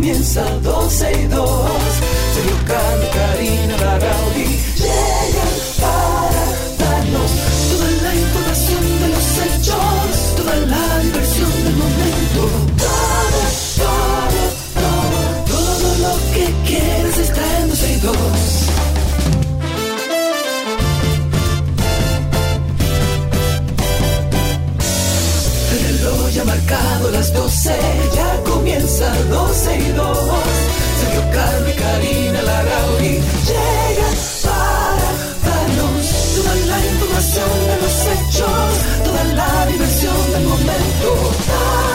comienza 0.00 0.42
12 0.62 1.12
y 1.12 1.26
2. 1.26 1.50
Sergio 2.34 2.56
Carlos, 2.66 3.10
Karina 3.12 3.76
Larrauri 3.76 4.48
llegan 4.80 5.54
para 5.78 6.44
darnos 6.78 7.30
toda 7.68 7.90
la 8.04 8.14
información 8.14 8.82
de 9.02 9.08
los 9.08 9.26
hechos, 9.44 10.36
toda 10.38 10.56
la 10.56 10.98
diversión 11.00 11.52
del 11.64 11.76
momento. 11.76 12.40
Todo, 12.80 13.42
todo, 13.76 14.42
todo, 14.80 15.20
todo 15.52 15.88
lo 16.04 16.14
que 16.32 16.46
quieres 16.66 17.18
está 17.18 17.42
en 17.60 17.68
12 17.68 17.92
y 17.92 17.96
2. 18.00 18.16
El 25.72 25.80
reloj 25.98 26.30
ya 26.30 26.40
ha 26.40 26.44
marcado 26.46 27.10
las 27.10 27.34
12, 27.34 27.78
ya 28.14 28.29
comienza 28.90 29.22
12 29.30 29.78
y 29.78 29.92
2. 29.92 30.18
Sergio 31.00 31.22
y 31.68 31.72
Karina 31.74 32.42
Larrauri 32.42 33.20
llegan 33.46 34.16
para 34.42 35.10
darnos 35.44 36.06
toda 36.34 36.54
la 36.66 36.86
información 36.86 37.50
de 37.68 37.76
los 37.82 38.06
hechos, 38.06 39.04
toda 39.04 39.24
la 39.34 39.66
diversión 39.66 40.32
del 40.32 40.44
momento. 40.44 41.89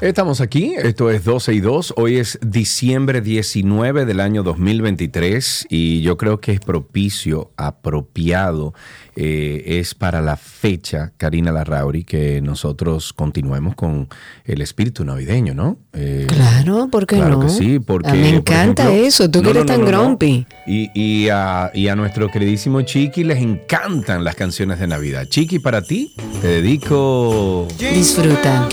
Estamos 0.00 0.40
aquí, 0.40 0.72
esto 0.82 1.10
es 1.10 1.24
12 1.24 1.52
y 1.52 1.60
2, 1.60 1.92
hoy 1.98 2.16
es 2.16 2.38
diciembre 2.40 3.20
19 3.20 4.06
del 4.06 4.20
año 4.20 4.42
2023 4.42 5.66
y 5.68 6.00
yo 6.00 6.16
creo 6.16 6.40
que 6.40 6.52
es 6.52 6.60
propicio, 6.60 7.50
apropiado, 7.58 8.72
eh, 9.14 9.62
es 9.78 9.94
para 9.94 10.22
la 10.22 10.38
fecha, 10.38 11.12
Karina 11.18 11.52
Larrauri, 11.52 12.04
que 12.04 12.40
nosotros 12.40 13.12
continuemos 13.12 13.74
con 13.74 14.08
el 14.46 14.62
espíritu 14.62 15.04
navideño, 15.04 15.52
¿no? 15.52 15.76
Eh, 15.92 16.24
Claro, 16.28 16.88
¿por 16.90 17.06
qué 17.06 17.16
Claro 17.16 17.36
no? 17.36 17.40
que 17.42 17.50
sí, 17.50 17.78
porque. 17.78 18.08
Ah, 18.08 18.14
me 18.14 18.24
por 18.24 18.34
encanta 18.36 18.84
ejemplo- 18.84 19.06
eso, 19.06 19.30
tú 19.30 19.40
No, 19.40 19.44
que 19.44 19.50
eres 19.50 19.62
no, 19.64 19.66
tan 19.66 19.80
no, 19.80 19.84
no, 19.84 19.92
no. 19.92 19.98
grumpy. 20.04 20.46
Y, 20.66 20.90
y 20.98 21.28
a, 21.28 21.70
y 21.74 21.88
a 21.88 21.94
nuestro 21.96 22.30
queridísimo 22.30 22.80
Chiqui 22.80 23.22
les 23.22 23.38
encantan 23.42 24.24
las 24.24 24.34
canciones 24.34 24.78
de 24.80 24.86
Navidad. 24.86 25.26
Chiqui, 25.28 25.58
para 25.58 25.82
ti, 25.82 26.14
te 26.40 26.48
dedico. 26.48 27.68
Disfruta. 27.78 28.66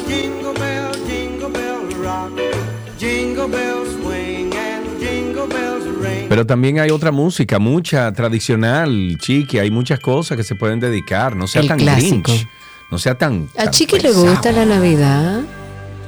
Pero 6.29 6.45
también 6.45 6.79
hay 6.79 6.89
otra 6.89 7.11
música, 7.11 7.57
mucha 7.57 8.11
tradicional, 8.11 9.17
Chiqui. 9.19 9.59
Hay 9.59 9.71
muchas 9.71 9.99
cosas 9.99 10.35
que 10.37 10.43
se 10.43 10.55
pueden 10.55 10.79
dedicar. 10.79 11.35
No 11.35 11.47
sea 11.47 11.61
El 11.61 11.67
tan 11.69 11.79
clásico. 11.79 12.31
grinch. 12.31 12.47
No 12.91 12.97
sea 12.99 13.17
tan. 13.17 13.49
A 13.57 13.63
tan 13.65 13.71
Chiqui 13.71 13.95
le 13.97 14.09
pesado. 14.09 14.25
gusta 14.29 14.51
la 14.51 14.65
Navidad. 14.65 15.41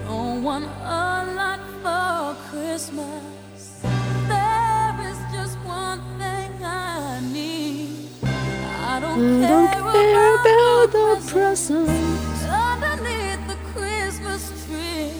Don't 0.07 0.43
want 0.43 0.65
a 0.83 1.23
lot 1.35 1.59
for 1.81 2.35
Christmas. 2.51 3.79
There 4.27 5.09
is 5.09 5.17
just 5.33 5.57
one 5.65 6.01
thing 6.19 6.51
I 6.63 7.21
need. 7.31 7.87
I 8.23 8.99
don't, 8.99 9.39
care, 9.41 10.35
about, 10.35 10.91
the 10.91 11.31
presents 11.31 12.43
underneath 12.43 13.39
the 13.47 13.55
Christmas 13.73 14.51
tree. 14.67 15.13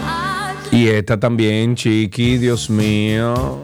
I 0.00 0.54
just 0.64 0.72
Y 0.72 0.88
esta 0.88 1.18
también, 1.20 1.76
Chiqui, 1.76 2.38
Dios 2.38 2.68
mío. 2.68 3.60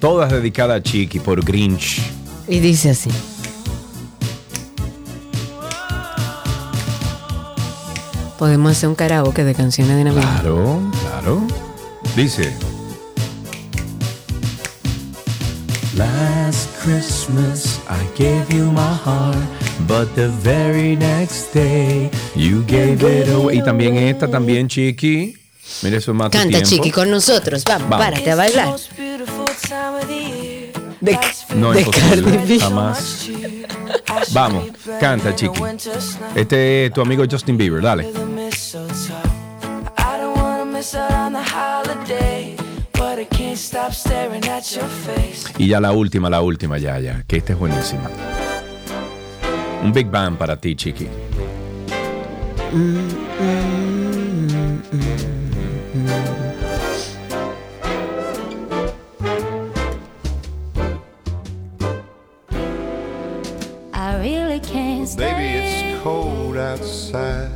Todas 0.00 0.30
dedicadas 0.30 0.76
a 0.78 0.82
Chiqui 0.82 1.18
por 1.20 1.44
Grinch. 1.44 2.02
Y 2.48 2.60
dice 2.60 2.90
así. 2.90 3.10
Podemos 8.38 8.72
hacer 8.72 8.88
un 8.90 8.94
karaoke 8.94 9.44
de 9.44 9.54
canciones 9.54 9.96
de 9.96 10.04
Navidad. 10.04 10.40
Claro, 10.40 10.82
claro. 11.00 11.42
Dice. 12.14 12.52
Last 15.96 16.68
Christmas 16.84 17.80
I 17.88 18.04
gave 18.22 18.44
you 18.54 18.70
my 18.70 18.94
heart, 19.04 19.38
but 19.88 20.14
the 20.14 20.28
very 20.28 20.94
next 20.94 21.54
day 21.54 22.10
you 22.34 22.62
gave 22.66 23.02
it 23.02 23.28
away. 23.30 23.56
Y 23.58 23.62
también 23.62 23.96
esta, 23.96 24.28
también 24.28 24.68
Chiqui. 24.68 25.34
Mire, 25.82 25.96
eso 25.96 26.12
tu 26.12 26.18
Canta, 26.18 26.40
tiempo. 26.48 26.68
Chiqui, 26.68 26.90
con 26.90 27.10
nosotros. 27.10 27.64
Vamos, 27.64 27.88
Vamos. 27.88 28.06
párate 28.06 28.30
a 28.30 28.36
bailar. 28.36 28.76
De, 31.06 31.18
No 31.54 31.72
de 31.72 31.80
es 31.80 31.86
posible, 31.86 32.22
Cardi 32.22 32.48
B. 32.48 32.60
jamás. 32.60 33.30
Vamos, 34.32 34.64
canta, 34.98 35.34
Chiqui. 35.34 35.60
Este 36.34 36.86
es 36.86 36.92
tu 36.92 37.00
amigo 37.00 37.24
Justin 37.30 37.56
Bieber, 37.56 37.80
dale. 37.80 38.10
Y 45.58 45.68
ya 45.68 45.80
la 45.80 45.92
última, 45.92 46.28
la 46.28 46.40
última, 46.42 46.78
ya, 46.78 46.98
ya, 46.98 47.22
que 47.26 47.36
esta 47.36 47.52
es 47.52 47.58
buenísima. 47.58 48.10
Un 49.84 49.92
Big 49.92 50.10
Bang 50.10 50.36
para 50.36 50.56
ti, 50.56 50.74
Chiqui. 50.74 51.08
I 52.68 53.55
Baby, 65.16 65.58
it's 65.64 66.02
cold 66.02 66.56
outside. 66.58 67.48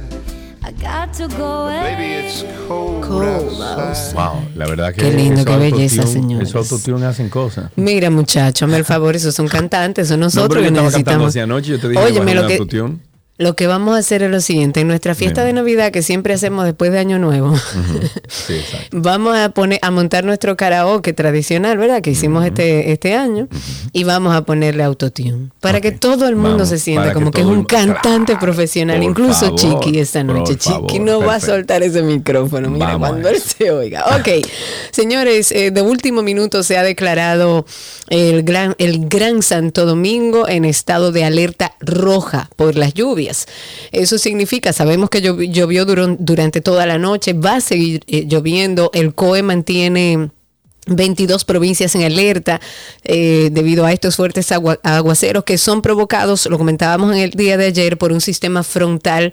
I 0.62 0.72
got 0.72 1.12
to 1.14 1.28
go. 1.28 1.66
Baby, 1.68 2.26
it's 2.26 2.44
cold, 2.66 3.04
Cold 3.04 3.60
outside. 3.60 4.14
Wow, 4.14 4.42
la 4.54 4.66
verdad 4.66 4.94
que 4.94 5.02
Qué 5.02 5.12
lindo, 5.12 5.44
qué 5.44 5.56
belleza, 5.56 6.06
señores. 6.06 6.48
Esos 6.48 6.70
autotune 6.72 7.04
hacen 7.06 7.28
cosas. 7.28 7.70
Mira, 7.76 8.08
muchacho, 8.10 8.64
hazme 8.64 8.78
el 8.78 8.84
favor, 8.84 9.14
esos 9.16 9.34
son 9.34 9.48
cantantes, 9.48 10.08
son 10.08 10.20
No, 10.20 10.26
nosotros 10.26 10.64
yo 10.64 10.72
que 10.72 10.80
necesitamos. 10.80 11.36
anoche, 11.36 11.70
yo 11.72 11.80
te 11.80 11.88
dije 11.88 12.02
Óyeme, 12.02 12.34
bajar 12.34 12.58
lo 12.60 12.66
que. 12.66 12.94
Lo 13.40 13.56
que 13.56 13.66
vamos 13.66 13.96
a 13.96 13.98
hacer 14.00 14.22
es 14.22 14.30
lo 14.30 14.42
siguiente. 14.42 14.80
En 14.80 14.86
nuestra 14.88 15.14
fiesta 15.14 15.44
de 15.44 15.54
Navidad, 15.54 15.90
que 15.92 16.02
siempre 16.02 16.34
hacemos 16.34 16.66
después 16.66 16.92
de 16.92 16.98
Año 16.98 17.18
Nuevo, 17.18 17.54
Sí, 18.28 18.60
vamos 18.92 19.34
a 19.34 19.48
poner 19.48 19.78
a 19.80 19.90
montar 19.90 20.24
nuestro 20.24 20.58
karaoke 20.58 21.14
tradicional, 21.14 21.78
¿verdad? 21.78 22.02
Que 22.02 22.10
hicimos 22.10 22.44
este, 22.44 22.92
este 22.92 23.14
año. 23.14 23.48
Y 23.94 24.04
vamos 24.04 24.34
a 24.34 24.42
ponerle 24.42 24.82
autotune. 24.82 25.48
Para 25.60 25.80
que 25.80 25.90
todo 25.90 26.28
el 26.28 26.36
mundo 26.36 26.50
Vamos, 26.50 26.68
se 26.68 26.78
sienta 26.78 27.08
que 27.08 27.14
como 27.14 27.30
que 27.30 27.40
es 27.40 27.46
un 27.46 27.64
cantante 27.64 28.32
Claro, 28.32 28.40
profesional. 28.40 29.02
Incluso 29.02 29.56
favor, 29.56 29.58
Chiqui 29.58 29.98
esta 29.98 30.22
noche. 30.22 30.58
favor, 30.58 30.86
Chiqui 30.88 30.98
no 30.98 31.20
va 31.20 31.36
a 31.36 31.40
soltar 31.40 31.82
ese 31.82 32.02
micrófono. 32.02 32.68
Mira, 32.68 32.88
Vamos 32.88 33.08
cuando 33.08 33.30
él 33.30 33.40
se 33.40 33.70
oiga. 33.70 34.04
Ok, 34.18 34.46
señores, 34.90 35.50
eh, 35.52 35.70
de 35.70 35.80
último 35.80 36.22
minuto 36.22 36.62
se 36.62 36.76
ha 36.76 36.82
declarado 36.82 37.64
el 38.08 38.42
gran, 38.42 38.74
el 38.76 39.08
Gran 39.08 39.40
Santo 39.40 39.86
Domingo 39.86 40.46
en 40.46 40.66
estado 40.66 41.10
de 41.10 41.24
alerta 41.24 41.74
roja 41.80 42.50
por 42.56 42.76
las 42.76 42.92
lluvias. 42.92 43.29
Eso 43.92 44.18
significa, 44.18 44.72
sabemos 44.72 45.10
que 45.10 45.22
llov- 45.22 45.50
llovió 45.50 45.84
durante 45.84 46.60
toda 46.60 46.86
la 46.86 46.98
noche, 46.98 47.32
va 47.32 47.56
a 47.56 47.60
seguir 47.60 48.02
eh, 48.06 48.24
lloviendo, 48.26 48.90
el 48.94 49.14
COE 49.14 49.42
mantiene... 49.42 50.30
22 50.86 51.44
provincias 51.44 51.94
en 51.94 52.02
alerta 52.04 52.60
eh, 53.04 53.50
debido 53.52 53.84
a 53.84 53.92
estos 53.92 54.16
fuertes 54.16 54.50
agua- 54.50 54.80
aguaceros 54.82 55.44
que 55.44 55.58
son 55.58 55.82
provocados, 55.82 56.46
lo 56.46 56.58
comentábamos 56.58 57.12
en 57.12 57.18
el 57.18 57.30
día 57.30 57.56
de 57.56 57.66
ayer, 57.66 57.98
por 57.98 58.12
un 58.12 58.20
sistema 58.20 58.62
frontal 58.62 59.32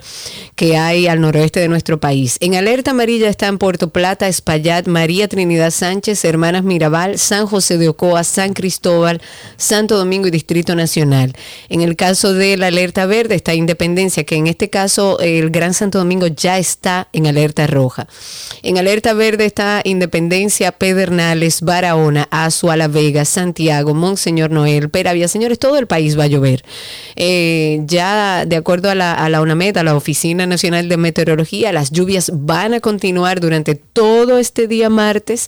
que 0.55 0.77
hay 0.77 1.07
al 1.07 1.21
noroeste 1.21 1.59
de 1.59 1.67
nuestro 1.67 1.99
país. 1.99 2.37
En 2.41 2.55
alerta 2.55 2.91
amarilla 2.91 3.29
están 3.29 3.57
Puerto 3.57 3.89
Plata, 3.89 4.27
Espaillat, 4.27 4.87
María 4.87 5.27
Trinidad 5.27 5.71
Sánchez, 5.71 6.23
Hermanas 6.25 6.63
Mirabal, 6.63 7.17
San 7.17 7.47
José 7.47 7.77
de 7.77 7.89
Ocoa, 7.89 8.23
San 8.23 8.53
Cristóbal, 8.53 9.21
Santo 9.55 9.97
Domingo 9.97 10.27
y 10.27 10.31
Distrito 10.31 10.75
Nacional. 10.75 11.33
En 11.69 11.81
el 11.81 11.95
caso 11.95 12.33
de 12.33 12.57
la 12.57 12.67
alerta 12.67 13.05
verde 13.05 13.35
está 13.35 13.53
Independencia, 13.53 14.23
que 14.25 14.35
en 14.35 14.47
este 14.47 14.69
caso 14.69 15.19
el 15.19 15.49
Gran 15.49 15.73
Santo 15.73 15.97
Domingo 15.97 16.27
ya 16.27 16.57
está 16.57 17.07
en 17.13 17.27
alerta 17.27 17.67
roja. 17.67 18.07
En 18.63 18.77
alerta 18.77 19.13
verde 19.13 19.45
está 19.45 19.81
Independencia, 19.83 20.71
Pedernales, 21.37 21.61
Barahona, 21.61 22.27
Azua, 22.31 22.75
La 22.75 22.87
Vega, 22.87 23.23
Santiago, 23.25 23.93
Monseñor 23.93 24.49
Noel, 24.51 24.89
Peravia. 24.89 25.27
Señores, 25.27 25.59
todo 25.59 25.77
el 25.77 25.87
país 25.87 26.17
va 26.17 26.23
a 26.23 26.27
llover. 26.27 26.63
Eh, 27.15 27.81
ya 27.85 28.45
de 28.45 28.55
acuerdo 28.55 28.89
a 28.89 28.95
la, 28.95 29.13
a 29.13 29.29
la 29.29 29.41
UNAMED, 29.41 29.77
a 29.77 29.83
la 29.83 29.95
Oficina 29.95 30.45
Nacional 30.45 30.89
de 30.89 30.97
Meteorología, 30.97 31.71
las 31.71 31.91
lluvias 31.91 32.31
van 32.33 32.73
a 32.73 32.79
continuar 32.79 33.39
durante 33.39 33.75
todo 33.75 34.39
este 34.39 34.67
día 34.67 34.89
martes. 34.89 35.47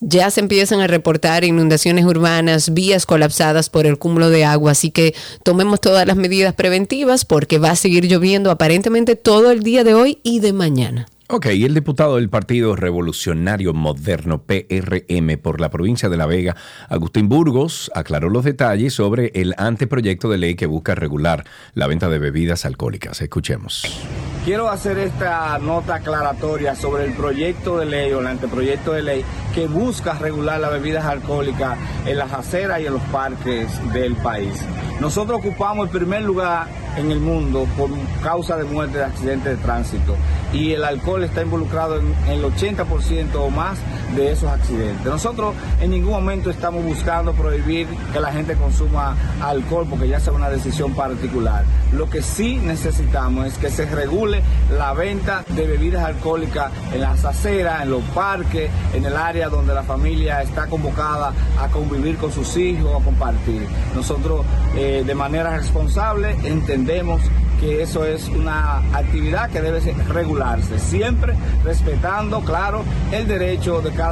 Ya 0.00 0.30
se 0.30 0.40
empiezan 0.40 0.80
a 0.80 0.86
reportar 0.86 1.44
inundaciones 1.44 2.04
urbanas, 2.04 2.72
vías 2.72 3.06
colapsadas 3.06 3.68
por 3.68 3.86
el 3.86 3.98
cúmulo 3.98 4.30
de 4.30 4.44
agua, 4.44 4.72
así 4.72 4.90
que 4.90 5.14
tomemos 5.42 5.80
todas 5.80 6.06
las 6.06 6.16
medidas 6.16 6.54
preventivas 6.54 7.24
porque 7.24 7.58
va 7.58 7.70
a 7.70 7.76
seguir 7.76 8.06
lloviendo 8.06 8.50
aparentemente 8.50 9.16
todo 9.16 9.50
el 9.50 9.62
día 9.62 9.84
de 9.84 9.94
hoy 9.94 10.18
y 10.22 10.40
de 10.40 10.52
mañana. 10.52 11.06
Ok, 11.28 11.46
el 11.46 11.74
diputado 11.74 12.16
del 12.16 12.28
Partido 12.28 12.76
Revolucionario 12.76 13.74
Moderno, 13.74 14.42
PRM, 14.42 15.38
por 15.42 15.60
la 15.60 15.70
provincia 15.70 16.08
de 16.08 16.16
La 16.16 16.26
Vega, 16.26 16.54
Agustín 16.88 17.28
Burgos, 17.28 17.90
aclaró 17.96 18.30
los 18.30 18.44
detalles 18.44 18.94
sobre 18.94 19.32
el 19.34 19.52
anteproyecto 19.58 20.30
de 20.30 20.38
ley 20.38 20.54
que 20.54 20.66
busca 20.66 20.94
regular 20.94 21.42
la 21.74 21.88
venta 21.88 22.08
de 22.08 22.20
bebidas 22.20 22.64
alcohólicas. 22.64 23.20
Escuchemos. 23.22 23.82
Quiero 24.44 24.68
hacer 24.68 24.98
esta 24.98 25.58
nota 25.58 25.96
aclaratoria 25.96 26.76
sobre 26.76 27.06
el 27.06 27.12
proyecto 27.14 27.78
de 27.78 27.86
ley 27.86 28.12
o 28.12 28.20
el 28.20 28.28
anteproyecto 28.28 28.92
de 28.92 29.02
ley 29.02 29.24
que 29.52 29.66
busca 29.66 30.14
regular 30.14 30.60
las 30.60 30.70
bebidas 30.70 31.06
alcohólicas 31.06 31.76
en 32.06 32.18
las 32.18 32.32
aceras 32.32 32.80
y 32.80 32.86
en 32.86 32.92
los 32.92 33.02
parques 33.02 33.68
del 33.92 34.14
país. 34.14 34.54
Nosotros 35.00 35.40
ocupamos 35.40 35.86
el 35.86 35.92
primer 35.98 36.22
lugar 36.22 36.68
en 36.96 37.10
el 37.10 37.20
mundo 37.20 37.66
por 37.76 37.90
causa 38.22 38.56
de 38.56 38.64
muerte 38.64 38.98
de 38.98 39.04
accidentes 39.04 39.56
de 39.56 39.62
tránsito. 39.62 40.16
Y 40.52 40.72
el 40.72 40.84
alcohol 40.84 41.22
está 41.22 41.42
involucrado 41.42 41.98
en 41.98 42.14
el 42.28 42.42
80% 42.44 43.34
o 43.34 43.50
más 43.50 43.78
de 44.14 44.32
esos 44.32 44.50
accidentes. 44.50 45.04
Nosotros 45.04 45.54
en 45.80 45.90
ningún 45.90 46.12
momento 46.12 46.50
estamos 46.50 46.84
buscando 46.84 47.32
prohibir 47.32 47.86
que 48.12 48.20
la 48.20 48.32
gente 48.32 48.54
consuma 48.54 49.16
alcohol 49.40 49.86
porque 49.88 50.08
ya 50.08 50.20
sea 50.20 50.32
una 50.32 50.50
decisión 50.50 50.94
particular. 50.94 51.64
Lo 51.92 52.08
que 52.08 52.22
sí 52.22 52.56
necesitamos 52.56 53.46
es 53.46 53.58
que 53.58 53.70
se 53.70 53.86
regule 53.86 54.42
la 54.76 54.92
venta 54.92 55.44
de 55.48 55.66
bebidas 55.66 56.04
alcohólicas 56.04 56.72
en 56.92 57.00
las 57.00 57.24
aceras, 57.24 57.82
en 57.82 57.90
los 57.90 58.02
parques, 58.14 58.70
en 58.94 59.04
el 59.04 59.16
área 59.16 59.48
donde 59.48 59.74
la 59.74 59.82
familia 59.82 60.42
está 60.42 60.66
convocada 60.66 61.32
a 61.60 61.68
convivir 61.68 62.16
con 62.16 62.32
sus 62.32 62.56
hijos, 62.56 63.00
a 63.00 63.04
compartir. 63.04 63.66
Nosotros 63.94 64.44
eh, 64.76 65.02
de 65.06 65.14
manera 65.14 65.56
responsable 65.56 66.36
entendemos 66.44 67.20
que 67.60 67.82
eso 67.82 68.04
es 68.04 68.28
una 68.28 68.78
actividad 68.96 69.50
que 69.50 69.60
debe 69.60 69.80
regularse, 70.08 70.78
siempre 70.78 71.34
respetando, 71.64 72.40
claro, 72.40 72.84
el 73.12 73.26
derecho 73.26 73.80
de 73.80 73.90
cada 73.92 74.05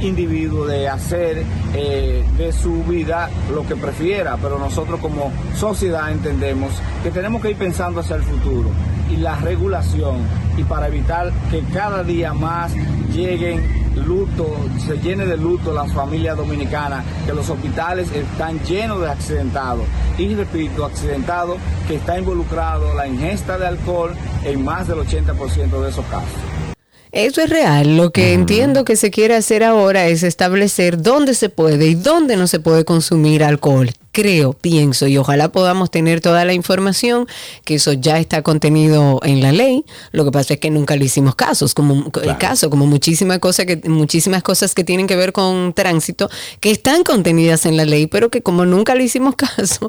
individuo 0.00 0.66
de 0.66 0.88
hacer 0.88 1.44
eh, 1.74 2.24
de 2.36 2.52
su 2.52 2.84
vida 2.84 3.30
lo 3.52 3.66
que 3.66 3.76
prefiera, 3.76 4.36
pero 4.40 4.58
nosotros 4.58 5.00
como 5.00 5.32
sociedad 5.56 6.10
entendemos 6.10 6.72
que 7.02 7.10
tenemos 7.10 7.42
que 7.42 7.50
ir 7.50 7.56
pensando 7.56 8.00
hacia 8.00 8.16
el 8.16 8.22
futuro 8.22 8.70
y 9.10 9.16
la 9.16 9.36
regulación 9.36 10.16
y 10.56 10.64
para 10.64 10.88
evitar 10.88 11.32
que 11.50 11.62
cada 11.72 12.02
día 12.02 12.32
más 12.34 12.72
lleguen 13.12 13.88
luto, 14.06 14.56
se 14.86 14.98
llene 14.98 15.26
de 15.26 15.36
luto 15.36 15.72
las 15.72 15.92
familias 15.92 16.36
dominicanas, 16.36 17.04
que 17.26 17.32
los 17.32 17.48
hospitales 17.50 18.10
están 18.12 18.60
llenos 18.60 19.00
de 19.00 19.10
accidentados. 19.10 19.84
Y 20.18 20.34
repito, 20.34 20.84
accidentados 20.84 21.56
que 21.86 21.96
está 21.96 22.18
involucrado 22.18 22.94
la 22.94 23.08
ingesta 23.08 23.58
de 23.58 23.66
alcohol 23.66 24.12
en 24.44 24.64
más 24.64 24.86
del 24.86 24.98
80% 24.98 25.82
de 25.82 25.88
esos 25.88 26.04
casos. 26.06 26.77
Eso 27.12 27.40
es 27.40 27.50
real. 27.50 27.96
Lo 27.96 28.10
que 28.10 28.32
entiendo 28.32 28.84
que 28.84 28.96
se 28.96 29.10
quiere 29.10 29.34
hacer 29.34 29.64
ahora 29.64 30.06
es 30.06 30.22
establecer 30.22 31.00
dónde 31.02 31.34
se 31.34 31.48
puede 31.48 31.86
y 31.86 31.94
dónde 31.94 32.36
no 32.36 32.46
se 32.46 32.60
puede 32.60 32.84
consumir 32.84 33.42
alcohol. 33.42 33.90
Creo, 34.10 34.52
pienso, 34.54 35.06
y 35.06 35.16
ojalá 35.16 35.52
podamos 35.52 35.90
tener 35.90 36.20
toda 36.20 36.44
la 36.44 36.52
información, 36.52 37.26
que 37.64 37.76
eso 37.76 37.92
ya 37.92 38.18
está 38.18 38.42
contenido 38.42 39.20
en 39.22 39.42
la 39.42 39.52
ley. 39.52 39.84
Lo 40.12 40.24
que 40.24 40.32
pasa 40.32 40.54
es 40.54 40.60
que 40.60 40.70
nunca 40.70 40.96
le 40.96 41.04
hicimos 41.04 41.34
casos, 41.36 41.72
como 41.74 42.10
caso, 42.38 42.70
como 42.70 42.86
muchísimas 42.86 43.38
cosas 43.38 43.66
que 43.66 43.76
muchísimas 43.88 44.42
cosas 44.42 44.74
que 44.74 44.82
tienen 44.82 45.06
que 45.06 45.14
ver 45.14 45.32
con 45.32 45.72
tránsito 45.72 46.28
que 46.58 46.70
están 46.70 47.04
contenidas 47.04 47.64
en 47.66 47.76
la 47.76 47.84
ley, 47.84 48.06
pero 48.08 48.28
que 48.30 48.42
como 48.42 48.64
nunca 48.64 48.94
le 48.94 49.04
hicimos 49.04 49.36
caso, 49.36 49.88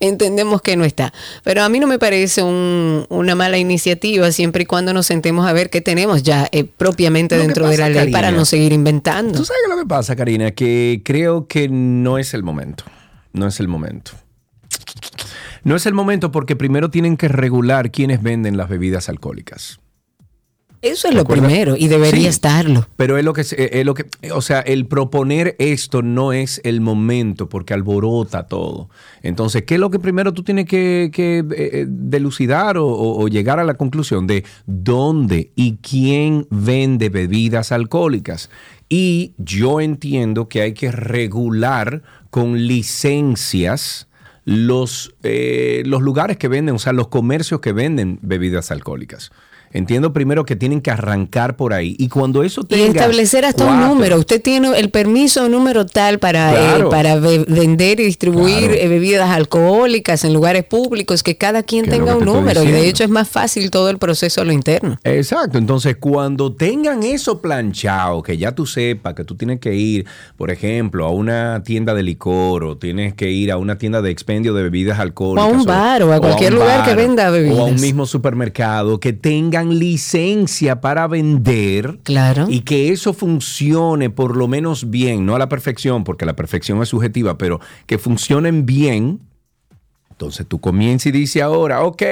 entendemos 0.00 0.60
que 0.62 0.76
no 0.76 0.84
está. 0.84 1.12
Pero 1.44 1.62
a 1.62 1.68
mí 1.68 1.80
no 1.80 1.86
me 1.86 1.98
parece 1.98 2.42
un- 2.42 3.06
una 3.08 3.34
mala 3.34 3.56
iniciativa 3.56 4.30
siempre 4.32 4.64
y 4.64 4.66
cuando 4.66 4.92
nos 4.92 5.06
sentemos 5.06 5.46
a 5.46 5.52
ver 5.52 5.70
qué 5.70 5.80
tenemos 5.80 6.22
ya 6.22 6.48
eh, 6.52 6.64
propiamente 6.64 7.36
Lo 7.36 7.42
dentro 7.44 7.68
de 7.68 7.78
la 7.78 7.88
ley 7.88 8.10
para 8.12 8.30
no 8.30 8.44
seguir 8.44 8.72
inventando. 8.72 9.38
¿Tú 9.38 9.44
sabes 9.44 9.62
lo 9.68 9.76
que 9.78 9.86
pasa, 9.86 10.16
Karina? 10.16 10.50
Que 10.50 11.00
creo 11.04 11.46
que 11.46 11.68
no 11.68 12.18
es 12.18 12.34
el 12.34 12.42
momento. 12.42 12.84
No 13.32 13.46
es 13.46 13.60
el 13.60 13.68
momento. 13.68 14.12
No 15.62 15.76
es 15.76 15.86
el 15.86 15.94
momento 15.94 16.32
porque 16.32 16.56
primero 16.56 16.90
tienen 16.90 17.16
que 17.16 17.28
regular 17.28 17.90
quiénes 17.90 18.22
venden 18.22 18.56
las 18.56 18.68
bebidas 18.68 19.08
alcohólicas. 19.08 19.78
Eso 20.82 21.08
es 21.08 21.10
¿Te 21.10 21.14
lo 21.16 21.20
acuerdas? 21.20 21.46
primero 21.46 21.76
y 21.76 21.88
debería 21.88 22.22
Sí. 22.22 22.26
estarlo. 22.28 22.86
Pero 22.96 23.18
es 23.18 23.24
lo 23.24 23.34
que, 23.34 23.44
se- 23.44 23.78
es 23.80 23.84
lo 23.84 23.92
que, 23.92 24.06
o 24.32 24.40
sea, 24.40 24.60
el 24.60 24.86
proponer 24.86 25.54
esto 25.58 26.00
no 26.00 26.32
es 26.32 26.58
el 26.64 26.80
momento 26.80 27.50
porque 27.50 27.74
alborota 27.74 28.46
todo. 28.46 28.88
Entonces, 29.22 29.64
¿qué 29.64 29.74
es 29.74 29.80
lo 29.80 29.90
que 29.90 29.98
primero 29.98 30.32
tú 30.32 30.42
tienes 30.42 30.64
que, 30.64 31.10
que, 31.12 31.40
eh, 31.40 31.44
eh, 31.50 31.86
delucidar 31.86 32.78
o, 32.78 32.86
o- 32.86 33.22
o 33.22 33.28
llegar 33.28 33.58
a 33.60 33.64
la 33.64 33.74
conclusión 33.74 34.26
de 34.26 34.42
dónde 34.64 35.52
y 35.54 35.76
quién 35.82 36.46
vende 36.50 37.10
bebidas 37.10 37.72
alcohólicas? 37.72 38.48
Y 38.92 39.34
yo 39.38 39.80
entiendo 39.80 40.48
que 40.48 40.62
hay 40.62 40.74
que 40.74 40.90
regular 40.90 42.02
con 42.30 42.66
licencias 42.66 44.08
los, 44.44 45.14
eh, 45.22 45.84
los 45.86 46.02
lugares 46.02 46.36
que 46.36 46.48
venden, 46.48 46.74
o 46.74 46.78
sea, 46.80 46.92
los 46.92 47.06
comercios 47.06 47.60
que 47.60 47.72
venden 47.72 48.18
bebidas 48.20 48.72
alcohólicas. 48.72 49.30
Entiendo 49.72 50.12
primero 50.12 50.44
que 50.44 50.56
tienen 50.56 50.80
que 50.80 50.90
arrancar 50.90 51.56
por 51.56 51.72
ahí. 51.72 51.94
Y 51.98 52.08
cuando 52.08 52.42
eso 52.42 52.62
Y 52.62 52.66
tenga. 52.66 52.86
establecer 52.88 53.44
hasta 53.44 53.64
un 53.66 53.80
número. 53.80 54.16
Usted 54.18 54.42
tiene 54.42 54.76
el 54.78 54.90
permiso 54.90 55.48
número 55.48 55.86
tal 55.86 56.18
para, 56.18 56.50
Claro. 56.50 56.86
eh, 56.88 56.90
para 56.90 57.16
ve- 57.16 57.44
vender 57.46 58.00
y 58.00 58.04
distribuir 58.04 58.58
Claro. 58.58 58.74
eh, 58.74 58.88
bebidas 58.88 59.30
alcohólicas 59.30 60.24
en 60.24 60.32
lugares 60.32 60.64
públicos, 60.64 61.22
que 61.22 61.36
cada 61.36 61.62
quien 61.62 61.86
tenga 61.88 62.14
un 62.14 62.20
te 62.20 62.24
número. 62.26 62.64
Y 62.64 62.72
de 62.72 62.88
hecho 62.88 63.04
es 63.04 63.10
más 63.10 63.28
fácil 63.28 63.70
todo 63.70 63.90
el 63.90 63.98
proceso 63.98 64.40
a 64.40 64.44
lo 64.44 64.52
interno. 64.52 64.98
Exacto, 65.04 65.58
entonces 65.58 65.96
cuando 66.00 66.52
tengan 66.52 67.02
eso 67.02 67.40
planchado, 67.40 68.22
que 68.22 68.36
ya 68.36 68.52
tú 68.52 68.66
sepas 68.66 69.14
que 69.14 69.24
tú 69.24 69.36
tienes 69.36 69.60
que 69.60 69.74
ir, 69.74 70.04
por 70.36 70.50
ejemplo, 70.50 71.06
a 71.06 71.10
una 71.10 71.62
tienda 71.64 71.94
de 71.94 72.02
licor 72.02 72.64
o 72.64 72.76
tienes 72.76 73.14
que 73.14 73.30
ir 73.30 73.52
a 73.52 73.56
una 73.56 73.78
tienda 73.78 74.02
de 74.02 74.10
expendio 74.10 74.52
de 74.54 74.62
bebidas 74.64 74.98
alcohólicas. 74.98 75.46
O 75.48 75.54
a 75.54 75.58
un 75.58 75.64
bar, 75.64 76.02
o 76.02 76.12
a 76.12 76.18
cualquier 76.20 76.54
lugar 76.54 76.84
que 76.84 76.94
venda 76.94 77.30
bebidas. 77.30 77.56
O 77.58 77.62
a 77.62 77.64
un 77.66 77.80
mismo 77.80 78.06
supermercado, 78.06 78.98
que 78.98 79.12
tengan 79.60 79.78
licencia 79.78 80.80
para 80.80 81.06
vender. 81.06 81.98
Claro. 82.02 82.46
Y 82.48 82.60
que 82.60 82.90
eso 82.90 83.12
funcione 83.12 84.10
por 84.10 84.36
lo 84.36 84.48
menos 84.48 84.90
bien, 84.90 85.26
no 85.26 85.34
a 85.34 85.38
la 85.38 85.48
perfección, 85.48 86.04
porque 86.04 86.26
la 86.26 86.36
perfección 86.36 86.80
es 86.82 86.88
subjetiva, 86.88 87.38
pero 87.38 87.60
que 87.86 87.98
funcionen 87.98 88.66
bien. 88.66 89.20
Entonces 90.20 90.46
tú 90.46 90.60
comienzas 90.60 91.06
y 91.06 91.12
dices 91.12 91.40
ahora, 91.40 91.82
ok, 91.82 92.02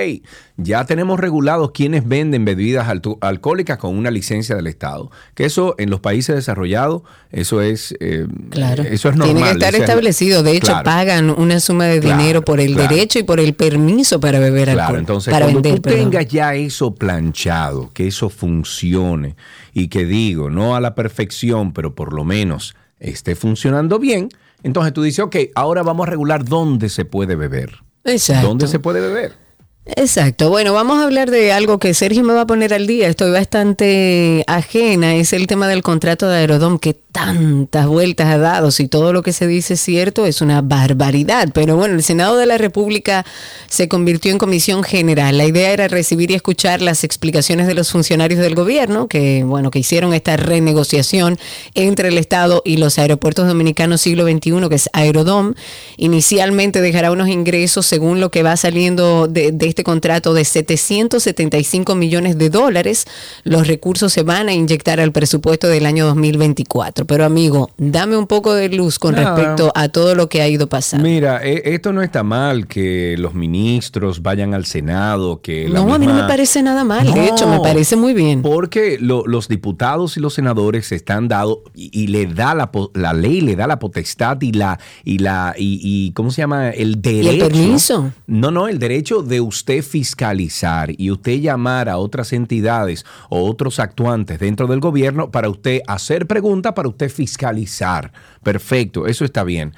ya 0.57 0.87
tenemos 0.87 1.21
regulados 1.21 1.73
quienes 1.73 2.09
venden 2.09 2.47
bebidas 2.47 2.89
alcohólicas 3.21 3.77
con 3.77 3.99
una 3.99 4.11
licencia 4.11 4.57
del 4.57 4.67
Estado. 4.67 5.11
Que 5.35 5.45
eso 5.45 5.75
en 5.77 5.91
los 5.91 6.01
países 6.01 6.35
desarrollados, 6.35 7.03
eso 7.31 7.61
es, 7.61 7.95
eh, 8.01 8.27
Claro. 8.49 8.83
eso 8.85 9.11
es 9.11 9.17
normal. 9.17 9.37
Tiene 9.37 9.51
que 9.51 9.53
estar 9.59 9.75
establecido. 9.75 10.43
De 10.43 10.53
hecho, 10.53 10.69
claro. 10.69 10.85
pagan 10.85 11.29
una 11.29 11.61
suma 11.61 11.85
de 11.85 12.01
Claro, 12.01 12.17
dinero 12.19 12.43
por 12.43 12.61
el 12.61 12.73
claro. 12.73 12.95
derecho 12.95 13.19
y 13.19 13.25
por 13.25 13.41
el 13.41 13.53
permiso 13.53 14.19
para 14.21 14.39
beber 14.39 14.71
alcohol. 14.71 14.87
Claro, 14.87 14.99
entonces 15.01 15.31
para 15.31 15.45
cuando 15.45 15.61
vender, 15.61 15.81
tú 15.81 15.83
perdón. 15.83 16.11
tengas 16.11 16.29
ya 16.29 16.55
eso 16.55 16.95
planchado, 16.95 17.91
que 17.93 18.07
eso 18.07 18.31
funcione 18.31 19.37
y 19.75 19.89
que 19.89 20.07
digo, 20.07 20.49
no 20.49 20.75
a 20.75 20.81
la 20.81 20.95
perfección, 20.95 21.75
pero 21.75 21.95
por 21.95 22.15
lo 22.15 22.25
menos 22.25 22.75
esté 23.01 23.37
funcionando 23.37 23.99
bien, 23.99 24.31
entonces 24.63 24.95
tú 24.95 25.03
dices, 25.03 25.21
ok, 25.21 25.37
ahora 25.55 25.83
vamos 25.83 26.07
a 26.07 26.11
regular 26.11 26.47
dónde 26.47 26.89
se 26.89 27.05
puede 27.05 27.37
beber. 27.37 27.87
Exacto. 28.09 28.49
¿Dónde 28.49 28.69
se 28.69 28.79
puede 28.79 29.01
beber? 29.01 29.49
Exacto. 29.97 30.51
Bueno, 30.51 30.75
vamos 30.75 30.99
a 30.99 31.05
hablar 31.05 31.31
de 31.31 31.53
algo 31.53 31.79
que 31.79 31.95
Sergio 31.95 32.23
me 32.23 32.35
va 32.35 32.43
a 32.43 32.47
poner 32.47 32.75
al 32.75 32.87
día. 32.87 33.09
Estoy 33.09 33.31
bastante 33.31 34.45
ajena. 34.47 35.15
Es 35.15 35.33
el 35.33 35.47
tema 35.47 35.67
del 35.67 35.83
contrato 35.83 36.29
de 36.29 36.37
Aerodom 36.37 36.79
que 36.79 36.95
tantas 37.13 37.87
vueltas 37.87 38.29
ha 38.29 38.39
dado. 38.39 38.71
Si 38.71 38.89
todo 38.89 39.13
lo 39.13 39.23
que 39.23 39.33
se 39.33 39.47
dice 39.47 39.75
es 39.75 39.81
cierto, 39.81 40.27
es 40.27 40.41
una 40.41 40.61
barbaridad. 40.61 41.49
Pero 41.53 41.77
bueno, 41.77 41.95
el 41.95 42.03
Senado 42.03 42.37
de 42.37 42.47
la 42.47 42.59
República 42.59 43.25
se 43.69 43.89
convirtió 43.89 44.31
en 44.31 44.39
comisión 44.39 44.83
general. 44.83 45.39
La 45.39 45.47
idea 45.47 45.73
era 45.73 45.89
recibir 45.89 46.31
y 46.31 46.35
escuchar 46.35 46.83
las 46.83 47.05
explicaciones 47.05 47.67
de 47.67 47.75
los 47.75 47.91
funcionarios 47.91 48.41
del 48.41 48.55
gobierno 48.55 49.09
que, 49.09 49.43
bueno, 49.45 49.71
que 49.71 49.79
hicieron 49.79 50.13
esta 50.15 50.37
renegociación 50.37 51.39
entre 51.75 52.09
el 52.09 52.19
Estado 52.19 52.63
y 52.65 52.77
los 52.77 52.99
aeropuertos 52.99 53.49
dominicanos 53.49 54.03
siglo 54.03 54.25
XXI, 54.25 54.69
que 54.69 54.75
es 54.75 54.89
Aerodom. 54.93 55.55
Inicialmente 55.97 56.81
dejará 56.81 57.11
unos 57.11 57.29
ingresos 57.29 57.87
según 57.87 58.21
lo 58.21 58.31
que 58.31 58.43
va 58.43 58.57
saliendo 58.57 59.29
de, 59.29 59.57
este 59.61 59.85
contrato 59.85 60.35
de 60.35 60.45
775 60.45 61.95
millones 61.95 62.39
de 62.39 62.51
dólares. 62.51 63.07
Los 63.45 63.67
recursos 63.67 64.13
se 64.13 64.23
van 64.23 64.49
a 64.49 64.53
inyectar 64.53 65.01
al 65.01 65.13
presupuesto 65.13 65.69
del 65.69 65.87
año 65.87 66.07
2024. 66.07 67.07
Pero 67.09 67.25
amigo, 67.25 67.71
dame 67.79 68.17
un 68.17 68.27
poco 68.27 68.53
de 68.55 68.69
luz 68.69 68.99
con 68.99 69.15
No. 69.17 69.23
respecto 69.23 69.73
a 69.75 69.89
todo 69.89 70.15
lo 70.15 70.29
que 70.29 70.43
ha 70.43 70.49
ido 70.49 70.69
pasando. 70.69 71.09
Mira, 71.09 71.41
e- 71.43 71.63
esto 71.75 71.93
no 71.93 72.03
está 72.03 72.23
mal 72.23 72.67
que 72.69 73.17
los 73.19 73.33
ministros 73.35 74.23
vayan 74.23 74.53
al 74.53 74.67
Senado, 74.67 75.41
que 75.41 75.69
la 75.69 75.81
No, 75.81 75.95
a 75.95 75.99
mí 75.99 76.07
no 76.07 76.13
me 76.15 76.25
parece 76.25 76.63
nada 76.63 76.85
mal. 76.85 77.11
De 77.13 77.27
hecho, 77.27 77.49
me 77.49 77.61
parece 77.61 77.97
muy 77.97 78.13
bien. 78.13 78.43
Porque 78.43 78.99
lo- 79.01 79.27
los 79.27 79.49
diputados 79.49 80.17
y 80.17 80.21
los 80.21 80.35
senadores 80.35 80.93
están 80.93 81.29
dados 81.29 81.59
y, 81.75 81.91
y 81.99 82.09
le 82.09 82.27
da 82.27 82.55
la, 82.55 82.71
po- 82.71 82.91
la 82.95 83.13
ley, 83.15 83.41
le 83.41 83.57
da 83.57 83.67
la 83.67 83.79
potestad 83.79 84.41
y 84.43 84.53
la 84.53 84.79
y 85.03 85.19
la 85.19 85.55
y, 85.57 85.81
y- 85.83 86.13
¿cómo 86.13 86.31
se 86.31 86.43
llama? 86.43 86.69
El 86.71 87.01
derecho. 87.01 87.49
permiso. 87.49 88.13
No, 88.27 88.51
no, 88.51 88.69
el 88.69 88.79
derecho 88.79 89.23
de 89.23 89.41
usted 89.41 89.83
fiscalizar 89.83 90.91
y 90.99 91.11
usted 91.11 91.41
llamar 91.41 91.89
a 91.89 91.97
otras 91.99 92.33
entidades 92.33 93.07
o 93.31 93.49
otros 93.49 93.79
actuantes 93.79 94.39
dentro 94.39 94.67
del 94.67 94.81
gobierno 94.81 95.31
para 95.31 95.49
usted 95.49 95.81
hacer 95.87 96.27
preguntas, 96.27 96.73
para 96.75 96.88
usted 96.89 97.11
fiscalizar. 97.11 98.13
Perfecto, 98.43 99.07
eso 99.07 99.25
está 99.25 99.45
bien. 99.45 99.75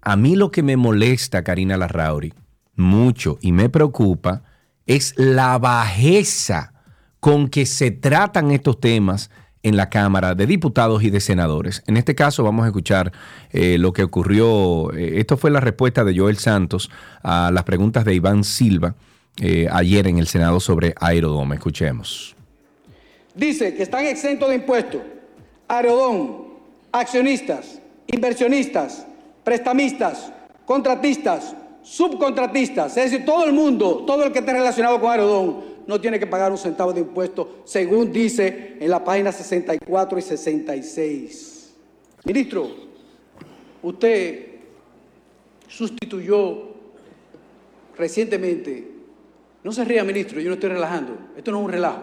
A 0.00 0.16
mí 0.16 0.36
lo 0.36 0.50
que 0.50 0.62
me 0.62 0.76
molesta, 0.76 1.42
Karina 1.42 1.76
Larrauri, 1.76 2.32
mucho 2.76 3.38
y 3.40 3.52
me 3.52 3.68
preocupa 3.68 4.42
es 4.86 5.14
la 5.16 5.58
bajeza 5.58 6.72
con 7.20 7.48
que 7.48 7.66
se 7.66 7.90
tratan 7.90 8.50
estos 8.52 8.80
temas 8.80 9.30
en 9.62 9.76
la 9.76 9.90
Cámara 9.90 10.34
de 10.34 10.46
Diputados 10.46 11.02
y 11.02 11.10
de 11.10 11.20
Senadores. 11.20 11.82
En 11.86 11.96
este 11.96 12.14
caso 12.14 12.44
vamos 12.44 12.64
a 12.64 12.68
escuchar 12.68 13.12
eh, 13.50 13.76
lo 13.78 13.92
que 13.92 14.04
ocurrió. 14.04 14.92
eh, 14.94 15.18
esto 15.18 15.36
fue 15.36 15.50
la 15.50 15.60
respuesta 15.60 16.04
de 16.04 16.16
Joel 16.16 16.38
Santos 16.38 16.90
a 17.22 17.50
las 17.52 17.64
preguntas 17.64 18.04
de 18.04 18.14
Iván 18.14 18.44
Silva 18.44 18.94
eh, 19.40 19.68
ayer 19.70 20.06
en 20.06 20.18
el 20.18 20.26
Senado 20.26 20.60
sobre 20.60 20.94
Aerodome. 21.00 21.56
Escuchemos. 21.56 22.34
Dice 23.34 23.74
que 23.74 23.82
están 23.82 24.06
exentos 24.06 24.48
de 24.48 24.56
impuestos 24.56 25.00
Aerodón, 25.68 26.47
accionistas, 26.92 27.80
inversionistas, 28.06 29.06
prestamistas, 29.44 30.32
contratistas, 30.64 31.54
subcontratistas, 31.82 32.96
es 32.96 33.10
decir, 33.10 33.24
todo 33.24 33.44
el 33.46 33.52
mundo, 33.52 34.04
todo 34.06 34.24
el 34.24 34.32
que 34.32 34.40
esté 34.40 34.52
relacionado 34.52 35.00
con 35.00 35.10
Aerodón 35.10 35.64
no 35.86 36.00
tiene 36.00 36.18
que 36.18 36.26
pagar 36.26 36.52
un 36.52 36.58
centavo 36.58 36.92
de 36.92 37.00
impuesto, 37.00 37.62
según 37.64 38.12
dice 38.12 38.76
en 38.78 38.90
la 38.90 39.02
página 39.02 39.32
64 39.32 40.18
y 40.18 40.22
66. 40.22 41.74
Ministro, 42.24 42.68
usted 43.82 44.46
sustituyó 45.66 46.68
recientemente, 47.96 48.86
no 49.64 49.72
se 49.72 49.84
ría, 49.84 50.04
ministro, 50.04 50.40
yo 50.40 50.48
no 50.48 50.54
estoy 50.54 50.70
relajando, 50.70 51.16
esto 51.36 51.50
no 51.52 51.60
es 51.60 51.64
un 51.64 51.72
relajo, 51.72 52.02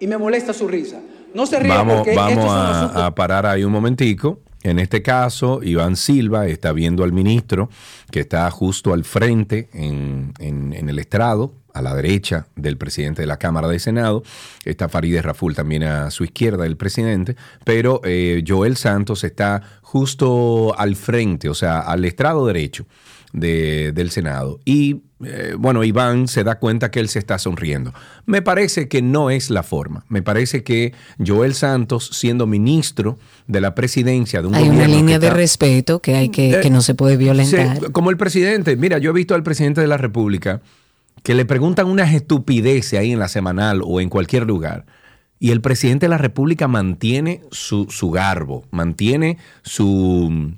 y 0.00 0.06
me 0.06 0.16
molesta 0.16 0.54
su 0.54 0.66
risa. 0.66 1.00
No 1.36 1.46
se 1.46 1.60
Vamos, 1.62 1.96
porque 1.98 2.14
vamos 2.16 2.46
a, 2.50 3.06
a 3.06 3.14
parar 3.14 3.44
ahí 3.46 3.62
un 3.62 3.70
momentico. 3.72 4.40
En 4.62 4.78
este 4.80 5.02
caso, 5.02 5.60
Iván 5.62 5.94
Silva 5.96 6.46
está 6.48 6.72
viendo 6.72 7.04
al 7.04 7.12
ministro 7.12 7.68
que 8.10 8.20
está 8.20 8.50
justo 8.50 8.92
al 8.94 9.04
frente 9.04 9.68
en, 9.72 10.32
en- 10.40 10.72
en 10.72 10.88
el 10.88 10.98
estrado, 10.98 11.52
a 11.74 11.82
la 11.82 11.94
derecha 11.94 12.46
del 12.56 12.78
presidente 12.78 13.20
de 13.22 13.26
la 13.26 13.36
Cámara 13.36 13.68
de 13.68 13.78
Senado. 13.78 14.22
Está 14.64 14.88
Farideh 14.88 15.20
Raful 15.22 15.54
también 15.54 15.82
a 15.84 16.10
su 16.10 16.24
izquierda 16.24 16.62
del 16.64 16.76
presidente, 16.78 17.36
pero 17.64 18.00
eh, 18.02 18.42
Joel 18.48 18.76
Santos 18.78 19.22
está 19.24 19.62
justo 19.82 20.74
al 20.78 20.96
frente, 20.96 21.48
o 21.50 21.54
sea, 21.54 21.80
al 21.80 22.04
estrado 22.06 22.46
derecho 22.46 22.86
de- 23.34 23.92
del 23.92 24.10
Senado. 24.10 24.58
Y 24.64 25.02
eh, 25.24 25.54
bueno, 25.58 25.82
Iván 25.82 26.28
se 26.28 26.44
da 26.44 26.58
cuenta 26.58 26.90
que 26.90 27.00
él 27.00 27.08
se 27.08 27.18
está 27.18 27.38
sonriendo. 27.38 27.94
Me 28.26 28.42
parece 28.42 28.86
que 28.88 29.00
no 29.02 29.30
es 29.30 29.48
la 29.50 29.62
forma. 29.62 30.04
Me 30.08 30.20
parece 30.22 30.62
que 30.62 30.92
Joel 31.24 31.54
Santos, 31.54 32.10
siendo 32.12 32.46
ministro 32.46 33.18
de 33.46 33.60
la 33.62 33.74
presidencia 33.74 34.42
de 34.42 34.48
un 34.48 34.54
Hay 34.54 34.68
una 34.68 34.86
línea 34.86 35.18
de 35.18 35.26
está- 35.28 35.36
respeto 35.38 36.00
que 36.02 36.16
hay 36.16 36.28
que, 36.28 36.56
Eh, 36.56 36.60
que 36.60 36.70
no 36.70 36.82
se 36.82 36.94
puede 36.94 37.16
violentar. 37.16 37.92
Como 37.92 38.10
el 38.10 38.16
presidente. 38.18 38.76
Mira, 38.76 38.98
yo 38.98 39.10
he 39.10 39.14
visto 39.14 39.34
al 39.34 39.42
presidente 39.42 39.80
de 39.80 39.86
la 39.86 39.96
República 39.96 40.60
que 41.22 41.34
le 41.34 41.44
preguntan 41.46 41.86
unas 41.86 42.12
estupideces 42.12 42.98
ahí 42.98 43.12
en 43.12 43.18
la 43.18 43.28
semanal 43.28 43.80
o 43.84 44.00
en 44.00 44.08
cualquier 44.10 44.46
lugar. 44.46 44.84
Y 45.38 45.50
el 45.50 45.60
presidente 45.60 46.06
de 46.06 46.10
la 46.10 46.18
República 46.18 46.68
mantiene 46.68 47.42
su, 47.50 47.86
su 47.90 48.10
garbo, 48.10 48.64
mantiene 48.70 49.38
su, 49.62 50.52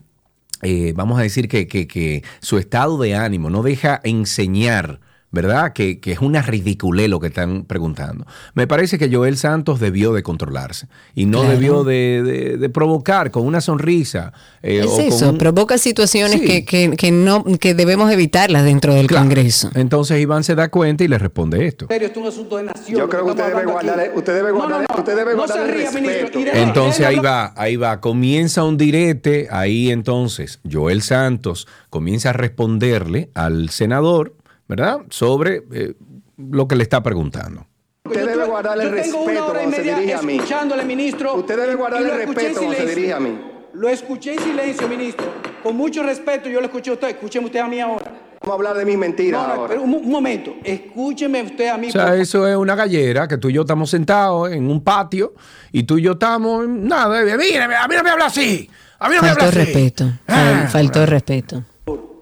eh, 0.62 0.92
vamos 0.96 1.18
a 1.18 1.22
decir 1.22 1.48
que, 1.48 1.66
que- 1.66 1.86
que 1.86 2.22
su 2.40 2.58
estado 2.58 2.98
de 2.98 3.14
ánimo, 3.14 3.50
no 3.50 3.62
deja 3.62 4.00
enseñar, 4.04 5.00
¿verdad? 5.30 5.72
Que, 5.74 6.00
que 6.00 6.12
es 6.12 6.20
una 6.20 6.40
ridiculez 6.42 7.08
lo 7.10 7.20
que 7.20 7.26
están 7.26 7.64
preguntando. 7.64 8.26
Me 8.54 8.66
parece 8.66 8.98
que 8.98 9.14
Joel 9.14 9.36
Santos 9.36 9.78
debió 9.80 10.12
de 10.12 10.22
controlarse 10.22 10.88
y 11.14 11.26
no 11.26 11.40
Claro. 11.40 11.54
debió 11.54 11.84
de, 11.84 12.22
de- 12.22 12.56
de 12.56 12.68
provocar 12.70 13.30
con 13.30 13.44
una 13.46 13.60
sonrisa. 13.60 14.32
eh, 14.62 14.80
es 14.80 14.86
o 14.86 14.96
con 14.96 15.00
eso, 15.04 15.30
un- 15.30 15.38
provoca 15.38 15.76
situaciones 15.78 16.40
Sí. 16.40 16.46
que, 16.46 16.64
que- 16.64 16.96
que 16.96 17.10
no, 17.12 17.44
que 17.60 17.74
debemos 17.74 18.10
evitarlas 18.10 18.64
dentro 18.64 18.94
del 18.94 19.06
Claro. 19.06 19.24
Congreso. 19.26 19.70
Entonces 19.74 20.20
Iván 20.20 20.44
se 20.44 20.54
da 20.54 20.68
cuenta 20.70 21.04
y 21.04 21.08
le 21.08 21.18
responde 21.18 21.66
esto. 21.66 21.86
serio, 21.88 22.06
esto 22.08 22.20
es 22.20 22.26
un 22.26 22.32
asunto 22.32 22.56
de 22.56 22.62
nación. 22.64 22.98
Yo 22.98 23.08
creo 23.08 23.24
que 23.26 23.30
usted 23.32 23.46
debe 23.48 23.64
guardar- 23.66 24.12
usted 24.16 24.34
debe 24.34 24.50
guardar- 24.52 24.80
no, 24.80 24.86
no. 24.94 24.98
usted 24.98 25.16
debe 25.16 25.30
No 25.32 25.36
guardar 25.38 25.58
se 25.58 25.64
el 25.72 25.78
ría, 25.78 25.90
ministro. 25.92 26.40
Entonces 26.54 27.06
ahí 27.06 27.16
va, 27.18 27.52
ahí 27.56 27.76
va, 27.76 28.00
comienza 28.00 28.64
un 28.64 28.76
direte, 28.78 29.48
ahí 29.50 29.90
entonces 29.90 30.60
Joel 30.70 31.02
Santos 31.02 31.68
comienza 31.90 32.30
a 32.30 32.32
responderle 32.32 33.30
al 33.34 33.68
senador, 33.70 34.34
¿verdad? 34.68 35.00
Sobre 35.10 35.62
eh, 35.72 35.94
lo 36.36 36.68
que 36.68 36.76
le 36.76 36.82
está 36.84 37.02
preguntando. 37.02 37.66
Usted 38.04 38.20
Yo 38.20 38.26
debe 38.26 38.42
tuve- 38.44 38.48
guardar 38.50 38.78
el 38.80 38.84
yo 38.84 38.88
tengo 39.02 39.18
respeto 39.18 39.18
una 39.22 39.44
hora 39.46 39.58
y 39.60 39.62
cuando 39.64 39.76
se 39.76 39.82
media 39.82 39.96
dirige 39.98 40.14
a 40.14 40.22
mí. 40.22 40.36
escuchándole, 40.36 40.84
ministro. 40.84 41.34
Usted 41.34 41.56
debe 41.58 41.72
y- 41.72 41.76
guardar 41.76 42.00
y 42.00 42.04
lo 42.04 42.14
el 42.14 42.20
escuché 42.20 42.40
en 42.40 42.46
respeto 42.54 42.66
cuando 42.66 42.76
se 42.88 42.94
dirige 42.94 43.12
a 43.12 43.20
mí. 43.20 43.40
Lo 43.74 43.88
escuché 43.88 44.32
en 44.34 44.38
silencio, 44.40 44.88
ministro. 44.88 45.26
Con 45.62 45.76
mucho 45.76 46.02
respeto, 46.02 46.48
yo 46.48 46.60
lo 46.60 46.66
escuché 46.66 46.90
a 46.90 46.94
usted. 46.94 47.08
Escúcheme 47.08 47.46
usted 47.46 47.60
a 47.60 47.68
mí 47.68 47.80
ahora. 47.80 48.04
Vamos 48.40 48.50
a 48.52 48.54
hablar 48.54 48.76
de 48.76 48.84
mis 48.86 48.96
mentiras 48.96 49.42
No, 49.42 49.46
no, 49.48 49.54
ahora. 49.54 49.68
pero 49.68 49.82
un, 49.82 49.94
un 49.94 50.08
momento. 50.10 50.54
Escúcheme 50.64 51.42
usted 51.42 51.68
a 51.68 51.76
mí. 51.76 51.88
O 51.88 51.92
sea, 51.92 52.06
por- 52.06 52.14
eso 52.14 52.46
es 52.48 52.56
una 52.56 52.74
gallera 52.76 53.28
que 53.28 53.36
tú 53.36 53.50
y 53.50 53.52
yo 53.54 53.62
estamos 53.62 53.90
sentados 53.90 54.50
en 54.52 54.70
un 54.70 54.82
patio 54.82 55.34
y 55.72 55.82
tú 55.82 55.98
y 55.98 56.02
yo 56.02 56.12
estamos, 56.12 56.66
nada, 56.68 57.20
mira, 57.36 57.64
a 57.82 57.88
mí 57.88 57.94
no 57.96 58.02
me 58.02 58.10
habla 58.10 58.26
así, 58.26 58.70
a 59.00 59.08
mí 59.08 59.16
no 59.16 59.22
me 59.22 59.28
habla 59.30 59.42
Faltó 59.44 59.58
así. 59.58 59.66
respeto. 59.72 60.04
Ah, 60.28 60.62
fal- 60.64 60.68
faltó 60.68 61.04
respeto. 61.06 61.64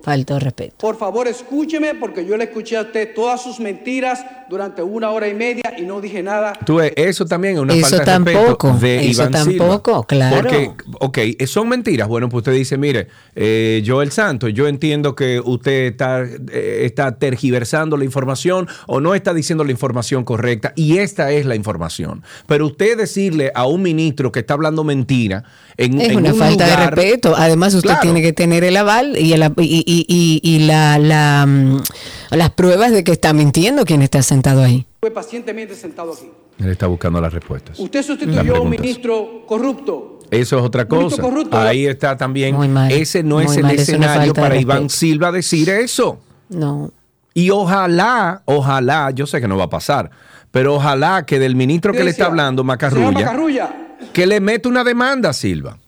Faltó 0.07 0.39
respeto. 0.39 0.77
Por 0.79 0.97
favor, 0.97 1.27
escúcheme 1.27 1.97
porque 1.97 2.25
yo 2.25 2.37
le 2.37 2.45
escuché 2.45 2.77
a 2.77 2.83
usted 2.83 3.13
todas 3.13 3.43
sus 3.43 3.59
mentiras 3.59 4.25
durante 4.49 4.83
una 4.83 5.11
hora 5.11 5.29
y 5.29 5.35
media 5.35 5.75
y 5.79 5.83
no 5.83 6.01
dije 6.01 6.23
nada. 6.23 6.53
Tú 6.65 6.81
eso 6.81 7.27
también 7.27 7.55
es 7.55 7.61
una 7.61 7.75
Eso 7.75 7.89
falta 7.89 7.97
de 8.13 8.19
respeto 8.19 8.39
tampoco, 8.45 8.73
de 8.79 8.97
eso 9.11 9.23
Iván 9.23 9.33
tampoco, 9.33 9.91
Silva. 9.93 10.07
claro. 10.07 10.37
Porque, 10.37 10.71
ok, 11.01 11.19
son 11.47 11.69
mentiras. 11.69 12.09
Bueno, 12.09 12.29
pues 12.29 12.41
usted 12.43 12.53
dice, 12.53 12.77
mire, 12.79 13.09
eh, 13.35 13.83
Joel 13.87 14.13
Santos, 14.13 14.53
yo 14.55 14.69
entiendo 14.69 15.15
que 15.17 15.41
usted 15.45 15.87
está, 15.87 16.23
eh, 16.25 16.83
está 16.85 17.19
tergiversando 17.19 17.97
la 17.97 18.05
información 18.05 18.69
o 18.87 19.01
no 19.01 19.15
está 19.15 19.35
diciendo 19.35 19.65
la 19.65 19.73
información 19.73 20.25
correcta 20.25 20.73
y 20.77 20.99
esta 20.99 21.31
es 21.33 21.45
la 21.47 21.55
información. 21.57 22.23
Pero 22.47 22.67
usted 22.67 22.97
decirle 22.97 23.51
a 23.55 23.67
un 23.67 23.83
ministro 23.83 24.31
que 24.33 24.41
está 24.41 24.55
hablando 24.55 24.85
mentira 24.85 25.45
en, 25.77 26.01
Es 26.01 26.11
en 26.11 26.17
una 26.19 26.33
un 26.33 26.39
falta 26.39 26.65
lugar- 26.67 26.95
de 26.95 27.03
respeto. 27.03 27.35
Además, 27.37 27.75
usted 27.75 27.89
Claro. 27.91 28.03
tiene 28.03 28.23
que 28.23 28.33
tener 28.33 28.65
el 28.65 28.77
aval 28.77 29.17
y, 29.19 29.33
el- 29.33 29.43
y, 29.59 29.85
y- 29.87 30.07
y- 30.09 30.41
y 30.43 30.59
la, 30.67 30.99
la, 30.99 31.45
mm, 31.47 31.83
las 32.31 32.51
pruebas 32.51 32.93
de 32.93 33.05
que 33.05 33.13
está 33.13 33.33
mintiendo 33.33 33.85
quien 33.85 34.03
está 34.03 34.23
sentado 34.37 34.63
ahí. 34.63 34.87
Estuve 34.95 35.11
pacientemente 35.11 35.75
sentado 35.75 36.13
aquí. 36.13 36.31
Él 36.59 36.71
está 36.71 36.87
buscando 36.87 37.21
las 37.21 37.33
respuestas. 37.33 37.79
Usted 37.79 38.03
sustituyó 38.03 38.57
a 38.57 38.61
un 38.61 38.71
ministro 38.71 39.45
corrupto. 39.47 40.19
Eso 40.31 40.59
es 40.59 40.65
otra 40.65 40.85
Ministro 40.85 41.11
cosa. 41.11 41.23
corrupto, 41.23 41.57
Ahí 41.59 41.87
está 41.87 42.17
también. 42.17 42.55
Muy 42.57 42.69
mal, 42.69 42.91
Ese 42.91 43.23
no 43.23 43.41
es 43.41 43.47
muy 43.49 43.57
el 43.59 43.63
mal, 43.63 43.75
escenario 43.77 44.35
para 44.35 44.57
Iván. 44.57 44.91
Silva 44.91 45.31
decir 45.33 45.69
eso. 45.71 46.19
No. 46.49 46.91
Y 47.33 47.51
ojalá, 47.51 48.43
ojalá, 48.47 49.11
yo 49.13 49.27
sé 49.27 49.41
que 49.41 49.47
no 49.49 49.57
va 49.57 49.65
a 49.65 49.71
pasar, 49.71 50.11
pero 50.51 50.75
ojalá 50.75 51.25
que 51.27 51.39
del 51.39 51.55
ministro 51.55 51.93
que 51.93 52.03
le 52.03 52.11
está 52.11 52.27
hablando, 52.27 52.65
Macarrulla, 52.65 53.11
Macarrulla. 53.11 53.77
que 54.13 54.27
le 54.27 54.41
mete 54.41 54.69
una 54.69 54.83
demanda 54.85 55.29
a 55.31 55.33
Silva. 55.33 55.79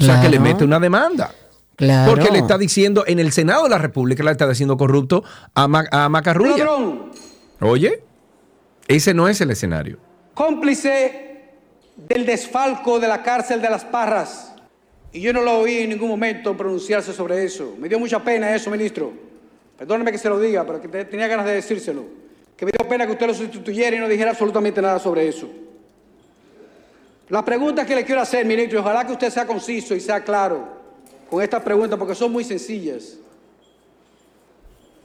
O 0.00 0.04
sea, 0.04 0.20
que 0.20 0.28
le 0.28 0.38
mete 0.40 0.64
una 0.64 0.78
demanda. 0.80 1.30
Claro. 1.76 2.10
Porque 2.12 2.30
le 2.30 2.38
está 2.38 2.58
diciendo, 2.58 3.04
en 3.06 3.18
el 3.18 3.32
Senado 3.32 3.64
de 3.64 3.70
la 3.70 3.78
República 3.78 4.22
le 4.22 4.30
está 4.32 4.46
diciendo 4.48 4.76
corrupto 4.76 5.24
a, 5.54 5.66
Ma- 5.68 5.86
a 5.90 6.08
Macarrulla. 6.10 6.58
Ladrón. 6.64 7.10
Oye, 7.62 8.02
ese 8.88 9.14
no 9.14 9.28
es 9.28 9.40
el 9.40 9.50
escenario. 9.50 9.98
cómplice 10.34 11.30
del 11.96 12.24
desfalco 12.26 12.98
de 12.98 13.06
la 13.08 13.22
cárcel 13.22 13.60
de 13.62 13.70
las 13.70 13.84
Parras. 13.84 14.52
Y 15.12 15.20
yo 15.20 15.32
no 15.32 15.42
lo 15.42 15.58
oí 15.58 15.78
en 15.78 15.90
ningún 15.90 16.08
momento 16.08 16.56
pronunciarse 16.56 17.12
sobre 17.12 17.44
eso. 17.44 17.74
Me 17.78 17.88
dio 17.88 17.98
mucha 17.98 18.18
pena 18.24 18.54
eso, 18.54 18.70
ministro. 18.70 19.12
Perdóneme 19.78 20.10
que 20.10 20.18
se 20.18 20.28
lo 20.28 20.40
diga, 20.40 20.64
pero 20.66 20.80
que 20.80 20.88
te- 20.88 21.04
tenía 21.04 21.26
ganas 21.28 21.44
de 21.44 21.52
decírselo. 21.52 22.04
Que 22.56 22.64
me 22.64 22.72
dio 22.72 22.88
pena 22.88 23.04
que 23.06 23.12
usted 23.12 23.26
lo 23.26 23.34
sustituyera 23.34 23.94
y 23.96 23.98
no 24.00 24.08
dijera 24.08 24.30
absolutamente 24.30 24.80
nada 24.80 24.98
sobre 24.98 25.28
eso. 25.28 25.50
Las 27.28 27.42
preguntas 27.44 27.86
que 27.86 27.94
le 27.94 28.04
quiero 28.04 28.20
hacer, 28.20 28.44
ministro, 28.46 28.78
y 28.78 28.80
ojalá 28.80 29.06
que 29.06 29.12
usted 29.12 29.30
sea 29.30 29.46
conciso 29.46 29.94
y 29.94 30.00
sea 30.00 30.22
claro 30.22 30.66
con 31.30 31.42
estas 31.42 31.62
preguntas, 31.62 31.98
porque 31.98 32.14
son 32.14 32.32
muy 32.32 32.44
sencillas. 32.44 33.16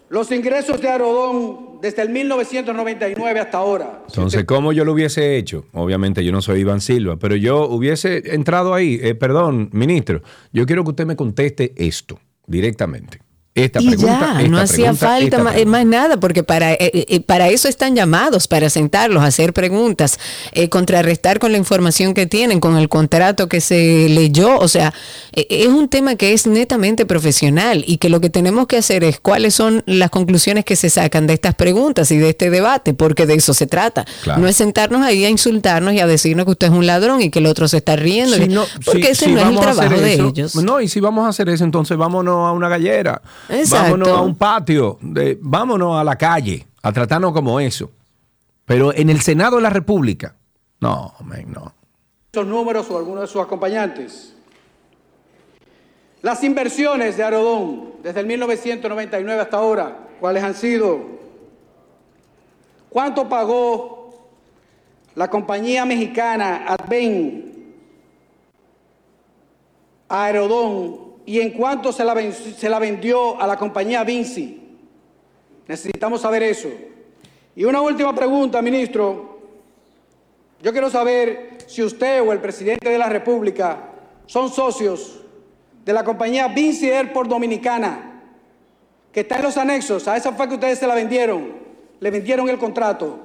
Los 0.10 0.32
ingresos 0.32 0.80
de 0.82 0.88
Aerodón 0.88 1.80
desde 1.82 2.02
el 2.02 2.10
1999 2.10 3.40
hasta 3.40 3.58
ahora. 3.58 4.04
Entonces, 4.08 4.40
usted- 4.42 4.46
¿cómo 4.46 4.72
yo 4.72 4.86
lo 4.86 4.94
hubiese 4.94 5.38
hecho? 5.38 5.66
Obviamente 5.74 6.24
yo 6.24 6.32
no 6.32 6.42
soy 6.42 6.62
Iván 6.62 6.80
Silva, 6.82 7.18
pero 7.18 7.36
yo 7.36 7.68
hubiese 7.68 8.34
entrado 8.34 8.74
ahí. 8.74 9.00
Eh, 9.02 9.16
perdón, 9.16 9.70
ministro, 9.74 10.22
yo 10.54 10.66
quiero 10.66 10.84
que 10.86 10.92
usted 10.92 11.06
me 11.06 11.16
conteste 11.18 11.74
esto 11.76 12.20
directamente. 12.46 13.20
Esta 13.64 13.82
y 13.82 13.88
pregunta, 13.88 14.20
ya, 14.20 14.38
esta 14.42 14.48
no 14.50 14.60
hacía 14.60 14.94
falta 14.94 15.58
eh, 15.58 15.66
más 15.66 15.86
nada, 15.86 16.20
porque 16.20 16.44
para, 16.44 16.74
eh, 16.74 16.78
eh, 16.94 17.20
para 17.22 17.50
eso 17.50 17.68
están 17.68 17.96
llamados, 17.96 18.48
para 18.48 18.70
sentarlos, 18.70 19.24
hacer 19.24 19.54
preguntas, 19.54 20.20
eh, 20.52 20.70
contrarrestar 20.70 21.40
con 21.40 21.52
la 21.52 21.58
información 21.58 22.14
que 22.14 22.26
tienen, 22.28 22.60
con 22.60 22.78
el 22.78 22.90
contrato 22.90 23.48
que 23.50 23.62
se 23.62 24.08
leyó. 24.10 24.58
O 24.60 24.68
sea, 24.68 24.94
eh, 25.34 25.48
es 25.50 25.68
un 25.68 25.90
tema 25.90 26.16
que 26.16 26.34
es 26.34 26.48
netamente 26.48 27.06
profesional 27.06 27.84
y 27.88 27.98
que 27.98 28.10
lo 28.10 28.22
que 28.22 28.30
tenemos 28.30 28.68
que 28.68 28.78
hacer 28.78 29.04
es 29.04 29.20
cuáles 29.20 29.54
son 29.56 29.84
las 29.86 30.10
conclusiones 30.10 30.64
que 30.66 30.76
se 30.76 30.90
sacan 30.90 31.28
de 31.28 31.34
estas 31.34 31.56
preguntas 31.56 32.12
y 32.12 32.18
de 32.18 32.30
este 32.30 32.50
debate, 32.50 32.94
porque 32.94 33.26
de 33.26 33.36
eso 33.36 33.54
se 33.54 33.68
trata. 33.68 34.06
Claro. 34.24 34.42
No 34.42 34.48
es 34.48 34.56
sentarnos 34.56 35.02
ahí 35.02 35.26
a 35.26 35.30
insultarnos 35.30 35.94
y 35.94 36.00
a 36.00 36.08
decirnos 36.08 36.46
que 36.46 36.52
usted 36.52 36.68
es 36.68 36.74
un 36.74 36.86
ladrón 36.86 37.22
y 37.22 37.30
que 37.30 37.40
el 37.40 37.46
otro 37.48 37.68
se 37.68 37.78
está 37.78 37.96
riendo, 37.96 38.36
Si 38.38 38.48
no- 38.48 38.66
porque 38.86 39.06
si- 39.06 39.12
ese 39.12 39.26
si 39.26 39.32
no 39.32 39.42
es 39.42 39.48
el 39.48 39.60
trabajo 39.60 39.96
de 40.00 40.14
eso- 40.14 40.28
ellos. 40.30 40.56
No, 40.56 40.80
y 40.82 40.88
si 40.88 41.00
vamos 41.00 41.26
a 41.26 41.30
hacer 41.30 41.50
eso, 41.50 41.64
entonces 41.64 41.98
vámonos 41.98 42.48
a 42.48 42.52
una 42.52 42.70
gallera. 42.70 43.22
Exacto. 43.50 43.92
Vámonos 43.92 44.08
a 44.10 44.22
un 44.22 44.36
patio. 44.36 44.98
de- 45.02 45.38
vámonos 45.42 46.00
a 46.00 46.04
la 46.04 46.16
calle 46.16 46.66
a 46.82 46.92
tratarnos 46.92 47.32
como 47.34 47.60
eso. 47.60 47.92
Pero 48.66 48.94
en 48.94 49.10
el 49.10 49.22
Senado 49.22 49.56
de 49.58 49.62
la 49.64 49.70
República. 49.70 50.36
No, 50.80 51.14
man, 51.24 51.46
no. 51.52 51.74
esos 52.32 52.46
números 52.46 52.90
o 52.92 52.98
algunos 52.98 53.22
de 53.22 53.28
sus 53.28 53.42
acompañantes. 53.42 54.36
Las 56.22 56.44
inversiones 56.44 57.16
de 57.18 57.24
Aerodón 57.24 57.94
desde 58.04 58.20
el 58.20 58.26
1999 58.28 59.42
hasta 59.42 59.58
ahora, 59.58 59.98
¿cuáles 60.20 60.44
han 60.44 60.54
sido? 60.54 61.00
¿Cuánto 62.90 63.28
pagó 63.30 64.28
la 65.16 65.30
compañía 65.30 65.86
mexicana 65.86 66.66
Adven 66.68 67.74
a 70.10 70.26
Aerodón 70.26 71.07
y 71.28 71.42
en 71.42 71.52
cuánto 71.52 71.92
se 71.92 72.06
la, 72.06 72.16
se 72.32 72.70
la 72.70 72.80
vendió 72.80 73.40
a 73.40 73.46
la 73.46 73.58
compañía 73.58 74.06
Vinci? 74.06 74.62
Necesitamos 75.68 76.22
saber 76.22 76.42
eso. 76.42 76.70
Y 77.54 77.66
una 77.66 77.82
última 77.82 78.16
pregunta, 78.16 78.62
ministro. 78.62 79.40
Yo 80.64 80.72
quiero 80.72 80.90
saber 80.90 81.58
si 81.68 81.84
usted 81.84 82.22
o 82.22 82.32
el 82.32 82.40
presidente 82.40 82.90
de 82.90 82.98
la 82.98 83.10
República 83.10 83.90
son 84.26 84.50
socios 84.50 85.20
de 85.84 85.92
la 85.92 86.06
compañía 86.06 86.48
Vinci 86.48 86.90
Airport 86.90 87.30
Dominicana, 87.30 88.22
que 89.12 89.20
está 89.20 89.36
en 89.36 89.44
los 89.44 89.58
anexos. 89.58 90.08
A 90.08 90.16
esa 90.16 90.32
fue 90.32 90.48
que 90.48 90.54
ustedes 90.54 90.80
se 90.80 90.88
la 90.88 90.96
vendieron. 90.96 91.52
Le 92.00 92.10
vendieron 92.10 92.48
el 92.48 92.58
contrato. 92.58 93.20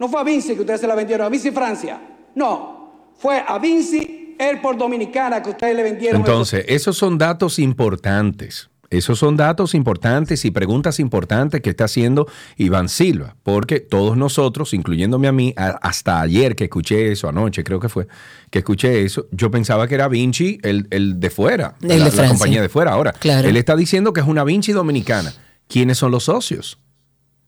No 0.00 0.08
fue 0.08 0.20
a 0.20 0.24
Vinci 0.24 0.56
que 0.56 0.62
ustedes 0.62 0.80
se 0.80 0.88
la 0.88 0.96
vendieron, 0.96 1.24
a 1.24 1.28
Vinci 1.28 1.52
Francia. 1.52 2.00
No, 2.34 2.90
fue 3.16 3.40
a 3.46 3.56
Vinci 3.60 4.25
Airport 4.38 4.78
Dominicana 4.78 5.42
que 5.42 5.50
ustedes 5.50 5.76
le 5.76 5.82
vendieron. 5.82 6.20
Entonces, 6.20 6.64
esos 6.68 6.96
son 6.96 7.18
datos 7.18 7.58
importantes. 7.58 8.68
Esos 8.88 9.18
son 9.18 9.36
datos 9.36 9.74
importantes 9.74 10.44
y 10.44 10.52
preguntas 10.52 11.00
importantes 11.00 11.60
que 11.60 11.70
está 11.70 11.86
haciendo 11.86 12.28
Iván 12.56 12.88
Silva, 12.88 13.34
porque 13.42 13.80
todos 13.80 14.16
nosotros, 14.16 14.72
incluyéndome 14.74 15.26
a 15.26 15.32
mí, 15.32 15.52
hasta 15.56 16.20
ayer 16.20 16.54
que 16.54 16.64
escuché 16.64 17.10
eso, 17.10 17.28
anoche 17.28 17.64
creo 17.64 17.80
que 17.80 17.88
fue, 17.88 18.06
que 18.48 18.60
escuché 18.60 19.02
eso, 19.04 19.26
yo 19.32 19.50
pensaba 19.50 19.88
que 19.88 19.96
era 19.96 20.06
Vinci 20.06 20.60
el, 20.62 20.86
el 20.90 21.18
de 21.18 21.30
fuera, 21.30 21.74
El 21.82 21.98
la, 21.98 22.10
de 22.10 22.16
la 22.16 22.28
compañía 22.28 22.62
de 22.62 22.68
fuera. 22.68 22.92
Ahora, 22.92 23.12
Claro. 23.12 23.48
él 23.48 23.56
está 23.56 23.74
diciendo 23.74 24.12
que 24.12 24.20
es 24.20 24.26
una 24.26 24.44
Vinci 24.44 24.70
dominicana. 24.70 25.34
¿Quiénes 25.66 25.98
son 25.98 26.12
los 26.12 26.22
socios 26.24 26.78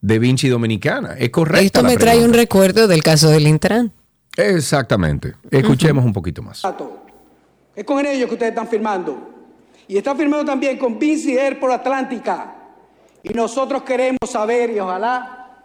de 0.00 0.18
Vinci 0.18 0.49
dominicana? 0.49 1.14
Es 1.16 1.30
correcto. 1.30 1.64
Esto 1.64 1.83
me 1.85 1.97
trae 1.97 2.25
un 2.25 2.35
recuerdo 2.35 2.88
del 2.88 3.04
caso 3.04 3.30
del 3.30 3.47
Intran. 3.47 3.92
Exactamente. 4.38 5.35
Escuchemos 5.50 6.04
un 6.04 6.12
poquito 6.12 6.42
más. 6.42 6.62
Es 7.75 7.85
con 7.85 8.07
ellos 8.07 8.28
que 8.28 8.35
ustedes 8.35 8.52
están 8.52 8.68
firmando. 8.68 9.35
Y 9.88 9.97
están 9.97 10.16
firmando 10.16 10.45
también 10.45 10.78
con 10.78 10.97
Vinci 10.97 11.37
Airport 11.37 11.73
Atlántica. 11.73 12.54
Y 13.25 13.30
nosotros 13.30 13.83
queremos 13.83 14.30
saber, 14.30 14.71
y 14.71 14.78
ojalá 14.78 15.64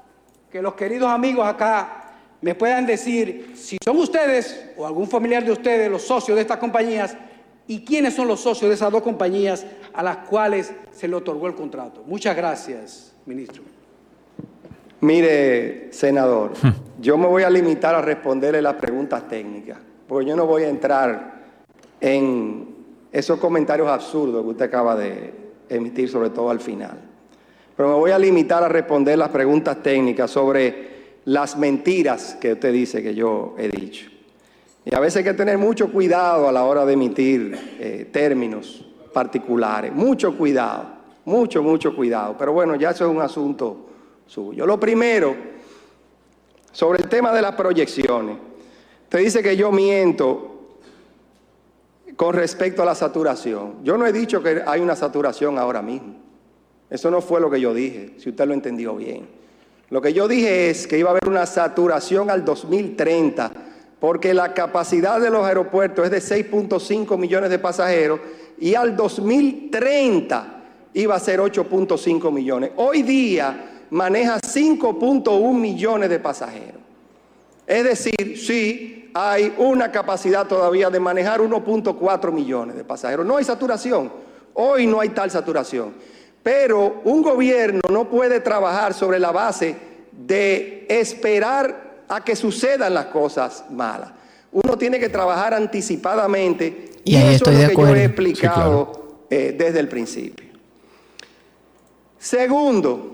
que 0.51 0.59
los 0.59 0.73
queridos 0.73 1.09
amigos 1.09 1.45
acá 1.45 2.13
me 2.41 2.55
puedan 2.55 2.85
decir 2.87 3.53
si 3.55 3.77
son 3.83 3.97
ustedes 3.97 4.71
o 4.75 4.87
algún 4.87 5.07
familiar 5.07 5.45
de 5.45 5.51
ustedes 5.51 5.89
los 5.89 6.01
socios 6.01 6.35
de 6.35 6.41
estas 6.41 6.57
compañías 6.57 7.15
y 7.67 7.85
quiénes 7.85 8.15
son 8.15 8.27
los 8.27 8.41
socios 8.41 8.69
de 8.69 8.75
esas 8.75 8.91
dos 8.91 9.03
compañías 9.03 9.65
a 9.93 10.01
las 10.01 10.17
cuales 10.17 10.73
se 10.91 11.07
le 11.07 11.15
otorgó 11.15 11.47
el 11.47 11.55
contrato. 11.55 12.03
Muchas 12.05 12.35
gracias, 12.35 13.13
ministro. 13.25 13.72
Mire, 15.03 15.89
senador, 15.91 16.51
yo 17.01 17.17
me 17.17 17.27
voy 17.27 17.43
a 17.43 17.49
limitar 17.49 17.93
a 17.93 18.01
responderle 18.01 18.61
las 18.61 18.75
preguntas 18.75 19.27
técnicas, 19.27 19.77
porque 20.07 20.29
yo 20.29 20.33
no 20.33 20.45
voy 20.45 20.63
a 20.63 20.69
entrar 20.69 21.41
en 21.99 22.73
esos 23.11 23.37
comentarios 23.37 23.89
absurdos 23.89 24.41
que 24.41 24.49
usted 24.51 24.65
acaba 24.65 24.95
de 24.95 25.33
emitir, 25.67 26.07
sobre 26.07 26.29
todo 26.29 26.49
al 26.49 26.61
final. 26.61 27.01
Pero 27.75 27.89
me 27.89 27.95
voy 27.95 28.11
a 28.11 28.17
limitar 28.17 28.63
a 28.63 28.69
responder 28.69 29.17
las 29.17 29.27
preguntas 29.27 29.83
técnicas 29.83 30.31
sobre 30.31 31.17
las 31.25 31.57
mentiras 31.57 32.37
que 32.39 32.53
usted 32.53 32.71
dice 32.71 33.03
que 33.03 33.13
yo 33.13 33.55
he 33.57 33.67
dicho. 33.67 34.09
Y 34.85 34.95
a 34.95 35.01
veces 35.01 35.17
hay 35.17 35.23
que 35.25 35.33
tener 35.33 35.57
mucho 35.57 35.91
cuidado 35.91 36.47
a 36.47 36.51
la 36.53 36.63
hora 36.63 36.85
de 36.85 36.93
emitir 36.93 37.75
eh, 37.77 38.07
términos 38.09 38.85
particulares. 39.13 39.91
Mucho 39.91 40.37
cuidado, 40.37 40.85
mucho, 41.25 41.61
mucho 41.61 41.93
cuidado. 41.93 42.37
Pero 42.39 42.53
bueno, 42.53 42.75
ya 42.75 42.91
eso 42.91 43.03
es 43.03 43.11
un 43.11 43.21
asunto 43.21 43.89
suyo. 44.27 44.65
Lo 44.65 44.79
primero, 44.79 45.35
sobre 46.71 47.03
el 47.03 47.09
tema 47.09 47.31
de 47.31 47.41
las 47.41 47.53
proyecciones. 47.53 48.37
Usted 49.03 49.19
dice 49.19 49.43
que 49.43 49.55
yo 49.55 49.71
miento 49.71 50.53
con 52.15 52.33
respecto 52.33 52.81
a 52.81 52.85
la 52.85 52.95
saturación. 52.95 53.83
Yo 53.83 53.97
no 53.97 54.05
he 54.05 54.11
dicho 54.11 54.41
que 54.41 54.63
hay 54.65 54.81
una 54.81 54.95
saturación 54.95 55.57
ahora 55.57 55.81
mismo. 55.81 56.15
Eso 56.89 57.09
no 57.09 57.21
fue 57.21 57.39
lo 57.39 57.49
que 57.49 57.61
yo 57.61 57.73
dije, 57.73 58.15
si 58.17 58.29
usted 58.29 58.45
lo 58.45 58.53
entendió 58.53 58.95
bien. 58.95 59.27
Lo 59.89 60.01
que 60.01 60.13
yo 60.13 60.27
dije 60.27 60.69
es 60.69 60.87
que 60.87 60.97
iba 60.97 61.09
a 61.09 61.11
haber 61.11 61.27
una 61.27 61.45
saturación 61.45 62.29
al 62.29 62.43
2030 62.43 63.51
porque 63.99 64.33
la 64.33 64.53
capacidad 64.53 65.19
de 65.21 65.29
los 65.29 65.45
aeropuertos 65.45 66.05
es 66.05 66.11
de 66.11 66.49
6.5 66.51 67.17
millones 67.17 67.49
de 67.49 67.59
pasajeros 67.59 68.19
y 68.59 68.75
al 68.75 68.97
2030 68.97 70.61
iba 70.93 71.15
a 71.15 71.19
ser 71.19 71.39
8.5 71.39 72.31
millones. 72.31 72.71
Hoy 72.75 73.03
día 73.03 73.72
maneja 73.89 74.39
5.1 74.39 75.53
millones 75.53 76.09
de 76.09 76.19
pasajeros. 76.19 76.81
Es 77.65 77.83
decir, 77.83 78.37
sí, 78.37 79.09
hay 79.13 79.53
una 79.57 79.91
capacidad 79.91 80.47
todavía 80.47 80.89
de 80.89 80.99
manejar 80.99 81.39
1.4 81.41 82.31
millones 82.31 82.75
de 82.75 82.83
pasajeros. 82.83 83.25
No 83.25 83.37
hay 83.37 83.43
saturación. 83.45 84.11
Hoy 84.53 84.87
no 84.87 84.99
hay 84.99 85.09
tal 85.09 85.31
saturación. 85.31 85.93
Pero 86.41 87.01
un 87.05 87.21
gobierno 87.21 87.79
no 87.89 88.09
puede 88.09 88.39
trabajar 88.41 88.93
sobre 88.93 89.19
la 89.19 89.31
base 89.31 89.75
de 90.11 90.85
esperar 90.89 92.03
a 92.09 92.23
que 92.23 92.35
sucedan 92.35 92.93
las 92.93 93.05
cosas 93.05 93.63
malas. 93.69 94.11
Uno 94.51 94.77
tiene 94.77 94.99
que 94.99 95.09
trabajar 95.09 95.53
anticipadamente 95.53 96.91
Y 97.05 97.15
eso 97.15 97.49
estoy 97.49 97.55
es 97.55 97.59
de 97.59 97.63
lo 97.63 97.69
que 97.69 97.75
yo 97.75 97.81
acuerdo. 97.81 97.95
he 97.95 97.99
Sí, 97.99 98.05
explicado 98.05 99.25
eh, 99.29 99.55
desde 99.57 99.79
el 99.79 99.87
principio. 99.87 100.47
Segundo, 102.19 103.12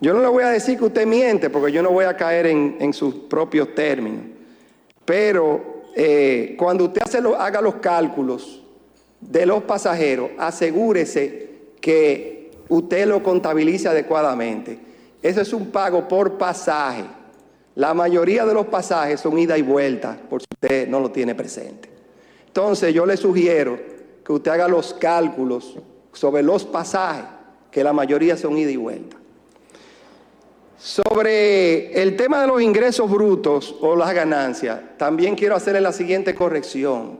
yo 0.00 0.14
no 0.14 0.20
le 0.20 0.28
voy 0.28 0.44
a 0.44 0.50
decir 0.50 0.78
que 0.78 0.84
usted 0.84 1.06
miente, 1.06 1.50
porque 1.50 1.72
yo 1.72 1.82
no 1.82 1.90
voy 1.90 2.04
a 2.04 2.16
caer 2.16 2.46
en, 2.46 2.92
sus 2.92 3.14
propios 3.14 3.74
términos. 3.74 4.26
Pero 5.04 5.82
eh, 5.96 6.54
cuando 6.56 6.84
usted 6.84 7.02
haga 7.36 7.60
los 7.60 7.76
cálculos 7.76 8.62
de 9.20 9.44
los 9.44 9.64
pasajeros, 9.64 10.30
asegúrese 10.38 11.48
que 11.80 12.52
usted 12.68 13.06
lo 13.06 13.22
contabilice 13.22 13.88
adecuadamente. 13.88 14.78
Eso 15.20 15.40
es 15.40 15.52
un 15.52 15.70
pago 15.70 16.06
por 16.06 16.38
pasaje. 16.38 17.04
La 17.74 17.92
mayoría 17.92 18.44
de 18.46 18.54
los 18.54 18.66
pasajes 18.66 19.20
son 19.20 19.38
ida 19.38 19.58
y 19.58 19.62
vuelta, 19.62 20.16
por 20.28 20.40
si 20.40 20.46
usted 20.52 20.88
no 20.88 21.00
lo 21.00 21.10
tiene 21.10 21.34
presente. 21.34 21.88
Entonces 22.46 22.94
yo 22.94 23.04
le 23.04 23.16
sugiero 23.16 23.78
que 24.24 24.32
usted 24.32 24.52
haga 24.52 24.68
los 24.68 24.94
cálculos 24.94 25.76
sobre 26.12 26.42
los 26.42 26.64
pasajes, 26.64 27.24
que 27.70 27.82
la 27.82 27.92
mayoría 27.92 28.36
son 28.36 28.56
ida 28.56 28.70
y 28.70 28.76
vuelta. 28.76 29.17
Sobre 30.78 32.00
el 32.00 32.16
tema 32.16 32.40
de 32.40 32.46
los 32.46 32.62
ingresos 32.62 33.10
brutos 33.10 33.74
o 33.80 33.96
las 33.96 34.14
ganancias, 34.14 34.80
también 34.96 35.34
quiero 35.34 35.56
hacerle 35.56 35.80
la 35.80 35.92
siguiente 35.92 36.36
corrección. 36.36 37.18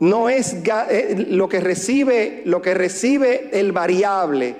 No 0.00 0.28
es 0.28 0.56
eh, 0.90 1.26
lo 1.28 1.48
que 1.48 1.60
recibe, 1.60 2.42
lo 2.44 2.60
que 2.60 2.74
recibe 2.74 3.50
el 3.52 3.70
variable, 3.70 4.56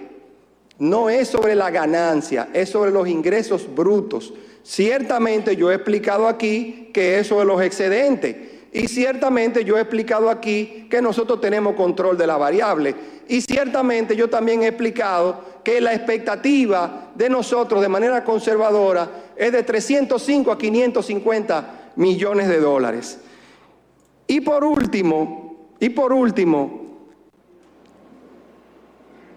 no 0.79 1.11
es 1.11 1.29
sobre 1.29 1.57
la 1.57 1.71
ganancia, 1.71 2.49
es 2.53 2.71
sobre 2.71 2.93
los 2.93 3.09
ingresos 3.09 3.67
brutos. 3.75 4.33
Ciertamente 4.63 5.57
yo 5.57 5.73
he 5.73 5.75
explicado 5.75 6.29
aquí 6.29 6.91
que 6.95 7.19
es 7.19 7.27
sobre 7.27 7.47
los 7.47 7.61
excedentes. 7.61 8.37
Y 8.73 8.89
ciertamente 8.89 9.65
yo 9.65 9.79
he 9.79 9.81
explicado 9.81 10.29
aquí 10.29 10.87
que 10.91 11.01
nosotros 11.01 11.41
tenemos 11.41 11.75
control 11.75 12.19
de 12.19 12.27
la 12.27 12.37
variable. 12.37 12.95
Y 13.27 13.41
ciertamente 13.41 14.15
yo 14.15 14.29
también 14.29 14.63
he 14.63 14.69
explicado 14.69 15.56
que 15.67 15.81
la 15.81 15.93
expectativa 15.93 17.11
de 17.13 17.29
nosotros 17.29 17.83
de 17.83 17.89
manera 17.89 18.23
conservadora 18.23 19.33
es 19.35 19.51
de 19.51 19.65
305 19.65 20.53
a 20.53 20.57
550 20.57 21.91
millones 21.97 22.47
de 22.47 22.61
dólares. 22.61 23.19
Y 24.29 24.43
por 24.43 24.63
último, 24.63 25.73
y 25.81 25.89
por 25.89 26.13
último, 26.13 27.09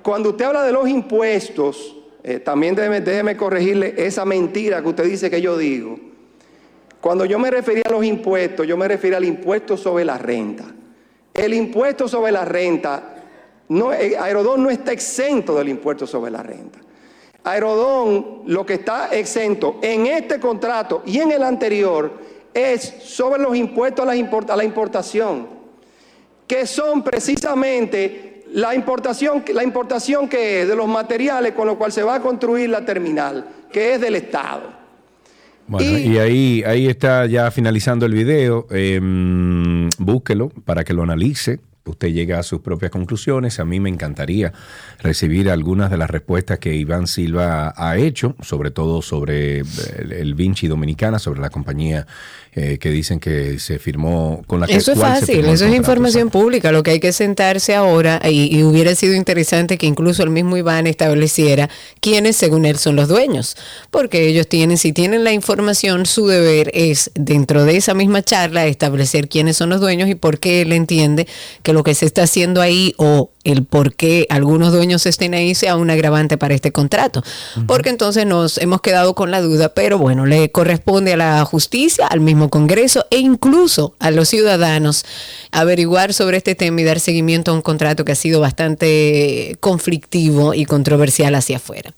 cuando 0.04 0.30
usted 0.30 0.46
habla 0.46 0.64
de 0.66 0.72
los 0.72 0.88
impuestos, 0.88 1.98
eh, 2.22 2.38
también 2.38 2.76
déjeme, 2.76 3.02
déjeme 3.02 3.36
corregirle 3.36 3.96
esa 3.98 4.24
mentira 4.24 4.84
que 4.84 4.90
usted 4.90 5.06
dice 5.06 5.32
que 5.32 5.42
yo 5.42 5.58
digo. 5.58 6.00
Cuando 7.02 7.26
yo 7.26 7.40
me 7.40 7.50
refería 7.50 7.86
a 7.88 7.92
los 7.92 8.06
impuestos, 8.06 8.68
yo 8.68 8.78
me 8.78 8.88
refería 8.88 9.18
al 9.18 9.26
impuesto 9.26 9.76
sobre 9.78 10.06
la 10.06 10.20
renta. 10.20 10.66
El 11.34 11.56
impuesto 11.56 12.08
sobre 12.08 12.32
la 12.32 12.46
renta, 12.46 13.16
no, 13.70 13.94
eh, 13.94 14.18
Aerodón 14.18 14.64
no 14.64 14.70
está 14.70 14.92
exento 14.92 15.56
del 15.58 15.70
impuesto 15.70 16.06
sobre 16.06 16.32
la 16.32 16.44
renta. 16.44 16.80
Aerodón 17.44 18.42
lo 18.48 18.66
que 18.66 18.76
está 18.76 19.08
exento 19.16 19.80
en 19.82 20.06
este 20.08 20.40
contrato 20.40 21.02
y 21.06 21.20
en 21.20 21.32
el 21.32 21.44
anterior 21.44 22.12
es 22.54 22.82
sobre 23.04 23.42
los 23.42 23.56
impuestos 23.56 24.04
a 24.04 24.08
la, 24.08 24.16
import- 24.16 24.50
a 24.50 24.56
la 24.56 24.64
importación, 24.64 25.48
que 26.48 26.66
son 26.68 27.04
precisamente 27.04 28.44
la 28.54 28.74
importación, 28.76 29.44
la 29.54 29.64
importación 29.64 30.28
que 30.28 30.64
es 30.64 30.68
de 30.68 30.76
los 30.76 30.88
materiales 30.88 31.54
con 31.54 31.68
los 31.68 31.78
cuales 31.78 31.94
se 31.94 32.04
va 32.04 32.16
a 32.16 32.22
construir 32.22 32.70
la 32.70 32.84
terminal, 32.84 33.46
que 33.72 33.94
es 33.94 34.02
del 34.02 34.16
Estado. 34.16 34.78
Bueno, 35.68 35.88
Y- 35.98 36.14
y, 36.14 36.18
ahí, 36.18 36.64
ahí 36.66 36.88
está 36.88 37.28
ya 37.28 37.52
finalizando 37.52 38.06
el 38.08 38.14
video. 38.14 38.66
Eh, 38.72 39.00
búsquelo 40.00 40.50
para 40.66 40.84
que 40.84 40.94
lo 40.94 41.04
analice. 41.04 41.60
Usted 41.90 42.10
llega 42.10 42.40
a 42.40 42.44
sus 42.44 42.62
propias 42.62 42.92
conclusiones. 42.92 43.60
A 43.60 43.66
mí 43.66 43.80
me 43.80 43.90
encantaría 43.90 44.54
recibir 45.00 45.50
algunas 45.50 45.92
de 45.92 45.98
las 45.98 46.10
respuestas 46.10 46.60
que 46.60 46.76
Iván 46.76 47.08
Silva 47.08 47.74
ha 47.76 47.98
hecho, 47.98 48.36
sobre 48.42 48.72
todo 48.72 49.02
sobre 49.02 49.60
el, 49.60 50.12
el 50.12 50.36
Vinci 50.36 50.68
Dominicana, 50.68 51.20
sobre 51.20 51.42
la 51.42 51.50
compañía 51.50 52.06
eh, 52.56 52.80
que 52.80 52.90
dicen 52.90 53.20
que 53.20 53.60
se 53.60 53.78
firmó 53.78 54.42
con 54.48 54.60
la 54.60 54.66
que 54.66 54.76
Eso 54.76 54.94
es 54.94 55.00
fácil, 55.00 55.46
eso 55.46 55.66
es 55.66 55.76
información 55.76 56.32
pública. 56.32 56.72
Lo 56.72 56.82
que 56.82 56.90
hay 56.92 57.00
que 57.00 57.14
sentarse 57.14 57.76
ahora, 57.76 58.20
y, 58.28 58.58
y 58.58 58.64
hubiera 58.64 58.96
sido 58.96 59.14
interesante 59.14 59.78
que 59.78 59.86
incluso 59.86 60.24
el 60.24 60.32
mismo 60.32 60.58
Iván 60.58 60.88
estableciera 60.88 61.70
quiénes, 62.02 62.36
según 62.36 62.66
él, 62.66 62.80
son 62.80 62.96
los 62.96 63.08
dueños. 63.08 63.56
Porque 63.92 64.28
ellos 64.28 64.48
tienen, 64.48 64.80
si 64.80 64.94
tienen 64.94 65.24
la 65.24 65.32
información, 65.32 66.08
su 66.08 66.26
deber 66.26 66.72
es, 66.74 67.12
dentro 67.14 67.66
de 67.66 67.78
esa 67.78 67.94
misma 67.94 68.24
charla, 68.24 68.66
establecer 68.66 69.30
quiénes 69.30 69.56
son 69.56 69.70
los 69.70 69.80
dueños 69.80 70.10
y 70.10 70.16
por 70.16 70.40
qué 70.40 70.64
él 70.64 70.74
entiende 70.74 71.28
que 71.62 71.72
lo 71.80 71.84
que 71.86 71.96
se 71.96 72.06
está 72.06 72.24
haciendo 72.24 72.60
ahí 72.60 72.94
o 72.98 73.32
el 73.46 73.64
por 73.64 73.96
qué 73.96 74.28
algunos 74.30 74.74
dueños 74.74 75.06
estén 75.06 75.34
ahí 75.34 75.56
sea 75.56 75.78
un 75.78 75.90
agravante 75.90 76.38
para 76.38 76.54
este 76.54 76.74
contrato. 76.74 77.24
Porque 77.68 77.88
entonces 77.88 78.26
nos 78.26 78.58
hemos 78.58 78.82
quedado 78.82 79.16
con 79.16 79.32
la 79.32 79.40
duda, 79.40 79.70
pero 79.70 79.98
bueno, 79.98 80.26
le 80.26 80.52
corresponde 80.52 81.14
a 81.14 81.18
la 81.18 81.46
justicia, 81.46 82.06
al 82.08 82.20
mismo 82.20 82.50
Congreso 82.50 83.06
e 83.12 83.20
incluso 83.20 83.96
a 84.00 84.12
los 84.12 84.28
ciudadanos 84.28 85.06
averiguar 85.54 86.14
sobre 86.14 86.36
este 86.36 86.54
tema 86.54 86.82
y 86.82 86.84
dar 86.84 87.00
seguimiento 87.00 87.52
a 87.52 87.54
un 87.54 87.62
contrato 87.62 88.04
que 88.04 88.12
ha 88.12 88.16
sido 88.16 88.42
bastante 88.42 89.56
conflictivo 89.62 90.54
y 90.54 90.66
controversial 90.66 91.34
hacia 91.34 91.58
afuera. 91.58 91.94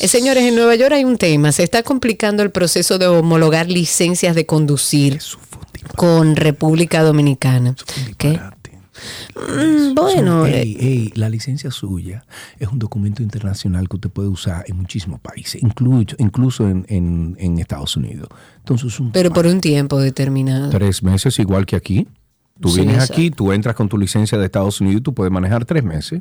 Eh, 0.00 0.08
señores, 0.08 0.44
en 0.44 0.54
Nueva 0.54 0.76
York 0.76 0.92
hay 0.94 1.04
un 1.04 1.18
tema, 1.18 1.52
se 1.52 1.62
está 1.62 1.82
complicando 1.82 2.42
el 2.42 2.52
proceso 2.52 2.96
de 2.96 3.06
homologar 3.06 3.68
licencias 3.68 4.34
de 4.34 4.46
conducir 4.46 5.20
con 5.94 6.36
República 6.36 7.02
Dominicana. 7.02 7.76
¿Qué? 8.16 8.40
Mm, 9.36 9.94
bueno, 9.94 10.42
Son- 10.42 10.50
eh, 10.52 11.10
la 11.14 11.28
licencia 11.28 11.70
suya 11.70 12.24
es 12.58 12.68
un 12.68 12.78
documento 12.78 13.22
internacional 13.22 13.88
que 13.88 13.96
usted 13.96 14.10
puede 14.10 14.28
usar 14.28 14.64
en 14.68 14.76
muchísimos 14.76 15.20
países, 15.20 15.62
incluso, 15.62 16.16
incluso 16.18 16.68
en, 16.68 16.84
en- 16.88 17.36
en 17.38 17.58
Estados 17.58 17.96
Unidos. 17.96 18.28
Entonces, 18.58 18.98
un 19.00 19.12
pero 19.12 19.30
por 19.30 19.46
un 19.46 19.60
tiempo 19.60 19.98
determinado. 19.98 20.70
Tres 20.70 21.02
meses, 21.02 21.38
igual 21.38 21.66
que 21.66 21.76
aquí. 21.76 22.06
Tú 22.60 22.68
Sí, 22.68 22.76
vienes 22.80 22.96
exacto. 22.96 23.12
aquí, 23.14 23.30
tú 23.30 23.52
entras 23.52 23.74
con 23.74 23.88
tu 23.88 23.96
licencia 23.96 24.36
de 24.36 24.44
Estados 24.44 24.80
Unidos 24.82 25.00
y 25.00 25.02
tú 25.02 25.14
puedes 25.14 25.32
manejar 25.32 25.64
tres 25.64 25.82
meses. 25.82 26.20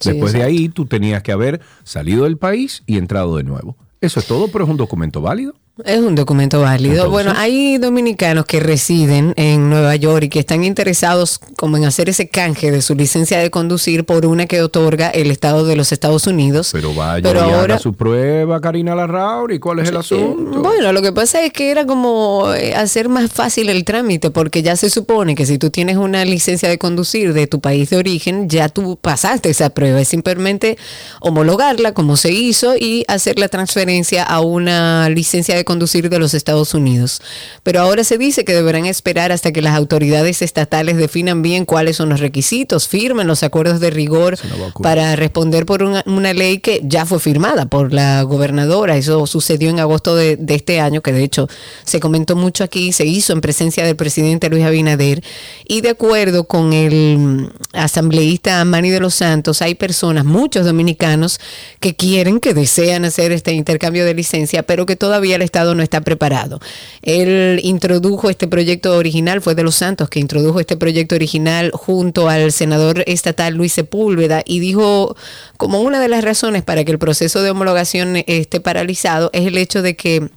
Sí, 0.00 0.10
Después 0.12 0.32
de 0.32 0.42
ahí, 0.42 0.70
tú 0.70 0.86
tenías 0.86 1.22
que 1.22 1.30
haber 1.30 1.60
salido 1.82 2.24
del 2.24 2.38
país 2.38 2.82
y 2.86 2.96
entrado 2.96 3.36
de 3.36 3.44
nuevo. 3.44 3.76
Eso 4.00 4.18
es 4.18 4.26
todo, 4.26 4.48
pero 4.48 4.64
es 4.64 4.70
un 4.70 4.78
documento 4.78 5.20
válido. 5.20 5.54
Es 5.84 5.98
un 5.98 6.14
documento 6.14 6.60
válido. 6.60 6.92
Entonces- 7.06 7.10
bueno, 7.10 7.32
hay 7.36 7.78
dominicanos 7.78 8.46
que 8.46 8.60
residen 8.60 9.32
en 9.36 9.68
Nueva 9.70 9.96
York 9.96 10.22
y 10.26 10.28
que 10.28 10.38
están 10.38 10.62
interesados 10.62 11.40
como 11.56 11.76
en 11.76 11.84
hacer 11.84 12.08
ese 12.08 12.28
canje 12.28 12.70
de 12.70 12.80
su 12.80 12.94
licencia 12.94 13.40
de 13.40 13.50
conducir 13.50 14.04
por 14.04 14.24
una 14.24 14.46
que 14.46 14.62
otorga 14.62 15.10
el 15.10 15.32
Estado 15.32 15.64
de 15.66 15.74
los 15.74 15.90
Estados 15.90 16.28
Unidos. 16.28 16.68
Pero 16.70 16.94
vaya 16.94 17.28
Pero 17.28 17.40
y 17.40 17.42
ahora- 17.42 17.74
haga 17.74 17.78
su 17.80 17.92
prueba, 17.92 18.60
Karina 18.60 18.94
Larrauri. 18.94 19.58
¿Cuál 19.58 19.80
es 19.80 19.88
el 19.88 19.96
asunto? 19.96 20.60
Bueno, 20.62 20.92
lo 20.92 21.02
que 21.02 21.12
pasa 21.12 21.42
es 21.44 21.52
que 21.52 21.72
era 21.72 21.84
como 21.86 22.54
eh, 22.54 22.76
hacer 22.76 23.08
más 23.08 23.32
fácil 23.32 23.68
el 23.68 23.84
trámite, 23.84 24.30
porque 24.30 24.62
ya 24.62 24.76
se 24.76 24.90
supone 24.90 25.34
que 25.34 25.44
si 25.44 25.58
tú 25.58 25.70
tienes 25.70 25.96
una 25.96 26.24
licencia 26.24 26.68
de 26.68 26.78
conducir 26.78 27.32
de 27.32 27.48
tu 27.48 27.58
país 27.60 27.90
de 27.90 27.96
origen, 27.96 28.48
ya 28.48 28.68
tú 28.68 28.96
pasaste 29.02 29.50
esa 29.50 29.70
prueba. 29.70 30.00
Es 30.00 30.06
simplemente 30.06 30.78
homologarla 31.20 31.94
como 31.94 32.16
se 32.16 32.30
hizo 32.30 32.76
y 32.76 33.04
hacer 33.08 33.40
la 33.40 33.48
transferencia 33.48 34.22
a 34.22 34.38
una 34.40 35.08
licencia 35.08 35.56
de 35.56 35.63
conducir 35.64 36.10
de 36.10 36.18
los 36.18 36.34
Estados 36.34 36.74
Unidos. 36.74 37.20
Pero 37.62 37.80
ahora 37.80 38.04
se 38.04 38.18
dice 38.18 38.44
que 38.44 38.54
deberán 38.54 38.86
esperar 38.86 39.32
hasta 39.32 39.52
que 39.52 39.62
las 39.62 39.74
autoridades 39.74 40.42
estatales 40.42 40.96
definan 40.96 41.42
bien 41.42 41.64
cuáles 41.64 41.96
son 41.96 42.08
los 42.08 42.20
requisitos, 42.20 42.88
firmen 42.88 43.26
los 43.26 43.42
acuerdos 43.42 43.80
de 43.80 43.90
rigor 43.90 44.38
para 44.82 45.16
responder 45.16 45.66
por 45.66 45.82
una, 45.82 46.02
una 46.06 46.32
ley 46.32 46.58
que 46.58 46.80
ya 46.82 47.06
fue 47.06 47.20
firmada 47.20 47.66
por 47.66 47.92
la 47.92 48.22
gobernadora. 48.22 48.96
Eso 48.96 49.26
sucedió 49.26 49.70
en 49.70 49.80
agosto 49.80 50.16
de, 50.16 50.36
de 50.36 50.54
este 50.54 50.80
año, 50.80 51.00
que 51.00 51.12
de 51.12 51.24
hecho 51.24 51.48
se 51.84 52.00
comentó 52.00 52.36
mucho 52.36 52.64
aquí, 52.64 52.92
se 52.92 53.06
hizo 53.06 53.32
en 53.32 53.40
presencia 53.40 53.84
del 53.84 53.96
presidente 53.96 54.48
Luis 54.48 54.64
Abinader. 54.64 55.22
Y 55.66 55.80
de 55.80 55.90
acuerdo 55.90 56.44
con 56.44 56.72
el 56.72 57.18
mm, 57.18 57.50
asambleísta 57.72 58.64
Manny 58.64 58.90
de 58.90 59.00
los 59.00 59.14
Santos, 59.14 59.62
hay 59.62 59.74
personas, 59.74 60.24
muchos 60.24 60.66
dominicanos, 60.66 61.40
que 61.80 61.94
quieren, 61.94 62.40
que 62.40 62.54
desean 62.54 63.04
hacer 63.04 63.32
este 63.32 63.52
intercambio 63.52 64.04
de 64.04 64.14
licencia, 64.14 64.62
pero 64.62 64.86
que 64.86 64.96
todavía 64.96 65.36
el 65.36 65.42
Estado 65.54 65.76
no 65.76 65.84
está 65.84 66.00
preparado. 66.00 66.58
Él 67.02 67.60
introdujo 67.62 68.28
este 68.28 68.48
proyecto 68.48 68.96
original, 68.96 69.40
fue 69.40 69.54
de 69.54 69.62
los 69.62 69.76
Santos 69.76 70.10
que 70.10 70.18
introdujo 70.18 70.58
este 70.58 70.76
proyecto 70.76 71.14
original 71.14 71.70
junto 71.72 72.28
al 72.28 72.50
senador 72.50 73.04
estatal 73.06 73.54
Luis 73.54 73.72
Sepúlveda 73.72 74.42
y 74.44 74.58
dijo 74.58 75.14
como 75.56 75.80
una 75.80 76.00
de 76.00 76.08
las 76.08 76.24
razones 76.24 76.64
para 76.64 76.82
que 76.82 76.90
el 76.90 76.98
proceso 76.98 77.40
de 77.40 77.50
homologación 77.50 78.16
esté 78.26 78.58
paralizado 78.58 79.30
es 79.32 79.46
el 79.46 79.56
hecho 79.56 79.80
de 79.80 79.94
que 79.94 80.28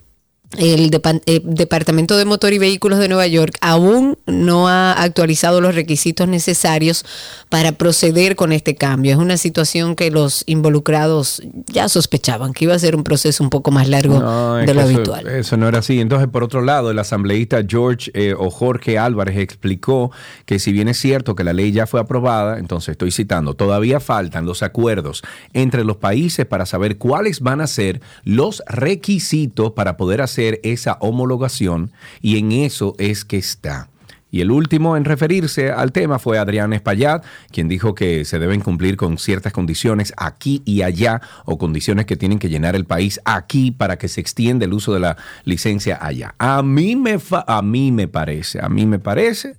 el 0.58 0.90
eh, 1.26 1.42
Departamento 1.44 2.16
de 2.16 2.24
Motor 2.24 2.54
y 2.54 2.58
Vehículos 2.58 3.00
de 3.00 3.10
Nueva 3.10 3.28
York 3.28 3.58
aún 3.60 4.18
no 4.28 4.70
ha 4.70 4.94
actualizado 4.94 5.60
los 5.60 5.76
requisitos 5.76 6.28
necesarios 6.30 7.04
para 7.50 7.74
proceder 7.74 8.38
con 8.38 8.54
este 8.54 8.76
cambio. 8.76 9.12
Es 9.12 9.18
una 9.18 9.36
situación 9.36 9.96
que 9.96 10.10
los 10.10 10.44
involucrados 10.46 11.42
ya 11.66 11.90
sospechaban 11.90 12.54
que 12.54 12.64
iba 12.64 12.74
a 12.74 12.80
ser 12.80 12.96
un 12.96 13.04
proceso 13.04 13.44
un 13.44 13.50
poco 13.50 13.72
más 13.72 13.90
largo 13.90 14.20
No, 14.20 14.56
de 14.56 14.74
lo 14.74 14.82
eso, 14.82 14.90
habitual. 14.90 15.28
eso 15.28 15.58
no 15.58 15.68
era 15.68 15.80
así. 15.80 16.00
Entonces, 16.00 16.30
por 16.30 16.44
otro 16.44 16.62
lado, 16.62 16.92
el 16.92 17.00
asambleísta 17.00 17.64
George 17.68 18.10
eh, 18.14 18.34
o 18.38 18.50
Jorge 18.50 18.98
Álvarez 18.98 19.38
explicó 19.38 20.12
que 20.46 20.60
si 20.60 20.72
bien 20.72 20.88
es 20.88 20.98
cierto 20.98 21.36
que 21.36 21.44
la 21.44 21.52
ley 21.52 21.74
ya 21.74 21.88
fue 21.88 22.00
aprobada, 22.00 22.58
entonces 22.58 22.94
estoy 22.94 23.12
citando, 23.12 23.54
todavía 23.56 24.00
faltan 24.00 24.46
los 24.46 24.64
acuerdos 24.64 25.24
entre 25.52 25.84
los 25.84 25.98
países 25.98 26.46
para 26.46 26.66
saber 26.66 26.98
cuáles 26.98 27.42
van 27.42 27.60
a 27.60 27.68
ser 27.68 28.00
los 28.24 28.64
requisitos 28.68 29.74
para 29.74 29.98
poder 29.98 30.22
hacer 30.22 30.37
esa 30.64 30.98
homologación 31.02 31.92
y 32.22 32.38
en 32.38 32.52
eso 32.52 32.96
es 32.98 33.26
que 33.26 33.38
está. 33.38 33.90
Y 34.30 34.42
el 34.42 34.52
último 34.52 34.98
en 34.98 35.06
referirse 35.06 35.72
al 35.72 35.92
tema 35.92 36.20
fue 36.20 36.38
Adrián 36.38 36.74
Espaillat, 36.74 37.24
quien 37.52 37.70
dijo 37.70 37.96
que 37.96 38.26
se 38.26 38.40
deben 38.40 38.60
cumplir 38.60 38.98
con 38.98 39.18
ciertas 39.18 39.54
condiciones 39.54 40.14
aquí 40.18 40.62
y 40.66 40.82
allá 40.82 41.22
o 41.46 41.58
condiciones 41.58 42.06
que 42.06 42.18
tienen 42.18 42.38
que 42.38 42.50
llenar 42.50 42.76
el 42.76 42.86
país 42.86 43.22
aquí 43.24 43.72
para 43.72 43.98
que 43.98 44.10
se 44.10 44.20
extienda 44.20 44.66
el 44.66 44.74
uso 44.74 44.94
de 44.94 45.00
la 45.00 45.18
licencia 45.46 45.98
allá. 46.02 46.36
A 46.40 46.62
mí 46.62 46.96
me, 46.96 47.18
a 47.32 47.62
mí 47.62 47.92
me 47.92 48.08
parece, 48.08 48.60
a 48.62 48.68
mí 48.68 48.86
me 48.86 49.00
parece 49.00 49.56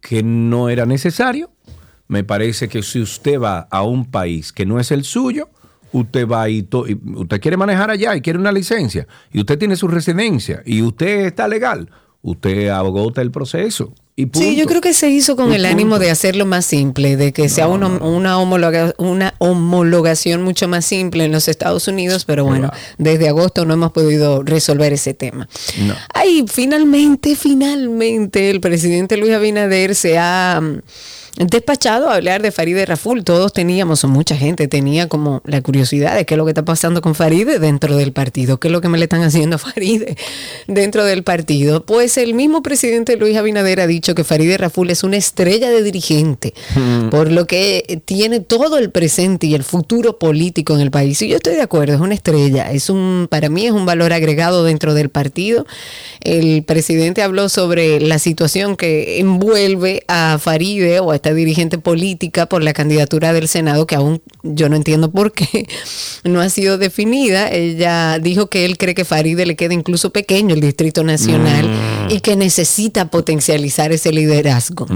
que 0.00 0.22
no 0.22 0.68
era 0.68 0.86
necesario. 0.86 1.50
Me 2.06 2.24
parece 2.24 2.68
que 2.68 2.82
si 2.82 3.00
usted 3.00 3.38
va 3.38 3.68
a 3.70 3.82
un 3.82 4.06
país 4.06 4.52
que 4.52 4.64
no 4.64 4.80
es 4.80 4.92
el 4.92 5.04
suyo, 5.04 5.50
usted 5.92 6.26
va 6.26 6.48
y, 6.48 6.62
to- 6.62 6.86
y 6.88 6.98
usted 7.16 7.40
quiere 7.40 7.56
manejar 7.56 7.90
allá 7.90 8.14
y 8.16 8.20
quiere 8.20 8.38
una 8.38 8.52
licencia 8.52 9.06
y 9.32 9.40
usted 9.40 9.58
tiene 9.58 9.76
su 9.76 9.88
residencia 9.88 10.62
y 10.66 10.82
usted 10.82 11.26
está 11.26 11.48
legal, 11.48 11.90
usted 12.22 12.68
agota 12.68 13.22
el 13.22 13.30
proceso. 13.30 13.92
Y 14.16 14.26
punto. 14.26 14.40
Sí, 14.48 14.56
yo 14.56 14.66
creo 14.66 14.80
que 14.80 14.94
se 14.94 15.08
hizo 15.10 15.36
con 15.36 15.52
Y 15.52 15.54
el 15.54 15.64
ánimo 15.64 16.00
de 16.00 16.10
hacerlo 16.10 16.44
más 16.44 16.64
simple, 16.66 17.16
de 17.16 17.32
que 17.32 17.48
sea 17.48 17.68
una, 17.68 17.86
una, 17.86 18.36
homologa- 18.36 18.92
una 18.98 19.32
homologación 19.38 20.42
mucho 20.42 20.66
más 20.66 20.84
simple 20.84 21.24
en 21.24 21.30
los 21.30 21.46
Estados 21.46 21.86
Unidos, 21.86 22.24
pero 22.24 22.44
bueno, 22.44 22.72
desde 22.98 23.28
agosto 23.28 23.64
no 23.64 23.74
hemos 23.74 23.92
podido 23.92 24.42
resolver 24.42 24.92
ese 24.92 25.14
tema. 25.14 25.48
No. 25.86 25.94
Ay, 26.12 26.44
finalmente, 26.48 27.36
finalmente, 27.36 28.50
el 28.50 28.60
presidente 28.60 29.16
Luis 29.16 29.32
Abinader 29.34 29.94
se 29.94 30.18
ha 30.18 30.60
despachado 31.38 32.10
a 32.10 32.16
hablar 32.16 32.42
de 32.42 32.50
Faride 32.50 32.84
Raful. 32.84 33.24
Todos 33.24 33.52
teníamos, 33.52 34.02
o 34.04 34.08
mucha 34.08 34.36
gente 34.36 34.68
tenía 34.68 35.08
como 35.08 35.40
la 35.44 35.62
curiosidad 35.62 36.16
de 36.16 36.26
qué 36.26 36.34
es 36.34 36.38
lo 36.38 36.44
que 36.44 36.50
está 36.50 36.64
pasando 36.64 37.00
con 37.00 37.14
Faride 37.14 37.58
dentro 37.58 37.96
del 37.96 38.12
partido, 38.12 38.58
qué 38.58 38.68
es 38.68 38.72
lo 38.72 38.80
que 38.80 38.88
me 38.88 38.98
le 38.98 39.04
están 39.04 39.22
haciendo 39.22 39.56
a 39.56 39.58
Faride 39.58 40.16
dentro 40.66 41.04
del 41.04 41.22
partido. 41.22 41.84
Pues 41.84 42.18
el 42.18 42.34
mismo 42.34 42.62
presidente 42.62 43.16
Luis 43.16 43.36
Abinader 43.36 43.80
ha 43.80 43.86
dicho 43.86 44.14
que 44.14 44.24
Farideh 44.24 44.58
Raful 44.58 44.90
es 44.90 45.04
una 45.04 45.16
estrella 45.16 45.70
de 45.70 45.82
dirigente, 45.82 46.54
por 47.10 47.30
lo 47.30 47.46
que 47.46 48.02
tiene 48.04 48.40
todo 48.40 48.78
el 48.78 48.90
presente 48.90 49.46
y 49.46 49.54
el 49.54 49.62
futuro 49.62 50.18
político 50.18 50.74
en 50.74 50.80
el 50.80 50.90
país. 50.90 51.22
Y 51.22 51.28
yo 51.28 51.36
estoy 51.36 51.54
de 51.54 51.62
acuerdo, 51.62 51.94
es 51.94 52.00
una 52.00 52.14
estrella, 52.14 52.70
es 52.72 52.90
un, 52.90 53.28
para 53.30 53.48
mí 53.48 53.66
es 53.66 53.72
un 53.72 53.86
valor 53.86 54.12
agregado 54.12 54.64
dentro 54.64 54.94
del 54.94 55.08
partido. 55.08 55.66
El 56.20 56.64
presidente 56.64 57.22
habló 57.22 57.48
sobre 57.48 58.00
la 58.00 58.18
situación 58.18 58.76
que 58.76 59.20
envuelve 59.20 60.02
a 60.08 60.38
Farideh 60.40 61.00
o 61.00 61.12
a 61.12 61.16
esta 61.16 61.27
dirigente 61.34 61.78
política 61.78 62.46
por 62.46 62.62
la 62.62 62.72
candidatura 62.72 63.32
del 63.32 63.48
Senado, 63.48 63.86
que 63.86 63.94
aún 63.94 64.22
yo 64.42 64.68
no 64.68 64.76
entiendo 64.76 65.10
por 65.10 65.32
qué 65.32 65.68
no 66.24 66.40
ha 66.40 66.48
sido 66.48 66.78
definida. 66.78 67.50
Ella 67.50 68.18
dijo 68.18 68.48
que 68.48 68.64
él 68.64 68.78
cree 68.78 68.94
que 68.94 69.04
Farideh 69.04 69.46
le 69.46 69.56
queda 69.56 69.74
incluso 69.74 70.10
pequeño 70.10 70.54
el 70.54 70.60
Distrito 70.60 71.04
Nacional 71.04 71.68
y 72.10 72.20
que 72.20 72.36
necesita 72.36 73.10
potencializar 73.10 73.92
ese 73.92 74.12
liderazgo. 74.12 74.86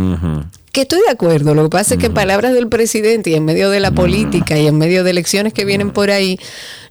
Que 0.73 0.83
estoy 0.83 1.01
de 1.07 1.13
acuerdo, 1.13 1.55
lo 1.55 1.65
que 1.65 1.69
pasa 1.69 1.95
es 1.95 2.01
que 2.01 2.07
en 2.07 2.15
palabras 2.15 2.55
del 2.55 2.67
presidente 2.71 3.29
y 3.29 3.35
en 3.35 3.45
medio 3.45 3.69
de 3.69 3.79
la 3.79 3.91
política 3.91 4.59
y 4.59 4.67
en 4.67 4.79
medio 4.79 5.05
de 5.05 5.11
elecciones 5.11 5.53
que 5.53 5.67
vienen 5.67 5.91
por 5.91 6.11
ahí, 6.11 6.39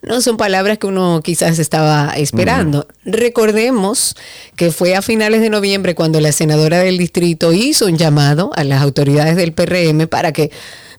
no 0.04 0.22
son 0.22 0.38
palabras 0.38 0.78
que 0.78 0.86
uno 0.86 1.22
quizás 1.24 1.58
estaba 1.58 2.14
esperando. 2.16 2.88
Recordemos 3.06 4.16
que 4.56 4.72
fue 4.72 4.96
a 4.96 5.02
finales 5.02 5.42
de 5.42 5.50
noviembre 5.50 5.96
cuando 5.96 6.22
la 6.22 6.32
senadora 6.32 6.78
del 6.78 7.00
distrito 7.00 7.54
hizo 7.54 7.88
un 7.88 7.98
llamado 7.98 8.52
a 8.56 8.64
las 8.64 8.84
autoridades 8.84 9.36
del 9.36 9.52
PRM 9.52 10.08
para 10.08 10.32
que 10.32 10.52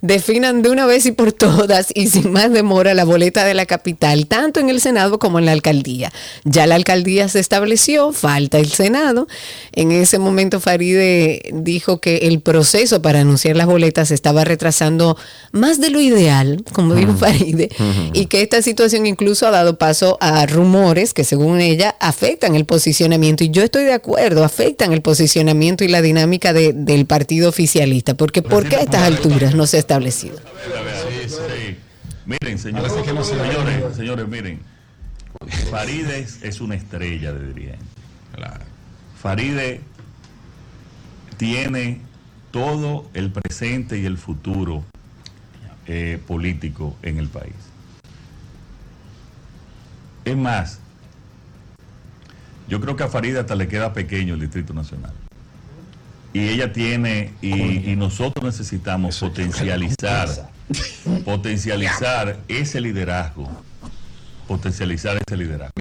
definan 0.03 0.63
de 0.63 0.69
una 0.71 0.85
vez 0.85 1.07
y 1.07 1.13
por 1.13 1.33
todas 1.33 1.87
y 1.95 2.09
sin 2.09 2.33
más 2.33 2.53
demora 2.53 2.93
la 2.93 3.05
boleta 3.05 3.45
de 3.45 3.55
la 3.55 3.67
capital, 3.67 4.27
tanto 4.27 4.59
en 4.61 4.69
el 4.69 4.81
Senado 4.81 5.19
como 5.21 5.39
en 5.39 5.47
la 5.47 5.53
alcaldía. 5.53 6.13
Ya 6.45 6.67
la 6.67 6.75
alcaldía 6.75 7.29
se 7.29 7.39
estableció, 7.39 8.13
falta 8.13 8.59
el 8.59 8.67
Senado. 8.71 9.29
En 9.73 9.93
ese 9.93 10.19
momento 10.19 10.59
Faride 10.61 11.43
dijo 11.53 12.01
que 12.01 12.17
el 12.19 12.41
proceso 12.41 13.01
para 13.01 13.21
anunciar 13.21 13.57
las 13.57 13.67
boletas 13.67 14.09
se 14.09 14.15
estaba 14.15 14.45
retrasando 14.45 15.17
más 15.53 15.81
de 15.81 15.91
lo 15.91 16.01
ideal, 16.01 16.65
como 16.73 16.95
dijo 16.97 17.15
Faride, 17.15 17.71
y 18.13 18.27
que 18.27 18.43
esta 18.43 18.61
situación 18.61 19.07
incluso 19.07 19.47
ha 19.47 19.51
dado 19.53 19.79
paso 19.79 20.19
a 20.21 20.45
rumores 20.47 21.15
que 21.15 21.23
según 21.23 21.61
ella 21.61 21.95
afectan 22.01 22.57
el 22.57 22.65
posicionamiento. 22.65 23.45
Y 23.45 23.51
yo 23.51 23.63
estoy 23.63 23.85
de 23.85 23.93
acuerdo, 23.93 24.43
afectan 24.43 24.93
el 24.93 25.01
posicionamiento 25.01 25.85
y 25.85 25.89
la 25.89 26.03
dinámica 26.03 26.53
de- 26.53 26.73
del 26.73 27.07
partido 27.07 27.49
oficialista, 27.49 28.15
porque 28.15 28.43
¿por 28.43 28.69
qué 28.69 28.77
a 28.77 28.81
estas 28.83 29.03
alturas 29.05 29.55
no 29.55 29.67
se 29.69 29.77
ha 29.77 29.81
establecido? 29.93 30.39
Sí, 30.39 31.29
sí. 31.29 31.79
Miren, 32.25 32.59
señores, 32.59 32.93
señores, 32.93 33.97
señores, 33.97 34.29
miren. 34.29 34.61
Faride 35.71 36.27
es, 36.43 36.61
una 36.61 36.75
estrella 36.75 37.33
de 37.33 37.49
dirigente. 37.49 37.85
Faride 39.21 39.81
tiene 41.37 42.01
todo 42.51 43.09
el 43.15 43.31
presente 43.31 43.99
y 43.99 44.07
el 44.07 44.19
futuro 44.19 44.85
eh, 45.87 46.21
político 46.27 46.97
en 47.03 47.19
el 47.19 47.29
país. 47.29 47.55
Es 50.25 50.37
más, 50.37 50.79
yo 52.69 52.81
creo 52.81 52.97
que 52.97 53.03
a 53.03 53.09
Faride 53.09 53.41
hasta 53.41 53.57
le 53.57 53.69
queda 53.69 53.93
pequeño 53.93 54.35
el 54.35 54.41
Distrito 54.41 54.73
Nacional. 54.73 55.13
Y 56.35 56.49
ella 56.49 56.73
tiene, 56.73 57.33
y, 57.43 57.91
y 57.91 57.97
nosotros 57.97 58.43
necesitamos 58.45 59.19
potencializar, 59.19 60.29
potencializar 61.25 62.39
ese 62.49 62.81
liderazgo, 62.81 63.51
potencializar 64.49 65.19
ese 65.27 65.37
liderazgo. 65.37 65.75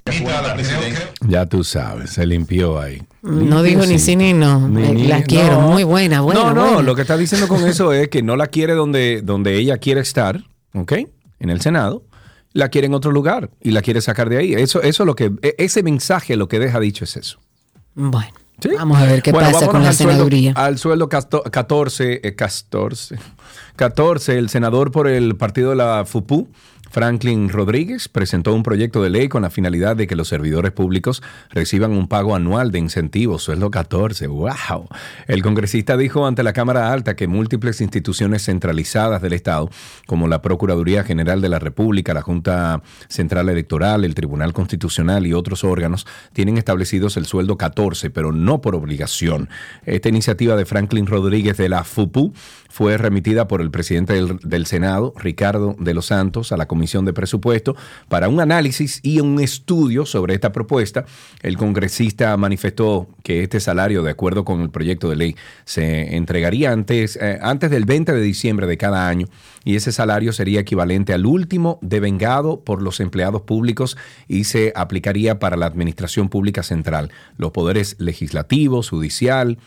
Ya 1.26 1.46
tú 1.46 1.64
sabes, 1.64 2.10
se 2.10 2.26
limpió 2.26 2.78
ahí. 2.80 3.02
No 3.22 3.62
dijo 3.62 3.86
ni 3.86 3.98
sí 3.98 4.16
ni 4.16 4.32
no. 4.32 4.68
Ni- 4.68 4.88
ni- 4.92 5.06
la 5.06 5.22
quiero, 5.22 5.60
no. 5.62 5.68
muy 5.70 5.84
buena, 5.84 6.20
buena. 6.20 6.40
No, 6.42 6.54
no, 6.54 6.62
buena. 6.66 6.82
lo 6.82 6.94
que 6.94 7.02
está 7.02 7.16
diciendo 7.16 7.48
con 7.48 7.66
eso 7.66 7.92
es 7.92 8.08
que 8.08 8.22
no 8.22 8.36
la 8.36 8.48
quiere 8.48 8.74
donde, 8.74 9.22
donde 9.22 9.56
ella 9.56 9.78
quiere 9.78 10.00
estar, 10.00 10.42
¿ok? 10.74 10.92
En 11.40 11.50
el 11.50 11.60
Senado. 11.60 12.02
La 12.54 12.68
quiere 12.68 12.86
en 12.86 12.92
otro 12.92 13.12
lugar 13.12 13.48
y 13.62 13.70
la 13.70 13.80
quiere 13.80 14.02
sacar 14.02 14.28
de 14.28 14.36
ahí. 14.36 14.52
Eso, 14.52 14.82
eso 14.82 15.06
lo 15.06 15.14
que, 15.16 15.32
e- 15.40 15.54
ese 15.56 15.82
mensaje 15.82 16.36
lo 16.36 16.48
que 16.48 16.58
deja 16.58 16.78
dicho 16.80 17.04
es 17.04 17.16
eso. 17.16 17.38
Bueno, 17.94 18.30
vamos 18.76 18.98
a 18.98 19.04
ver 19.06 19.22
qué 19.22 19.32
Bueno, 19.32 19.50
pasa 19.52 19.66
con 19.68 19.82
la 19.82 19.92
senaduría. 19.92 20.52
al 20.56 20.78
sueldo 20.78 21.08
casto- 21.08 21.42
14, 21.42 22.20
eh, 22.26 22.34
14, 22.34 23.16
14, 23.76 24.38
el 24.38 24.48
senador 24.48 24.90
por 24.90 25.08
el 25.08 25.36
partido 25.36 25.70
de 25.70 25.76
la 25.76 26.04
FUPU, 26.04 26.48
Franklin 26.92 27.48
Rodríguez, 27.48 28.10
presentó 28.10 28.52
un 28.52 28.62
proyecto 28.62 29.02
de 29.02 29.08
ley 29.08 29.30
con 29.30 29.40
la 29.40 29.48
finalidad 29.48 29.96
de 29.96 30.06
que 30.06 30.14
los 30.14 30.28
servidores 30.28 30.72
públicos 30.72 31.22
reciban 31.48 31.92
un 31.92 32.06
pago 32.06 32.36
anual 32.36 32.70
de 32.70 32.80
incentivos, 32.80 33.44
sueldo 33.44 33.70
14. 33.70 34.26
¡Wow! 34.26 34.90
El 35.26 35.42
congresista 35.42 35.96
dijo 35.96 36.26
ante 36.26 36.42
la 36.42 36.52
Cámara 36.52 36.92
Alta 36.92 37.16
que 37.16 37.28
múltiples 37.28 37.80
instituciones 37.80 38.44
centralizadas 38.44 39.22
del 39.22 39.32
Estado, 39.32 39.70
como 40.06 40.28
la 40.28 40.42
Procuraduría 40.42 41.02
General 41.02 41.40
de 41.40 41.48
la 41.48 41.58
República, 41.58 42.12
la 42.12 42.20
Junta 42.20 42.82
Central 43.08 43.48
Electoral, 43.48 44.04
el 44.04 44.14
Tribunal 44.14 44.52
Constitucional 44.52 45.26
y 45.26 45.32
otros 45.32 45.64
órganos, 45.64 46.06
tienen 46.34 46.58
establecidos 46.58 47.16
el 47.16 47.24
sueldo 47.24 47.56
14, 47.56 48.10
pero 48.10 48.32
no 48.32 48.60
por 48.60 48.74
obligación. 48.74 49.48
Esta 49.86 50.10
iniciativa 50.10 50.56
de 50.56 50.66
Franklin 50.66 51.06
Rodríguez 51.06 51.56
de 51.56 51.70
la 51.70 51.84
FUPU 51.84 52.34
fue 52.68 52.98
remitida 52.98 53.48
por 53.48 53.62
el 53.62 53.70
presidente 53.70 54.12
del, 54.12 54.38
del 54.42 54.66
Senado, 54.66 55.14
Ricardo 55.16 55.74
de 55.78 55.94
los 55.94 56.06
Santos, 56.06 56.52
a 56.52 56.58
la 56.58 56.66
Comisión 56.66 56.81
de 56.82 57.12
Presupuesto 57.12 57.76
para 58.08 58.28
un 58.28 58.40
análisis 58.40 59.00
y 59.02 59.20
un 59.20 59.40
estudio 59.40 60.04
sobre 60.04 60.34
esta 60.34 60.52
propuesta. 60.52 61.04
El 61.42 61.56
congresista 61.56 62.36
manifestó 62.36 63.08
que 63.22 63.42
este 63.44 63.60
salario, 63.60 64.02
de 64.02 64.10
acuerdo 64.10 64.44
con 64.44 64.60
el 64.60 64.70
proyecto 64.70 65.08
de 65.08 65.16
ley, 65.16 65.36
se 65.64 66.16
entregaría 66.16 66.72
antes, 66.72 67.16
eh, 67.16 67.38
antes 67.40 67.70
del 67.70 67.84
20 67.84 68.12
de 68.12 68.20
diciembre 68.20 68.66
de 68.66 68.76
cada 68.76 69.08
año 69.08 69.28
y 69.64 69.76
ese 69.76 69.92
salario 69.92 70.32
sería 70.32 70.60
equivalente 70.60 71.12
al 71.12 71.26
último 71.26 71.78
devengado 71.82 72.60
por 72.60 72.82
los 72.82 73.00
empleados 73.00 73.42
públicos 73.42 73.96
y 74.28 74.44
se 74.44 74.72
aplicaría 74.74 75.38
para 75.38 75.56
la 75.56 75.66
Administración 75.66 76.28
Pública 76.28 76.62
Central, 76.62 77.10
los 77.36 77.52
poderes 77.52 77.96
legislativos, 77.98 78.90
judicial, 78.90 79.58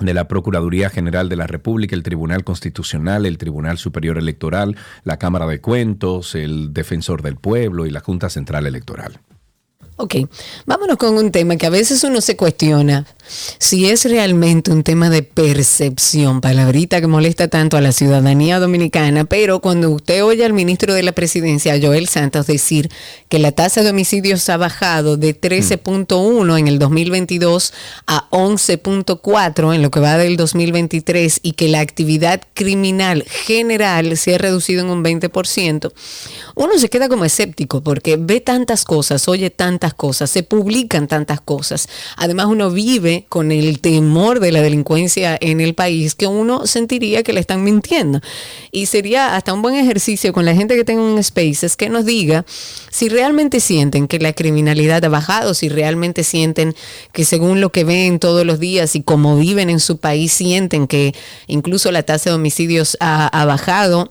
de 0.00 0.14
la 0.14 0.28
Procuraduría 0.28 0.90
General 0.90 1.28
de 1.28 1.36
la 1.36 1.46
República, 1.46 1.94
el 1.94 2.02
Tribunal 2.02 2.44
Constitucional, 2.44 3.26
el 3.26 3.38
Tribunal 3.38 3.78
Superior 3.78 4.18
Electoral, 4.18 4.76
la 5.04 5.18
Cámara 5.18 5.46
de 5.46 5.60
Cuentos, 5.60 6.34
el 6.34 6.72
Defensor 6.72 7.22
del 7.22 7.36
Pueblo 7.36 7.86
y 7.86 7.90
la 7.90 8.00
Junta 8.00 8.30
Central 8.30 8.66
Electoral. 8.66 9.20
Ok, 9.96 10.14
vámonos 10.64 10.96
con 10.96 11.18
un 11.18 11.30
tema 11.30 11.56
que 11.56 11.66
a 11.66 11.70
veces 11.70 12.02
uno 12.04 12.22
se 12.22 12.34
cuestiona 12.34 13.06
si 13.58 13.88
es 13.88 14.04
realmente 14.04 14.70
un 14.70 14.82
tema 14.82 15.10
de 15.10 15.22
percepción, 15.22 16.40
palabrita 16.40 17.00
que 17.00 17.06
molesta 17.06 17.48
tanto 17.48 17.76
a 17.76 17.80
la 17.80 17.92
ciudadanía 17.92 18.58
dominicana, 18.58 19.24
pero 19.24 19.60
cuando 19.60 19.90
usted 19.90 20.24
oye 20.24 20.44
al 20.44 20.52
ministro 20.52 20.94
de 20.94 21.02
la 21.02 21.12
presidencia, 21.12 21.78
Joel 21.80 22.08
Santos, 22.08 22.46
decir 22.46 22.90
que 23.28 23.38
la 23.38 23.52
tasa 23.52 23.82
de 23.82 23.90
homicidios 23.90 24.48
ha 24.48 24.56
bajado 24.56 25.16
de 25.16 25.38
13.1 25.38 26.58
en 26.58 26.68
el 26.68 26.78
2022 26.78 27.72
a 28.06 28.28
11.4 28.30 29.74
en 29.74 29.82
lo 29.82 29.90
que 29.90 30.00
va 30.00 30.18
del 30.18 30.36
2023 30.36 31.40
y 31.42 31.52
que 31.52 31.68
la 31.68 31.80
actividad 31.80 32.42
criminal 32.54 33.24
general 33.28 34.16
se 34.16 34.34
ha 34.34 34.38
reducido 34.38 34.82
en 34.82 34.90
un 34.90 35.04
20%, 35.04 35.92
uno 36.54 36.78
se 36.78 36.88
queda 36.88 37.08
como 37.08 37.24
escéptico 37.24 37.82
porque 37.82 38.16
ve 38.16 38.40
tantas 38.40 38.84
cosas, 38.84 39.28
oye 39.28 39.50
tantas 39.50 39.94
cosas, 39.94 40.30
se 40.30 40.42
publican 40.42 41.06
tantas 41.06 41.40
cosas. 41.40 41.88
Además 42.16 42.46
uno 42.46 42.70
vive 42.70 43.19
con 43.28 43.52
el 43.52 43.80
temor 43.80 44.40
de 44.40 44.52
la 44.52 44.62
delincuencia 44.62 45.36
en 45.40 45.60
el 45.60 45.74
país 45.74 46.14
que 46.14 46.26
uno 46.26 46.66
sentiría 46.66 47.22
que 47.22 47.32
le 47.32 47.40
están 47.40 47.64
mintiendo. 47.64 48.20
Y 48.70 48.86
sería 48.86 49.36
hasta 49.36 49.52
un 49.52 49.62
buen 49.62 49.76
ejercicio 49.76 50.32
con 50.32 50.44
la 50.44 50.54
gente 50.54 50.76
que 50.76 50.84
tenga 50.84 51.02
un 51.02 51.22
Spaces 51.22 51.76
que 51.76 51.88
nos 51.88 52.04
diga 52.04 52.44
si 52.90 53.08
realmente 53.08 53.60
sienten 53.60 54.08
que 54.08 54.18
la 54.18 54.32
criminalidad 54.32 55.04
ha 55.04 55.08
bajado, 55.08 55.54
si 55.54 55.68
realmente 55.68 56.24
sienten 56.24 56.74
que 57.12 57.24
según 57.24 57.60
lo 57.60 57.70
que 57.70 57.84
ven 57.84 58.18
todos 58.18 58.44
los 58.46 58.58
días 58.58 58.96
y 58.96 59.02
como 59.02 59.36
viven 59.36 59.70
en 59.70 59.80
su 59.80 59.98
país, 59.98 60.32
sienten 60.32 60.86
que 60.86 61.14
incluso 61.46 61.90
la 61.92 62.02
tasa 62.02 62.30
de 62.30 62.36
homicidios 62.36 62.96
ha, 63.00 63.26
ha 63.28 63.44
bajado 63.44 64.10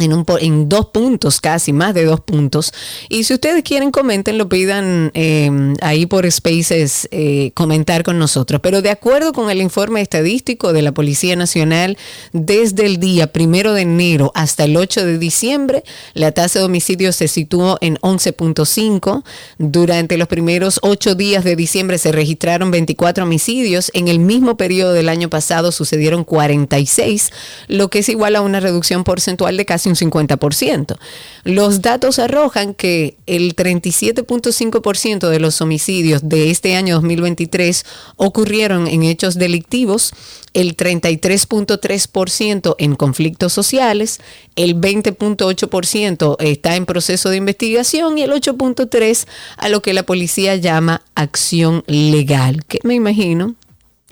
en, 0.00 0.12
un, 0.12 0.24
en 0.40 0.68
dos 0.68 0.86
puntos, 0.86 1.40
casi 1.40 1.72
más 1.72 1.94
de 1.94 2.04
dos 2.04 2.20
puntos. 2.20 2.72
Y 3.08 3.24
si 3.24 3.34
ustedes 3.34 3.62
quieren, 3.62 3.90
comenten, 3.90 4.38
lo 4.38 4.48
pidan 4.48 5.10
eh, 5.14 5.50
ahí 5.82 6.06
por 6.06 6.30
Spaces, 6.30 7.08
eh, 7.10 7.52
comentar 7.54 8.02
con 8.02 8.18
nosotros. 8.18 8.60
Pero 8.62 8.82
de 8.82 8.90
acuerdo 8.90 9.32
con 9.32 9.50
el 9.50 9.60
informe 9.60 10.00
estadístico 10.00 10.72
de 10.72 10.82
la 10.82 10.92
Policía 10.92 11.36
Nacional, 11.36 11.98
desde 12.32 12.86
el 12.86 12.98
día 12.98 13.26
primero 13.32 13.72
de 13.72 13.82
enero 13.82 14.32
hasta 14.34 14.64
el 14.64 14.76
8 14.76 15.04
de 15.04 15.18
diciembre, 15.18 15.84
la 16.14 16.32
tasa 16.32 16.60
de 16.60 16.64
homicidios 16.64 17.16
se 17.16 17.28
situó 17.28 17.78
en 17.80 17.96
11.5. 17.96 19.22
Durante 19.58 20.16
los 20.16 20.28
primeros 20.28 20.80
ocho 20.82 21.14
días 21.14 21.44
de 21.44 21.56
diciembre 21.56 21.98
se 21.98 22.12
registraron 22.12 22.70
24 22.70 23.24
homicidios. 23.24 23.90
En 23.94 24.08
el 24.08 24.18
mismo 24.18 24.56
periodo 24.56 24.92
del 24.92 25.08
año 25.08 25.28
pasado 25.28 25.72
sucedieron 25.72 26.24
46, 26.24 27.30
lo 27.68 27.88
que 27.88 28.00
es 28.00 28.08
igual 28.08 28.36
a 28.36 28.40
una 28.40 28.60
reducción 28.60 29.04
porcentual 29.04 29.56
de 29.56 29.66
casi 29.66 29.89
un 29.90 29.96
50%. 29.96 30.96
Los 31.44 31.82
datos 31.82 32.18
arrojan 32.18 32.74
que 32.74 33.16
el 33.26 33.54
37.5% 33.54 35.28
de 35.28 35.40
los 35.40 35.60
homicidios 35.60 36.28
de 36.28 36.50
este 36.50 36.76
año 36.76 36.94
2023 36.96 37.84
ocurrieron 38.16 38.86
en 38.86 39.02
hechos 39.02 39.34
delictivos, 39.36 40.12
el 40.54 40.76
33.3% 40.76 42.74
en 42.78 42.96
conflictos 42.96 43.52
sociales, 43.52 44.20
el 44.56 44.80
20.8% 44.80 46.36
está 46.40 46.76
en 46.76 46.86
proceso 46.86 47.30
de 47.30 47.36
investigación 47.36 48.18
y 48.18 48.22
el 48.22 48.32
8.3% 48.32 49.26
a 49.56 49.68
lo 49.68 49.82
que 49.82 49.94
la 49.94 50.04
policía 50.04 50.56
llama 50.56 51.02
acción 51.14 51.84
legal, 51.86 52.64
que 52.64 52.80
me 52.82 52.94
imagino 52.94 53.54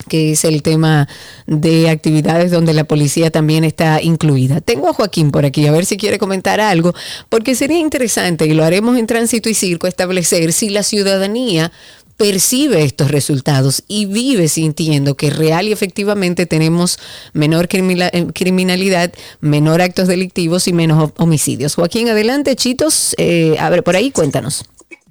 que 0.09 0.33
es 0.33 0.45
el 0.45 0.63
tema 0.63 1.09
de 1.47 1.91
actividades 1.91 2.51
donde 2.51 2.75
la 2.75 2.85
policía 2.85 3.31
también 3.31 3.65
está 3.65 4.01
incluida. 4.03 4.61
Tengo 4.61 4.89
a 4.89 4.93
Joaquín 4.93 5.31
por 5.31 5.45
aquí, 5.45 5.67
a 5.67 5.73
ver 5.73 5.85
si 5.85 5.97
quiere 5.97 6.19
comentar 6.19 6.61
algo, 6.61 6.95
porque 7.29 7.55
sería 7.55 7.79
interesante, 7.79 8.47
y 8.47 8.55
lo 8.55 8.65
haremos 8.65 8.97
en 8.97 9.07
tránsito 9.07 9.49
y 9.49 9.55
circo, 9.55 9.87
establecer 9.87 10.53
si 10.53 10.71
la 10.71 10.83
ciudadanía 10.83 11.73
percibe 12.19 12.83
estos 12.83 13.11
resultados 13.13 13.85
y 13.87 14.07
vive 14.07 14.49
sintiendo 14.49 15.15
que 15.15 15.31
real 15.31 15.69
y 15.69 15.73
efectivamente 15.73 16.47
tenemos 16.47 16.99
menor 17.33 17.69
eh, 17.71 18.27
criminalidad, 18.35 19.13
menor 19.41 19.81
actos 19.81 20.09
delictivos 20.09 20.67
y 20.67 20.73
menos 20.73 21.13
homicidios. 21.17 21.77
Joaquín, 21.77 22.09
adelante, 22.09 22.57
Chitos, 22.57 23.15
eh, 23.19 23.57
a 23.61 23.71
ver, 23.71 23.85
por 23.85 23.95
ahí 23.95 24.11
cuéntanos. 24.11 24.65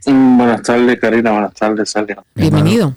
Mm, 0.05 0.37
Buenas 0.37 0.61
tardes, 0.63 0.99
Karina. 0.99 1.31
Buenas 1.31 1.53
tardes, 1.53 1.89
Salia. 1.89 2.21
Bienvenido. 2.35 2.93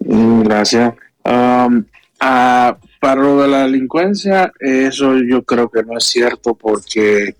Mm, 0.00 0.42
Gracias. 0.42 0.94
Um, 1.26 1.84
ah, 2.20 2.76
para 3.00 3.20
lo 3.20 3.40
de 3.42 3.48
la 3.48 3.64
delincuencia, 3.64 4.52
eso 4.60 5.14
yo 5.28 5.42
creo 5.42 5.68
que 5.68 5.82
no 5.82 5.98
es 5.98 6.04
cierto 6.04 6.54
porque 6.54 7.34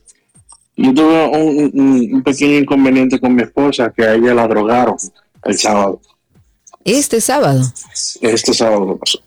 yo 0.76 0.92
tuve 0.92 1.26
un, 1.28 1.70
un- 1.72 2.14
un 2.14 2.22
pequeño 2.22 2.58
inconveniente 2.58 3.18
con 3.20 3.34
mi 3.34 3.42
esposa 3.42 3.92
que 3.96 4.04
a 4.04 4.14
ella 4.14 4.34
la 4.34 4.46
drogaron 4.48 4.96
el 5.44 5.58
sábado. 5.58 6.00
Este 6.84 7.20
sábado. 7.20 7.62
Este 8.20 8.52
sábado 8.54 8.96
pasó. 8.98 9.18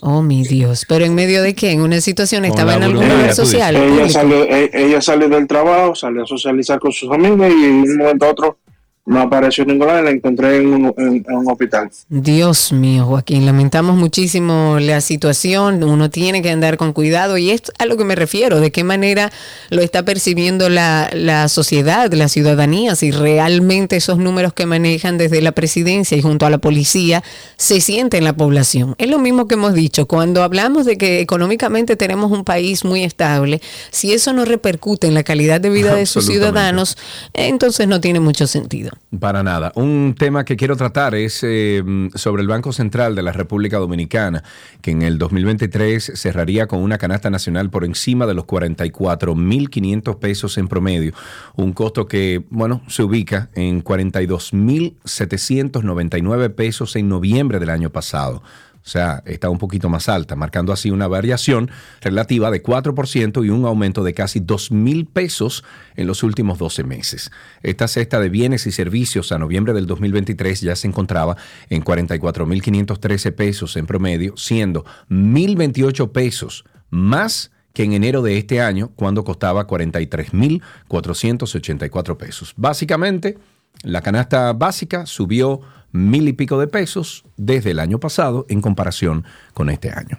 Oh, 0.00 0.22
mi 0.22 0.42
Dios. 0.44 0.84
¿Pero 0.88 1.04
en 1.04 1.14
medio 1.14 1.42
de 1.42 1.54
qué? 1.54 1.70
¿En 1.72 1.80
una 1.82 2.00
situación? 2.00 2.44
¿Estaba 2.44 2.74
en 2.74 2.82
algún 2.82 3.08
lugar 3.08 3.32
social? 3.34 3.76
Ella 3.76 3.86
público? 3.88 4.08
salió, 4.10 4.42
e- 4.44 4.70
ella 4.72 5.00
salió 5.00 5.28
del 5.28 5.46
trabajo, 5.46 5.94
salió 5.94 6.24
a 6.24 6.26
socializar 6.26 6.78
con 6.80 6.92
sus 6.92 7.10
amigos 7.12 7.38
y 7.48 7.64
en 7.64 7.72
un 7.82 7.96
momento 7.96 8.26
a 8.26 8.30
otro 8.30 8.58
no 9.08 9.20
apareció 9.22 9.64
ninguna 9.64 10.00
y 10.00 10.04
la 10.04 10.10
encontré 10.10 10.58
en 10.58 10.66
un, 10.72 10.94
en- 10.98 11.24
en 11.28 11.36
un 11.36 11.50
hospital. 11.50 11.90
Dios 12.08 12.72
mío, 12.72 13.04
Joaquín, 13.06 13.46
lamentamos 13.46 13.96
muchísimo 13.96 14.76
la 14.80 15.00
situación, 15.00 15.82
uno 15.82 16.10
tiene 16.10 16.42
que 16.42 16.50
andar 16.50 16.76
con 16.76 16.92
cuidado 16.92 17.38
y 17.38 17.50
es 17.50 17.62
a 17.78 17.86
lo 17.86 17.96
que 17.96 18.04
me 18.04 18.14
refiero, 18.14 18.60
de 18.60 18.70
qué 18.70 18.84
manera 18.84 19.32
lo 19.70 19.82
está 19.82 20.04
percibiendo 20.04 20.68
la, 20.68 21.08
la 21.14 21.48
sociedad, 21.48 22.12
la 22.12 22.28
ciudadanía, 22.28 22.94
si 22.96 23.10
realmente 23.10 23.96
esos 23.96 24.18
números 24.18 24.52
que 24.52 24.66
manejan 24.66 25.16
desde 25.18 25.40
la 25.40 25.52
presidencia 25.52 26.16
y 26.16 26.22
junto 26.22 26.44
a 26.46 26.50
la 26.50 26.58
policía 26.58 27.22
se 27.56 27.80
sienten 27.80 28.18
en 28.18 28.24
la 28.24 28.36
población. 28.36 28.94
Es 28.98 29.08
lo 29.08 29.18
mismo 29.18 29.48
que 29.48 29.54
hemos 29.54 29.72
dicho, 29.74 30.06
cuando 30.06 30.42
hablamos 30.42 30.84
de 30.84 30.98
que 30.98 31.20
económicamente 31.20 31.96
tenemos 31.96 32.30
un 32.30 32.44
país 32.44 32.84
muy 32.84 33.04
estable, 33.04 33.60
si 33.90 34.12
eso 34.12 34.32
no 34.32 34.44
repercute 34.44 35.06
en 35.06 35.14
la 35.14 35.22
calidad 35.22 35.60
de 35.60 35.70
vida 35.70 35.94
de 35.94 36.04
sus 36.06 36.26
ciudadanos, 36.26 36.96
entonces 37.32 37.88
no 37.88 38.00
tiene 38.00 38.20
mucho 38.20 38.46
sentido. 38.46 38.90
Para 39.20 39.42
nada. 39.42 39.72
Un 39.74 40.14
tema 40.18 40.44
que 40.44 40.56
quiero 40.56 40.76
tratar 40.76 41.14
es 41.14 41.40
eh, 41.42 41.82
sobre 42.14 42.42
el 42.42 42.48
Banco 42.48 42.74
Central 42.74 43.14
de 43.14 43.22
la 43.22 43.32
República 43.32 43.78
Dominicana, 43.78 44.44
que 44.82 44.90
en 44.90 45.00
el 45.00 45.16
2023 45.16 46.12
cerraría 46.14 46.66
con 46.66 46.80
una 46.80 46.98
canasta 46.98 47.30
nacional 47.30 47.70
por 47.70 47.86
encima 47.86 48.26
de 48.26 48.34
los 48.34 48.44
44.500 48.44 50.18
pesos 50.18 50.58
en 50.58 50.68
promedio, 50.68 51.14
un 51.56 51.72
costo 51.72 52.06
que, 52.06 52.44
bueno, 52.50 52.82
se 52.86 53.02
ubica 53.02 53.48
en 53.54 53.82
42.799 53.82 56.54
pesos 56.54 56.94
en 56.94 57.08
noviembre 57.08 57.60
del 57.60 57.70
año 57.70 57.88
pasado. 57.88 58.42
O 58.88 58.90
sea, 58.90 59.22
está 59.26 59.50
un 59.50 59.58
poquito 59.58 59.90
más 59.90 60.08
alta, 60.08 60.34
marcando 60.34 60.72
así 60.72 60.90
una 60.90 61.06
variación 61.08 61.70
relativa 62.00 62.50
de 62.50 62.62
4% 62.62 63.44
y 63.44 63.50
un 63.50 63.66
aumento 63.66 64.02
de 64.02 64.14
casi 64.14 64.40
2 64.40 64.72
mil 64.72 65.04
pesos 65.04 65.62
en 65.94 66.06
los 66.06 66.22
últimos 66.22 66.58
12 66.58 66.84
meses. 66.84 67.30
Esta 67.62 67.86
cesta 67.86 68.18
de 68.18 68.30
bienes 68.30 68.66
y 68.66 68.72
servicios 68.72 69.30
a 69.30 69.38
noviembre 69.38 69.74
del 69.74 69.86
2023 69.86 70.62
ya 70.62 70.74
se 70.74 70.88
encontraba 70.88 71.36
en 71.68 71.84
44.513 71.84 73.34
pesos 73.34 73.76
en 73.76 73.84
promedio, 73.84 74.38
siendo 74.38 74.86
1.028 75.10 76.10
pesos 76.10 76.64
más 76.88 77.50
que 77.74 77.82
en 77.82 77.92
enero 77.92 78.22
de 78.22 78.38
este 78.38 78.62
año, 78.62 78.90
cuando 78.96 79.22
costaba 79.22 79.66
43.484 79.66 82.16
pesos. 82.16 82.54
Básicamente, 82.56 83.36
la 83.82 84.00
canasta 84.00 84.54
básica 84.54 85.04
subió 85.04 85.60
mil 85.92 86.28
y 86.28 86.32
pico 86.32 86.58
de 86.58 86.66
pesos 86.66 87.24
desde 87.36 87.70
el 87.72 87.80
año 87.80 87.98
pasado 87.98 88.46
en 88.48 88.60
comparación 88.60 89.24
con 89.54 89.70
este 89.70 89.90
año. 89.90 90.18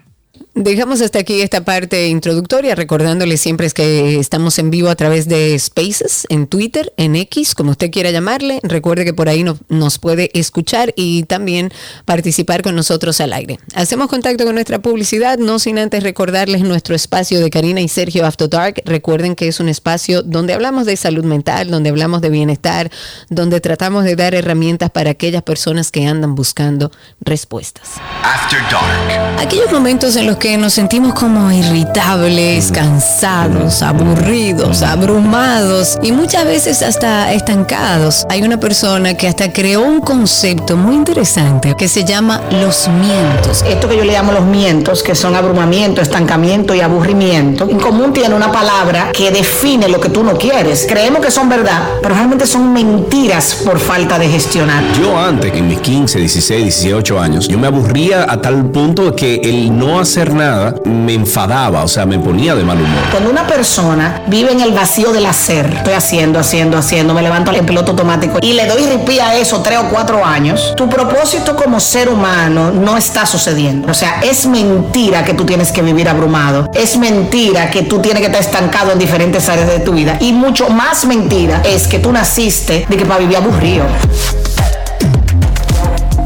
Dejamos 0.54 1.00
hasta 1.00 1.20
aquí 1.20 1.40
esta 1.42 1.64
parte 1.64 2.08
introductoria, 2.08 2.74
recordándoles 2.74 3.40
siempre 3.40 3.66
es 3.68 3.72
que 3.72 4.18
estamos 4.18 4.58
en 4.58 4.70
vivo 4.70 4.88
a 4.88 4.96
través 4.96 5.28
de 5.28 5.56
Spaces, 5.56 6.26
en 6.28 6.48
Twitter, 6.48 6.92
en 6.96 7.14
X, 7.14 7.54
como 7.54 7.70
usted 7.70 7.90
quiera 7.92 8.10
llamarle. 8.10 8.58
Recuerde 8.64 9.04
que 9.04 9.14
por 9.14 9.28
ahí 9.28 9.44
no- 9.44 9.56
nos 9.68 9.98
puede 10.00 10.28
escuchar 10.38 10.92
y 10.96 11.22
también 11.22 11.70
participar 12.04 12.62
con 12.62 12.74
nosotros 12.74 13.20
al 13.20 13.32
aire. 13.32 13.60
Hacemos 13.74 14.08
contacto 14.08 14.44
con 14.44 14.54
nuestra 14.56 14.80
publicidad, 14.80 15.38
no 15.38 15.60
sin 15.60 15.78
antes 15.78 16.02
recordarles 16.02 16.62
nuestro 16.62 16.96
espacio 16.96 17.38
de 17.38 17.48
Karina 17.48 17.80
y 17.80 17.86
Sergio 17.88 18.26
After 18.26 18.50
Dark. 18.50 18.82
Recuerden 18.84 19.36
que 19.36 19.46
es 19.46 19.60
un 19.60 19.68
espacio 19.68 20.22
donde 20.22 20.52
hablamos 20.52 20.84
de 20.84 20.96
salud 20.96 21.24
mental, 21.24 21.70
donde 21.70 21.90
hablamos 21.90 22.22
de 22.22 22.28
bienestar, 22.28 22.90
donde 23.28 23.60
tratamos 23.60 24.02
de 24.02 24.16
dar 24.16 24.34
herramientas 24.34 24.90
para 24.90 25.10
aquellas 25.10 25.44
personas 25.44 25.92
que 25.92 26.06
andan 26.06 26.34
buscando 26.34 26.90
respuestas. 27.20 27.90
After 28.24 28.58
Dark. 28.62 29.40
Aquellos 29.40 29.70
momentos 29.70 30.16
en 30.16 30.26
los 30.26 30.39
que 30.40 30.56
nos 30.56 30.72
sentimos 30.72 31.12
como 31.12 31.52
irritables, 31.52 32.72
cansados, 32.72 33.82
aburridos, 33.82 34.82
abrumados 34.82 35.98
y 36.02 36.12
muchas 36.12 36.46
veces 36.46 36.82
hasta 36.82 37.30
estancados. 37.34 38.26
Hay 38.30 38.42
una 38.42 38.58
persona 38.58 39.14
que 39.14 39.28
hasta 39.28 39.52
creó 39.52 39.82
un 39.82 40.00
concepto 40.00 40.78
muy 40.78 40.94
interesante 40.94 41.74
que 41.76 41.88
se 41.88 42.06
llama 42.06 42.40
los 42.62 42.88
mientos. 42.88 43.62
Esto 43.68 43.86
que 43.86 43.98
yo 43.98 44.04
le 44.04 44.14
llamo 44.14 44.32
los 44.32 44.46
mientos, 44.46 45.02
que 45.02 45.14
son 45.14 45.36
abrumamiento, 45.36 46.00
estancamiento 46.00 46.74
y 46.74 46.80
aburrimiento, 46.80 47.68
en 47.68 47.78
común 47.78 48.14
tiene 48.14 48.34
una 48.34 48.50
palabra 48.50 49.12
que 49.12 49.30
define 49.30 49.88
lo 49.88 50.00
que 50.00 50.08
tú 50.08 50.24
no 50.24 50.38
quieres. 50.38 50.86
Creemos 50.88 51.20
que 51.20 51.30
son 51.30 51.50
verdad, 51.50 51.82
pero 52.00 52.14
realmente 52.14 52.46
son 52.46 52.72
mentiras 52.72 53.58
por 53.62 53.78
falta 53.78 54.18
de 54.18 54.28
gestionar. 54.30 54.82
Yo 54.98 55.18
antes, 55.18 55.52
en 55.54 55.68
mis 55.68 55.80
15, 55.80 56.18
16, 56.18 56.62
18 56.82 57.20
años, 57.20 57.46
yo 57.46 57.58
me 57.58 57.66
aburría 57.66 58.24
a 58.26 58.40
tal 58.40 58.64
punto 58.70 59.14
que 59.14 59.34
el 59.44 59.76
no 59.78 60.00
hacer 60.00 60.29
nada 60.32 60.74
me 60.84 61.14
enfadaba, 61.14 61.82
o 61.82 61.88
sea, 61.88 62.06
me 62.06 62.18
ponía 62.18 62.54
de 62.54 62.64
mal 62.64 62.76
humor. 62.76 63.02
Cuando 63.10 63.30
una 63.30 63.46
persona 63.46 64.22
vive 64.26 64.52
en 64.52 64.60
el 64.60 64.72
vacío 64.72 65.12
del 65.12 65.26
hacer, 65.26 65.66
estoy 65.76 65.94
haciendo, 65.94 66.38
haciendo, 66.38 66.78
haciendo, 66.78 67.14
me 67.14 67.22
levanto 67.22 67.52
en 67.52 67.66
piloto 67.66 67.92
automático 67.92 68.38
y 68.40 68.52
le 68.52 68.66
doy 68.66 68.86
ripí 68.86 69.18
a 69.18 69.36
eso 69.36 69.60
tres 69.62 69.78
o 69.78 69.88
cuatro 69.90 70.24
años, 70.24 70.74
tu 70.76 70.88
propósito 70.88 71.56
como 71.56 71.80
ser 71.80 72.08
humano 72.08 72.70
no 72.70 72.96
está 72.96 73.26
sucediendo. 73.26 73.90
O 73.90 73.94
sea, 73.94 74.20
es 74.20 74.46
mentira 74.46 75.24
que 75.24 75.34
tú 75.34 75.44
tienes 75.44 75.72
que 75.72 75.82
vivir 75.82 76.08
abrumado. 76.08 76.70
Es 76.74 76.96
mentira 76.96 77.70
que 77.70 77.82
tú 77.82 78.00
tienes 78.00 78.20
que 78.20 78.26
estar 78.26 78.40
estancado 78.40 78.92
en 78.92 78.98
diferentes 78.98 79.48
áreas 79.48 79.68
de 79.68 79.80
tu 79.80 79.92
vida. 79.92 80.16
Y 80.20 80.32
mucho 80.32 80.68
más 80.68 81.04
mentira 81.04 81.62
es 81.64 81.86
que 81.88 81.98
tú 81.98 82.12
naciste 82.12 82.86
de 82.88 82.96
que 82.96 83.04
para 83.04 83.20
vivir 83.20 83.36
aburrido. 83.36 83.84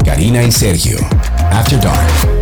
Karina 0.03 0.43
y 0.43 0.51
Sergio, 0.51 0.97
After 1.51 1.79
Dark. 1.79 2.34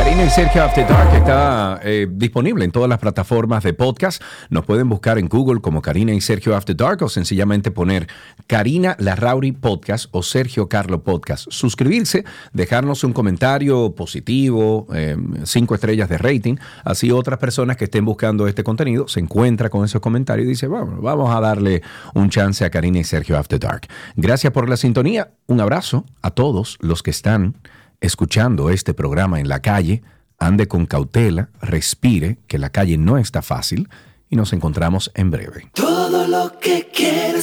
Karina 0.00 0.24
y 0.24 0.30
Sergio 0.30 0.64
After 0.64 0.88
Dark 0.88 1.14
está 1.14 1.78
eh, 1.84 2.06
disponible 2.10 2.64
en 2.64 2.72
todas 2.72 2.88
las 2.88 2.98
plataformas 2.98 3.62
de 3.62 3.74
podcast. 3.74 4.22
Nos 4.48 4.64
pueden 4.64 4.88
buscar 4.88 5.18
en 5.18 5.28
Google 5.28 5.60
como 5.60 5.82
Karina 5.82 6.14
y 6.14 6.22
Sergio 6.22 6.56
After 6.56 6.74
Dark 6.74 7.02
o 7.02 7.10
sencillamente 7.10 7.70
poner 7.70 8.08
Karina 8.46 8.96
Larrauri 8.98 9.52
Podcast 9.52 10.06
o 10.12 10.22
Sergio 10.22 10.70
Carlo 10.70 11.02
Podcast. 11.02 11.48
Suscribirse, 11.50 12.24
dejarnos 12.54 13.04
un 13.04 13.12
comentario 13.12 13.94
positivo, 13.94 14.86
eh, 14.94 15.18
cinco 15.44 15.74
estrellas 15.74 16.08
de 16.08 16.16
rating. 16.16 16.56
Así 16.82 17.12
otras 17.12 17.38
personas 17.38 17.76
que 17.76 17.84
estén 17.84 18.06
buscando 18.06 18.48
este 18.48 18.64
contenido 18.64 19.06
se 19.06 19.20
encuentran 19.20 19.68
con 19.68 19.84
esos 19.84 20.00
comentarios 20.00 20.46
y 20.46 20.48
dicen, 20.48 20.70
bueno, 20.70 20.96
vamos 21.02 21.30
a 21.30 21.40
darle 21.40 21.82
un 22.14 22.30
chance 22.30 22.64
a 22.64 22.70
Karina 22.70 23.00
y 23.00 23.04
Sergio 23.04 23.36
After 23.36 23.60
Dark. 23.60 23.86
Gracias 24.16 24.50
por 24.50 24.66
la 24.66 24.78
sintonía. 24.78 25.32
Un 25.46 25.60
abrazo 25.60 26.06
a 26.22 26.30
todos 26.30 26.78
los 26.80 27.02
que 27.02 27.10
están 27.10 27.56
escuchando 28.00 28.70
este 28.70 28.94
programa 28.94 29.40
en 29.40 29.48
la 29.48 29.60
calle, 29.60 30.02
ande 30.38 30.68
con 30.68 30.86
cautela, 30.86 31.50
respire, 31.60 32.38
que 32.46 32.58
la 32.58 32.70
calle 32.70 32.98
no 32.98 33.18
está 33.18 33.42
fácil 33.42 33.88
y 34.28 34.36
nos 34.36 34.52
encontramos 34.52 35.10
en 35.14 35.30
breve. 35.30 35.70
Todo 35.74 36.26
lo 36.26 36.58
que 36.58 36.90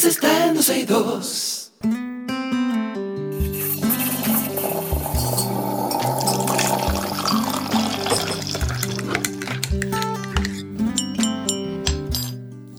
está 0.06 0.48
en 0.48 0.56
12 0.56 0.80
y 0.80 0.86
2. 0.86 1.67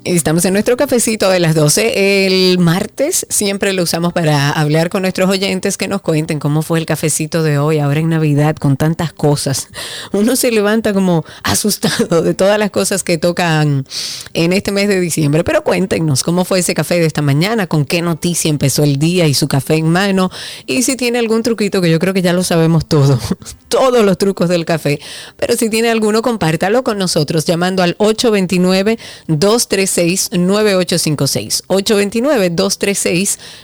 Estamos 0.09 0.43
en 0.47 0.55
nuestro 0.55 0.79
cafecito 0.79 1.29
de 1.29 1.39
las 1.39 1.55
12. 1.55 2.25
El 2.25 2.59
martes 2.59 3.27
siempre 3.29 3.75
lo 3.75 3.83
usamos 3.83 4.15
para 4.15 4.51
hablar 4.51 4.89
con 4.89 5.03
nuestros 5.03 5.29
oyentes 5.29 5.77
que 5.77 5.87
nos 5.87 6.01
cuenten 6.01 6.39
cómo 6.39 6.63
fue 6.63 6.79
el 6.79 6.87
cafecito 6.87 7.43
de 7.43 7.59
hoy, 7.59 7.79
ahora 7.79 8.01
en 8.01 8.09
Navidad, 8.09 8.57
con 8.57 8.79
tantas 8.79 9.13
cosas. 9.13 9.69
Uno 10.13 10.35
se 10.35 10.51
levanta 10.51 10.95
como 10.95 11.27
asustado 11.43 12.23
de 12.23 12.33
todas 12.33 12.59
las 12.59 12.71
cosas 12.71 13.03
que 13.03 13.19
tocan 13.19 13.85
en 14.33 14.55
este 14.55 14.73
mes 14.73 14.89
de 14.89 14.99
diciembre. 14.99 15.45
Pero 15.45 15.63
cuéntenos 15.63 16.23
cómo 16.23 16.47
fue 16.47 16.61
ese 16.61 16.73
café 16.73 16.99
de 16.99 17.05
esta 17.05 17.21
mañana, 17.21 17.67
con 17.67 17.85
qué 17.85 18.01
noticia 18.01 18.49
empezó 18.49 18.85
el 18.85 18.99
día 18.99 19.27
y 19.27 19.35
su 19.35 19.47
café 19.47 19.75
en 19.75 19.91
mano. 19.91 20.31
Y 20.65 20.85
si 20.85 20.97
tiene 20.97 21.19
algún 21.19 21.43
truquito, 21.43 21.83
que 21.83 21.91
yo 21.91 21.99
creo 21.99 22.15
que 22.15 22.23
ya 22.23 22.33
lo 22.33 22.45
sabemos 22.45 22.87
todo, 22.87 23.21
todos 23.69 24.03
los 24.07 24.17
trucos 24.17 24.49
del 24.49 24.65
café. 24.65 25.01
Pero 25.37 25.55
si 25.55 25.69
tiene 25.69 25.91
alguno, 25.91 26.23
compártalo 26.23 26.83
con 26.83 26.97
nosotros 26.97 27.45
llamando 27.45 27.83
al 27.83 27.95
829-236-9856. 29.99 31.63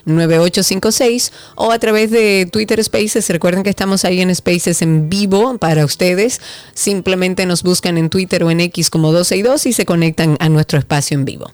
829-236-9856 0.05 1.33
o 1.57 1.71
a 1.73 1.79
través 1.79 2.11
de 2.11 2.49
Twitter 2.51 2.83
Spaces. 2.83 3.29
Recuerden 3.31 3.63
que 3.63 3.71
estamos 3.71 4.05
ahí 4.05 4.21
en 4.21 4.35
Spaces 4.35 4.83
en 4.83 5.09
vivo 5.09 5.57
para 5.59 5.85
ustedes. 5.85 6.41
Simplemente 6.75 7.47
nos 7.47 7.63
buscan 7.63 7.97
en 7.99 8.11
Twitter 8.11 8.43
o 8.45 8.51
en 8.51 8.61
X 8.61 8.91
como 8.91 9.13
12 9.13 9.37
y 9.37 9.43
2 9.43 9.67
y 9.67 9.73
se 9.73 9.85
conectan 9.85 10.37
a 10.41 10.49
nuestro 10.49 10.79
espacio 10.79 11.17
en 11.17 11.25
vivo. 11.25 11.51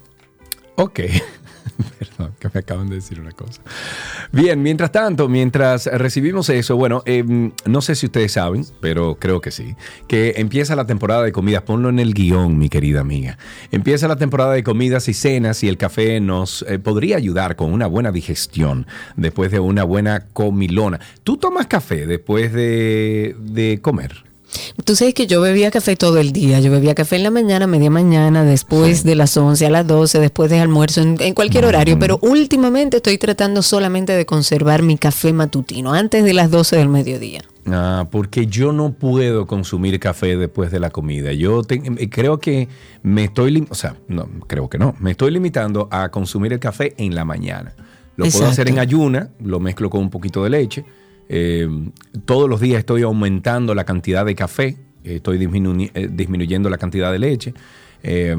Ok. 0.77 1.01
Perdón, 1.99 2.35
que 2.39 2.49
me 2.53 2.61
acaban 2.61 2.89
de 2.89 2.97
decir 2.97 3.21
una 3.21 3.33
cosa. 3.33 3.63
Bien, 4.33 4.63
mientras 4.63 4.93
tanto, 4.93 5.29
mientras 5.29 5.87
recibimos 5.87 6.49
eso, 6.49 6.77
bueno, 6.77 7.03
eh, 7.07 7.25
no 7.65 7.81
sé 7.81 7.95
si 7.95 8.07
ustedes 8.07 8.33
saben, 8.33 8.65
pero 8.81 9.17
creo 9.19 9.41
que 9.41 9.51
sí, 9.51 9.75
que 10.09 10.35
empieza 10.37 10.77
la 10.77 10.87
temporada 10.87 11.23
de 11.23 11.33
comidas. 11.33 11.63
Ponlo 11.63 11.89
en 11.89 11.99
el 11.99 12.15
guion, 12.15 12.59
mi 12.59 12.69
querida 12.69 13.01
amiga. 13.01 13.39
Empieza 13.71 14.09
la 14.09 14.17
temporada 14.17 14.53
de 14.53 14.63
comidas 14.63 15.09
y 15.09 15.15
cenas 15.15 15.63
y 15.63 15.69
el 15.69 15.77
café 15.77 16.21
nos 16.21 16.63
eh, 16.63 16.79
podría 16.79 17.17
ayudar 17.17 17.57
con 17.57 17.73
una 17.73 17.87
buena 17.87 18.13
digestión 18.13 18.87
después 19.17 19.51
de 19.51 19.61
una 19.61 19.85
buena 19.85 20.27
comilona. 20.33 21.01
¿Tú 21.25 21.37
tomas 21.37 21.67
café 21.67 22.07
después 22.07 22.53
de, 22.53 23.37
de 23.39 23.81
comer? 23.81 24.30
Tú 24.85 24.97
sabes 24.97 25.15
que 25.15 25.27
yo 25.27 25.41
bebía 25.41 25.71
café 25.71 25.97
todo 25.97 26.19
el 26.19 26.33
día. 26.33 26.61
Yo 26.61 26.71
bebía 26.71 26.95
café 26.95 27.17
en 27.17 27.23
la 27.23 27.31
mañana, 27.31 27.67
media 27.67 27.91
mañana, 27.91 28.45
después 28.45 29.05
de 29.05 29.15
las 29.15 29.37
11 29.37 29.67
a 29.67 29.71
las 29.71 29.87
12, 29.87 30.19
después 30.19 30.51
de 30.51 30.59
almuerzo, 30.61 31.01
en, 31.03 31.17
en 31.21 31.35
cualquier 31.35 31.65
horario. 31.67 31.99
Pero 31.99 32.19
últimamente 32.23 32.97
estoy 32.99 33.19
tratando 33.19 33.63
solamente 33.63 34.13
de 34.13 34.27
conservar 34.27 34.83
mi 34.83 34.99
café 34.99 35.33
matutino, 35.33 35.93
antes 35.93 36.25
de 36.25 36.35
las 36.35 36.51
12 36.51 36.77
del 36.77 36.89
mediodía. 36.89 37.43
Ah, 37.67 38.09
porque 38.11 38.47
yo 38.47 38.73
no 38.73 38.93
puedo 38.93 39.47
consumir 39.47 40.01
café 40.01 40.37
después 40.37 40.71
de 40.71 40.81
la 40.81 40.91
comida. 40.91 41.33
Yo 41.33 41.63
te- 41.63 41.75
eh, 41.99 42.09
creo 42.11 42.39
que 42.41 42.69
me 43.03 43.25
estoy, 43.25 43.65
o 43.69 43.75
sea, 43.75 43.97
no, 44.09 44.29
creo 44.47 44.69
que 44.69 44.79
no, 44.79 44.95
me 44.99 45.13
estoy 45.13 45.31
limitando 45.31 45.87
a 45.91 46.09
consumir 46.09 46.53
el 46.55 46.59
café 46.59 46.95
en 46.97 47.15
la 47.15 47.25
mañana. 47.25 47.75
Lo 48.17 48.25
puedo 48.33 48.47
hacer 48.51 48.69
en 48.69 48.79
ayuna, 48.81 49.29
lo 49.43 49.61
mezclo 49.61 49.89
con 49.91 50.01
un 50.01 50.11
poquito 50.11 50.43
de 50.43 50.51
leche. 50.51 50.85
Eh, 51.33 51.69
todos 52.25 52.49
los 52.51 52.61
días 52.61 52.81
estoy 52.81 53.03
aumentando 53.03 53.73
la 53.77 53.85
cantidad 53.85 54.27
de 54.27 54.35
café, 54.35 54.77
eh, 55.05 55.17
estoy 55.17 55.37
eh, 55.37 56.09
disminuyendo 56.13 56.69
la 56.69 56.77
cantidad 56.77 57.13
de 57.13 57.19
leche. 57.21 57.55
Eh, 58.03 58.35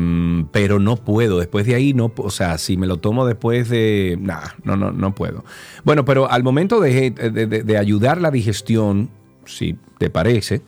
pero 0.52 0.80
no 0.80 0.96
puedo, 0.98 1.38
después 1.40 1.68
de 1.68 1.76
ahí 1.76 1.94
no, 1.94 2.12
o 2.18 2.32
sea, 2.32 2.58
si 2.58 2.78
me 2.78 2.88
lo 2.88 2.98
tomo 2.98 3.28
después 3.28 3.70
de, 3.70 4.18
nah, 4.20 4.42
no, 4.64 4.76
no, 4.76 4.92
no 4.92 5.14
puedo. 5.16 5.46
Bueno, 5.84 6.04
pero 6.04 6.30
al 6.30 6.44
momento 6.44 6.82
de, 6.82 7.12
de- 7.12 7.46
de- 7.46 7.64
de 7.64 7.78
ayudar 7.78 8.20
la 8.20 8.32
digestión, 8.32 9.12
si 9.46 9.78
te 10.00 10.10
parece, 10.10 10.64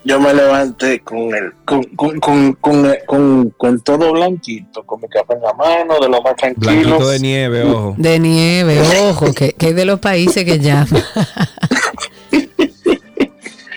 Yo 0.03 0.19
me 0.19 0.33
levanté 0.33 0.99
con 0.99 1.33
el, 1.33 1.53
con, 1.63 1.81
con, 1.95 2.19
con, 2.19 2.53
con, 2.53 2.93
con- 3.07 3.49
con 3.57 3.79
todo 3.81 4.11
blanquito, 4.11 4.83
con 4.83 4.99
mi 5.01 5.07
café 5.07 5.33
en 5.33 5.41
la 5.41 5.53
mano, 5.53 5.97
de 5.99 6.09
lo 6.09 6.21
más 6.21 6.35
tranquilo. 6.35 6.71
Blanquito 6.73 7.07
de 7.07 7.19
nieve, 7.21 7.63
ojo. 7.63 7.95
De 7.97 8.19
nieve, 8.19 8.81
ojo, 9.09 9.33
que, 9.33 9.53
que 9.53 9.69
es 9.69 9.75
de 9.75 9.85
los 9.85 9.99
países 10.01 10.43
que 10.43 10.59
llama. 10.59 10.87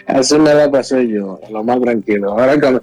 Así 0.06 0.38
me 0.38 0.52
la 0.54 0.70
pasé 0.70 1.06
yo, 1.08 1.38
lo 1.50 1.62
más 1.62 1.80
tranquilo. 1.80 2.32
Ahora 2.32 2.58
que 2.58 2.80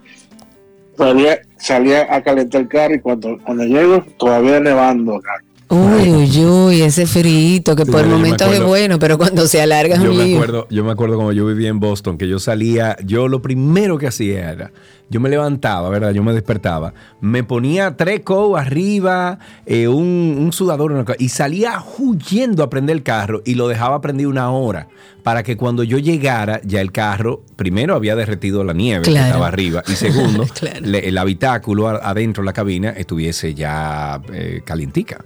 salía, 0.97 1.39
salía 1.57 2.07
a 2.15 2.21
calentar 2.23 2.61
el 2.61 2.67
carro 2.67 2.95
y 2.95 2.99
cuando, 3.01 3.38
cuando 3.43 3.63
llego, 3.65 4.03
todavía 4.17 4.59
nevando 4.59 5.15
acá. 5.17 5.31
Uy, 5.68 6.11
uy, 6.11 6.45
uy, 6.45 6.82
ese 6.84 7.07
frito 7.07 7.76
que 7.76 7.86
Sí, 7.86 7.91
por 7.91 8.05
momentos 8.05 8.53
es 8.53 8.63
bueno, 8.63 8.99
pero 8.99 9.18
cuando 9.18 9.47
se 9.47 9.59
alarga 9.61 9.95
es 9.95 10.01
Yo 10.03 10.11
un 10.11 10.18
me, 10.18 10.26
lío. 10.26 10.36
acuerdo, 10.38 10.68
yo 10.70 10.84
me 10.84 10.91
acuerdo 10.91 11.16
cuando 11.16 11.34
yo 11.34 11.43
vivía 11.47 11.70
en 11.70 11.80
Boston, 11.80 12.20
que 12.20 12.28
yo 12.28 12.38
salía, 12.38 12.95
yo 13.03 13.28
lo 13.28 13.41
primero 13.41 13.97
que 13.97 14.05
hacía 14.05 14.51
era, 14.51 14.72
yo 15.09 15.20
me 15.20 15.28
levantaba, 15.28 15.89
¿verdad? 15.89 16.11
Yo 16.11 16.22
me 16.24 16.34
despertaba, 16.34 16.93
me 17.20 17.43
ponía 17.43 17.97
tres 17.97 18.20
coats 18.20 18.61
arriba, 18.61 19.39
eh, 19.66 19.88
un, 19.88 20.38
un 20.39 20.53
sudador 20.53 21.03
cosa, 21.03 21.18
y 21.20 21.30
salía 21.30 21.84
huyendo 21.97 22.61
a 22.61 22.70
prender 22.70 22.95
el 22.97 23.03
carro 23.03 23.41
y 23.43 23.55
lo 23.55 23.68
dejaba 23.68 24.01
prendido 24.01 24.30
una 24.30 24.51
hora 24.51 24.88
para 25.24 25.41
que 25.41 25.57
cuando 25.57 25.82
yo 25.82 25.97
llegara 25.97 26.61
ya 26.63 26.80
el 26.80 26.91
carro, 26.91 27.41
primero 27.55 27.95
había 27.95 28.16
derretido 28.16 28.63
la 28.63 28.74
nieve 28.74 29.01
que 29.03 29.09
Claro. 29.09 29.26
estaba 29.28 29.47
arriba 29.47 29.82
y 29.88 29.93
segundo, 29.93 30.45
Claro. 30.59 30.82
le- 30.82 31.07
el 31.09 31.18
habitáculo 31.18 31.88
adentro 31.88 32.43
de 32.43 32.45
la 32.45 32.53
cabina 32.53 32.91
estuviese 32.91 33.55
ya 33.55 34.22
eh, 34.32 34.61
calientica. 34.63 35.26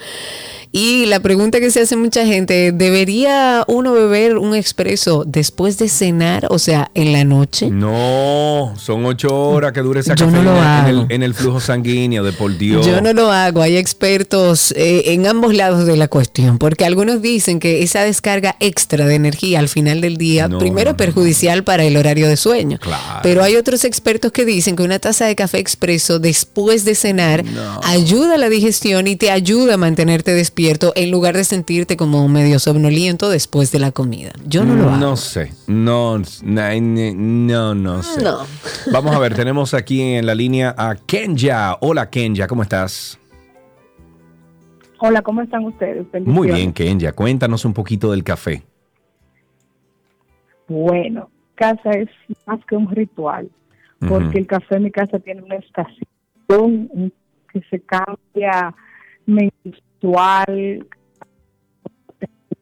Y 0.71 1.05
la 1.05 1.19
pregunta 1.21 1.59
que 1.59 1.71
se 1.71 1.81
hace 1.81 1.95
mucha 1.95 2.25
gente, 2.25 2.71
¿debería 2.71 3.63
uno 3.67 3.93
beber 3.93 4.37
un 4.37 4.55
expreso 4.55 5.23
después 5.25 5.77
de 5.77 5.87
cenar, 5.89 6.47
o 6.49 6.59
sea, 6.59 6.91
en 6.95 7.13
la 7.13 7.23
noche? 7.23 7.69
No, 7.69 8.73
son 8.77 9.05
ocho 9.05 9.33
horas 9.33 9.71
que 9.71 9.81
dura 9.81 10.01
esa 10.01 10.15
Yo 10.15 10.25
no 10.29 10.43
lo 10.43 10.51
cafeína 10.55 10.89
en, 10.89 10.95
hago. 10.95 11.05
el, 11.09 11.11
en 11.15 11.23
el 11.23 11.33
flujo 11.33 11.59
sanguíneo, 11.59 12.23
de 12.23 12.33
por 12.33 12.57
Dios. 12.57 12.85
Yo 12.85 12.99
no 13.01 13.13
lo 13.13 13.31
hago, 13.31 13.61
hay 13.61 13.77
expertos 13.77 14.73
eh, 14.75 15.13
en 15.13 15.27
ambos 15.27 15.53
lados 15.53 15.85
de 15.85 15.95
la 15.95 16.07
cuestión, 16.07 16.57
porque 16.57 16.83
algunos 16.85 17.21
dicen 17.21 17.59
que 17.59 17.83
esa 17.83 18.01
descarga 18.03 18.55
extra 18.59 19.05
de 19.05 19.15
energía 19.15 19.59
al 19.59 19.69
final 19.69 20.01
del 20.01 20.17
día, 20.17 20.47
No, 20.47 20.57
primero 20.59 20.97
perjudicial 20.97 21.63
para 21.63 21.83
el 21.85 21.95
horario 21.95 22.27
de 22.27 22.37
sueño, 22.37 22.79
Claro. 22.79 23.19
pero 23.23 23.43
hay 23.43 23.55
otros 23.55 23.85
expertos 23.85 24.31
que 24.31 24.45
dicen 24.45 24.75
que 24.75 24.83
una 24.83 24.99
taza 24.99 25.25
de 25.25 25.35
café 25.35 25.59
expreso 25.59 26.19
después 26.19 26.83
de 26.85 26.95
cenar 26.95 27.43
ayuda 27.83 28.35
a 28.35 28.37
la 28.37 28.49
digestión 28.49 29.07
y 29.07 29.15
te 29.15 29.31
ayuda 29.31 29.75
a 29.75 29.77
mantenerte 29.77 30.31
despierto 30.33 30.54
en 30.95 31.11
lugar 31.11 31.35
de 31.35 31.43
sentirte 31.43 31.97
como 31.97 32.27
medio 32.27 32.59
somnoliento 32.59 33.29
después 33.29 33.71
de 33.71 33.79
la 33.79 33.91
comida. 33.91 34.31
Yo 34.45 34.63
no 34.63 34.75
lo 34.75 34.89
hago. 34.89 34.97
No 34.97 35.15
sé, 35.17 35.51
no, 35.67 36.17
no, 36.43 37.75
no 37.75 38.03
sé. 38.03 38.23
No. 38.23 38.39
Vamos 38.91 39.15
a 39.15 39.19
ver, 39.19 39.35
tenemos 39.35 39.73
aquí 39.73 40.01
en 40.01 40.25
la 40.25 40.35
línea 40.35 40.73
a 40.77 40.95
Kenya. 40.95 41.75
Hola 41.81 42.09
Kenya, 42.09 42.47
¿cómo 42.47 42.63
estás? 42.63 43.19
Hola, 44.99 45.21
¿cómo 45.21 45.41
están 45.41 45.65
ustedes? 45.65 46.05
Muy 46.25 46.49
bien, 46.51 46.71
Kenya. 46.71 47.11
Cuéntanos 47.11 47.65
un 47.65 47.73
poquito 47.73 48.11
del 48.11 48.23
café. 48.23 48.63
Bueno, 50.67 51.29
casa 51.55 51.91
es 51.91 52.09
más 52.47 52.59
que 52.65 52.75
un 52.75 52.89
ritual, 52.89 53.49
porque 53.99 54.39
el 54.39 54.47
café 54.47 54.77
en 54.77 54.83
mi 54.83 54.91
casa 54.91 55.19
tiene 55.19 55.43
una 55.43 55.57
estación 55.57 57.11
que 57.51 57.61
se 57.69 57.79
cambia 57.81 58.73
mensual, 59.25 59.83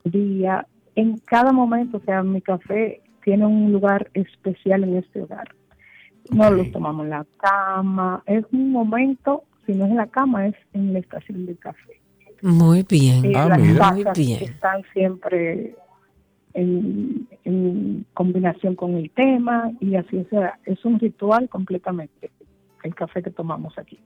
día, 0.03 0.67
en 0.95 1.17
cada 1.19 1.51
momento, 1.51 1.97
o 1.97 2.01
sea, 2.01 2.23
mi 2.23 2.41
café 2.41 3.01
tiene 3.23 3.45
un 3.45 3.71
lugar 3.71 4.09
especial 4.13 4.83
en 4.83 4.97
este 4.97 5.21
hogar. 5.21 5.47
No 6.31 6.49
lo 6.51 6.69
tomamos 6.71 7.03
en 7.05 7.09
la 7.11 7.25
cama, 7.37 8.23
es 8.25 8.45
un 8.51 8.71
momento, 8.71 9.43
si 9.65 9.73
no 9.73 9.85
es 9.85 9.91
en 9.91 9.97
la 9.97 10.07
cama, 10.07 10.47
es 10.47 10.55
en 10.73 10.93
la 10.93 10.99
estación 10.99 11.45
del 11.45 11.57
café. 11.57 11.99
Muy 12.41 12.85
bien. 12.87 13.25
Eh, 13.25 13.33
Ah, 13.35 13.47
las 13.49 13.93
Muy 13.93 14.03
bien. 14.15 14.43
están 14.43 14.83
siempre 14.93 15.75
en, 16.53 17.27
en 17.45 18.05
combinación 18.13 18.75
con 18.75 18.95
el 18.95 19.09
tema 19.11 19.71
y 19.79 19.95
así, 19.95 20.17
o 20.17 20.29
sea, 20.29 20.59
es 20.65 20.83
un 20.85 20.99
ritual 20.99 21.49
completamente 21.49 22.31
el 22.83 22.93
café 22.95 23.23
que 23.23 23.31
tomamos 23.31 23.77
aquí. 23.77 23.99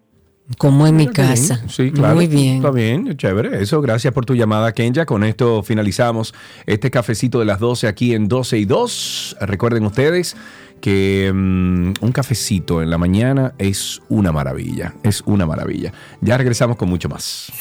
Como 0.58 0.88
en 0.88 0.96
mi 0.96 1.04
bien. 1.04 1.14
casa. 1.14 1.62
Sí, 1.68 1.92
claro. 1.92 2.16
Muy 2.16 2.28
bien. 2.28 2.58
Está 2.58 2.72
bien, 2.72 3.18
chévere. 3.18 3.62
Eso, 3.62 3.82
gracias 3.82 4.14
por 4.14 4.26
tu 4.26 4.34
llamada, 4.34 4.72
Kenya. 4.72 5.06
Con 5.06 5.24
esto 5.24 5.62
finalizamos 5.62 6.34
este 6.66 6.90
cafecito 6.90 7.40
de 7.40 7.46
las 7.46 7.60
12 7.60 7.88
aquí 7.88 8.14
en 8.14 8.28
12 8.28 8.58
y 8.58 8.66
2. 8.66 9.38
Recuerden 9.42 9.86
ustedes 9.86 10.38
que 10.80 11.32
mm, 11.34 11.94
un 12.00 12.12
cafecito 12.14 12.82
en 12.82 12.90
la 12.90 12.98
mañana 12.98 13.54
es 13.58 14.02
una 14.08 14.32
maravilla. 14.32 14.94
Es 15.04 15.22
una 15.26 15.46
maravilla. 15.46 15.92
Ya 16.22 16.38
regresamos 16.38 16.78
con 16.78 16.88
mucho 16.90 17.10
más. 17.10 17.52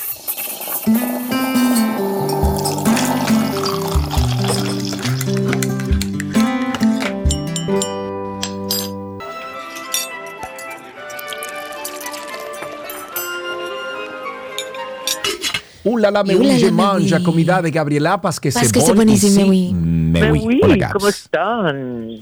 Uh, 15.87 15.99
la, 15.99 16.11
la, 16.11 16.25
me 16.25 16.35
me 16.35 16.71
manja, 16.73 17.17
huye. 17.17 17.23
comida 17.23 17.63
de 17.63 17.71
Gabriela 17.71 18.21
Paz 18.21 18.41
que 18.41 18.51
Paz 18.51 18.67
se 18.67 18.73
que 18.73 18.81
se 18.81 18.89
bon 18.89 18.97
buenísimo, 18.97 19.47
me 19.47 20.77
Gabs. 20.77 20.95
¿cómo 20.95 21.09
están? 21.09 22.21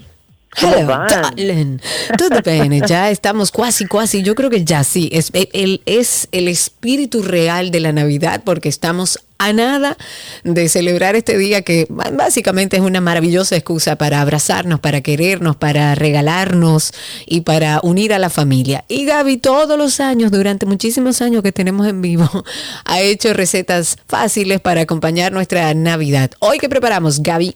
¿Cómo 0.61 0.75
Hello, 0.75 0.87
darling. 0.87 1.79
Todo 2.15 2.41
bien, 2.45 2.83
ya 2.85 3.09
estamos 3.09 3.51
casi, 3.51 3.85
casi. 3.85 4.21
Yo 4.21 4.35
creo 4.35 4.51
que 4.51 4.63
ya 4.63 4.83
sí. 4.83 5.09
Es 5.11 5.31
el, 5.33 5.81
es 5.87 6.27
el 6.31 6.47
espíritu 6.47 7.23
real 7.23 7.71
de 7.71 7.79
la 7.79 7.91
Navidad 7.91 8.43
porque 8.45 8.69
estamos 8.69 9.19
a 9.37 9.53
nada 9.53 9.97
de 10.43 10.69
celebrar 10.69 11.15
este 11.15 11.37
día 11.37 11.61
que 11.61 11.87
básicamente 11.89 12.77
es 12.77 12.81
una 12.81 13.01
maravillosa 13.01 13.55
excusa 13.55 13.97
para 13.97 14.21
abrazarnos, 14.21 14.79
para 14.79 15.01
querernos, 15.01 15.55
para 15.55 15.95
regalarnos 15.95 16.93
y 17.25 17.41
para 17.41 17.79
unir 17.83 18.13
a 18.13 18.19
la 18.19 18.29
familia. 18.29 18.85
Y 18.87 19.05
Gaby 19.05 19.37
todos 19.37 19.77
los 19.77 19.99
años, 19.99 20.31
durante 20.31 20.65
muchísimos 20.65 21.21
años 21.21 21.43
que 21.43 21.51
tenemos 21.51 21.87
en 21.87 22.01
vivo, 22.01 22.29
ha 22.85 23.01
hecho 23.01 23.33
recetas 23.33 23.97
fáciles 24.07 24.61
para 24.61 24.81
acompañar 24.81 25.31
nuestra 25.31 25.73
Navidad. 25.73 26.31
Hoy 26.39 26.57
que 26.57 26.69
preparamos, 26.69 27.21
Gaby. 27.21 27.55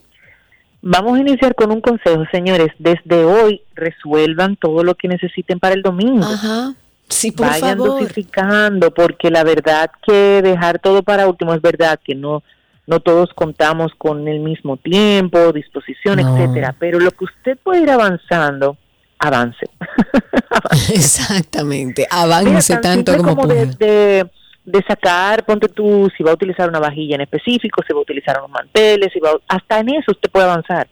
Vamos 0.82 1.18
a 1.18 1.22
iniciar 1.22 1.56
con 1.56 1.72
un 1.72 1.82
consejo, 1.82 2.24
señores. 2.32 2.70
Desde 2.80 3.26
hoy 3.26 3.62
resuelvan 3.76 4.56
todo 4.56 4.84
lo 4.84 4.96
que 4.96 5.10
necesiten 5.10 5.60
para 5.60 5.76
el 5.76 5.82
domingo. 5.82 6.26
Ajá. 6.26 6.74
Sí, 7.10 7.32
por 7.32 7.48
Vayan 7.48 7.78
favor. 7.80 8.02
dosificando, 8.02 8.92
porque 8.94 9.30
la 9.32 9.44
verdad 9.44 9.90
que 10.06 10.42
dejar 10.44 10.80
todo 10.80 11.02
para 11.04 11.28
último 11.28 11.54
es 11.54 11.62
verdad 11.62 12.00
que 12.04 12.16
no 12.16 12.44
no 12.88 13.00
todos 13.02 13.30
contamos 13.36 13.92
con 14.00 14.28
el 14.28 14.40
mismo 14.40 14.78
tiempo, 14.78 15.52
disposición, 15.54 16.18
No. 16.20 16.36
etcétera. 16.38 16.76
Pero 16.80 17.00
lo 17.00 17.12
que 17.12 17.26
usted 17.26 17.58
puede 17.62 17.84
ir 17.84 17.90
avanzando, 17.92 18.78
avance. 19.20 19.68
Exactamente. 20.94 22.08
Avance 22.10 22.74
tan 22.74 22.82
tanto 22.82 23.14
simple 23.14 23.30
como 23.30 23.48
de, 23.48 23.66
de, 23.68 24.30
de 24.66 24.84
sacar, 24.88 25.46
ponte 25.46 25.68
tú, 25.68 26.10
si 26.18 26.24
va 26.24 26.32
a 26.32 26.34
utilizar 26.34 26.68
una 26.70 26.80
vajilla 26.80 27.16
en 27.16 27.22
específico, 27.22 27.82
si 27.88 27.94
va 27.94 28.00
a 28.00 28.04
utilizar 28.04 28.38
unos 28.40 28.50
manteles, 28.52 29.10
si 29.14 29.20
va 29.20 29.32
a- 29.32 29.56
hasta 29.56 29.80
en 29.80 29.90
eso 29.90 30.12
usted 30.12 30.30
puede 30.32 30.46
avanzar. 30.46 30.88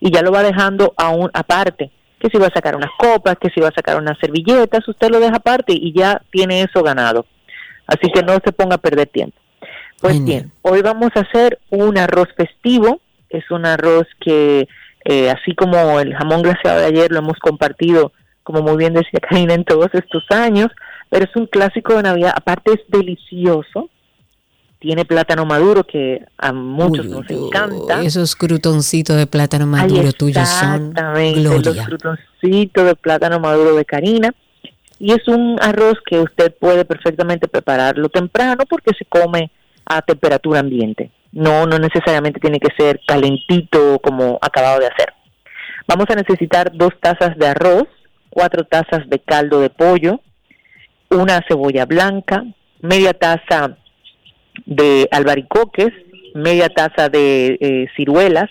Y 0.00 0.12
ya 0.12 0.22
lo 0.22 0.30
va 0.32 0.42
dejando 0.42 0.92
aún 0.96 1.30
aparte. 1.32 1.90
Que 2.24 2.30
si 2.30 2.38
va 2.38 2.46
a 2.46 2.54
sacar 2.54 2.74
unas 2.74 2.90
copas, 2.96 3.36
que 3.38 3.50
si 3.50 3.60
va 3.60 3.68
a 3.68 3.74
sacar 3.74 3.98
unas 3.98 4.16
servilletas, 4.18 4.88
usted 4.88 5.10
lo 5.10 5.20
deja 5.20 5.36
aparte 5.36 5.74
y 5.74 5.92
ya 5.92 6.22
tiene 6.30 6.62
eso 6.62 6.82
ganado. 6.82 7.26
Así 7.86 8.10
que 8.10 8.22
no 8.22 8.32
se 8.42 8.50
ponga 8.50 8.76
a 8.76 8.78
perder 8.78 9.08
tiempo. 9.08 9.36
Pues 10.00 10.24
bien, 10.24 10.50
hoy 10.62 10.80
vamos 10.80 11.10
a 11.16 11.20
hacer 11.20 11.58
un 11.68 11.98
arroz 11.98 12.28
festivo. 12.34 13.02
Es 13.28 13.50
un 13.50 13.66
arroz 13.66 14.06
que, 14.22 14.66
eh, 15.04 15.28
así 15.28 15.54
como 15.54 16.00
el 16.00 16.14
jamón 16.14 16.40
glaseado 16.40 16.80
de 16.80 16.86
ayer, 16.86 17.12
lo 17.12 17.18
hemos 17.18 17.38
compartido, 17.40 18.12
como 18.42 18.62
muy 18.62 18.78
bien 18.78 18.94
decía 18.94 19.20
Karina, 19.20 19.52
en 19.52 19.64
todos 19.64 19.90
estos 19.92 20.24
años. 20.30 20.68
Pero 21.10 21.26
es 21.26 21.36
un 21.36 21.46
clásico 21.46 21.94
de 21.94 22.04
Navidad. 22.04 22.32
Aparte 22.34 22.72
es 22.72 22.80
delicioso. 22.88 23.90
Tiene 24.84 25.06
plátano 25.06 25.46
maduro 25.46 25.84
que 25.84 26.26
a 26.36 26.52
muchos 26.52 27.06
Uy, 27.06 27.12
nos 27.12 27.30
encanta. 27.30 28.02
Esos 28.02 28.36
crutoncitos 28.36 29.16
de 29.16 29.26
plátano 29.26 29.66
maduro 29.66 30.12
tuyos 30.12 30.46
son 30.46 30.88
exactamente, 30.88 31.40
los 31.40 31.62
gloria. 31.62 31.86
crutoncitos 31.86 32.84
de 32.84 32.94
plátano 32.94 33.40
maduro 33.40 33.76
de 33.76 33.86
Karina. 33.86 34.34
Y 34.98 35.12
es 35.12 35.26
un 35.26 35.56
arroz 35.62 35.94
que 36.04 36.18
usted 36.20 36.54
puede 36.60 36.84
perfectamente 36.84 37.48
prepararlo 37.48 38.10
temprano 38.10 38.64
porque 38.68 38.90
se 38.98 39.06
come 39.06 39.50
a 39.86 40.02
temperatura 40.02 40.60
ambiente. 40.60 41.10
No, 41.32 41.64
no 41.64 41.78
necesariamente 41.78 42.38
tiene 42.38 42.60
que 42.60 42.68
ser 42.76 43.00
calentito 43.06 43.98
como 44.00 44.38
acabado 44.42 44.80
de 44.80 44.88
hacer. 44.88 45.14
Vamos 45.88 46.04
a 46.10 46.14
necesitar 46.14 46.70
dos 46.76 46.92
tazas 47.00 47.38
de 47.38 47.46
arroz, 47.46 47.84
cuatro 48.28 48.64
tazas 48.64 49.08
de 49.08 49.18
caldo 49.18 49.62
de 49.62 49.70
pollo, 49.70 50.20
una 51.08 51.40
cebolla 51.48 51.86
blanca, 51.86 52.44
media 52.82 53.14
taza 53.14 53.78
de 54.66 55.08
albaricoques, 55.10 55.92
media 56.34 56.68
taza 56.68 57.08
de 57.08 57.58
eh, 57.60 57.86
ciruelas, 57.96 58.50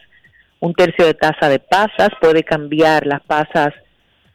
un 0.59 0.73
tercio 0.73 1.05
de 1.05 1.13
taza 1.13 1.49
de 1.49 1.59
pasas, 1.59 2.09
puede 2.21 2.43
cambiar 2.43 3.05
las 3.05 3.21
pasas 3.21 3.73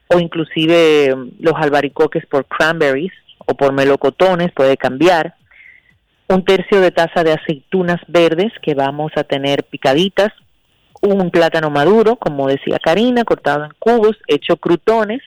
o 0.08 0.18
inclusive 0.18 1.14
mm, 1.14 1.28
los 1.40 1.54
albaricoques 1.56 2.26
por 2.26 2.46
cranberries 2.46 3.12
o 3.38 3.54
por 3.54 3.72
melocotones, 3.72 4.52
puede 4.52 4.76
cambiar. 4.76 5.34
Un 6.28 6.44
tercio 6.44 6.80
de 6.82 6.90
taza 6.90 7.24
de 7.24 7.32
aceitunas 7.32 8.00
verdes 8.06 8.52
que 8.60 8.74
vamos 8.74 9.12
a 9.16 9.24
tener 9.24 9.64
picaditas, 9.64 10.28
un 11.00 11.30
plátano 11.30 11.70
maduro, 11.70 12.16
como 12.16 12.48
decía 12.48 12.78
Karina, 12.78 13.24
cortado 13.24 13.64
en 13.64 13.72
cubos, 13.78 14.18
hecho 14.26 14.56
crutones, 14.56 15.22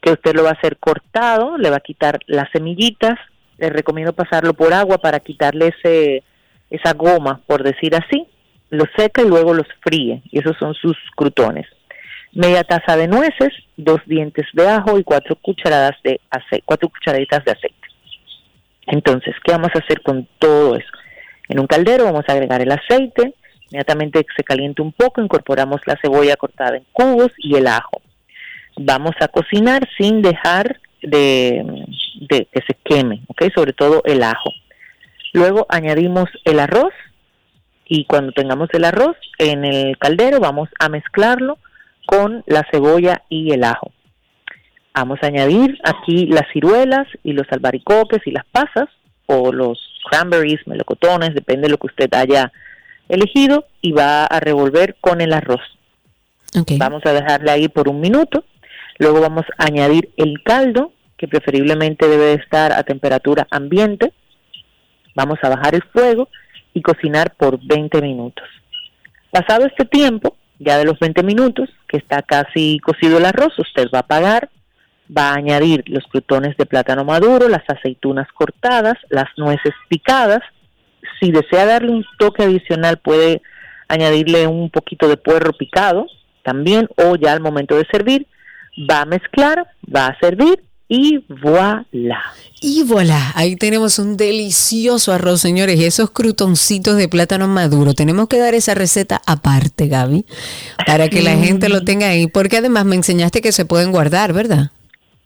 que 0.00 0.10
usted 0.10 0.34
lo 0.34 0.42
va 0.42 0.50
a 0.50 0.54
hacer 0.54 0.78
cortado, 0.78 1.56
le 1.58 1.70
va 1.70 1.76
a 1.76 1.80
quitar 1.80 2.18
las 2.26 2.50
semillitas, 2.50 3.18
le 3.58 3.70
recomiendo 3.70 4.12
pasarlo 4.12 4.54
por 4.54 4.72
agua 4.72 4.98
para 4.98 5.20
quitarle 5.20 5.72
ese, 5.76 6.22
esa 6.70 6.94
goma, 6.94 7.40
por 7.46 7.62
decir 7.62 7.94
así, 7.94 8.26
lo 8.70 8.84
seca 8.96 9.22
y 9.22 9.28
luego 9.28 9.54
los 9.54 9.66
fríe, 9.82 10.22
y 10.30 10.38
esos 10.38 10.56
son 10.58 10.74
sus 10.74 10.96
crutones. 11.14 11.66
Media 12.32 12.64
taza 12.64 12.96
de 12.96 13.08
nueces, 13.08 13.52
dos 13.76 14.00
dientes 14.06 14.46
de 14.54 14.66
ajo 14.66 14.98
y 14.98 15.04
cuatro 15.04 15.36
cucharadas 15.36 15.96
de 16.02 16.20
aceite, 16.30 16.64
cuatro 16.64 16.88
cucharaditas 16.88 17.44
de 17.44 17.52
aceite. 17.52 17.88
Entonces, 18.86 19.34
¿qué 19.44 19.52
vamos 19.52 19.70
a 19.74 19.78
hacer 19.78 20.00
con 20.00 20.26
todo 20.38 20.76
eso? 20.76 20.88
En 21.48 21.60
un 21.60 21.66
caldero 21.66 22.04
vamos 22.04 22.24
a 22.26 22.32
agregar 22.32 22.62
el 22.62 22.72
aceite, 22.72 23.34
inmediatamente 23.70 24.24
que 24.24 24.34
se 24.34 24.42
caliente 24.42 24.80
un 24.80 24.92
poco, 24.92 25.20
incorporamos 25.20 25.82
la 25.86 25.98
cebolla 26.00 26.36
cortada 26.36 26.78
en 26.78 26.86
cubos 26.92 27.30
y 27.36 27.56
el 27.56 27.66
ajo. 27.66 28.00
Vamos 28.76 29.12
a 29.20 29.28
cocinar 29.28 29.86
sin 29.98 30.22
dejar 30.22 30.80
de, 31.02 31.86
de 32.28 32.48
que 32.52 32.60
se 32.66 32.76
queme, 32.84 33.22
¿ok? 33.28 33.44
Sobre 33.54 33.72
todo 33.72 34.02
el 34.04 34.22
ajo. 34.22 34.50
Luego 35.32 35.66
añadimos 35.68 36.28
el 36.44 36.60
arroz 36.60 36.92
y 37.86 38.04
cuando 38.04 38.32
tengamos 38.32 38.68
el 38.72 38.84
arroz 38.84 39.16
en 39.38 39.64
el 39.64 39.98
caldero 39.98 40.40
vamos 40.40 40.68
a 40.78 40.88
mezclarlo 40.88 41.58
con 42.06 42.42
la 42.46 42.66
cebolla 42.70 43.22
y 43.28 43.52
el 43.52 43.64
ajo. 43.64 43.92
Vamos 44.94 45.18
a 45.22 45.26
añadir 45.26 45.78
aquí 45.84 46.26
las 46.26 46.44
ciruelas 46.52 47.06
y 47.22 47.32
los 47.32 47.46
albaricoques 47.50 48.26
y 48.26 48.30
las 48.30 48.44
pasas 48.46 48.88
o 49.26 49.52
los 49.52 49.78
cranberries, 50.10 50.66
melocotones, 50.66 51.34
depende 51.34 51.62
de 51.62 51.70
lo 51.70 51.78
que 51.78 51.86
usted 51.86 52.12
haya 52.14 52.52
elegido 53.08 53.66
y 53.80 53.92
va 53.92 54.26
a 54.26 54.40
revolver 54.40 54.96
con 55.00 55.20
el 55.20 55.32
arroz. 55.32 55.60
Vamos 56.78 57.02
a 57.06 57.12
dejarle 57.12 57.50
ahí 57.50 57.68
por 57.68 57.88
un 57.88 58.00
minuto. 58.00 58.44
Luego 59.02 59.20
vamos 59.20 59.44
a 59.58 59.64
añadir 59.64 60.10
el 60.16 60.44
caldo, 60.44 60.92
que 61.18 61.26
preferiblemente 61.26 62.06
debe 62.06 62.34
estar 62.34 62.72
a 62.72 62.84
temperatura 62.84 63.48
ambiente. 63.50 64.12
Vamos 65.16 65.40
a 65.42 65.48
bajar 65.48 65.74
el 65.74 65.82
fuego 65.92 66.28
y 66.72 66.82
cocinar 66.82 67.34
por 67.36 67.58
20 67.60 68.00
minutos. 68.00 68.44
Pasado 69.32 69.66
este 69.66 69.86
tiempo, 69.86 70.36
ya 70.60 70.78
de 70.78 70.84
los 70.84 71.00
20 71.00 71.24
minutos, 71.24 71.68
que 71.88 71.96
está 71.96 72.22
casi 72.22 72.78
cocido 72.78 73.18
el 73.18 73.24
arroz, 73.24 73.58
usted 73.58 73.88
va 73.92 73.98
a 73.98 74.02
apagar, 74.02 74.50
va 75.10 75.30
a 75.30 75.34
añadir 75.34 75.82
los 75.88 76.04
crutones 76.06 76.56
de 76.56 76.66
plátano 76.66 77.04
maduro, 77.04 77.48
las 77.48 77.64
aceitunas 77.66 78.28
cortadas, 78.32 78.94
las 79.08 79.26
nueces 79.36 79.72
picadas. 79.88 80.42
Si 81.18 81.32
desea 81.32 81.66
darle 81.66 81.90
un 81.90 82.06
toque 82.20 82.44
adicional, 82.44 82.98
puede 82.98 83.42
añadirle 83.88 84.46
un 84.46 84.70
poquito 84.70 85.08
de 85.08 85.16
puerro 85.16 85.52
picado 85.54 86.06
también, 86.44 86.88
o 86.96 87.16
ya 87.16 87.32
al 87.32 87.40
momento 87.40 87.76
de 87.76 87.86
servir, 87.90 88.28
va 88.78 89.02
a 89.02 89.06
mezclar, 89.06 89.66
va 89.94 90.08
a 90.08 90.18
servir 90.18 90.62
y 90.88 91.24
voilà. 91.40 92.22
Y 92.60 92.84
voilà, 92.84 93.32
ahí 93.34 93.56
tenemos 93.56 93.98
un 93.98 94.16
delicioso 94.16 95.12
arroz, 95.12 95.40
señores, 95.40 95.80
y 95.80 95.86
esos 95.86 96.10
crutoncitos 96.10 96.96
de 96.96 97.08
plátano 97.08 97.48
maduro. 97.48 97.94
Tenemos 97.94 98.28
que 98.28 98.38
dar 98.38 98.54
esa 98.54 98.74
receta 98.74 99.22
aparte, 99.26 99.88
Gaby, 99.88 100.26
para 100.86 101.08
que 101.08 101.22
la 101.22 101.34
gente 101.36 101.68
lo 101.68 101.80
tenga 101.84 102.08
ahí, 102.08 102.26
porque 102.26 102.58
además 102.58 102.84
me 102.84 102.96
enseñaste 102.96 103.40
que 103.40 103.52
se 103.52 103.64
pueden 103.64 103.90
guardar, 103.90 104.32
¿verdad? 104.32 104.70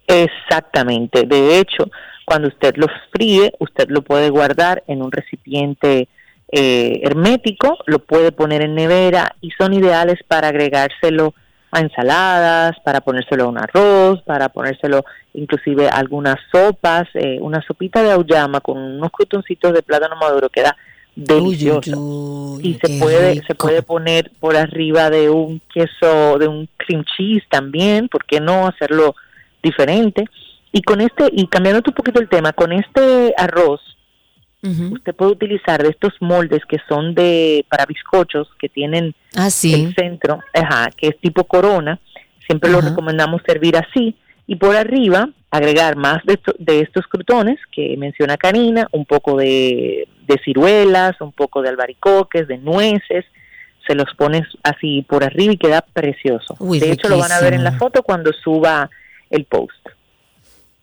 Exactamente. 0.06 1.24
De 1.24 1.58
hecho, 1.58 1.90
cuando 2.24 2.48
usted 2.48 2.74
los 2.76 2.90
fríe, 3.10 3.52
usted 3.58 3.88
lo 3.88 4.02
puede 4.02 4.30
guardar 4.30 4.84
en 4.86 5.02
un 5.02 5.10
recipiente 5.10 6.08
eh, 6.52 7.00
hermético, 7.02 7.78
lo 7.86 7.98
puede 7.98 8.30
poner 8.30 8.62
en 8.62 8.76
nevera 8.76 9.34
y 9.40 9.50
son 9.50 9.74
ideales 9.74 10.20
para 10.28 10.48
agregárselo 10.48 11.34
a 11.70 11.80
ensaladas, 11.80 12.76
para 12.84 13.00
ponérselo 13.00 13.44
a 13.44 13.48
un 13.48 13.58
arroz, 13.58 14.22
para 14.22 14.48
ponérselo 14.48 15.04
inclusive 15.34 15.88
a 15.88 15.96
algunas 15.96 16.36
sopas, 16.52 17.08
eh, 17.14 17.38
una 17.40 17.60
sopita 17.62 18.02
de 18.02 18.12
auyama 18.12 18.60
con 18.60 18.78
unos 18.78 19.10
crutoncitos 19.10 19.72
de 19.72 19.82
plátano 19.82 20.16
maduro 20.16 20.48
queda 20.48 20.76
delicioso 21.14 22.58
y 22.60 22.74
se 22.74 22.98
puede 22.98 23.42
se 23.46 23.54
puede 23.54 23.80
poner 23.80 24.30
por 24.38 24.54
arriba 24.54 25.08
de 25.08 25.30
un 25.30 25.62
queso 25.72 26.38
de 26.38 26.46
un 26.46 26.68
cream 26.76 27.04
cheese 27.04 27.44
también, 27.48 28.08
¿por 28.08 28.24
qué 28.26 28.38
no 28.38 28.66
hacerlo 28.66 29.14
diferente? 29.62 30.24
Y 30.72 30.82
con 30.82 31.00
este 31.00 31.28
y 31.32 31.46
cambiando 31.46 31.82
un 31.86 31.94
poquito 31.94 32.20
el 32.20 32.28
tema, 32.28 32.52
con 32.52 32.72
este 32.72 33.34
arroz 33.38 33.80
Usted 34.92 35.14
puede 35.14 35.32
utilizar 35.32 35.82
de 35.82 35.90
estos 35.90 36.12
moldes 36.20 36.62
que 36.68 36.78
son 36.88 37.14
de 37.14 37.64
para 37.68 37.86
bizcochos 37.86 38.48
que 38.58 38.68
tienen 38.68 39.14
Ah, 39.36 39.50
sí. 39.50 39.72
el 39.74 39.94
centro, 39.94 40.40
ajá, 40.54 40.88
que 40.96 41.08
es 41.08 41.18
tipo 41.20 41.44
corona. 41.44 41.98
Siempre 42.46 42.70
lo 42.70 42.80
recomendamos 42.80 43.42
servir 43.46 43.76
así 43.76 44.16
y 44.46 44.56
por 44.56 44.76
arriba 44.76 45.28
agregar 45.50 45.96
más 45.96 46.24
de, 46.24 46.34
esto- 46.34 46.54
de 46.58 46.80
estos 46.80 47.06
crutones 47.06 47.58
que 47.72 47.96
menciona 47.96 48.36
Karina, 48.36 48.86
un 48.92 49.04
poco 49.04 49.36
de, 49.36 50.06
de 50.26 50.38
ciruelas, 50.44 51.20
un 51.20 51.32
poco 51.32 51.62
de 51.62 51.68
albaricoques, 51.70 52.46
de 52.48 52.58
nueces. 52.58 53.24
Se 53.86 53.94
los 53.94 54.12
pones 54.16 54.42
así 54.64 55.02
por 55.08 55.22
arriba 55.24 55.52
y 55.52 55.56
queda 55.58 55.80
precioso. 55.80 56.56
Uy, 56.58 56.80
de 56.80 56.92
hecho, 56.92 57.08
lo 57.08 57.18
van 57.18 57.30
a 57.32 57.40
ver 57.40 57.54
en 57.54 57.62
la 57.64 57.72
foto 57.72 58.02
cuando 58.02 58.32
suba 58.32 58.90
el 59.30 59.44
post. 59.44 59.74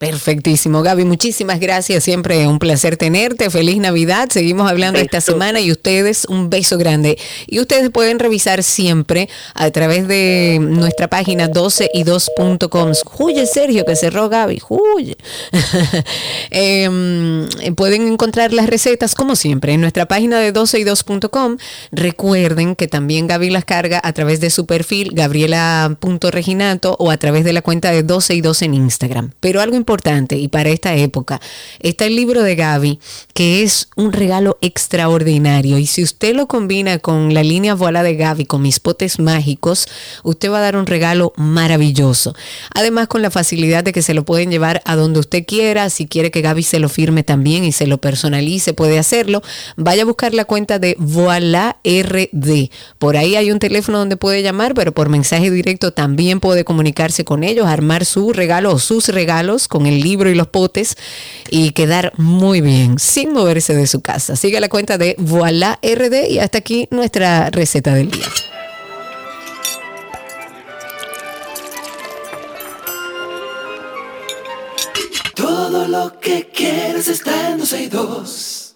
Perfectísimo, 0.04 0.82
Gaby. 0.82 1.06
Muchísimas 1.06 1.62
gracias. 1.62 2.04
Siempre 2.04 2.46
un 2.46 2.60
placer 2.60 2.98
tenerte. 2.98 3.50
Feliz 3.50 3.78
Navidad. 3.78 4.28
Seguimos 4.30 4.70
hablando 4.70 5.00
esta 5.00 5.22
semana 5.22 5.62
y 5.62 5.72
ustedes 5.72 6.26
un 6.26 6.50
beso 6.50 6.78
grande. 6.78 7.18
Y 7.48 7.62
ustedes 7.62 7.90
pueden 7.90 8.20
revisar 8.20 8.64
siempre 8.64 9.30
a 9.54 9.72
través 9.72 10.08
de 10.10 10.60
nuestra 10.62 11.08
página 11.08 11.50
12y2.com. 11.50 12.92
Huye, 13.18 13.46
Sergio, 13.46 13.86
que 13.86 13.96
cerró 13.96 14.28
Gaby. 14.28 14.62
Huye. 14.68 15.16
Em, 16.50 17.48
pueden 17.76 18.08
encontrar 18.08 18.52
las 18.52 18.68
recetas, 18.68 19.16
como 19.16 19.38
siempre, 19.38 19.74
en 19.74 19.82
nuestra 19.82 20.06
página 20.06 20.40
de 20.40 20.54
12y2.com. 20.54 21.58
Recuerden 21.92 22.76
que 22.76 22.90
también 22.90 23.28
Gaby 23.28 23.50
las 23.52 23.64
carga 23.64 24.02
a 24.04 24.12
través 24.12 24.42
de 24.42 24.50
su 24.50 24.66
perfil, 24.66 25.12
gabriela.reginato, 25.14 26.98
o 27.00 27.10
a 27.10 27.18
través 27.18 27.46
de 27.46 27.54
la 27.54 27.62
cuenta 27.62 27.92
de 27.92 28.04
12 28.04 28.36
y 28.36 28.42
2 28.42 28.62
en 28.64 28.74
Instagram. 28.74 29.32
Pero 29.40 29.62
algo 29.62 29.76
importante, 29.76 29.93
y 30.32 30.48
para 30.48 30.70
esta 30.70 30.96
época, 30.96 31.40
está 31.80 32.06
el 32.06 32.16
libro 32.16 32.42
de 32.42 32.56
Gaby, 32.56 33.00
que 33.34 33.64
es 33.64 33.90
un 33.96 34.12
regalo 34.12 34.58
extraordinario. 34.62 35.78
Y 35.78 35.86
si 35.86 36.04
usted 36.04 36.36
lo 36.36 36.48
combina 36.48 37.00
con 37.00 37.34
la 37.34 37.44
línea 37.44 37.76
Voila 37.76 38.04
de 38.04 38.16
Gaby, 38.16 38.46
con 38.46 38.62
mis 38.62 38.80
potes 38.80 39.20
mágicos, 39.20 39.88
usted 40.24 40.52
va 40.52 40.58
a 40.58 40.62
dar 40.62 40.76
un 40.76 40.88
regalo 40.88 41.34
maravilloso. 41.36 42.36
Además, 42.74 43.08
con 43.08 43.22
la 43.22 43.32
facilidad 43.32 43.84
de 43.84 43.92
que 43.92 44.02
se 44.02 44.14
lo 44.14 44.26
pueden 44.26 44.50
llevar 44.50 44.82
a 44.86 44.96
donde 44.96 45.20
usted 45.20 45.46
quiera. 45.46 45.90
Si 45.90 46.08
quiere 46.08 46.32
que 46.32 46.42
Gaby 46.42 46.64
se 46.64 46.80
lo 46.80 46.90
firme 46.90 47.24
también 47.24 47.64
y 47.64 47.72
se 47.72 47.88
lo 47.88 48.00
personalice, 48.00 48.74
puede 48.74 49.00
hacerlo. 49.00 49.42
Vaya 49.78 50.04
a 50.04 50.06
buscar 50.06 50.34
la 50.34 50.46
cuenta 50.46 50.80
de 50.80 50.96
Voila 50.98 51.78
RD. 51.84 52.70
Por 52.98 53.18
ahí 53.18 53.36
hay 53.36 53.52
un 53.52 53.60
teléfono 53.60 54.00
donde 54.00 54.18
puede 54.18 54.42
llamar, 54.42 54.74
pero 54.74 54.92
por 54.92 55.10
mensaje 55.10 55.52
directo 55.52 55.92
también 55.92 56.40
puede 56.40 56.66
comunicarse 56.66 57.24
con 57.24 57.44
ellos, 57.44 57.68
armar 57.68 58.06
su 58.06 58.34
regalo 58.34 58.74
o 58.74 58.80
sus 58.80 59.10
regalos 59.10 59.68
el 59.86 60.02
libro 60.02 60.30
y 60.30 60.36
los 60.36 60.48
potes 60.48 60.96
y 61.50 61.72
quedar 61.72 62.14
muy 62.18 62.62
bien 62.62 63.00
sin 63.00 63.34
moverse 63.34 63.76
de 63.76 63.88
su 63.88 64.02
casa. 64.02 64.36
Sigue 64.36 64.60
la 64.60 64.70
cuenta 64.70 64.98
de 64.98 65.16
Voila 65.18 65.80
RD 65.82 66.30
y 66.30 66.40
hasta 66.40 66.60
aquí 66.60 66.88
nuestra 66.92 67.50
receta 67.50 67.94
del 67.94 68.12
día. 68.12 68.26
Todo 75.36 75.88
lo 75.88 76.20
que 76.20 76.50
quieres 76.54 77.08
está 77.08 77.50
en 77.50 77.58
12 77.58 77.84
y 77.84 77.88
2. 77.88 78.76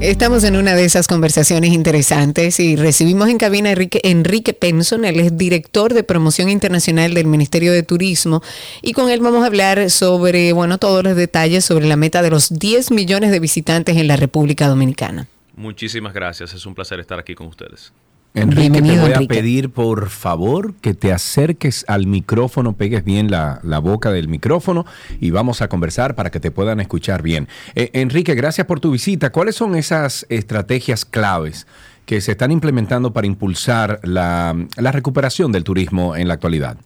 Estamos 0.00 0.44
en 0.44 0.56
una 0.56 0.74
de 0.74 0.84
esas 0.84 1.08
conversaciones 1.08 1.72
interesantes 1.72 2.60
y 2.60 2.76
recibimos 2.76 3.30
en 3.30 3.38
cabina 3.38 3.70
a 3.70 3.72
Enrique, 3.72 4.00
Enrique 4.04 4.52
Penson, 4.52 5.06
él 5.06 5.18
es 5.18 5.38
director 5.38 5.94
de 5.94 6.04
promoción 6.04 6.50
internacional 6.50 7.14
del 7.14 7.26
Ministerio 7.26 7.72
de 7.72 7.82
Turismo 7.82 8.42
y 8.82 8.92
con 8.92 9.08
él 9.08 9.20
vamos 9.20 9.42
a 9.42 9.46
hablar 9.46 9.88
sobre, 9.90 10.52
bueno, 10.52 10.76
todos 10.76 11.02
los 11.02 11.16
detalles 11.16 11.64
sobre 11.64 11.86
la 11.86 11.96
meta 11.96 12.20
de 12.20 12.28
los 12.28 12.58
10 12.58 12.90
millones 12.90 13.30
de 13.30 13.40
visitantes 13.40 13.96
en 13.96 14.06
la 14.06 14.16
República 14.16 14.68
Dominicana. 14.68 15.28
Muchísimas 15.56 16.12
gracias, 16.12 16.52
es 16.52 16.66
un 16.66 16.74
placer 16.74 17.00
estar 17.00 17.18
aquí 17.18 17.34
con 17.34 17.46
ustedes. 17.46 17.90
Enrique, 18.36 18.82
te 18.82 19.00
voy 19.00 19.12
a 19.14 19.20
pedir 19.26 19.70
por 19.70 20.10
favor 20.10 20.74
que 20.74 20.92
te 20.92 21.10
acerques 21.10 21.86
al 21.88 22.06
micrófono, 22.06 22.74
pegues 22.74 23.02
bien 23.02 23.30
la, 23.30 23.60
la 23.62 23.78
boca 23.78 24.12
del 24.12 24.28
micrófono 24.28 24.84
y 25.20 25.30
vamos 25.30 25.62
a 25.62 25.68
conversar 25.68 26.14
para 26.14 26.30
que 26.30 26.38
te 26.38 26.50
puedan 26.50 26.78
escuchar 26.80 27.22
bien. 27.22 27.48
Eh, 27.74 27.90
Enrique, 27.94 28.34
gracias 28.34 28.66
por 28.66 28.78
tu 28.78 28.90
visita. 28.90 29.32
¿Cuáles 29.32 29.56
son 29.56 29.74
esas 29.74 30.26
estrategias 30.28 31.06
claves 31.06 31.66
que 32.04 32.20
se 32.20 32.32
están 32.32 32.52
implementando 32.52 33.14
para 33.14 33.26
impulsar 33.26 34.00
la, 34.02 34.54
la 34.76 34.92
recuperación 34.92 35.50
del 35.50 35.64
turismo 35.64 36.14
en 36.14 36.28
la 36.28 36.34
actualidad? 36.34 36.76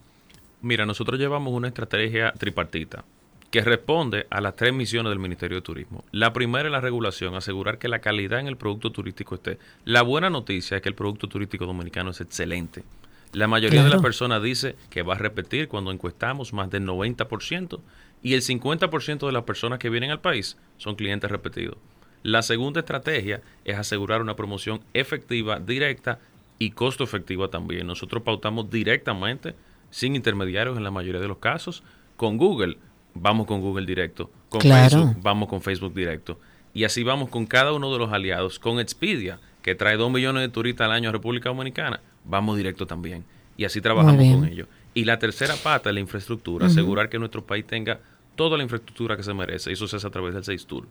Mira, 0.62 0.86
nosotros 0.86 1.18
llevamos 1.18 1.52
una 1.52 1.66
estrategia 1.66 2.32
tripartita 2.38 3.04
que 3.50 3.62
responde 3.62 4.26
a 4.30 4.40
las 4.40 4.54
tres 4.54 4.72
misiones 4.72 5.10
del 5.10 5.18
Ministerio 5.18 5.56
de 5.56 5.62
Turismo. 5.62 6.04
La 6.12 6.32
primera 6.32 6.68
es 6.68 6.72
la 6.72 6.80
regulación, 6.80 7.34
asegurar 7.34 7.78
que 7.78 7.88
la 7.88 7.98
calidad 7.98 8.38
en 8.38 8.46
el 8.46 8.56
producto 8.56 8.92
turístico 8.92 9.34
esté. 9.34 9.58
La 9.84 10.02
buena 10.02 10.30
noticia 10.30 10.76
es 10.76 10.82
que 10.82 10.88
el 10.88 10.94
producto 10.94 11.26
turístico 11.26 11.66
dominicano 11.66 12.10
es 12.10 12.20
excelente. 12.20 12.84
La 13.32 13.48
mayoría 13.48 13.84
de 13.84 13.90
las 13.90 14.02
personas 14.02 14.42
dice 14.42 14.76
que 14.88 15.02
va 15.02 15.14
a 15.14 15.18
repetir 15.18 15.68
cuando 15.68 15.92
encuestamos 15.92 16.52
más 16.52 16.70
del 16.70 16.84
90% 16.84 17.80
y 18.22 18.34
el 18.34 18.42
50% 18.42 19.26
de 19.26 19.32
las 19.32 19.44
personas 19.44 19.78
que 19.78 19.90
vienen 19.90 20.10
al 20.10 20.20
país 20.20 20.56
son 20.78 20.96
clientes 20.96 21.30
repetidos. 21.30 21.76
La 22.22 22.42
segunda 22.42 22.80
estrategia 22.80 23.40
es 23.64 23.78
asegurar 23.78 24.20
una 24.20 24.36
promoción 24.36 24.80
efectiva, 24.94 25.58
directa 25.58 26.18
y 26.58 26.72
costo 26.72 27.02
efectiva 27.02 27.48
también. 27.48 27.86
Nosotros 27.86 28.22
pautamos 28.22 28.70
directamente, 28.70 29.54
sin 29.90 30.16
intermediarios 30.16 30.76
en 30.76 30.84
la 30.84 30.90
mayoría 30.90 31.20
de 31.20 31.28
los 31.28 31.38
casos, 31.38 31.82
con 32.16 32.36
Google. 32.36 32.76
Vamos 33.14 33.46
con 33.46 33.60
Google 33.60 33.86
directo. 33.86 34.30
Con 34.48 34.60
Claro. 34.60 34.98
Facebook, 34.98 35.22
vamos 35.22 35.48
con 35.48 35.60
Facebook 35.60 35.94
directo. 35.94 36.38
Y 36.72 36.84
así 36.84 37.02
vamos 37.02 37.28
con 37.28 37.46
cada 37.46 37.72
uno 37.72 37.92
de 37.92 37.98
los 37.98 38.12
aliados. 38.12 38.58
Con 38.58 38.78
Expedia, 38.78 39.40
que 39.62 39.74
trae 39.74 39.96
2 39.96 40.10
millones 40.10 40.42
de 40.42 40.48
turistas 40.48 40.86
al 40.86 40.92
año 40.92 41.08
a 41.08 41.12
República 41.12 41.48
Dominicana, 41.48 42.00
vamos 42.24 42.56
directo 42.56 42.86
también. 42.86 43.24
Y 43.56 43.64
así 43.64 43.80
trabajamos 43.80 44.24
con 44.34 44.44
ellos. 44.46 44.68
Y 44.94 45.04
la 45.04 45.18
tercera 45.18 45.54
pata 45.56 45.90
es 45.90 45.94
la 45.94 46.00
infraestructura, 46.00 46.66
asegurar 46.66 47.08
que 47.08 47.18
nuestro 47.18 47.44
país 47.44 47.66
tenga 47.66 48.00
toda 48.36 48.56
la 48.56 48.62
infraestructura 48.62 49.16
que 49.16 49.22
se 49.22 49.34
merece. 49.34 49.70
Y 49.70 49.72
eso 49.74 49.86
se 49.86 49.96
hace 49.96 50.06
a 50.06 50.10
través 50.10 50.34
del 50.34 50.44
6 50.44 50.66
Tour. 50.66 50.86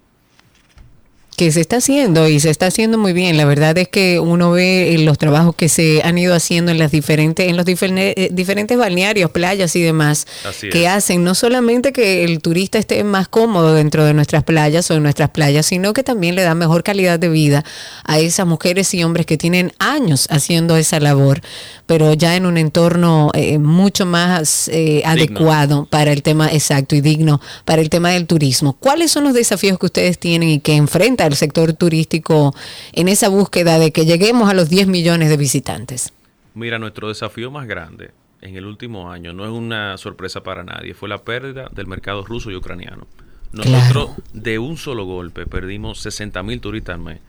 Que 1.40 1.54
se 1.54 1.62
está 1.62 1.78
haciendo 1.78 2.28
y 2.28 2.42
se 2.42 2.50
está 2.50 2.66
haciendo 2.66 2.98
muy 2.98 3.14
bien. 3.14 3.38
La 3.38 3.46
verdad 3.46 3.78
es 3.78 3.88
que 3.88 4.20
uno 4.20 4.52
ve 4.52 4.94
eh, 4.94 4.98
los 4.98 5.18
trabajos 5.18 5.56
que 5.56 5.70
se 5.70 6.02
han 6.04 6.18
ido 6.18 6.36
haciendo 6.36 6.70
en 6.70 6.78
las 6.78 6.92
diferentes, 6.92 7.48
en 7.48 7.56
los 7.56 7.66
diferne- 7.66 8.14
eh, 8.18 8.28
diferentes 8.34 8.78
balnearios, 8.78 9.32
playas 9.32 9.74
y 9.78 9.82
demás, 9.82 10.28
Así 10.44 10.68
que 10.68 10.82
es. 10.84 10.90
hacen 10.90 11.24
no 11.24 11.36
solamente 11.36 11.94
que 11.94 12.26
el 12.26 12.42
turista 12.42 12.78
esté 12.78 13.06
más 13.06 13.30
cómodo 13.30 13.74
dentro 13.74 14.04
de 14.04 14.14
nuestras 14.14 14.44
playas 14.44 14.92
o 14.92 14.96
en 14.96 15.04
nuestras 15.04 15.30
playas, 15.30 15.66
sino 15.66 15.94
que 15.94 16.04
también 16.04 16.36
le 16.36 16.42
da 16.42 16.56
mejor 16.56 16.84
calidad 16.84 17.18
de 17.18 17.30
vida 17.30 17.64
a 18.04 18.20
esas 18.20 18.46
mujeres 18.46 18.94
y 18.94 19.02
hombres 19.06 19.26
que 19.26 19.38
tienen 19.38 19.72
años 19.80 20.28
haciendo 20.30 20.76
esa 20.76 21.00
labor, 21.00 21.40
pero 21.86 22.14
ya 22.16 22.36
en 22.36 22.48
un 22.48 22.58
entorno 22.58 23.32
eh, 23.34 23.60
mucho 23.60 24.06
más 24.06 24.68
eh, 24.74 25.04
adecuado 25.06 25.86
para 25.90 26.12
el 26.12 26.22
tema 26.22 26.52
exacto 26.52 26.98
y 26.98 27.02
digno 27.02 27.40
para 27.64 27.82
el 27.82 27.90
tema 27.90 28.10
del 28.10 28.28
turismo. 28.28 28.74
¿Cuáles 28.74 29.10
son 29.12 29.24
los 29.24 29.34
desafíos 29.34 29.80
que 29.80 29.86
ustedes 29.86 30.20
tienen 30.20 30.50
y 30.50 30.60
que 30.60 30.76
enfrenta 30.76 31.29
el 31.30 31.36
sector 31.36 31.74
turístico 31.74 32.54
en 32.94 33.08
esa 33.08 33.30
búsqueda 33.30 33.80
de 33.80 33.92
que 33.92 34.06
lleguemos 34.06 34.50
a 34.50 34.54
los 34.54 34.70
10 34.70 34.88
millones 34.88 35.30
de 35.30 35.38
visitantes? 35.38 36.14
Mira, 36.54 36.80
nuestro 36.80 37.08
desafío 37.08 37.52
más 37.52 37.68
grande 37.68 38.12
en 38.42 38.56
el 38.56 38.66
último 38.66 39.12
año 39.12 39.34
no 39.34 39.46
es 39.46 39.52
una 39.52 39.98
sorpresa 39.98 40.44
para 40.44 40.64
nadie, 40.64 40.94
fue 40.94 41.10
la 41.10 41.20
pérdida 41.20 41.70
del 41.72 41.88
mercado 41.88 42.26
ruso 42.26 42.52
y 42.52 42.56
ucraniano. 42.56 43.08
Nosotros 43.52 44.12
de 44.34 44.60
un 44.60 44.78
solo 44.78 45.06
golpe 45.06 45.46
perdimos 45.46 46.00
60 46.02 46.44
mil 46.44 46.62
turistas 46.62 46.96
al 46.96 47.02
mes. 47.02 47.20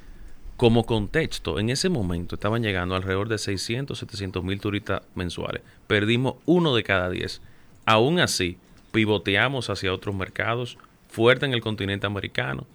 Como 0.56 0.84
contexto, 0.84 1.58
en 1.58 1.70
ese 1.70 1.88
momento 1.88 2.34
estaban 2.34 2.62
llegando 2.62 2.94
alrededor 2.94 3.28
de 3.28 3.38
600, 3.38 3.98
700 3.98 4.44
mil 4.44 4.60
turistas 4.60 5.00
mensuales. 5.14 5.62
Perdimos 5.86 6.34
uno 6.44 6.74
de 6.74 6.82
cada 6.82 7.08
10. 7.08 7.40
Aún 7.86 8.20
así, 8.20 8.58
pivoteamos 8.92 9.70
hacia 9.70 9.94
otros 9.94 10.14
mercados, 10.14 10.76
fuerte 11.08 11.46
en 11.46 11.54
el 11.54 11.62
continente 11.62 12.06
americano, 12.06 12.66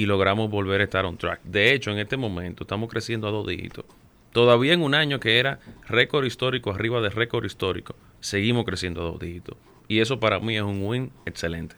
y 0.00 0.06
logramos 0.06 0.50
volver 0.50 0.80
a 0.80 0.84
estar 0.84 1.04
on 1.04 1.18
track. 1.18 1.42
De 1.44 1.74
hecho, 1.74 1.90
en 1.90 1.98
este 1.98 2.16
momento 2.16 2.64
estamos 2.64 2.88
creciendo 2.88 3.28
a 3.28 3.30
dos 3.30 3.46
dígitos. 3.46 3.84
Todavía 4.32 4.72
en 4.72 4.80
un 4.80 4.94
año 4.94 5.20
que 5.20 5.38
era 5.38 5.60
récord 5.88 6.24
histórico, 6.24 6.70
arriba 6.70 7.02
de 7.02 7.10
récord 7.10 7.44
histórico, 7.44 7.94
seguimos 8.20 8.64
creciendo 8.64 9.02
a 9.02 9.04
dos 9.04 9.20
dígitos. 9.20 9.58
Y 9.88 10.00
eso 10.00 10.18
para 10.18 10.40
mí 10.40 10.56
es 10.56 10.62
un 10.62 10.82
win 10.86 11.10
excelente. 11.26 11.76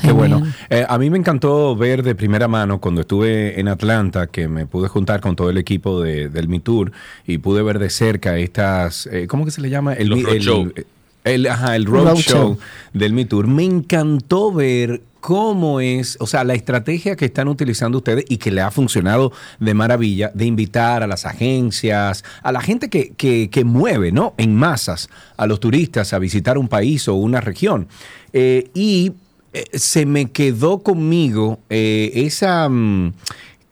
Qué 0.00 0.12
bueno. 0.12 0.42
Eh, 0.70 0.86
a 0.88 0.98
mí 0.98 1.10
me 1.10 1.18
encantó 1.18 1.74
ver 1.74 2.04
de 2.04 2.14
primera 2.14 2.46
mano 2.46 2.80
cuando 2.80 3.00
estuve 3.00 3.58
en 3.58 3.66
Atlanta, 3.66 4.28
que 4.28 4.46
me 4.46 4.66
pude 4.66 4.86
juntar 4.86 5.20
con 5.20 5.34
todo 5.34 5.50
el 5.50 5.58
equipo 5.58 6.00
de, 6.00 6.28
del 6.28 6.46
Mi 6.46 6.60
Tour 6.60 6.92
y 7.26 7.38
pude 7.38 7.62
ver 7.62 7.80
de 7.80 7.90
cerca 7.90 8.36
estas, 8.38 9.06
eh, 9.06 9.26
¿cómo 9.26 9.44
que 9.44 9.50
se 9.50 9.60
le 9.60 9.68
llama? 9.68 9.94
El, 9.94 10.10
roadshow. 10.10 10.72
el, 10.76 10.86
el- 11.24 11.46
ajá, 11.46 11.74
el 11.76 11.86
road, 11.86 12.04
Road 12.04 12.16
show 12.16 12.22
show. 12.42 12.58
del 12.92 13.12
Mi 13.12 13.24
Tour. 13.24 13.46
Me 13.48 13.64
encantó 13.64 14.52
ver 14.52 15.02
cómo 15.20 15.80
es, 15.80 16.18
o 16.20 16.26
sea, 16.26 16.44
la 16.44 16.52
estrategia 16.52 17.16
que 17.16 17.24
están 17.24 17.48
utilizando 17.48 17.96
ustedes 17.98 18.26
y 18.28 18.36
que 18.36 18.50
le 18.50 18.60
ha 18.60 18.70
funcionado 18.70 19.32
de 19.58 19.72
maravilla 19.72 20.30
de 20.34 20.44
invitar 20.44 21.02
a 21.02 21.06
las 21.06 21.24
agencias, 21.24 22.22
a 22.42 22.52
la 22.52 22.60
gente 22.60 22.90
que, 22.90 23.14
que, 23.16 23.48
que 23.50 23.64
mueve, 23.64 24.12
¿no? 24.12 24.34
En 24.36 24.54
masas 24.54 25.08
a 25.38 25.46
los 25.46 25.60
turistas 25.60 26.12
a 26.12 26.18
visitar 26.18 26.58
un 26.58 26.68
país 26.68 27.08
o 27.08 27.14
una 27.14 27.40
región. 27.40 27.88
Eh, 28.34 28.70
y 28.74 29.12
eh, 29.54 29.64
se 29.72 30.04
me 30.04 30.30
quedó 30.30 30.80
conmigo 30.82 31.58
eh, 31.70 32.10
esa, 32.14 32.68
mm, 32.68 33.12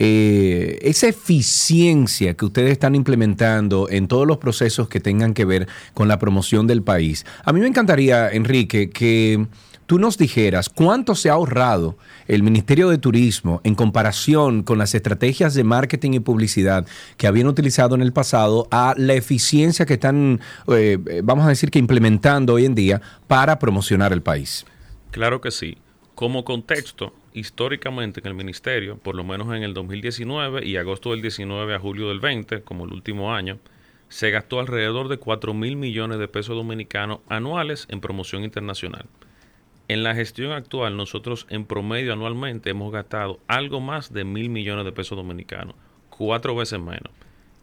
eh, 0.05 0.81
esa 0.83 1.07
eficiencia 1.07 2.35
que 2.35 2.45
ustedes 2.45 2.73
están 2.73 2.97
implementando 2.97 3.89
en 3.89 4.09
todos 4.09 4.27
los 4.27 4.39
procesos 4.39 4.89
que 4.89 4.99
tengan 4.99 5.33
que 5.33 5.45
ver 5.45 5.69
con 5.95 6.09
la 6.09 6.19
promoción 6.19 6.67
del 6.67 6.83
país. 6.83 7.25
A 7.45 7.53
mí 7.53 7.61
me 7.61 7.69
encantaría, 7.69 8.29
Enrique, 8.29 8.91
que 8.91 9.47
tú 9.87 10.01
nos 10.01 10.19
dijeras 10.19 10.69
cuánto 10.69 11.15
se 11.15 11.31
ha 11.31 11.35
ahorrado 11.35 11.99
el 12.27 12.43
Ministerio 12.43 12.89
de 12.89 12.99
Turismo 12.99 13.61
en 13.63 13.77
comparación 13.77 14.65
con 14.65 14.77
las 14.77 14.93
estrategias 14.97 15.55
de 15.55 15.63
marketing 15.63 16.15
y 16.15 16.19
publicidad 16.19 16.85
que 17.17 17.29
habían 17.29 17.47
utilizado 17.47 17.95
en 17.95 18.03
el 18.03 18.13
pasado 18.13 18.67
a 18.73 18.95
la 18.97 19.15
eficiencia 19.15 19.87
que 19.87 19.95
están, 19.95 20.41
eh, 20.67 20.99
vamos 21.23 21.47
a 21.47 21.51
decir 21.51 21.71
que 21.71 21.79
implementando 21.79 22.55
hoy 22.55 22.65
en 22.65 22.75
día 22.75 23.01
para 23.29 23.61
promocionar 23.61 24.13
el 24.13 24.23
país. 24.23 24.67
Claro 25.13 25.41
que 25.41 25.53
sí. 25.53 25.79
Como 26.17 26.45
contexto, 26.45 27.15
históricamente 27.35 28.21
en 28.21 28.27
el 28.27 28.35
ministerio, 28.35 28.97
por 28.99 29.15
lo 29.15 29.25
menos 29.25 29.49
en 29.55 29.63
el 29.63 29.75
2019 29.75 30.65
y 30.67 30.77
agosto 30.77 31.11
del 31.11 31.23
19 31.23 31.75
a 31.75 31.79
julio 31.79 32.09
del 32.09 32.21
20, 32.21 32.63
como 32.63 32.85
el 32.85 32.93
último 32.93 33.35
año, 33.35 33.59
se 34.09 34.31
gastó 34.31 34.61
alrededor 34.61 35.09
de 35.09 35.17
4 35.17 35.55
mil 35.55 35.77
millones 35.77 36.19
de 36.19 36.29
pesos 36.29 36.55
dominicanos 36.57 37.21
anuales 37.29 37.87
en 37.89 38.01
promoción 38.01 38.45
internacional. 38.45 39.07
En 39.89 40.03
la 40.03 40.15
gestión 40.15 40.53
actual, 40.53 40.97
nosotros 40.97 41.47
en 41.51 41.65
promedio 41.65 42.13
anualmente 42.13 42.71
hemos 42.71 42.93
gastado 42.93 43.41
algo 43.47 43.81
más 43.81 44.13
de 44.13 44.25
mil 44.25 44.49
millones 44.49 44.85
de 44.85 44.93
pesos 44.93 45.17
dominicanos, 45.17 45.75
cuatro 46.11 46.55
veces 46.55 46.79
menos. 46.79 47.11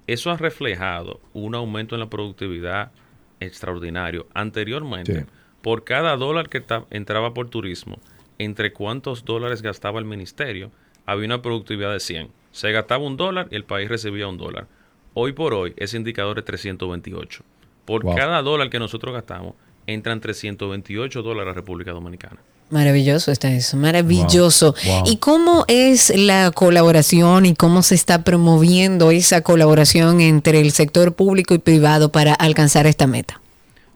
Eso 0.07 0.31
ha 0.31 0.37
reflejado 0.37 1.19
un 1.33 1.53
aumento 1.55 1.95
en 1.95 2.01
la 2.01 2.09
productividad 2.09 2.91
extraordinario. 3.39 4.27
Anteriormente, 4.33 5.21
Sí. 5.21 5.25
por 5.61 5.83
cada 5.83 6.15
dólar 6.17 6.49
que 6.49 6.63
entraba 6.89 7.33
por 7.33 7.49
turismo, 7.49 7.99
entre 8.39 8.73
cuántos 8.73 9.23
dólares 9.25 9.61
gastaba 9.61 9.99
el 9.99 10.05
ministerio, 10.05 10.71
había 11.05 11.25
una 11.27 11.41
productividad 11.41 11.91
de 11.93 11.99
100. 11.99 12.29
Se 12.51 12.71
gastaba 12.71 13.03
un 13.05 13.15
dólar 13.17 13.47
y 13.51 13.55
el 13.55 13.63
país 13.65 13.87
recibía 13.89 14.27
un 14.27 14.37
dólar. 14.37 14.65
Hoy 15.13 15.33
por 15.33 15.53
hoy, 15.53 15.73
ese 15.77 15.97
indicador 15.97 16.39
es 16.39 16.45
328. 16.45 17.43
Por 17.85 18.03
Wow. 18.03 18.15
cada 18.15 18.41
dólar 18.41 18.69
que 18.69 18.79
nosotros 18.79 19.13
gastamos, 19.13 19.53
entran 19.87 20.19
328 20.21 21.21
dólares 21.21 21.51
a 21.51 21.55
República 21.55 21.91
Dominicana. 21.91 22.37
Maravilloso 22.69 23.31
está 23.31 23.51
eso, 23.51 23.77
maravilloso. 23.77 24.75
Wow, 24.85 24.93
wow. 25.01 25.03
¿Y 25.11 25.17
cómo 25.17 25.65
es 25.67 26.13
la 26.15 26.51
colaboración 26.51 27.47
y 27.47 27.55
cómo 27.55 27.81
se 27.81 27.95
está 27.95 28.23
promoviendo 28.23 29.09
esa 29.09 29.41
colaboración 29.41 30.21
entre 30.21 30.59
el 30.61 30.71
sector 30.71 31.15
público 31.15 31.55
y 31.55 31.57
privado 31.59 32.11
para 32.11 32.35
alcanzar 32.35 32.85
esta 32.85 33.07
meta? 33.07 33.41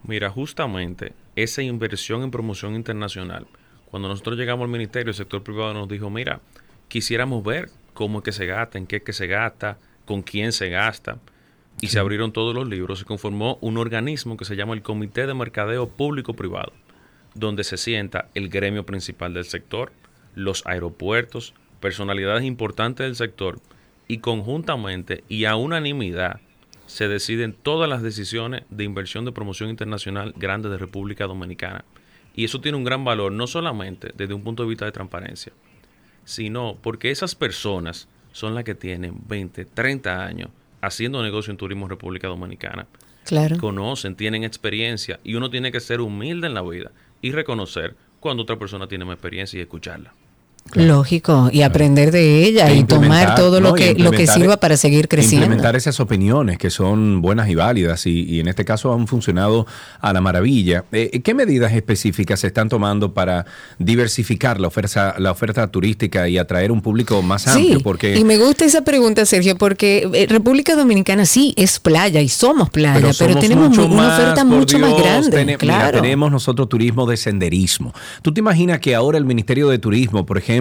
Mira, 0.04 0.32
justamente 0.32 1.14
esa 1.36 1.62
inversión 1.62 2.24
en 2.24 2.32
promoción 2.32 2.74
internacional, 2.76 3.46
cuando 3.94 4.10
nosotros 4.10 4.40
llegamos 4.40 4.64
al 4.66 4.72
ministerio, 4.72 5.12
el 5.12 5.16
sector 5.16 5.44
privado 5.44 5.72
nos 5.76 5.88
dijo, 5.88 6.10
mira, 6.10 6.42
quisiéramos 6.88 7.44
ver 7.44 7.70
cómo 7.94 8.18
es 8.18 8.24
que 8.24 8.32
se 8.32 8.48
gasta, 8.48 8.80
en 8.80 8.88
qué 8.88 8.96
es 8.96 9.04
que 9.04 9.14
se 9.14 9.28
gasta, 9.28 9.78
con 10.06 10.24
quién 10.24 10.52
se 10.52 10.70
gasta. 10.70 11.20
Y 11.80 11.90
se 11.90 12.00
abrieron 12.00 12.34
todos 12.34 12.56
los 12.56 12.68
libros, 12.68 12.98
se 12.98 13.06
conformó 13.06 13.60
un 13.62 13.78
organismo 13.78 14.36
que 14.36 14.46
se 14.46 14.56
llama 14.56 14.74
el 14.74 14.82
Comité 14.82 15.28
de 15.28 15.36
Mercadeo 15.36 15.90
Público-Privado, 15.90 16.74
donde 17.36 17.64
se 17.64 17.78
sienta 17.78 18.30
el 18.34 18.50
gremio 18.50 18.84
principal 18.84 19.36
del 19.36 19.46
sector, 19.46 19.92
los 20.34 20.66
aeropuertos, 20.66 21.54
personalidades 21.80 22.46
importantes 22.46 23.06
del 23.06 23.16
sector, 23.16 23.60
y 24.08 24.18
conjuntamente 24.18 25.24
y 25.30 25.46
a 25.46 25.56
unanimidad 25.56 26.42
se 26.88 27.08
deciden 27.08 27.54
todas 27.54 27.88
las 27.88 28.02
decisiones 28.02 28.64
de 28.72 28.86
inversión 28.86 29.24
de 29.24 29.34
promoción 29.34 29.70
internacional 29.70 30.34
grande 30.36 30.70
de 30.70 30.80
República 30.80 31.28
Dominicana. 31.28 31.86
Y 32.34 32.46
eso 32.46 32.62
tiene 32.62 32.78
un 32.78 32.84
gran 32.84 33.06
valor, 33.06 33.32
no 33.32 33.48
solamente 33.48 34.12
desde 34.16 34.34
un 34.34 34.44
punto 34.44 34.64
de 34.64 34.70
vista 34.70 34.86
de 34.86 34.92
transparencia, 34.92 35.54
sino 36.26 36.78
porque 36.82 37.12
esas 37.12 37.36
personas 37.36 38.08
son 38.32 38.56
las 38.56 38.64
que 38.64 38.76
tienen 38.76 39.22
20, 39.28 39.66
30 39.66 40.26
años 40.26 40.50
haciendo 40.82 41.22
negocio 41.22 41.52
en 41.52 41.58
turismo 41.58 41.86
en 41.86 41.92
República 41.92 42.28
Dominicana. 42.28 42.88
Claro. 43.26 43.58
Conocen, 43.58 44.16
tienen 44.16 44.44
experiencia 44.44 45.20
y 45.24 45.36
uno 45.36 45.50
tiene 45.50 45.72
que 45.72 45.80
ser 45.80 46.02
humilde 46.02 46.48
en 46.48 46.54
la 46.54 46.62
vida 46.62 46.92
y 47.22 47.32
reconocer 47.32 47.96
cuando 48.20 48.44
otra 48.44 48.58
persona 48.60 48.88
tiene 48.88 49.06
más 49.06 49.14
experiencia 49.14 49.58
y 49.58 49.62
escucharla. 49.62 50.14
Lógico, 50.76 51.50
y 51.52 51.62
aprender 51.62 52.12
de 52.12 52.46
ella 52.46 52.70
E 52.70 52.78
y 52.78 52.84
tomar 52.84 53.36
todo 53.36 53.60
lo 53.60 53.74
que, 53.74 53.94
lo 53.94 54.12
que 54.12 54.26
sirva 54.26 54.58
para 54.58 54.76
seguir 54.76 55.08
creciendo. 55.08 55.46
Implementar 55.46 55.76
esas 55.76 56.00
opiniones 56.00 56.58
que 56.58 56.70
son 56.72 57.22
buenas 57.22 57.50
y 57.50 57.56
válidas 57.56 58.08
y, 58.08 58.24
y 58.24 58.40
en 58.40 58.48
este 58.48 58.66
caso 58.66 58.92
han 58.92 59.08
funcionado 59.08 59.68
a 60.02 60.14
la 60.14 60.22
maravilla. 60.22 60.86
Eh, 60.92 61.22
¿Qué 61.22 61.34
medidas 61.36 61.74
específicas 61.74 62.40
se 62.40 62.48
están 62.48 62.70
tomando 62.70 63.14
para 63.14 63.46
diversificar 63.78 64.60
la 64.60 64.68
oferta, 64.68 65.16
la 65.20 65.32
oferta 65.32 65.68
turística 65.68 66.28
y 66.28 66.40
atraer 66.40 66.72
un 66.72 66.82
público 66.82 67.22
más 67.22 67.48
amplio? 67.48 67.78
Sí, 67.78 67.84
Porque 67.84 68.18
y 68.18 68.24
me 68.24 68.38
gusta 68.38 68.66
esa 68.66 68.84
pregunta, 68.84 69.26
Sergio, 69.26 69.58
porque 69.58 70.10
eh, 70.14 70.26
República 70.28 70.76
Dominicana 70.76 71.26
sí 71.26 71.54
es 71.56 71.80
playa 71.80 72.22
y 72.22 72.30
somos 72.30 72.72
playa, 72.72 73.00
pero, 73.00 73.14
somos 73.14 73.40
tenemos 73.40 73.70
mucho 73.70 73.86
una 73.86 73.96
más, 73.96 74.20
oferta 74.20 74.44
mucho 74.44 74.80
más 74.80 74.98
grande. 74.98 75.58
mira, 75.62 75.92
tenemos 75.92 76.32
nosotros 76.32 76.68
turismo 76.68 77.06
de 77.06 77.18
senderismo. 77.18 77.94
¿Tú 78.24 78.34
te 78.34 78.40
imaginas 78.40 78.80
que 78.80 78.96
ahora 78.96 79.20
el 79.20 79.26
Ministerio 79.26 79.70
de 79.70 79.78
Turismo, 79.78 80.26
por 80.26 80.38
ejemplo, 80.40 80.53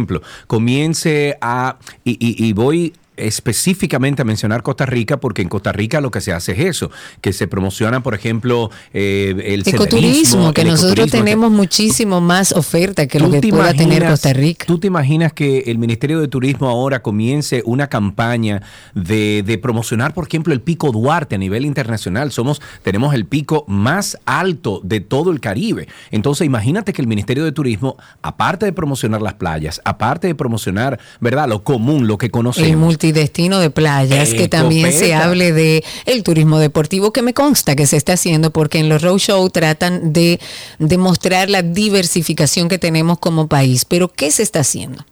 comience 0.46 1.36
a, 1.40 1.76
y, 2.04 2.12
y- 2.12 2.46
y 2.48 2.52
voy 2.52 2.92
específicamente 3.16 4.22
a 4.22 4.24
mencionar 4.24 4.62
Costa 4.62 4.86
Rica 4.86 5.18
porque 5.18 5.42
en 5.42 5.48
Costa 5.48 5.72
Rica 5.72 6.00
lo 6.00 6.10
que 6.10 6.20
se 6.20 6.32
hace 6.32 6.52
es 6.52 6.58
eso, 6.60 6.90
que 7.20 7.32
se 7.32 7.46
promociona, 7.46 8.02
por 8.02 8.14
ejemplo, 8.14 8.70
eh, 8.94 9.34
el 9.46 9.62
Ecoturismo, 9.66 10.52
que 10.52 10.62
el 10.62 10.68
nosotros 10.68 10.92
ecoturismo, 10.92 11.04
que- 11.04 11.10
tenemos 11.24 11.50
muchísimo 11.50 12.20
más 12.20 12.52
oferta 12.52 13.06
que 13.06 13.18
lo 13.18 13.26
¿Tú 13.26 13.32
que 13.32 13.40
te 13.40 13.48
pueda 13.50 13.74
tener 13.74 14.06
Costa 14.06 14.32
Rica. 14.32 14.66
¿Tú 14.66 14.78
te 14.78 14.86
imaginas 14.86 15.32
que 15.32 15.64
el 15.66 15.78
Ministerio 15.78 16.20
de 16.20 16.28
Turismo 16.28 16.68
ahora 16.68 17.02
comience 17.02 17.62
una 17.66 17.88
campaña 17.88 18.62
de, 18.94 19.42
de 19.44 19.58
promocionar, 19.58 20.14
por 20.14 20.26
ejemplo, 20.26 20.52
el 20.52 20.60
Pico 20.60 20.90
Duarte 20.92 21.34
a 21.34 21.38
nivel 21.38 21.64
internacional? 21.64 22.32
Somos, 22.32 22.60
tenemos 22.82 23.14
el 23.14 23.26
pico 23.26 23.64
más 23.68 24.18
alto 24.24 24.80
de 24.84 25.00
todo 25.00 25.30
el 25.30 25.40
Caribe. 25.40 25.88
Entonces, 26.10 26.46
imagínate 26.46 26.92
que 26.92 27.02
el 27.02 27.08
Ministerio 27.08 27.44
de 27.44 27.52
Turismo, 27.52 27.96
aparte 28.22 28.66
de 28.66 28.72
promocionar 28.72 29.22
las 29.22 29.34
playas, 29.34 29.80
aparte 29.84 30.26
de 30.28 30.34
promocionar, 30.34 30.98
¿verdad? 31.20 31.48
Lo 31.48 31.62
común, 31.62 32.06
lo 32.06 32.18
que 32.18 32.30
conocemos. 32.30 32.98
Multidestino 33.02 33.58
de 33.58 33.70
playas, 33.70 34.32
que 34.32 34.48
también 34.48 34.92
se 34.92 35.12
hable 35.14 35.52
de 35.52 35.84
el 36.06 36.22
turismo 36.22 36.60
deportivo, 36.60 37.12
que 37.12 37.22
me 37.22 37.34
consta 37.34 37.74
que 37.74 37.86
se 37.86 37.96
está 37.96 38.12
haciendo, 38.12 38.52
porque 38.52 38.78
en 38.78 38.88
los 38.88 39.02
roadshow 39.02 39.48
tratan 39.50 40.12
de 40.12 40.38
demostrar 40.78 41.50
la 41.50 41.62
diversificación 41.62 42.68
que 42.68 42.78
tenemos 42.78 43.18
como 43.18 43.48
país. 43.48 43.84
Pero, 43.84 44.08
¿qué 44.08 44.30
se 44.30 44.44
está 44.44 44.60
haciendo? 44.60 45.04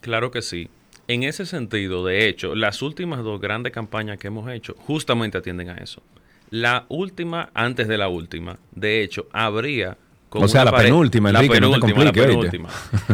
Claro 0.00 0.30
que 0.30 0.40
sí. 0.40 0.68
En 1.06 1.22
ese 1.22 1.44
sentido, 1.44 2.04
de 2.06 2.28
hecho, 2.28 2.54
las 2.54 2.80
últimas 2.80 3.22
dos 3.22 3.38
grandes 3.40 3.72
campañas 3.74 4.16
que 4.18 4.28
hemos 4.28 4.50
hecho 4.50 4.74
justamente 4.86 5.36
atienden 5.36 5.68
a 5.68 5.76
eso. 5.76 6.02
La 6.48 6.86
última, 6.88 7.50
antes 7.52 7.88
de 7.88 7.98
la 7.98 8.08
última, 8.08 8.58
de 8.72 9.02
hecho, 9.02 9.26
habría... 9.32 9.98
O 10.42 10.48
sea, 10.48 10.64
la 10.64 10.70
pare- 10.70 10.84
penúltima, 10.84 11.30
la 11.32 11.40
Enrique, 11.40 11.60
no 11.60 11.72
te 11.72 11.80
penúltima, 11.80 12.04
la 12.04 12.12
penúltima. 12.12 12.68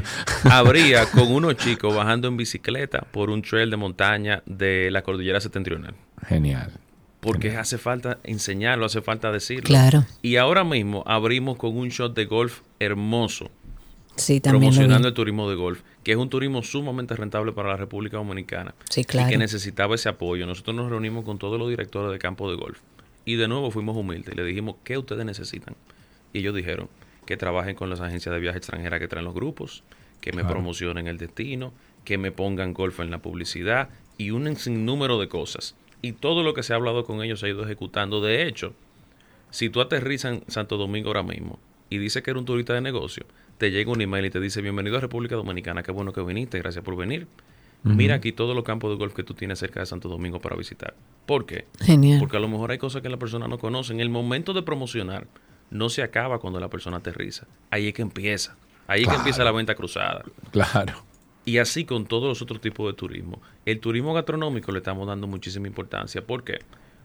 habría 0.50 1.06
con 1.06 1.30
unos 1.32 1.56
chicos 1.56 1.94
bajando 1.94 2.28
en 2.28 2.36
bicicleta 2.36 3.06
por 3.10 3.30
un 3.30 3.42
trail 3.42 3.70
de 3.70 3.76
montaña 3.76 4.42
de 4.46 4.90
la 4.90 5.02
cordillera 5.02 5.40
septentrional. 5.40 5.94
Genial. 6.26 6.72
Porque 7.20 7.56
hace 7.56 7.76
falta 7.76 8.18
enseñarlo, 8.24 8.86
hace 8.86 9.02
falta 9.02 9.30
decirlo. 9.30 9.64
Claro. 9.64 10.06
Y 10.22 10.36
ahora 10.36 10.64
mismo 10.64 11.04
abrimos 11.06 11.58
con 11.58 11.76
un 11.76 11.88
shot 11.88 12.14
de 12.14 12.24
golf 12.24 12.60
hermoso 12.78 13.50
Sí, 14.16 14.40
también 14.40 14.72
promocionando 14.72 15.08
el 15.08 15.14
turismo 15.14 15.48
de 15.48 15.56
golf, 15.56 15.80
que 16.02 16.12
es 16.12 16.18
un 16.18 16.28
turismo 16.28 16.62
sumamente 16.62 17.14
rentable 17.14 17.52
para 17.52 17.70
la 17.70 17.76
República 17.76 18.18
Dominicana. 18.18 18.74
Sí, 18.90 19.04
claro. 19.04 19.28
Y 19.28 19.32
que 19.32 19.38
necesitaba 19.38 19.94
ese 19.94 20.08
apoyo. 20.08 20.46
Nosotros 20.46 20.76
nos 20.76 20.90
reunimos 20.90 21.24
con 21.24 21.38
todos 21.38 21.58
los 21.58 21.70
directores 21.70 22.12
de 22.12 22.18
campo 22.18 22.50
de 22.50 22.56
golf. 22.56 22.78
Y 23.24 23.36
de 23.36 23.48
nuevo 23.48 23.70
fuimos 23.70 23.96
humildes 23.96 24.34
y 24.34 24.36
le 24.36 24.44
dijimos, 24.44 24.76
¿qué 24.84 24.98
ustedes 24.98 25.24
necesitan? 25.24 25.74
Y 26.32 26.40
ellos 26.40 26.54
dijeron 26.54 26.88
que 27.30 27.36
trabajen 27.36 27.76
con 27.76 27.88
las 27.88 28.00
agencias 28.00 28.34
de 28.34 28.40
viaje 28.40 28.58
extranjeras 28.58 28.98
que 28.98 29.06
traen 29.08 29.24
los 29.24 29.34
grupos, 29.34 29.84
que 30.20 30.32
me 30.32 30.42
Claro. 30.42 30.54
promocionen 30.56 31.06
el 31.06 31.16
destino, 31.16 31.72
que 32.04 32.18
me 32.18 32.32
pongan 32.32 32.74
golf 32.74 32.98
en 33.00 33.10
la 33.10 33.18
publicidad 33.22 33.88
y 34.18 34.32
un 34.32 34.54
sinnúmero 34.56 35.18
de 35.20 35.28
cosas. 35.28 35.76
Y 36.02 36.12
todo 36.12 36.42
lo 36.42 36.54
que 36.54 36.62
se 36.64 36.72
ha 36.72 36.76
hablado 36.76 37.04
con 37.04 37.22
ellos 37.22 37.38
se 37.40 37.46
ha 37.46 37.48
ido 37.50 37.62
ejecutando. 37.62 38.20
De 38.20 38.48
hecho, 38.48 38.74
si 39.50 39.70
tú 39.70 39.80
aterrizas 39.80 40.32
en 40.32 40.44
Santo 40.50 40.76
Domingo 40.76 41.08
ahora 41.10 41.22
mismo 41.22 41.58
y 41.88 41.98
dices 41.98 42.22
que 42.22 42.30
eres 42.32 42.40
un 42.40 42.46
turista 42.46 42.74
de 42.74 42.80
negocio, 42.80 43.24
te 43.58 43.70
llega 43.70 43.92
un 43.92 44.00
email 44.00 44.24
y 44.26 44.30
te 44.30 44.40
dice, 44.40 44.60
bienvenido 44.60 44.96
a 44.96 45.00
República 45.00 45.36
Dominicana, 45.36 45.82
qué 45.84 45.92
bueno 45.92 46.12
que 46.12 46.22
viniste, 46.22 46.58
gracias 46.58 46.84
por 46.84 46.96
venir. 46.96 47.26
Mira 47.84 48.16
aquí 48.16 48.32
todos 48.32 48.54
los 48.56 48.64
campos 48.64 48.90
de 48.90 48.96
golf 48.96 49.14
que 49.14 49.22
tú 49.22 49.32
tienes 49.34 49.58
cerca 49.58 49.80
de 49.80 49.86
Santo 49.86 50.08
Domingo 50.08 50.38
para 50.40 50.54
visitar. 50.56 50.94
¿Por 51.26 51.46
qué? 51.46 51.64
Genial. 51.80 52.18
Porque 52.18 52.36
a 52.36 52.40
lo 52.40 52.48
mejor 52.48 52.72
hay 52.72 52.78
cosas 52.78 53.00
que 53.02 53.08
la 53.08 53.16
persona 53.18 53.46
no 53.48 53.56
conoce. 53.58 53.92
En 53.94 54.00
el 54.00 54.10
momento 54.10 54.52
de 54.52 54.62
promocionar, 54.62 55.26
no 55.70 55.88
se 55.88 56.02
acaba 56.02 56.38
cuando 56.38 56.60
la 56.60 56.68
persona 56.68 56.98
aterriza. 56.98 57.46
Ahí 57.70 57.88
es 57.88 57.94
que 57.94 58.02
empieza. 58.02 58.56
Ahí 58.86 59.02
es 59.02 59.08
que 59.08 59.14
empieza 59.14 59.44
la 59.44 59.52
venta 59.52 59.74
cruzada. 59.74 60.24
Claro. 60.50 61.04
Y 61.44 61.58
así 61.58 61.84
con 61.84 62.06
todos 62.06 62.28
los 62.28 62.42
otros 62.42 62.60
tipos 62.60 62.86
de 62.92 62.96
turismo. 62.96 63.40
El 63.64 63.80
turismo 63.80 64.12
gastronómico 64.12 64.72
le 64.72 64.78
estamos 64.78 65.06
dando 65.06 65.26
muchísima 65.26 65.66
importancia. 65.68 66.26
¿Por 66.26 66.44
qué? 66.44 66.58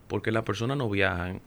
Porque 0.08 0.30
las 0.32 0.42
personas 0.42 0.76
no 0.76 0.90
viajan 0.90 1.40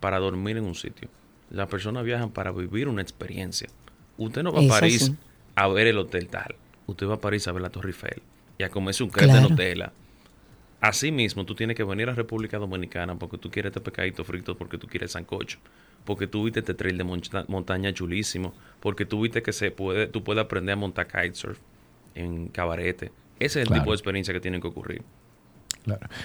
para 0.00 0.18
dormir 0.18 0.56
en 0.56 0.64
un 0.64 0.74
sitio. 0.74 1.08
Las 1.50 1.68
personas 1.68 2.04
viajan 2.04 2.30
para 2.30 2.52
vivir 2.52 2.88
una 2.88 3.02
experiencia. 3.02 3.68
Usted 4.16 4.42
no 4.42 4.52
va 4.52 4.60
a 4.62 4.68
París 4.80 5.06
sí. 5.06 5.16
a 5.56 5.68
ver 5.68 5.88
el 5.88 5.98
hotel 5.98 6.28
tal. 6.28 6.54
Usted 6.86 7.06
va 7.08 7.14
a 7.14 7.20
París 7.20 7.46
a 7.48 7.52
ver 7.52 7.62
la 7.62 7.70
Torre 7.70 7.88
Eiffel 7.90 8.22
y 8.58 8.62
a 8.62 8.68
comerse 8.70 9.02
un 9.02 9.10
crepe 9.10 9.26
Claro. 9.32 9.42
de 9.42 9.50
Nutella. 9.50 9.92
Así 10.80 11.12
mismo, 11.12 11.44
tú 11.44 11.54
tienes 11.54 11.76
que 11.76 11.84
venir 11.84 12.08
a 12.08 12.14
República 12.14 12.58
Dominicana 12.58 13.14
porque 13.18 13.36
tú 13.38 13.50
quieres 13.50 13.70
este 13.70 13.80
pescadito 13.80 14.24
frito, 14.24 14.56
porque 14.56 14.78
tú 14.78 14.86
quieres 14.86 15.12
sancocho, 15.12 15.58
porque 16.04 16.26
tú 16.26 16.44
viste 16.44 16.60
este 16.60 16.74
trail 16.74 16.96
de 16.98 17.04
monta- 17.04 17.44
montaña 17.48 17.92
chulísimo, 17.92 18.52
porque 18.80 19.04
tú 19.04 19.20
viste 19.22 19.42
que 19.42 19.52
se 19.52 19.70
puede, 19.70 20.06
tú 20.06 20.22
puedes 20.24 20.42
aprender 20.42 20.72
a 20.72 20.76
montar 20.76 21.06
kitesurf 21.06 21.58
en 22.14 22.48
cabarete. 22.48 23.12
Ese 23.38 23.60
es 23.60 23.62
el 23.62 23.66
Claro. 23.68 23.82
tipo 23.82 23.90
de 23.92 23.96
experiencia 23.96 24.34
que 24.34 24.40
tienen 24.40 24.60
que 24.60 24.68
ocurrir. 24.68 25.02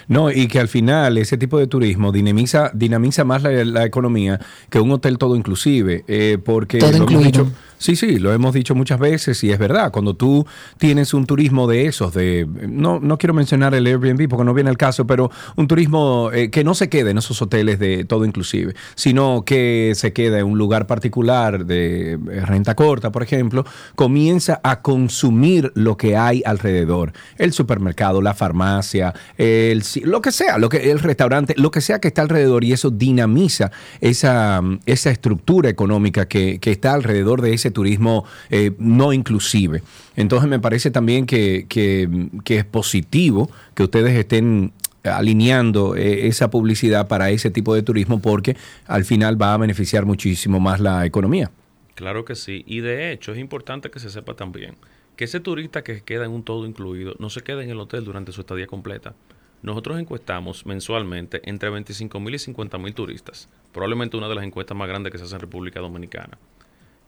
No, 0.09 0.29
y 0.31 0.47
que 0.47 0.59
al 0.59 0.67
final 0.67 1.17
ese 1.17 1.37
tipo 1.37 1.57
de 1.57 1.65
turismo 1.67 2.11
dinamiza, 2.11 2.71
dinamiza 2.73 3.23
más 3.23 3.41
la, 3.41 3.51
la 3.63 3.85
economía 3.85 4.39
que 4.69 4.79
un 4.81 4.91
hotel 4.91 5.17
todo 5.17 5.35
inclusive, 5.37 6.03
eh, 6.09 6.37
porque 6.43 6.77
Todo 6.79 6.91
lo 6.91 6.97
hemos 7.09 7.23
dicho, 7.23 7.51
sí, 7.77 7.95
sí, 7.95 8.19
lo 8.19 8.33
hemos 8.33 8.53
dicho 8.53 8.75
muchas 8.75 8.99
veces 8.99 9.43
y 9.43 9.51
es 9.51 9.59
verdad, 9.59 9.91
cuando 9.91 10.15
tú 10.15 10.45
tienes 10.77 11.13
un 11.13 11.25
turismo 11.25 11.67
de 11.67 11.85
esos, 11.85 12.13
de 12.13 12.47
no, 12.67 12.99
no 12.99 13.17
quiero 13.17 13.33
mencionar 13.33 13.73
el 13.75 13.85
Airbnb 13.85 14.27
porque 14.29 14.43
no 14.43 14.53
viene 14.53 14.69
el 14.69 14.77
caso, 14.77 15.05
pero 15.05 15.31
un 15.55 15.67
turismo 15.67 16.31
eh, 16.33 16.49
que 16.49 16.63
no 16.63 16.73
se 16.73 16.89
quede 16.89 17.11
en 17.11 17.17
esos 17.17 17.41
hoteles 17.41 17.79
de 17.79 18.05
todo 18.05 18.25
inclusive, 18.25 18.75
sino 18.95 19.43
que 19.45 19.93
se 19.95 20.13
queda 20.13 20.39
en 20.39 20.45
un 20.45 20.57
lugar 20.57 20.87
particular 20.87 21.65
de 21.65 22.13
eh, 22.13 22.17
renta 22.45 22.75
corta, 22.75 23.11
por 23.11 23.23
ejemplo, 23.23 23.65
comienza 23.95 24.59
a 24.63 24.81
consumir 24.81 25.71
lo 25.75 25.97
que 25.97 26.17
hay 26.17 26.41
alrededor, 26.45 27.13
el 27.37 27.53
supermercado, 27.53 28.21
la 28.21 28.33
farmacia, 28.33 29.13
el, 29.37 29.83
lo 30.03 30.21
que 30.21 30.31
sea, 30.31 30.57
lo 30.57 30.69
que, 30.69 30.91
el 30.91 30.99
restaurante, 30.99 31.53
lo 31.57 31.71
que 31.71 31.81
sea 31.81 31.99
que 31.99 32.07
está 32.07 32.21
alrededor 32.21 32.63
y 32.63 32.73
eso 32.73 32.89
dinamiza 32.89 33.71
esa, 34.01 34.61
mm, 34.61 34.79
esa 34.85 35.11
estructura 35.11 35.69
económica 35.69 36.27
que, 36.27 36.59
que 36.59 36.71
está 36.71 36.93
alrededor 36.93 37.41
de 37.41 37.53
ese 37.53 37.64
turismo 37.71 38.25
eh, 38.49 38.71
no 38.79 39.13
inclusive. 39.13 39.81
Entonces 40.15 40.49
me 40.49 40.59
parece 40.59 40.91
también 40.91 41.25
que, 41.25 41.65
que- 41.69 42.09
es 42.55 42.65
positivo 42.65 43.49
que 43.73 43.83
ustedes 43.83 44.13
estén 44.17 44.71
alineando 45.03 45.95
eh, 45.95 46.27
esa 46.27 46.49
publicidad 46.49 47.07
para 47.07 47.29
ese 47.29 47.51
tipo 47.51 47.75
de 47.75 47.83
turismo 47.83 48.19
porque 48.21 48.57
al 48.87 49.05
final 49.05 49.39
va 49.41 49.53
a 49.53 49.57
beneficiar 49.57 50.05
muchísimo 50.05 50.59
más 50.59 50.79
la 50.79 51.05
economía. 51.05 51.51
Claro 51.93 52.25
que 52.25 52.35
sí. 52.35 52.63
Y 52.67 52.79
de 52.81 53.11
hecho 53.11 53.31
es 53.31 53.37
importante 53.39 53.89
que 53.89 53.99
se 53.99 54.09
sepa 54.09 54.33
también 54.35 54.75
que 55.15 55.25
ese 55.25 55.39
turista 55.39 55.83
que 55.83 56.01
queda 56.01 56.25
en 56.25 56.31
un 56.31 56.43
todo 56.43 56.65
incluido 56.65 57.15
no 57.19 57.29
se 57.29 57.41
queda 57.41 57.63
en 57.63 57.69
el 57.69 57.79
hotel 57.79 58.03
durante 58.03 58.31
su 58.31 58.41
estadía 58.41 58.67
completa. 58.67 59.13
Nosotros 59.61 59.99
encuestamos 59.99 60.65
mensualmente 60.65 61.41
entre 61.49 61.69
25 61.69 62.19
mil 62.19 62.35
y 62.35 62.39
50 62.39 62.77
mil 62.77 62.93
turistas. 62.93 63.47
Probablemente 63.71 64.17
una 64.17 64.27
de 64.27 64.35
las 64.35 64.43
encuestas 64.43 64.77
más 64.77 64.87
grandes 64.87 65.11
que 65.11 65.17
se 65.17 65.23
hace 65.23 65.35
en 65.35 65.41
República 65.41 65.79
Dominicana. 65.79 66.37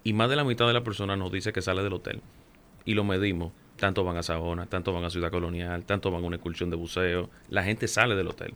Y 0.08 0.14
más 0.14 0.30
de 0.30 0.38
la 0.38 0.46
mitad 0.46 0.66
de 0.68 0.72
la 0.74 0.84
persona 0.86 1.18
nos 1.18 1.34
dice 1.34 1.52
que 1.52 1.62
sale 1.62 1.84
del 1.84 1.92
hotel. 1.92 2.22
Y 2.86 2.94
lo 2.94 3.04
medimos. 3.04 3.52
Tanto 3.76 4.06
van 4.06 4.16
a 4.16 4.24
Sajona, 4.24 4.66
tanto 4.66 4.94
van 4.94 5.04
a 5.04 5.10
Ciudad 5.10 5.30
Colonial, 5.32 5.84
tanto 5.84 6.12
van 6.12 6.24
a 6.24 6.28
una 6.28 6.38
excursión 6.38 6.70
de 6.70 6.78
buceo. 6.78 7.30
La 7.50 7.62
gente 7.64 7.90
sale 7.90 8.16
del 8.16 8.30
hotel. 8.30 8.54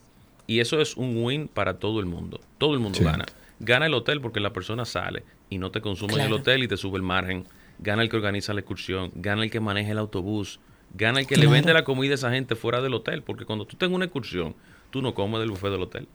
Y 0.48 0.62
eso 0.62 0.80
es 0.80 0.96
un 0.96 1.22
win 1.22 1.50
para 1.50 1.78
todo 1.78 2.00
el 2.00 2.06
mundo. 2.06 2.40
Todo 2.58 2.74
el 2.74 2.80
mundo 2.80 2.98
Sí. 3.00 3.04
gana. 3.04 3.26
Gana 3.60 3.88
el 3.88 3.94
hotel 3.94 4.22
porque 4.22 4.40
la 4.40 4.54
persona 4.54 4.86
sale 4.86 5.24
y 5.50 5.58
no 5.58 5.72
te 5.72 5.82
consume 5.82 6.14
en 6.14 6.20
el 6.22 6.28
Claro. 6.28 6.42
hotel 6.42 6.64
y 6.64 6.70
te 6.70 6.78
sube 6.78 6.96
el 6.96 7.04
margen. 7.04 7.46
Gana 7.80 8.02
el 8.02 8.08
que 8.10 8.16
organiza 8.16 8.54
la 8.54 8.62
excursión. 8.62 9.12
Gana 9.16 9.44
el 9.44 9.52
que 9.52 9.60
maneja 9.60 9.92
el 9.92 9.98
autobús. 9.98 10.62
Gana 10.94 11.20
el 11.20 11.28
que 11.28 11.36
le 11.36 11.42
Claro. 11.42 11.52
vende 11.52 11.74
la 11.74 11.84
comida 11.84 12.14
a 12.14 12.16
esa 12.16 12.32
gente 12.32 12.56
fuera 12.56 12.80
del 12.82 12.94
hotel. 12.94 13.24
Porque 13.24 13.44
cuando 13.44 13.66
tú 13.66 13.76
tengas 13.76 13.94
una 13.94 14.06
excursión, 14.06 14.56
tú 14.90 15.02
no 15.02 15.14
comes 15.14 15.42
del 15.42 15.50
buffet 15.52 15.70
del 15.72 15.82
hotel. 15.82 16.08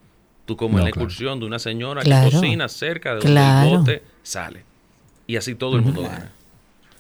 Tú 0.47 0.57
comes 0.57 0.77
No, 0.77 0.79
en 0.81 0.85
la 0.87 0.91
claro. 0.93 1.05
excursión 1.07 1.41
de 1.41 1.47
una 1.47 1.59
señora 1.59 2.01
Claro. 2.01 2.31
que 2.31 2.37
cocina 2.37 2.69
cerca 2.69 3.11
de 3.11 3.17
donde 3.17 3.31
Claro. 3.33 3.71
el 3.71 3.79
bote 3.79 4.03
sale. 4.23 4.65
Y 5.27 5.37
así 5.37 5.55
todo 5.55 5.77
el 5.77 5.83
mundo 5.83 6.03
gana. 6.03 6.31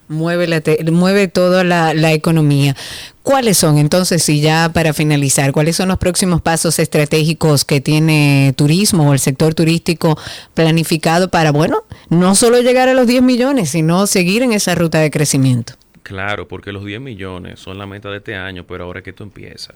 Mueve, 0.08 0.46
la 0.46 0.60
te- 0.60 0.84
mueve 0.92 1.26
toda 1.26 1.64
la, 1.64 1.92
la 1.92 2.12
economía. 2.12 2.76
¿Cuáles 3.24 3.58
son 3.58 3.76
entonces, 3.78 4.28
y 4.28 4.40
ya 4.40 4.70
para 4.72 4.92
finalizar, 4.92 5.50
cuáles 5.50 5.74
son 5.74 5.88
los 5.88 5.98
próximos 5.98 6.40
pasos 6.42 6.78
estratégicos 6.78 7.64
que 7.64 7.80
tiene 7.80 8.54
turismo 8.56 9.08
o 9.10 9.12
el 9.12 9.18
sector 9.18 9.54
turístico 9.54 10.16
planificado 10.54 11.28
para, 11.28 11.50
bueno, 11.50 11.82
no 12.08 12.36
solo 12.36 12.60
llegar 12.60 12.88
a 12.88 12.94
los 12.94 13.08
10 13.08 13.22
millones, 13.22 13.70
sino 13.70 14.06
seguir 14.06 14.42
en 14.42 14.52
esa 14.52 14.76
ruta 14.76 15.00
de 15.00 15.10
crecimiento? 15.10 15.72
Claro, 16.04 16.46
porque 16.46 16.70
los 16.70 16.84
10 16.84 17.00
millones 17.00 17.58
son 17.58 17.76
la 17.78 17.86
meta 17.86 18.08
de 18.10 18.18
este 18.18 18.36
año, 18.36 18.64
pero 18.64 18.84
ahora 18.84 19.00
es 19.00 19.04
que 19.04 19.10
esto 19.10 19.24
empieza. 19.24 19.74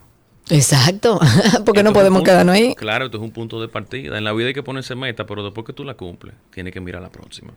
Exacto, 0.49 1.19
porque 1.67 1.81
Esto 1.81 1.83
no 1.83 1.93
podemos 1.93 2.19
punto- 2.21 2.31
quedarnos 2.31 2.55
ahí. 2.55 2.75
Claro, 2.77 3.07
esto 3.07 3.17
es 3.17 3.23
un 3.25 3.33
punto 3.33 3.61
de 3.61 3.67
partida. 3.67 4.17
En 4.17 4.23
la 4.23 4.33
vida 4.33 4.47
hay 4.47 4.55
que 4.55 4.63
ponerse 4.63 4.95
meta, 4.95 5.27
pero 5.27 5.43
después 5.43 5.67
que 5.67 5.73
tú 5.73 5.83
la 5.83 5.95
cumples, 5.95 6.35
tienes 6.55 6.73
que 6.73 6.81
mirar 6.81 7.03
la 7.03 7.11
próxima. 7.11 7.53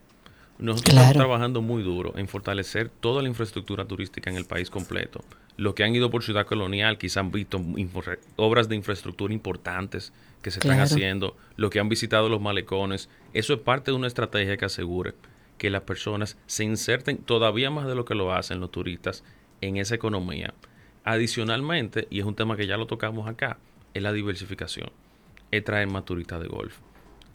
Nosotros 0.60 0.94
Claro. 0.94 1.08
estamos 1.08 1.28
trabajando 1.28 1.62
muy 1.62 1.84
duro 1.84 2.14
en 2.18 2.28
fortalecer 2.28 2.90
toda 2.90 3.22
la 3.22 3.28
infraestructura 3.28 3.86
turística 3.86 4.30
en 4.30 4.38
el 4.38 4.46
país 4.46 4.70
completo. 4.70 5.24
Los 5.58 5.74
que 5.74 5.84
han 5.84 5.96
ido 5.96 6.10
por 6.10 6.24
Ciudad 6.24 6.46
Colonial 6.46 6.98
quizás 6.98 7.18
han 7.18 7.32
visto 7.32 7.62
obras 8.36 8.70
de 8.70 8.76
infraestructura 8.76 9.34
importantes 9.34 10.14
que 10.42 10.52
se 10.52 10.60
están 10.60 10.80
haciendo. 10.80 11.36
Los 11.58 11.70
que 11.70 11.80
han 11.80 11.90
visitado 11.90 12.30
los 12.30 12.42
malecones. 12.42 13.10
Eso 13.34 13.54
es 13.54 13.60
parte 13.60 13.92
de 13.92 13.98
una 13.98 14.08
estrategia 14.08 14.58
que 14.58 14.66
asegure 14.66 15.14
que 15.58 15.70
las 15.70 15.84
personas 15.84 16.38
se 16.48 16.64
inserten 16.64 17.18
todavía 17.18 17.70
más 17.70 17.88
de 17.88 17.96
lo 17.96 18.06
que 18.06 18.16
lo 18.16 18.34
hacen 18.34 18.60
los 18.60 18.72
turistas 18.72 19.24
en 19.62 19.78
esa 19.78 19.96
economía 19.96 20.54
Adicionalmente, 21.06 22.08
y 22.10 22.20
es 22.20 22.26
un 22.26 22.36
tema 22.36 22.56
que 22.56 22.66
ya 22.66 22.78
lo 22.78 22.88
tocamos 22.88 23.28
acá, 23.28 23.58
es 23.94 24.02
la 24.02 24.14
diversificación. 24.14 24.90
Es 25.52 25.64
traer 25.64 25.88
más 25.88 26.06
turistas 26.06 26.42
de 26.42 26.48
golf. 26.48 26.78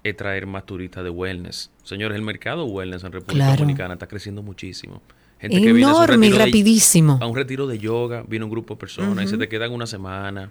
Es 0.04 0.16
traer 0.16 0.46
más 0.46 0.64
turistas 0.64 1.02
de 1.04 1.10
wellness. 1.10 1.70
Señores, 1.82 2.16
el 2.16 2.22
mercado 2.22 2.64
wellness 2.66 3.04
en 3.04 3.12
República 3.12 3.44
Claro. 3.46 3.60
Dominicana 3.60 3.94
está 3.94 4.06
creciendo 4.06 4.42
muchísimo. 4.42 5.02
Gente 5.40 5.60
que 5.60 5.72
viene 5.72 5.84
a 5.90 5.90
Enorme 5.92 6.26
y 6.26 6.30
retiro 6.30 6.38
de- 6.38 6.44
rapidísimo. 6.46 7.18
a 7.20 7.26
un 7.26 7.36
retiro 7.36 7.66
de 7.66 7.78
yoga, 7.78 8.24
viene 8.26 8.44
un 8.44 8.50
grupo 8.50 8.74
de 8.74 8.80
personas 8.80 9.24
y 9.24 9.28
se 9.28 9.36
te 9.38 9.48
quedan 9.48 9.72
una 9.72 9.86
semana. 9.86 10.50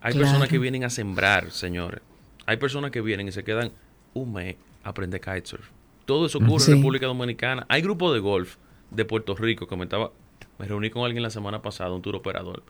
Hay 0.00 0.12
Claro. 0.12 0.26
personas 0.26 0.48
que 0.48 0.58
vienen 0.58 0.84
a 0.84 0.90
sembrar, 0.90 1.50
señores. 1.50 2.00
Hay 2.46 2.56
personas 2.58 2.90
que 2.90 3.00
vienen 3.00 3.28
y 3.28 3.32
se 3.32 3.44
quedan 3.44 3.72
un 4.14 4.32
mes 4.32 4.56
a 4.84 4.90
aprender 4.90 5.20
kitesurf. 5.20 5.68
Todo 6.04 6.26
eso 6.26 6.38
ocurre 6.38 6.60
Sí. 6.64 6.70
en 6.72 6.78
República 6.78 7.06
Dominicana. 7.06 7.66
Hay 7.68 7.82
grupos 7.82 8.12
de 8.14 8.20
golf 8.20 8.56
de 8.90 9.04
Puerto 9.04 9.34
Rico, 9.34 9.66
comentaba, 9.66 10.12
me 10.58 10.66
reuní 10.66 10.90
con 10.90 11.04
alguien 11.04 11.22
la 11.22 11.30
semana 11.30 11.60
pasada, 11.60 11.92
un 11.92 12.02
tour 12.02 12.14
operador, 12.16 12.62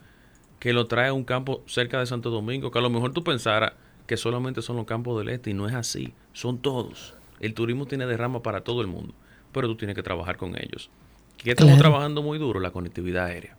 que 0.59 0.72
lo 0.72 0.86
trae 0.86 1.09
a 1.09 1.12
un 1.12 1.24
campo 1.24 1.62
cerca 1.66 2.00
de 2.00 2.07
Santo 2.07 2.30
Domingo, 2.30 2.70
que 2.70 2.78
a 2.78 2.82
lo 2.82 2.90
mejor 2.90 3.12
tú 3.12 3.22
pensaras 3.22 3.74
que 4.07 4.16
solamente 4.16 4.62
son 4.62 4.76
los 4.76 4.86
campos 4.86 5.18
del 5.18 5.28
este 5.30 5.50
y 5.50 5.54
no 5.54 5.68
es 5.68 5.74
así, 5.74 6.12
son 6.32 6.59
todos. 6.59 7.14
El 7.40 7.54
turismo 7.54 7.86
tiene 7.86 8.07
derrama 8.07 8.42
para 8.42 8.62
todo 8.62 8.80
el 8.80 8.86
mundo, 8.86 9.12
pero 9.52 9.68
tú 9.68 9.76
tienes 9.76 9.94
que 9.96 10.02
trabajar 10.02 10.36
con 10.36 10.57
ellos. 10.57 10.90
¿Qué 11.38 11.50
estamos 11.50 11.74
Claro. 11.74 11.90
trabajando 11.90 12.22
muy 12.22 12.38
duro? 12.38 12.61
La 12.61 12.70
conectividad 12.70 13.26
aérea. 13.26 13.57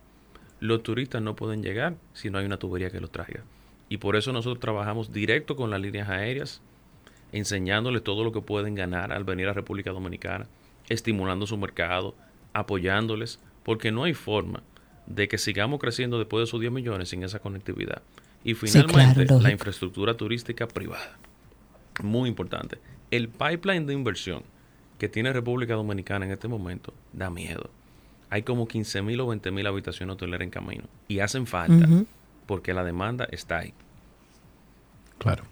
Los 0.60 0.82
turistas 0.82 1.22
no 1.22 1.36
pueden 1.36 1.62
llegar 1.62 1.94
si 2.12 2.30
no 2.30 2.38
hay 2.38 2.46
una 2.46 2.56
tubería 2.58 2.90
que 2.90 3.00
los 3.00 3.12
traiga. 3.12 3.44
Y 3.88 3.98
por 3.98 4.16
eso 4.16 4.32
nosotros 4.32 4.60
trabajamos 4.60 5.12
directo 5.12 5.54
con 5.54 5.70
las 5.70 5.80
líneas 5.80 6.08
aéreas, 6.08 6.60
enseñándoles 7.32 8.02
todo 8.02 8.24
lo 8.24 8.32
que 8.32 8.40
pueden 8.40 8.74
ganar 8.74 9.12
al 9.12 9.24
venir 9.24 9.48
a 9.48 9.52
República 9.52 9.92
Dominicana, 9.92 10.46
estimulando 10.88 11.46
su 11.46 11.56
mercado, 11.56 12.14
apoyándoles, 12.52 13.38
porque 13.62 13.92
no 13.92 14.04
hay 14.04 14.14
forma 14.14 14.62
de 15.06 15.28
que 15.28 15.38
sigamos 15.38 15.78
creciendo 15.80 16.18
después 16.18 16.40
de 16.40 16.44
esos 16.44 16.60
10 16.60 16.72
millones 16.72 17.08
sin 17.10 17.22
esa 17.22 17.38
conectividad. 17.38 18.02
Y 18.44 18.54
Sí, 18.54 18.66
finalmente, 18.66 19.26
claro, 19.26 19.42
la 19.42 19.50
infraestructura 19.50 20.16
turística 20.16 20.66
privada. 20.66 21.18
Muy 22.02 22.28
importante. 22.28 22.78
El 23.10 23.28
pipeline 23.28 23.86
de 23.86 23.94
inversión 23.94 24.42
que 24.98 25.08
tiene 25.08 25.32
República 25.32 25.74
Dominicana 25.74 26.26
en 26.26 26.32
este 26.32 26.48
momento 26.48 26.92
da 27.12 27.30
miedo. 27.30 27.70
Hay 28.30 28.42
como 28.42 28.68
15 28.68 29.02
mil 29.02 29.20
o 29.20 29.26
20 29.28 29.50
mil 29.50 29.66
habitaciones 29.66 30.14
hoteleras 30.14 30.42
en 30.42 30.50
camino. 30.50 30.84
Y 31.08 31.20
hacen 31.20 31.46
falta 31.46 31.88
porque 32.46 32.74
la 32.74 32.84
demanda 32.84 33.26
está 33.30 33.58
ahí. 33.58 33.74
Claro. 35.18 35.44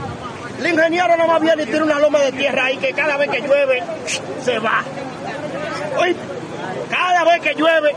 El 0.61 0.67
ingeniero 0.69 1.17
no 1.17 1.27
más 1.27 1.41
viene 1.41 1.63
y 1.65 1.67
tiene 1.67 1.83
una 1.83 1.99
loma 1.99 2.21
de 2.21 2.33
tierra 2.33 2.67
ahí 2.67 2.77
que 2.77 2.93
cada 2.93 3.17
vez 3.17 3.29
que 3.31 3.41
llueve 3.41 3.83
se 4.45 4.59
va. 4.61 4.85
Oye, 5.99 6.15
cada 6.91 7.25
vez 7.25 7.41
que 7.41 7.55
llueve 7.55 7.95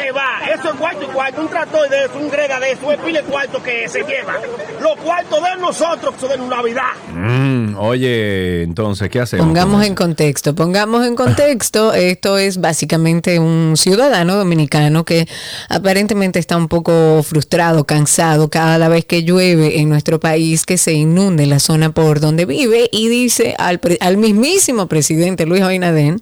se 0.00 0.12
va. 0.12 0.40
Eso 0.54 0.70
es 0.70 0.74
cuarto 0.76 1.02
y 1.04 1.06
cuarto. 1.06 1.40
Un 1.40 1.48
tractor 1.48 1.88
de 1.88 2.04
eso, 2.04 2.18
un 2.18 2.30
greda 2.30 2.60
de 2.60 2.72
eso, 2.72 2.92
es 2.92 2.98
pile 3.00 3.22
cuarto 3.22 3.62
que 3.62 3.88
se 3.88 4.00
lleva. 4.04 4.34
Los 4.80 4.96
cuartos 4.96 5.38
de 5.42 5.60
nosotros 5.60 6.14
son 6.20 6.28
de 6.30 6.38
Navidad. 6.38 6.92
Mm, 7.12 7.76
oye, 7.78 8.62
entonces, 8.62 9.08
¿qué 9.10 9.20
hacemos? 9.20 9.46
Pongamos 9.46 9.84
en 9.84 9.94
contexto, 9.94 10.54
pongamos 10.54 11.06
en 11.06 11.16
contexto, 11.16 11.92
esto 11.92 12.38
es 12.38 12.60
básicamente 12.60 13.38
un 13.38 13.74
ciudadano 13.76 14.36
dominicano 14.36 15.04
que 15.04 15.26
aparentemente 15.68 16.38
está 16.38 16.56
un 16.56 16.68
poco 16.68 17.22
frustrado, 17.22 17.84
cansado 17.84 18.48
cada 18.48 18.88
vez 18.88 19.04
que 19.04 19.22
llueve 19.22 19.80
en 19.80 19.88
nuestro 19.88 20.20
país, 20.20 20.64
que 20.66 20.78
se 20.78 20.92
inunde 20.92 21.46
la 21.46 21.58
zona 21.58 21.90
por 21.90 22.20
donde 22.20 22.44
vive 22.44 22.88
y 22.92 23.08
dice 23.08 23.54
al, 23.58 23.78
pre- 23.80 23.98
al 24.00 24.16
mismísimo 24.16 24.86
presidente 24.86 25.46
Luis 25.46 25.62
Abinader 25.62 26.16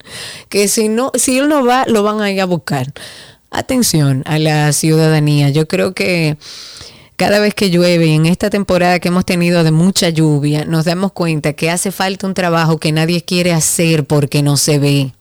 que 0.49 0.69
si 0.69 0.89
no, 0.89 1.13
si 1.15 1.39
él 1.39 1.49
no 1.49 1.65
va, 1.65 1.85
lo 1.87 2.03
van 2.03 2.21
a 2.21 2.31
ir 2.31 2.41
a 2.41 2.47
buscar. 2.47 2.87
Atención 3.57 4.23
a 4.27 4.39
la 4.39 4.71
ciudadanía, 4.75 5.49
yo 5.49 5.67
creo 5.67 5.95
que 5.95 6.37
cada 7.17 7.41
vez 7.41 7.55
que 7.55 7.71
llueve 7.71 8.13
en 8.13 8.27
esta 8.27 8.51
temporada 8.51 9.01
que 9.01 9.09
hemos 9.09 9.25
tenido 9.25 9.65
de 9.65 9.71
mucha 9.71 10.11
lluvia, 10.11 10.67
nos 10.67 10.85
damos 10.85 11.13
cuenta 11.13 11.55
que 11.55 11.71
hace 11.71 11.91
falta 11.91 12.27
un 12.27 12.35
trabajo 12.35 12.77
que 12.77 12.93
nadie 12.93 13.23
quiere 13.23 13.55
hacer 13.55 14.07
porque 14.07 14.43
no 14.43 14.59
se 14.59 14.79
ve. 14.79 15.15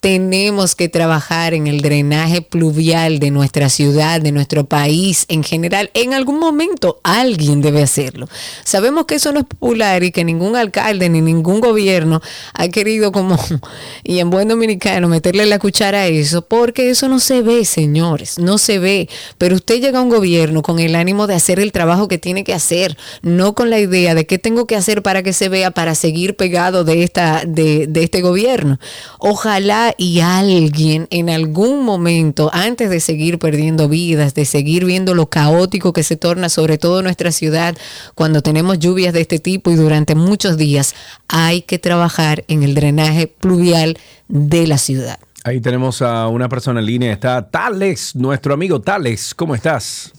Tenemos 0.00 0.74
que 0.74 0.88
trabajar 0.88 1.54
en 1.54 1.66
el 1.66 1.80
drenaje 1.80 2.42
pluvial 2.42 3.18
de 3.18 3.30
nuestra 3.30 3.68
ciudad, 3.68 4.20
de 4.20 4.32
nuestro 4.32 4.64
país 4.64 5.24
en 5.28 5.42
general. 5.42 5.90
En 5.94 6.14
algún 6.14 6.38
momento 6.38 7.00
alguien 7.02 7.62
debe 7.62 7.82
hacerlo. 7.82 8.28
Sabemos 8.64 9.06
que 9.06 9.16
eso 9.16 9.32
no 9.32 9.40
es 9.40 9.46
popular 9.46 10.04
y 10.04 10.12
que 10.12 10.24
ningún 10.24 10.56
alcalde 10.56 11.08
ni 11.08 11.20
ningún 11.20 11.60
gobierno 11.60 12.20
ha 12.52 12.68
querido 12.68 13.12
como, 13.12 13.38
y 14.04 14.18
en 14.18 14.30
buen 14.30 14.48
dominicano, 14.48 15.08
meterle 15.08 15.46
la 15.46 15.58
cuchara 15.58 16.00
a 16.00 16.06
eso, 16.06 16.42
porque 16.42 16.90
eso 16.90 17.08
no 17.08 17.18
se 17.18 17.42
ve, 17.42 17.64
señores, 17.64 18.38
no 18.38 18.58
se 18.58 18.78
ve. 18.78 19.08
Pero 19.38 19.56
usted 19.56 19.80
llega 19.80 19.98
a 19.98 20.02
un 20.02 20.10
gobierno 20.10 20.62
con 20.62 20.78
el 20.78 20.94
ánimo 20.94 21.26
de 21.26 21.34
hacer 21.34 21.58
el 21.58 21.72
trabajo 21.72 22.08
que 22.08 22.18
tiene 22.18 22.44
que 22.44 22.54
hacer, 22.54 22.96
no 23.22 23.54
con 23.54 23.70
la 23.70 23.78
idea 23.80 24.14
de 24.14 24.26
qué 24.26 24.38
tengo 24.38 24.66
que 24.66 24.76
hacer 24.76 25.02
para 25.02 25.22
que 25.22 25.32
se 25.32 25.48
vea, 25.48 25.70
para 25.70 25.94
seguir 25.94 26.36
pegado 26.36 26.84
de, 26.84 27.02
esta, 27.02 27.44
de, 27.46 27.86
de 27.86 28.04
este 28.04 28.20
gobierno. 28.20 28.78
Ojalá 29.18 29.53
y 29.98 30.20
alguien 30.20 31.06
en 31.10 31.30
algún 31.30 31.84
momento, 31.84 32.50
antes 32.52 32.90
de 32.90 32.98
seguir 32.98 33.38
perdiendo 33.38 33.88
vidas, 33.88 34.34
de 34.34 34.46
seguir 34.46 34.84
viendo 34.84 35.14
lo 35.14 35.26
caótico 35.26 35.92
que 35.92 36.02
se 36.02 36.16
torna 36.16 36.48
sobre 36.48 36.76
todo 36.76 37.02
nuestra 37.02 37.30
ciudad 37.30 37.76
cuando 38.16 38.42
tenemos 38.42 38.80
lluvias 38.80 39.12
de 39.12 39.20
este 39.20 39.38
tipo 39.38 39.70
y 39.70 39.76
durante 39.76 40.16
muchos 40.16 40.56
días, 40.56 40.96
hay 41.28 41.62
que 41.62 41.78
trabajar 41.78 42.42
en 42.48 42.64
el 42.64 42.74
drenaje 42.74 43.28
pluvial 43.28 43.96
de 44.26 44.66
la 44.66 44.76
ciudad. 44.78 45.20
Ahí 45.44 45.60
tenemos 45.60 46.02
a 46.02 46.26
una 46.26 46.48
persona 46.48 46.80
en 46.80 46.86
línea, 46.86 47.12
está 47.12 47.48
Tales, 47.48 48.16
nuestro 48.16 48.54
amigo 48.54 48.80
Tales, 48.80 49.36
¿cómo 49.36 49.54
estás? 49.54 50.12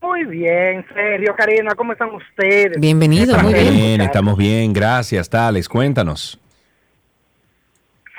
Muy 0.00 0.24
bien, 0.24 0.82
Sergio, 0.94 1.34
Karina, 1.36 1.74
¿cómo 1.76 1.92
están 1.92 2.08
ustedes? 2.14 2.80
Bienvenido, 2.80 3.32
Estamos 3.36 3.52
bien, 3.52 4.00
estamos 4.00 4.38
bien, 4.38 4.72
gracias, 4.72 5.28
Tales, 5.28 5.68
cuéntanos. 5.68 6.40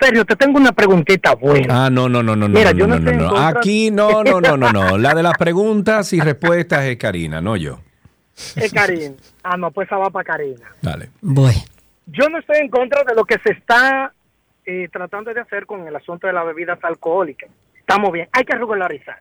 Sergio, 0.02 0.26
te 0.26 0.36
tengo 0.36 0.58
una 0.60 0.72
preguntita 0.72 1.36
buena. 1.36 1.86
Ah, 1.86 1.90
no, 1.92 2.10
no, 2.10 2.24
no, 2.24 2.36
no, 2.36 2.48
no, 2.48 2.58
Mira, 2.58 2.74
no, 2.74 2.80
yo 2.80 2.88
no, 2.88 2.96
no 2.96 3.00
no, 3.02 3.10
estoy 3.10 3.14
en 3.14 3.20
no. 3.20 3.30
contra- 3.30 3.60
Aquí 3.60 3.92
no, 3.92 4.24
no, 4.24 4.42
no, 4.42 4.58
no, 4.58 4.72
no. 4.74 4.98
La 4.98 5.14
de 5.14 5.22
las 5.24 5.38
preguntas 5.38 6.12
y 6.14 6.20
respuestas 6.20 6.86
es 6.86 6.98
Karina, 6.98 7.40
no 7.42 7.56
yo. 7.56 7.80
Es 8.56 8.74
Karina. 8.74 9.14
Ah, 9.44 9.58
no, 9.58 9.70
pues 9.72 9.88
esa 9.88 9.98
va 9.98 10.10
para 10.10 10.24
Karina. 10.26 10.66
Dale. 10.82 11.10
Bueno. 11.22 11.60
Yo 12.08 12.28
no 12.30 12.40
estoy 12.40 12.58
en 12.58 12.70
contra 12.70 13.04
de 13.04 13.14
lo 13.16 13.24
que 13.26 13.38
se 13.44 13.52
está 13.54 14.12
eh, 14.66 14.90
tratando 14.92 15.34
de 15.34 15.40
hacer 15.42 15.66
con 15.66 15.88
el 15.88 15.96
asunto 15.96 16.26
de 16.28 16.34
las 16.34 16.46
bebidas 16.46 16.80
alcohólicas. 16.84 17.50
Estamos 17.78 18.12
bien, 18.12 18.28
hay 18.32 18.44
que 18.44 18.56
regularizar. 18.56 19.20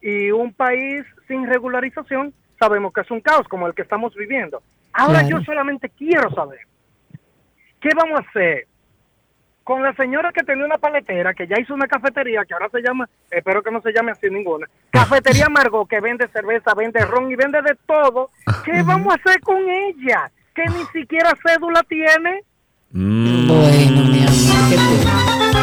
y 0.00 0.30
un 0.30 0.52
país 0.52 1.02
sin 1.26 1.46
regularización 1.46 2.32
sabemos 2.58 2.92
que 2.92 3.00
es 3.00 3.10
un 3.10 3.20
caos 3.20 3.48
como 3.48 3.66
el 3.66 3.74
que 3.74 3.82
estamos 3.82 4.14
viviendo. 4.14 4.62
Ahora 4.92 5.20
Claro. 5.20 5.38
yo 5.38 5.44
solamente 5.44 5.88
quiero 5.88 6.30
saber, 6.34 6.60
¿qué 7.80 7.88
vamos 7.96 8.20
a 8.20 8.28
hacer 8.28 8.66
con 9.64 9.82
la 9.82 9.94
señora 9.94 10.30
que 10.32 10.44
tenía 10.44 10.66
una 10.66 10.78
paletera, 10.78 11.34
que 11.34 11.46
ya 11.46 11.58
hizo 11.58 11.74
una 11.74 11.88
cafetería, 11.88 12.44
que 12.44 12.52
ahora 12.54 12.68
se 12.68 12.82
llama, 12.82 13.08
espero 13.30 13.62
que 13.62 13.70
no 13.70 13.80
se 13.80 13.92
llame 13.92 14.12
así 14.12 14.28
ninguna, 14.30 14.66
Cafetería 14.90 15.48
Margot, 15.48 15.88
que 15.88 16.00
vende 16.00 16.28
cerveza, 16.28 16.74
vende 16.74 17.04
ron 17.04 17.30
y 17.30 17.36
vende 17.36 17.60
de 17.62 17.76
todo? 17.86 18.30
¿Qué 18.64 18.82
vamos 18.82 19.12
a 19.12 19.16
hacer 19.16 19.40
con 19.40 19.58
ella? 19.68 20.30
Que 20.54 20.64
ni 20.66 20.84
siquiera 20.92 21.32
cédula 21.44 21.82
tiene. 21.88 22.44
Bueno, 22.92 24.04
mi 24.04 24.22
amor, 24.22 24.70
qué 24.70 24.76
pena. 24.76 25.53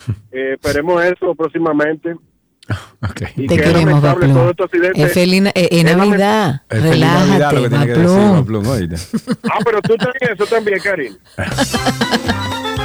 Eh, 0.32 0.54
esperemos 0.54 1.04
eso 1.04 1.34
próximamente. 1.34 2.16
Y 3.36 3.46
Te 3.46 3.56
que 3.56 3.62
es 3.62 3.72
queremos, 3.72 4.00
todo 4.00 4.50
este 4.50 4.62
accidente. 4.64 5.02
Es 5.02 5.12
feliz, 5.12 5.42
eh, 5.54 5.68
Es 5.70 5.84
lamen- 5.84 5.96
Navidad. 6.10 6.62
Es 6.70 6.82
Navidad 6.82 6.92
Relájate, 6.92 7.56
lo 7.56 7.62
que 7.62 7.68
tiene 7.68 7.86
que 7.86 7.92
decir 7.92 8.30
Baplum. 8.32 8.64
Ah, 9.52 9.58
pero 9.64 9.82
tú 9.82 9.96
también, 9.96 10.32
eso 10.32 10.46
también, 10.46 10.78
Karim. 10.80 11.16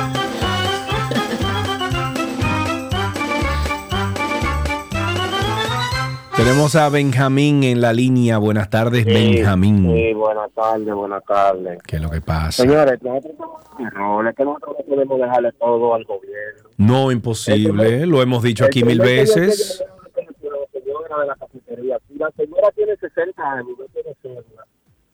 Tenemos 6.38 6.76
a 6.76 6.90
Benjamín 6.90 7.64
en 7.64 7.82
la 7.82 7.92
línea. 7.94 8.38
Buenas 8.38 8.70
tardes, 8.70 9.06
Benjamín. 9.06 9.92
Sí, 9.92 10.14
buenas 10.14 10.52
tardes, 10.52 10.94
buenas 10.94 11.26
tardes. 11.26 11.82
¿Qué 11.82 11.96
es 11.96 12.02
lo 12.02 12.12
que 12.12 12.22
pasa? 12.22 12.62
Señores, 12.62 13.02
nosotros 13.02 13.36
error, 13.80 14.28
es 14.28 14.36
que 14.36 14.46
nosotros 14.46 14.76
no 14.78 14.86
podemos 14.86 15.20
dejarle 15.20 15.52
todo 15.54 15.96
al 15.96 16.04
gobierno. 16.06 16.70
No, 16.78 17.12
imposible. 17.12 18.06
Lo 18.06 18.22
hemos 18.22 18.44
dicho 18.44 18.66
aquí 18.66 18.84
mil 18.84 19.00
veces. 19.00 19.84
La 20.16 20.80
señora 20.80 21.22
de 21.22 21.28
la 21.28 21.36
cafetería, 21.36 22.00
si 22.08 22.20
la 22.20 22.30
señora 22.38 22.70
tiene 22.76 22.96
60 22.98 23.44
años 23.44 23.70
no 23.80 23.86
tiene 23.86 24.16
cédula, 24.22 24.66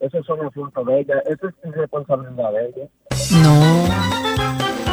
esos 0.01 0.25
son 0.25 0.45
asuntos 0.45 0.85
de 0.85 0.99
ella, 0.99 1.15
eso 1.25 1.47
es 1.47 1.55
irresponsabilidad 1.63 2.51
de 2.51 2.65
ella. 2.65 2.89
No. 3.41 4.92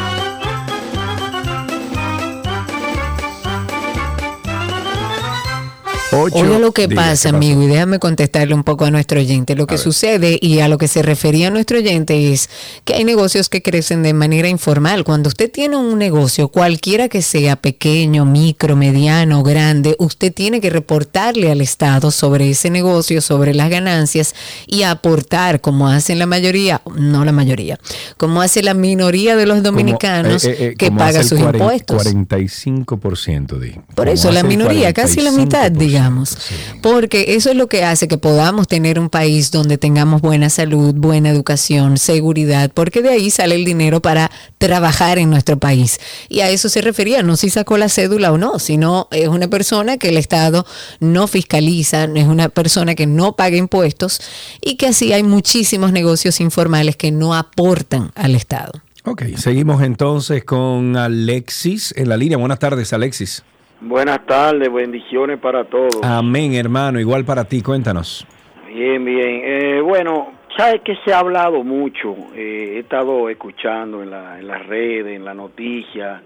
Ocho. 6.13 6.35
Oye 6.35 6.59
lo 6.59 6.71
que 6.73 6.87
Diga, 6.87 7.01
pasa, 7.01 7.29
amigo, 7.29 7.61
y 7.63 7.67
déjame 7.67 7.99
contestarle 7.99 8.53
un 8.53 8.63
poco 8.63 8.85
a 8.85 8.91
nuestro 8.91 9.19
oyente. 9.19 9.55
Lo 9.55 9.67
que 9.67 9.77
sucede 9.77 10.37
y 10.41 10.59
a 10.59 10.67
lo 10.67 10.77
que 10.77 10.87
se 10.87 11.01
refería 11.01 11.49
nuestro 11.49 11.77
oyente 11.77 12.33
es 12.33 12.49
que 12.83 12.95
hay 12.95 13.03
negocios 13.03 13.49
que 13.49 13.61
crecen 13.61 14.03
de 14.03 14.13
manera 14.13 14.47
informal. 14.47 15.03
Cuando 15.03 15.29
usted 15.29 15.49
tiene 15.49 15.77
un 15.77 15.97
negocio, 15.97 16.49
cualquiera 16.49 17.07
que 17.07 17.21
sea, 17.21 17.55
pequeño, 17.55 18.25
micro, 18.25 18.75
mediano, 18.75 19.43
grande, 19.43 19.95
usted 19.99 20.33
tiene 20.33 20.61
que 20.61 20.69
reportarle 20.69 21.51
al 21.51 21.61
Estado 21.61 22.11
sobre 22.11 22.49
ese 22.49 22.69
negocio, 22.69 23.21
sobre 23.21 23.53
las 23.53 23.69
ganancias 23.69 24.35
y 24.67 24.83
aportar, 24.83 25.61
como 25.61 25.87
hacen 25.87 26.19
la 26.19 26.25
mayoría, 26.25 26.81
no 26.95 27.25
la 27.25 27.31
mayoría, 27.31 27.79
como 28.17 28.41
hace 28.41 28.63
la 28.63 28.73
minoría 28.73 29.35
de 29.35 29.45
los 29.45 29.63
dominicanos 29.63 30.43
Como, 30.43 30.53
eh, 30.53 30.57
eh, 30.59 30.75
que 30.77 30.87
como 30.87 30.99
paga 30.99 31.19
hace 31.19 31.21
el 31.21 31.27
sus 31.27 31.39
40 31.39 31.57
impuestos. 31.57 32.05
45%, 32.05 33.59
di. 33.59 33.75
Por 33.95 34.09
eso, 34.09 34.31
la 34.31 34.43
minoría, 34.43 34.93
casi 34.93 35.21
la 35.21 35.31
mitad, 35.31 35.71
45%. 36.09 36.37
digamos. 36.37 36.37
Porque 36.81 37.35
eso 37.35 37.49
es 37.49 37.55
lo 37.55 37.67
que 37.67 37.83
hace 37.83 38.07
que 38.07 38.17
podamos 38.17 38.67
tener 38.67 38.99
un 38.99 39.09
país 39.09 39.51
donde 39.51 39.77
tengamos 39.77 40.21
buena 40.21 40.49
salud, 40.49 40.93
buena 40.95 41.29
educación, 41.29 41.97
seguridad, 41.97 42.71
porque 42.73 43.01
de 43.01 43.09
ahí 43.09 43.29
sale 43.29 43.55
el 43.55 43.65
dinero 43.65 44.01
para 44.01 44.31
trabajar 44.57 45.17
en 45.17 45.29
nuestro 45.29 45.57
país. 45.57 45.99
Y 46.29 46.41
a 46.41 46.49
eso 46.49 46.69
se 46.69 46.81
refería, 46.81 47.23
no 47.23 47.35
si 47.35 47.49
sacó 47.49 47.77
la 47.77 47.89
cédula 47.89 48.31
o 48.31 48.37
no, 48.37 48.59
sino 48.59 49.07
es 49.11 49.27
una 49.27 49.47
persona 49.47 49.97
que 49.97 50.09
el 50.09 50.17
Estado 50.17 50.65
no 50.99 51.27
fiscaliza, 51.27 52.03
es 52.03 52.27
una 52.27 52.49
persona 52.49 52.95
que 52.95 53.07
no 53.07 53.35
paga 53.35 53.57
impuestos 53.57 54.21
y 54.61 54.75
que 54.75 54.87
así 54.87 55.13
hay 55.13 55.23
muchísimos 55.23 55.91
negocios 55.91 56.39
informales 56.39 56.95
que 56.95 57.11
no 57.11 57.35
aportan 57.35 58.11
al 58.15 58.35
Estado. 58.35 58.71
Ok, 59.03 59.23
seguimos 59.37 59.81
entonces 59.81 60.43
con 60.43 60.95
Alexis 60.95 61.91
en 61.97 62.09
la 62.09 62.17
línea. 62.17 62.37
Buenas 62.37 62.59
tardes, 62.59 62.93
Alexis. 62.93 63.43
Buenas 63.81 64.25
tardes, 64.25 64.71
bendiciones 64.71 65.39
para 65.39 65.63
todos. 65.65 65.99
Amén, 66.03 66.53
hermano. 66.53 66.99
Igual 66.99 67.25
para 67.25 67.45
ti, 67.45 67.61
cuéntanos. 67.61 68.25
Bien, 68.67 69.03
bien. 69.03 69.41
Eh, 69.43 69.81
bueno, 69.81 70.33
sabes 70.55 70.81
que 70.81 70.95
se 71.03 71.11
ha 71.13 71.19
hablado 71.19 71.63
mucho, 71.63 72.15
eh, 72.35 72.73
he 72.75 72.79
estado 72.79 73.27
escuchando 73.29 74.03
en, 74.03 74.11
la, 74.11 74.39
en 74.39 74.47
las 74.47 74.65
redes, 74.67 75.15
en 75.15 75.25
la 75.25 75.33
noticia, 75.33 76.21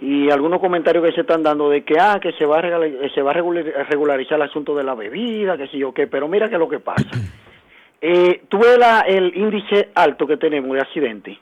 y 0.00 0.30
algunos 0.30 0.58
comentarios 0.60 1.04
que 1.04 1.12
se 1.12 1.20
están 1.20 1.42
dando 1.42 1.68
de 1.70 1.82
que 1.84 1.98
ah 2.00 2.18
que 2.20 2.32
se 2.32 2.44
va 2.44 2.58
a 2.58 2.62
se 3.14 3.22
va 3.22 3.30
a 3.30 3.34
regular- 3.34 3.86
regularizar 3.88 4.36
el 4.36 4.42
asunto 4.48 4.74
de 4.74 4.84
la 4.84 4.94
bebida, 4.94 5.56
que 5.56 5.68
sé 5.68 5.78
yo 5.78 5.92
qué, 5.92 6.06
pero 6.06 6.28
mira 6.28 6.48
que 6.48 6.58
lo 6.58 6.68
que 6.68 6.80
pasa. 6.80 7.06
Eh, 7.98 8.42
tú 8.50 8.58
ves 8.58 8.76
la- 8.78 9.00
el 9.00 9.34
índice 9.34 9.88
alto 9.94 10.26
que 10.26 10.36
tenemos 10.36 10.70
de 10.74 10.80
accidentes. 10.80 11.38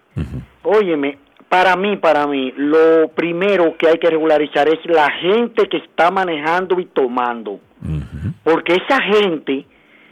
Óyeme, 0.63 1.19
para 1.55 1.77
mí, 1.77 1.97
para 1.99 2.27
mí, 2.27 2.53
lo 2.57 3.07
primero 3.15 3.77
que 3.77 3.87
hay 3.87 3.99
que 3.99 4.11
regularizar 4.11 4.69
es 4.69 4.85
la 4.87 5.09
gente 5.13 5.69
que 5.69 5.77
está 5.77 6.11
manejando 6.11 6.81
y 6.81 6.87
tomando. 6.87 7.61
Porque 8.43 8.75
esa 8.75 9.01
gente 9.01 9.65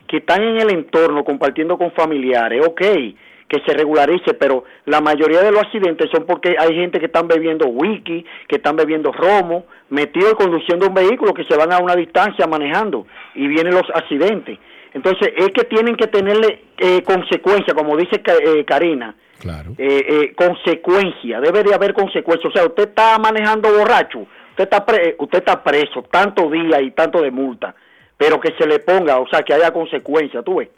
que 0.07 0.19
están 0.19 0.41
en 0.45 0.61
el 0.61 0.71
entorno 0.71 1.25
compartiendo 1.25 1.77
con 1.77 1.91
familiares, 1.91 2.65
ok, 2.65 2.81
que 2.81 3.61
se 3.67 3.75
regularice, 3.75 4.35
pero 4.35 4.63
la 4.85 5.01
mayoría 5.01 5.43
de 5.43 5.51
los 5.51 5.63
accidentes 5.63 6.09
son 6.13 6.27
porque 6.27 6.55
hay 6.57 6.77
gente 6.77 7.01
que 7.01 7.07
están 7.07 7.27
bebiendo 7.27 7.67
whisky, 7.67 8.25
que 8.47 8.57
están 8.57 8.77
bebiendo 8.77 9.11
romo, 9.11 9.65
metidos 9.91 10.35
conduciendo 10.35 10.87
un 10.87 10.95
vehículo 10.95 11.35
que 11.35 11.45
se 11.47 11.57
van 11.57 11.73
a 11.73 11.81
una 11.81 11.97
distancia 11.97 12.47
manejando 12.47 13.05
y 13.35 13.49
vienen 13.49 13.75
los 13.75 13.91
accidentes. 13.93 14.61
Entonces 14.95 15.33
es 15.37 15.49
que 15.49 15.65
tienen 15.65 15.97
que 15.97 16.07
tenerle 16.07 16.67
eh, 16.79 17.03
consecuencia, 17.03 17.75
como 17.75 17.97
dice 17.97 18.23
eh, 18.25 18.65
Karina, 18.65 19.17
Claro. 19.43 19.75
eh, 19.77 20.05
eh, 20.09 20.33
consecuencia, 20.37 21.41
debe 21.41 21.63
de 21.65 21.75
haber 21.75 21.93
consecuencia. 21.95 22.49
O 22.49 22.53
sea, 22.53 22.65
usted 22.65 22.89
está 22.89 23.19
manejando 23.19 23.71
borracho, 23.77 24.21
usted 24.51 24.65
está, 24.65 24.87
pre- 24.87 25.17
usted 25.19 25.39
está 25.39 25.63
preso 25.63 26.03
tanto 26.11 26.49
día 26.49 26.81
y 26.81 26.93
tanto 26.93 27.21
de 27.21 27.31
multa, 27.31 27.75
pero 28.17 28.41
que 28.41 28.55
se 28.57 28.67
le 28.67 28.79
ponga, 28.79 29.19
o 29.19 29.29
sea, 29.29 29.43
que 29.43 29.53
haya 29.53 29.73
consecuencia, 29.73 30.43
tú 30.43 30.57
ves. 30.57 30.69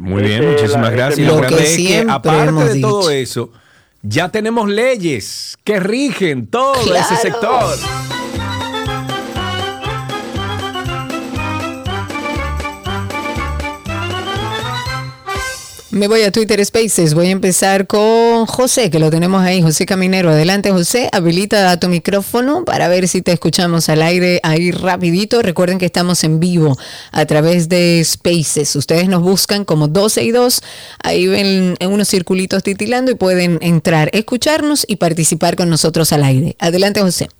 Muy 0.00 0.22
bien, 0.22 0.42
Ese 0.42 0.44
es 0.44 0.60
muchísimas 0.62 0.90
la- 0.90 0.96
gracias. 0.96 1.26
Lo 1.28 1.40
que 1.40 1.54
es 1.62 1.76
que, 1.76 2.04
aparte 2.08 2.48
hemos 2.48 2.74
de 2.74 2.80
todo 2.80 3.10
eso, 3.10 3.52
ya 4.02 4.28
tenemos 4.30 4.68
leyes 4.68 5.56
que 5.64 5.80
rigen 5.80 6.46
todo 6.48 6.74
ese 6.94 7.16
sector. 7.16 7.74
Me 15.90 16.06
voy 16.06 16.20
a 16.20 16.30
Twitter 16.30 16.62
Spaces. 16.62 17.14
Voy 17.14 17.28
a 17.28 17.30
empezar 17.30 17.86
con 17.86 18.44
José, 18.44 18.90
que 18.90 18.98
lo 18.98 19.10
tenemos 19.10 19.42
ahí. 19.42 19.62
José 19.62 19.86
Caminero. 19.86 20.28
Adelante, 20.28 20.70
José. 20.70 21.08
Habilita 21.12 21.80
tu 21.80 21.88
micrófono 21.88 22.66
para 22.66 22.88
ver 22.88 23.08
si 23.08 23.22
te 23.22 23.32
escuchamos 23.32 23.88
al 23.88 24.02
aire 24.02 24.38
ahí 24.42 24.70
rapidito. 24.70 25.40
Recuerden 25.40 25.78
que 25.78 25.86
estamos 25.86 26.24
en 26.24 26.40
vivo 26.40 26.76
a 27.10 27.24
través 27.24 27.70
de 27.70 28.02
Spaces. 28.04 28.76
Ustedes 28.76 29.08
nos 29.08 29.22
buscan 29.22 29.64
como 29.64 29.88
12 29.88 30.24
y 30.24 30.30
2. 30.30 30.62
Ahí 31.02 31.26
ven 31.26 31.74
en 31.78 31.90
unos 31.90 32.08
circulitos 32.08 32.62
titilando 32.62 33.10
y 33.10 33.14
pueden 33.14 33.58
entrar, 33.62 34.10
escucharnos 34.12 34.84
y 34.86 34.96
participar 34.96 35.56
con 35.56 35.70
nosotros 35.70 36.12
al 36.12 36.22
aire. 36.22 36.54
Adelante, 36.58 37.00
José. 37.00 37.30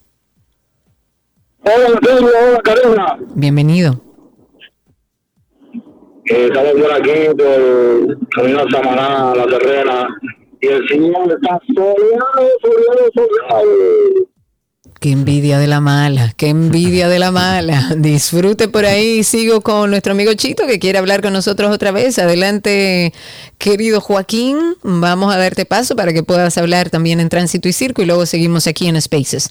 Hola, 1.65 2.01
Pedro, 2.01 2.29
hola, 2.29 2.61
Karina. 2.65 3.19
Bienvenido. 3.35 4.08
Eh, 6.31 6.47
estamos 6.47 6.73
por 6.73 6.93
aquí, 6.93 7.35
por 7.39 8.29
Camino 8.31 8.61
a 8.61 8.71
Samaná, 8.71 9.35
La 9.35 9.47
Terrena, 9.47 10.09
y 10.61 10.67
el 10.67 10.87
señor 10.89 11.33
está 11.33 11.59
soleado, 11.75 12.49
soleado, 12.61 13.11
soleado. 13.15 14.28
Qué 15.01 15.13
envidia 15.13 15.61
de 15.61 15.69
la 15.69 15.81
mala, 15.81 16.33
qué 16.37 16.49
envidia 16.49 17.09
de 17.09 17.21
la 17.21 17.31
mala. 17.31 17.95
Disfrute 17.97 18.67
por 18.67 18.85
ahí. 18.85 19.23
Sigo 19.23 19.61
con 19.61 19.91
nuestro 19.91 20.13
amigo 20.13 20.33
Chito 20.35 20.67
que 20.67 20.81
quiere 20.81 20.99
hablar 20.99 21.23
con 21.23 21.33
nosotros 21.33 21.71
otra 21.71 21.93
vez. 21.93 22.19
Adelante, 22.19 23.13
querido 23.59 24.01
Joaquín. 24.01 24.59
Vamos 24.83 25.33
a 25.33 25.39
darte 25.39 25.65
paso 25.67 25.95
para 25.95 26.13
que 26.13 26.25
puedas 26.25 26.59
hablar 26.59 26.91
también 26.91 27.21
en 27.21 27.29
Tránsito 27.29 27.69
y 27.69 27.73
Circo 27.73 28.03
y 28.03 28.07
luego 28.07 28.27
seguimos 28.27 28.67
aquí 28.67 28.89
en 28.89 29.01
Spaces. 29.01 29.51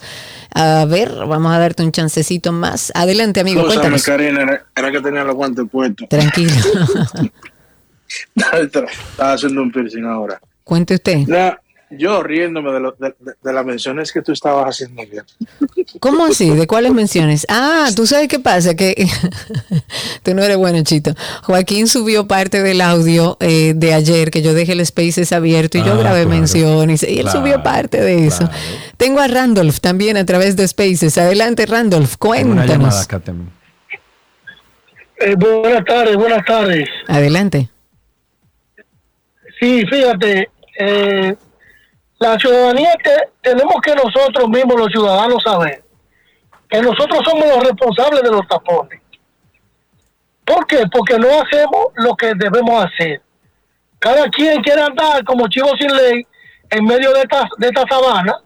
A 0.53 0.84
ver, 0.84 1.14
vamos 1.14 1.53
a 1.53 1.60
darte 1.60 1.82
un 1.82 1.94
chancecito 1.94 2.52
más. 2.52 2.91
Adelante, 2.94 3.40
amigo, 3.40 3.61
Escúchame, 3.61 3.99
cuéntanos. 3.99 4.03
Karina, 4.03 4.41
era, 4.41 4.65
era 4.76 4.91
que 4.91 4.99
tenía 4.99 5.24
los 5.24 5.36
guantes 5.36 5.65
puestos. 5.72 6.10
Tranquilo. 6.10 6.52
Estaba 8.61 9.34
haciendo 9.34 9.61
un 9.61 9.72
piercing 9.72 10.03
ahora. 10.03 10.41
Cuente 10.65 10.95
usted. 10.95 11.26
Yo 11.89 12.22
riéndome 12.22 12.72
de, 12.73 12.80
lo- 12.80 12.91
de- 12.99 13.15
de- 13.19 13.34
de 13.41 13.53
las 13.53 13.65
menciones 13.65 14.11
que 14.11 14.22
tú 14.22 14.31
estabas 14.34 14.65
haciendo 14.65 15.03
bien. 15.05 15.23
¿Cómo 15.99 16.26
así? 16.26 16.49
¿De 16.49 16.68
cuáles 16.68 16.91
menciones? 16.93 17.45
Ah, 17.49 17.88
tú 17.95 18.05
sabes 18.05 18.27
qué 18.27 18.39
pasa, 18.39 18.76
que 18.76 19.07
tú 20.23 20.34
no 20.34 20.43
eres 20.43 20.57
bueno, 20.57 20.81
Chito. 20.84 21.14
Joaquín 21.43 21.88
subió 21.88 22.27
parte 22.27 22.61
del 22.61 22.81
audio 22.81 23.38
eh, 23.39 23.73
de 23.76 23.93
ayer, 23.93 24.31
que 24.31 24.41
yo 24.41 24.53
dejé 24.53 24.73
el 24.73 24.85
Spaces 24.85 25.31
abierto 25.31 25.77
y 25.77 25.84
yo 25.84 25.93
Ah, 25.93 25.97
grabé 25.97 26.23
claro. 26.23 26.30
menciones, 26.30 27.03
y 27.03 27.19
él 27.19 27.22
Claro, 27.23 27.39
subió 27.39 27.64
parte 27.64 28.01
de 28.01 28.27
eso. 28.27 28.49
Tengo 28.97 29.19
a 29.22 29.27
Randolph 29.27 29.80
también 29.80 30.18
a 30.18 30.26
través 30.26 30.55
de 30.57 30.68
Spaces. 30.68 31.18
Adelante, 31.18 31.65
Randolph, 31.65 32.15
Tengo 32.19 32.34
una 32.51 32.65
llamada 32.65 32.65
cuéntanos. 32.68 33.03
acá 33.03 33.19
también. 33.19 33.51
Eh, 35.19 35.35
buenas 35.35 35.84
tardes, 35.85 36.15
buenas 36.15 36.45
tardes. 36.45 36.88
Adelante. 37.07 37.69
Sí, 39.59 39.84
fíjate, 39.88 40.49
eh, 40.80 41.35
la 42.19 42.38
ciudadanía 42.38 42.94
que 43.03 43.15
tenemos 43.41 43.76
que 43.81 43.94
nosotros 43.95 44.49
mismos, 44.49 44.80
los 44.80 44.91
ciudadanos, 44.91 45.44
saber 45.44 45.84
que 46.69 46.81
nosotros 46.81 47.22
somos 47.23 47.48
los 47.48 47.64
responsables 47.64 48.22
de 48.23 48.31
los 48.31 48.48
tapones. 48.48 49.02
¿Por 50.45 50.65
qué? 50.68 50.84
Porque 50.91 51.18
no 51.18 51.27
hacemos 51.27 51.88
lo 51.95 52.15
que 52.15 52.34
debemos 52.35 52.85
hacer. 52.85 53.22
Cada 53.99 54.27
quien 54.30 54.61
quiere 54.61 54.81
andar 54.81 55.23
como 55.23 55.48
chivo 55.48 55.69
sin 55.80 55.95
ley 55.95 56.26
en 56.69 56.85
medio 56.85 57.14
de 57.14 57.22
esta, 57.22 57.48
de 57.57 57.68
esta 57.68 57.84
sabana 57.89 58.38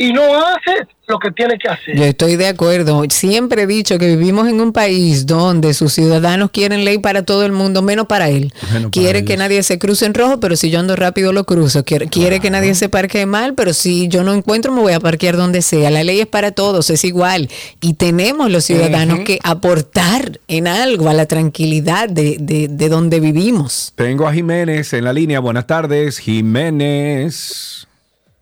y 0.00 0.14
no 0.14 0.22
hace 0.22 0.88
lo 1.08 1.18
que 1.18 1.30
tiene 1.30 1.58
que 1.58 1.68
hacer. 1.68 1.94
Yo 1.94 2.04
estoy 2.04 2.36
de 2.36 2.48
acuerdo. 2.48 3.02
Siempre 3.10 3.64
he 3.64 3.66
dicho 3.66 3.98
que 3.98 4.06
vivimos 4.06 4.48
en 4.48 4.58
un 4.58 4.72
país 4.72 5.26
donde 5.26 5.74
sus 5.74 5.92
ciudadanos 5.92 6.50
quieren 6.52 6.86
ley 6.86 6.96
para 6.96 7.22
todo 7.22 7.44
el 7.44 7.52
mundo, 7.52 7.82
menos 7.82 8.06
para 8.06 8.30
él. 8.30 8.50
quiere 8.92 9.26
que 9.26 9.36
nadie 9.36 9.62
se 9.62 9.78
cruce 9.78 10.06
en 10.06 10.14
rojo, 10.14 10.40
pero 10.40 10.56
si 10.56 10.70
yo 10.70 10.80
ando 10.80 10.96
rápido 10.96 11.34
lo 11.34 11.44
cruzo. 11.44 11.84
Quiere, 11.84 12.08
quiere 12.08 12.40
que 12.40 12.48
nadie 12.48 12.74
se 12.74 12.88
parquee 12.88 13.26
mal, 13.26 13.52
pero 13.52 13.74
si 13.74 14.08
yo 14.08 14.24
no 14.24 14.32
encuentro 14.32 14.72
me 14.72 14.80
voy 14.80 14.94
a 14.94 15.00
parquear 15.00 15.36
donde 15.36 15.60
sea. 15.60 15.90
La 15.90 16.02
ley 16.02 16.20
es 16.20 16.26
para 16.26 16.52
todos, 16.52 16.88
es 16.88 17.04
igual. 17.04 17.50
Y 17.82 17.92
tenemos 17.92 18.50
los 18.50 18.64
ciudadanos 18.64 19.18
que 19.26 19.38
aportar 19.42 20.40
en 20.48 20.66
algo 20.66 21.10
a 21.10 21.12
la 21.12 21.26
tranquilidad 21.26 22.08
de, 22.08 22.38
de, 22.40 22.68
de 22.68 22.88
donde 22.88 23.20
vivimos. 23.20 23.92
Tengo 23.96 24.26
a 24.26 24.32
Jiménez 24.32 24.94
en 24.94 25.04
la 25.04 25.12
línea. 25.12 25.40
Buenas 25.40 25.66
tardes, 25.66 26.18
Jiménez. 26.20 27.86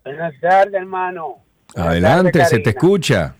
Buenas 0.05 0.33
tardes, 0.39 0.73
hermano. 0.73 1.48
Adelante, 1.75 2.31
tardes, 2.31 2.49
se 2.49 2.59
te 2.59 2.69
escucha. 2.71 3.35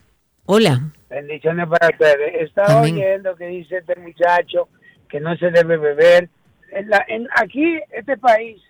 Hola. 0.46 0.80
Bendiciones 1.10 1.68
para 1.68 1.90
ustedes. 1.90 2.42
Estaba 2.42 2.80
Amén. 2.80 2.96
oyendo 2.96 3.36
que 3.36 3.48
dice 3.48 3.78
este 3.78 3.96
muchacho 3.96 4.70
que 5.08 5.20
no 5.20 5.36
se 5.38 5.50
debe 5.52 5.78
beber. 5.78 6.30
En 6.72 6.90
la, 6.90 7.04
en, 7.08 7.28
aquí, 7.36 7.80
este 7.92 8.18
país, 8.18 8.62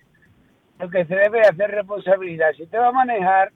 lo 0.80 0.90
que 0.90 1.06
se 1.06 1.16
debe 1.16 1.42
hacer 1.42 1.72
responsabilidad. 1.72 2.52
Si 2.56 2.64
usted 2.64 2.80
va 2.80 2.88
a 2.88 2.94
manejar, 2.94 3.52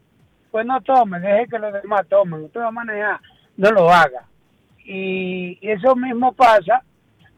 pues 0.52 0.66
no 0.66 0.82
tome, 0.82 1.20
deje 1.20 1.48
que 1.48 1.60
los 1.60 1.74
demás 1.74 2.06
tomen. 2.10 2.44
Usted 2.44 2.60
va 2.60 2.68
a 2.68 2.72
manejar, 2.72 3.20
no 3.56 3.72
lo 3.72 3.90
haga. 3.90 4.28
Y, 4.86 5.58
y 5.62 5.72
eso 5.72 5.96
mismo 5.96 6.34
pasa 6.34 6.84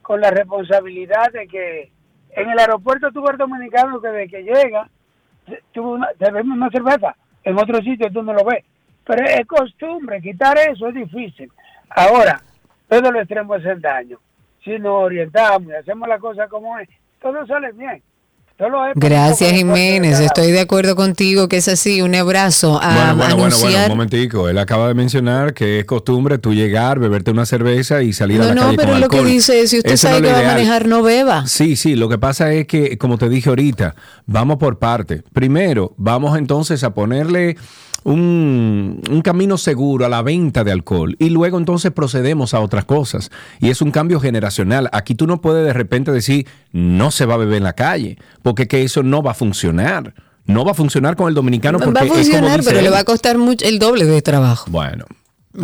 con 0.02 0.20
la 0.20 0.32
responsabilidad 0.32 1.32
de 1.32 1.48
que 1.48 1.92
en 2.32 2.50
el 2.50 2.60
aeropuerto 2.60 3.12
tuvo 3.12 3.30
el 3.32 3.38
dominicano 3.38 4.02
que 4.02 4.08
desde 4.10 4.30
que 4.30 4.44
llega, 4.44 4.90
tuvo 5.72 5.92
una, 5.92 6.10
se 6.20 6.32
bebe 6.32 6.50
una 6.50 6.70
cerveza. 6.70 7.16
En 7.46 7.58
otro 7.58 7.78
sitio 7.82 8.12
tú 8.12 8.22
no 8.24 8.34
lo 8.34 8.44
ves. 8.44 8.66
Pero 9.06 9.24
es 9.24 9.46
costumbre, 9.46 10.20
quitar 10.20 10.58
eso 10.58 10.88
es 10.88 10.96
difícil. 10.96 11.52
Ahora, 11.90 12.42
todo 12.90 13.12
lo 13.12 13.20
extremo 13.20 13.56
es 13.56 13.66
el 13.66 13.80
daño. 13.80 14.20
Si 14.64 14.80
nos 14.80 15.04
orientamos 15.04 15.72
y 15.72 15.76
hacemos 15.76 16.10
la 16.10 16.18
cosa 16.18 16.48
como 16.48 16.78
es, 16.80 16.90
todo 17.22 17.46
sale 17.46 17.72
bien. 17.72 18.02
Solo 18.58 18.86
es 18.86 18.94
Gracias, 18.96 19.52
Jiménez. 19.52 20.22
Estoy 20.22 20.52
de 20.52 20.62
acuerdo 20.62 20.96
contigo 20.96 21.50
que 21.50 21.58
es 21.58 21.68
así. 21.68 22.02
Un 22.02 22.16
abrazo. 22.16 22.80
A 22.82 22.88
Bueno, 22.96 23.16
bueno, 23.18 23.36
bueno, 23.36 23.58
bueno, 23.60 23.84
un 23.84 23.90
momentico. 23.90 24.48
Él 24.48 24.58
acaba 24.60 24.88
de 24.88 24.94
mencionar 24.94 25.54
que 25.54 25.80
es 25.80 25.86
costumbre 25.86 26.38
tú 26.38 26.54
llegar, 26.54 27.00
beberte 27.00 27.32
una 27.32 27.46
cerveza 27.46 28.02
y 28.02 28.14
salir 28.14 28.42
a 28.42 28.46
No, 28.46 28.50
la 28.50 28.56
no, 28.56 28.62
calle 28.62 28.78
pero 28.78 28.92
con 28.94 29.02
lo 29.02 29.10
que 29.10 29.24
dice 29.26 29.60
es, 29.60 29.72
si 29.72 29.80
usted 29.80 29.92
Eso 29.92 30.08
sabe 30.08 30.22
que 30.22 30.32
va 30.32 30.40
a 30.40 30.44
manejar, 30.44 30.88
no 30.88 31.04
beba. 31.04 31.46
Sí, 31.48 31.76
sí, 31.76 31.96
lo 31.96 32.08
que 32.08 32.18
pasa 32.18 32.54
es 32.54 32.66
que, 32.66 32.98
como 32.98 33.18
te 33.18 33.28
dije 33.28 33.50
ahorita, 33.50 33.94
vamos 34.26 34.56
por 34.56 34.80
parte. 34.80 35.24
Primero, 35.34 35.94
vamos 35.98 36.38
entonces 36.38 36.86
a 36.86 36.94
ponerle 36.94 37.58
un, 38.06 39.02
un 39.10 39.22
camino 39.22 39.58
seguro 39.58 40.06
a 40.06 40.10
la 40.10 40.22
venta 40.22 40.64
de 40.64 40.72
alcohol 40.72 41.16
y 41.20 41.30
luego 41.30 41.58
entonces 41.58 41.92
procedemos 41.92 42.54
a 42.54 42.62
otras 42.62 42.86
cosas. 42.86 43.32
Y 43.60 43.70
es 43.70 43.82
un 43.82 43.92
cambio 43.92 44.20
generacional. 44.20 44.90
Aquí 44.94 45.16
tú 45.16 45.28
no 45.28 45.42
puedes 45.42 45.66
de 45.66 45.74
repente 45.74 46.12
decir, 46.12 46.48
no 46.72 47.12
se 47.12 47.26
va 47.26 47.34
a 47.34 47.38
beber 47.38 47.58
en 47.58 47.64
la 47.64 47.74
calle, 47.74 48.18
porque 48.44 48.68
que 48.68 48.84
eso 48.84 49.04
no 49.04 49.22
va 49.24 49.32
a 49.32 49.34
funcionar. 49.34 50.14
No 50.46 50.64
va 50.64 50.72
a 50.72 50.76
funcionar 50.76 51.16
con 51.16 51.28
el 51.28 51.34
dominicano 51.34 51.80
porque 51.80 51.94
Va 51.94 52.02
a 52.02 52.04
es 52.04 52.10
como 52.10 52.22
funcionar, 52.22 52.60
dice 52.60 52.70
pero 52.70 52.84
le 52.84 52.92
va 52.92 53.00
a 53.00 53.04
costar 53.04 53.40
mucho 53.40 53.66
el 53.66 53.80
doble 53.80 54.06
de 54.06 54.22
trabajo. 54.22 54.70
Bueno, 54.70 55.06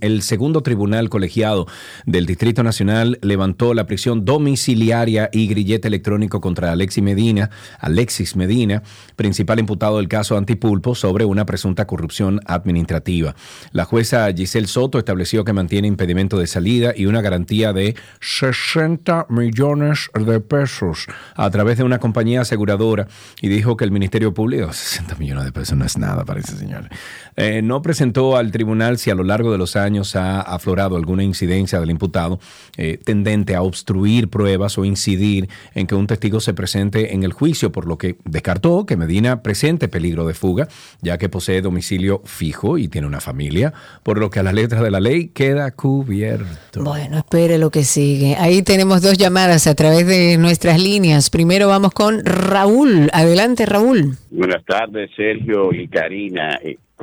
el 0.02 0.22
segundo 0.22 0.43
tribunal 0.52 1.10
colegiado 1.10 1.68
del 2.06 2.26
Distrito 2.26 2.64
Nacional 2.64 3.18
levantó 3.22 3.74
la 3.74 3.86
prisión 3.86 4.26
domiciliaria 4.26 5.30
y 5.32 5.48
grillete 5.48 5.88
electrónico 5.88 6.42
contra 6.42 6.72
Alexis 6.74 7.04
Medina, 7.04 7.50
Alexis 7.80 8.36
Medina, 8.36 8.84
principal 9.16 9.60
imputado 9.60 9.98
del 9.98 10.10
caso 10.10 10.36
Antipulpo 10.38 10.96
sobre 10.96 11.24
una 11.24 11.46
presunta 11.46 11.88
corrupción 11.88 12.42
administrativa. 12.46 13.36
La 13.72 13.86
jueza 13.86 14.28
Giselle 14.34 14.68
Soto 14.68 14.98
estableció 14.98 15.46
que 15.46 15.54
mantiene 15.54 15.88
impedimento 15.88 16.38
de 16.38 16.48
salida 16.48 16.94
y 16.96 17.06
una 17.06 17.22
garantía 17.22 17.72
de 17.72 17.96
60 18.20 19.28
millones 19.30 20.10
de 20.14 20.40
pesos 20.42 21.08
a 21.36 21.50
través 21.50 21.78
de 21.78 21.84
una 21.84 22.00
compañía 22.00 22.42
aseguradora 22.42 23.08
y 23.42 23.48
dijo 23.48 23.78
que 23.78 23.86
el 23.86 23.92
Ministerio 23.92 24.34
Público, 24.34 24.74
60 24.74 25.16
millones 25.16 25.46
de 25.46 25.52
pesos 25.54 25.78
no 25.78 25.86
es 25.86 25.98
nada 25.98 26.26
para 26.26 26.42
ese 26.42 26.58
señor, 26.58 26.90
eh, 27.36 27.62
no 27.62 27.82
presentó 27.82 28.36
al 28.36 28.52
tribunal 28.52 28.98
si 28.98 29.10
a 29.10 29.16
lo 29.16 29.24
largo 29.24 29.52
de 29.52 29.58
los 29.58 29.76
años 29.76 30.16
ha 30.16 30.33
aflorado 30.42 30.96
alguna 30.96 31.24
incidencia 31.24 31.80
del 31.80 31.90
imputado 31.90 32.40
eh, 32.78 32.98
tendente 33.04 33.56
a 33.56 33.62
obstruir 33.62 34.30
pruebas 34.30 34.78
o 34.78 34.86
incidir 34.86 35.50
en 35.74 35.88
que 35.88 35.96
un 35.96 36.08
testigo 36.08 36.40
se 36.40 36.54
presente 36.54 37.14
en 37.14 37.24
el 37.24 37.34
juicio, 37.34 37.72
por 37.72 37.88
lo 37.88 37.98
que 37.98 38.18
descartó 38.26 38.86
que 38.86 38.98
Medina 38.98 39.42
presente 39.42 39.88
peligro 39.88 40.26
de 40.26 40.34
fuga, 40.34 40.68
ya 41.02 41.18
que 41.18 41.30
posee 41.30 41.62
domicilio 41.62 42.22
fijo 42.26 42.78
y 42.78 42.88
tiene 42.88 43.08
una 43.08 43.22
familia, 43.22 43.74
por 44.04 44.18
lo 44.18 44.30
que 44.30 44.40
a 44.40 44.44
las 44.44 44.54
letras 44.54 44.82
de 44.82 44.92
la 44.92 45.00
ley 45.00 45.30
queda 45.30 45.72
cubierto. 45.72 46.84
Bueno, 46.84 47.18
espere 47.20 47.58
lo 47.58 47.70
que 47.70 47.84
sigue. 47.84 48.36
Ahí 48.38 48.62
tenemos 48.62 49.02
dos 49.02 49.18
llamadas 49.18 49.68
a 49.68 49.76
través 49.76 50.06
de 50.08 50.38
nuestras 50.38 50.82
líneas. 50.82 51.30
Primero 51.30 51.68
vamos 51.68 51.94
con 51.94 52.24
Raúl. 52.24 53.10
Adelante, 53.14 53.66
Raúl. 53.66 54.18
Buenas 54.32 54.64
tardes, 54.66 55.10
Sergio 55.16 55.74
y 55.74 55.88
Karina. 55.88 56.60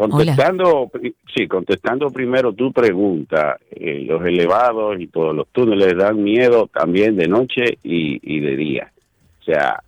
Contestando, 0.09 0.91
sí, 1.35 1.47
contestando 1.47 2.11
primero 2.11 2.53
tu 2.53 2.73
pregunta, 2.73 3.59
eh, 3.71 4.05
los 4.07 4.25
elevados 4.25 5.01
y 5.01 5.09
todos 5.09 5.35
los 5.35 5.49
túneles 5.49 5.97
dan 5.97 6.23
miedo 6.23 6.69
también 6.73 7.17
de 7.17 7.29
noche 7.29 7.79
y, 7.83 8.19
y 8.23 8.41
de 8.41 8.57
día. 8.57 8.93
O 9.41 9.45
sea, 9.45 9.83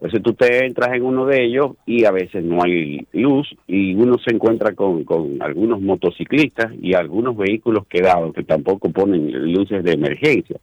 a 0.00 0.04
veces 0.04 0.22
tú 0.22 0.32
te 0.32 0.64
entras 0.64 0.94
en 0.94 1.02
uno 1.02 1.26
de 1.26 1.44
ellos 1.44 1.72
y 1.84 2.04
a 2.04 2.12
veces 2.12 2.44
no 2.44 2.62
hay 2.62 3.04
luz 3.12 3.48
y 3.66 3.94
uno 3.94 4.16
se 4.18 4.32
encuentra 4.32 4.72
con, 4.72 5.02
con 5.02 5.42
algunos 5.42 5.80
motociclistas 5.80 6.72
y 6.80 6.94
algunos 6.94 7.36
vehículos 7.36 7.86
quedados 7.88 8.32
que 8.32 8.44
tampoco 8.44 8.90
ponen 8.90 9.52
luces 9.52 9.82
de 9.82 9.92
emergencia. 9.92 10.58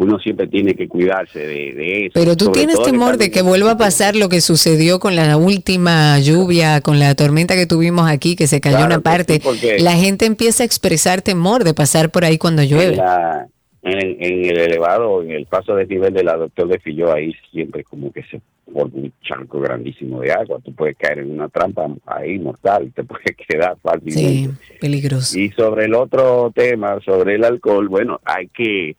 Uno 0.00 0.18
siempre 0.20 0.46
tiene 0.46 0.74
que 0.74 0.86
cuidarse 0.86 1.40
de, 1.40 1.72
de 1.74 2.06
eso. 2.06 2.12
Pero 2.14 2.36
tú 2.36 2.52
tienes 2.52 2.80
temor 2.82 3.16
de 3.18 3.30
que 3.32 3.42
vuelva 3.42 3.72
a 3.72 3.76
pasar 3.76 4.14
lo 4.14 4.28
que 4.28 4.40
sucedió 4.40 5.00
con 5.00 5.16
la 5.16 5.36
última 5.36 6.18
lluvia, 6.20 6.80
con 6.80 6.98
la 7.00 7.14
tormenta 7.16 7.56
que 7.56 7.66
tuvimos 7.66 8.08
aquí, 8.08 8.36
que 8.36 8.46
se 8.46 8.60
cayó 8.60 8.76
Claro 8.76 8.94
una 8.94 9.00
parte. 9.00 9.40
sí, 9.42 9.68
La 9.80 9.92
gente 9.96 10.24
empieza 10.24 10.62
a 10.62 10.66
expresar 10.66 11.20
temor 11.20 11.64
de 11.64 11.74
pasar 11.74 12.10
por 12.10 12.24
ahí 12.24 12.38
cuando 12.38 12.62
en, 12.62 12.68
llueve. 12.68 12.96
la- 12.96 13.48
en, 13.82 14.22
en 14.22 14.44
el 14.44 14.58
elevado, 14.58 15.22
en 15.22 15.30
el 15.32 15.46
paso 15.46 15.74
de 15.74 15.86
nivel 15.86 16.12
de 16.12 16.22
la 16.22 16.36
doctor 16.36 16.68
de 16.68 16.78
Filló, 16.78 17.12
ahí 17.12 17.32
siempre 17.50 17.82
como 17.84 18.12
que 18.12 18.22
se 18.24 18.40
forma 18.72 18.90
un 18.94 19.12
charco 19.22 19.60
grandísimo 19.60 20.20
de 20.20 20.30
agua. 20.30 20.58
Tú 20.64 20.72
puedes 20.74 20.96
caer 20.96 21.20
en 21.20 21.30
una 21.32 21.48
trampa 21.48 21.88
ahí 22.06 22.38
mortal, 22.38 22.92
te 22.94 23.02
puedes 23.04 23.34
quedar 23.48 23.76
fácilmente. 23.82 24.50
Sí, 24.64 24.76
peligroso. 24.80 25.38
Y 25.38 25.50
sobre 25.50 25.86
el 25.86 25.94
otro 25.94 26.52
tema, 26.54 26.98
sobre 27.04 27.36
el 27.36 27.44
alcohol, 27.44 27.88
bueno, 27.88 28.20
hay 28.24 28.48
que 28.48 28.94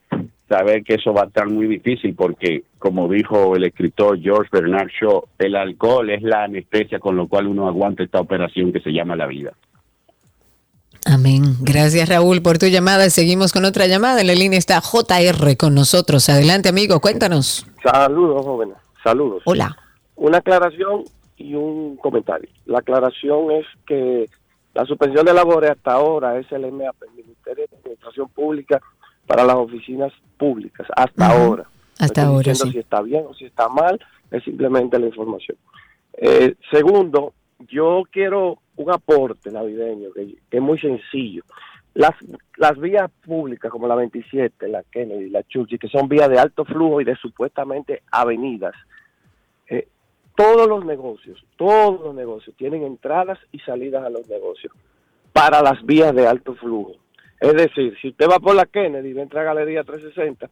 saber 0.49 0.83
que 0.83 0.95
eso 0.95 1.13
va 1.13 1.21
a 1.21 1.25
estar 1.27 1.47
muy 1.47 1.67
difícil 1.67 2.15
porque, 2.15 2.63
como 2.79 3.07
dijo 3.07 3.55
el 3.55 3.63
escritor 3.63 4.19
George 4.19 4.49
Bernard 4.51 4.89
Shaw, 4.89 5.25
el 5.37 5.55
alcohol 5.55 6.09
es 6.09 6.23
la 6.23 6.43
anestesia 6.43 6.99
con 6.99 7.15
lo 7.15 7.27
cual 7.27 7.47
uno 7.47 7.67
aguanta 7.67 8.03
esta 8.03 8.19
operación 8.19 8.73
que 8.73 8.81
se 8.81 8.91
llama 8.91 9.15
la 9.15 9.27
vida. 9.27 9.53
Amén. 11.05 11.43
Gracias, 11.61 12.09
Raúl, 12.09 12.41
por 12.41 12.57
tu 12.57 12.65
llamada. 12.65 13.09
Seguimos 13.09 13.53
con 13.53 13.63
otra 13.63 13.87
llamada. 13.87 14.21
En 14.21 14.27
la 14.27 14.35
línea 14.35 14.59
está 14.59 14.81
JR 14.81 15.55
con 15.55 15.73
nosotros. 15.73 16.27
Adelante, 16.27 16.67
amigo, 16.67 16.99
cuéntanos. 16.99 17.65
Saludos, 17.81 18.45
jóvenes. 18.45 18.75
Saludos. 19.03 19.41
Hola. 19.45 19.77
Una 20.15 20.39
aclaración 20.39 21.03
y 21.37 21.53
un 21.53 21.95
comentario. 21.97 22.49
La 22.65 22.79
aclaración 22.79 23.51
es 23.51 23.65
que 23.87 24.29
la 24.73 24.85
suspensión 24.85 25.25
de 25.25 25.33
labores 25.33 25.71
hasta 25.71 25.93
ahora 25.93 26.37
es 26.37 26.51
el 26.51 26.69
MAP, 26.71 26.95
el 27.03 27.23
Ministerio 27.23 27.65
de 27.69 27.77
Administración 27.77 28.27
Pública 28.29 28.81
para 29.29 29.43
las 29.43 29.57
oficinas 29.57 30.11
públicas. 30.37 30.87
Hasta 30.95 31.27
Ujú. 31.27 31.35
ahora. 31.43 31.63
No 31.63 31.69
Hasta 32.05 32.21
estoy 32.21 32.23
ahora, 32.23 32.55
sí. 32.55 32.71
si 32.71 32.79
está 32.79 33.01
bien 33.03 33.25
o 33.29 33.33
si 33.35 33.45
está 33.45 33.69
mal, 33.69 33.99
es 34.31 34.43
simplemente 34.43 34.97
la 34.97 35.05
información. 35.05 35.55
Eh, 36.13 36.55
segundo, 36.71 37.33
yo 37.67 38.01
quiero 38.11 38.57
un 38.77 38.91
aporte 38.91 39.51
navideño 39.51 40.11
que, 40.13 40.35
que 40.49 40.57
es 40.57 40.63
muy 40.63 40.79
sencillo. 40.79 41.43
Las, 41.93 42.15
las 42.57 42.79
vías 42.79 43.11
públicas 43.23 43.69
como 43.71 43.87
la 43.87 43.93
27, 43.93 44.67
la 44.67 44.81
Kennedy, 44.83 45.29
la 45.29 45.43
Churchill, 45.43 45.77
que 45.77 45.89
son 45.89 46.09
vías 46.09 46.29
de 46.29 46.39
alto 46.39 46.65
flujo 46.65 46.99
y 46.99 47.03
de 47.03 47.15
supuestamente 47.15 48.01
avenidas, 48.11 48.73
eh, 49.67 49.87
todos 50.35 50.67
los 50.67 50.83
negocios, 50.85 51.45
todos 51.55 52.01
los 52.01 52.15
negocios 52.15 52.55
tienen 52.55 52.81
entradas 52.81 53.37
y 53.51 53.59
salidas 53.59 54.03
a 54.03 54.09
los 54.09 54.27
negocios 54.27 54.73
para 55.33 55.61
las 55.61 55.85
vías 55.85 56.15
de 56.15 56.25
alto 56.25 56.55
flujo. 56.55 56.93
Es 57.39 57.53
decir, 57.53 57.95
si 58.01 58.09
usted 58.09 58.27
va 58.29 58.39
por 58.39 58.55
la 58.55 58.65
Kennedy 58.65 59.09
y 59.09 59.13
va 59.13 59.21
a 59.21 59.23
entrar 59.23 59.47
a 59.47 59.53
Galería 59.53 59.83
360, 59.83 60.49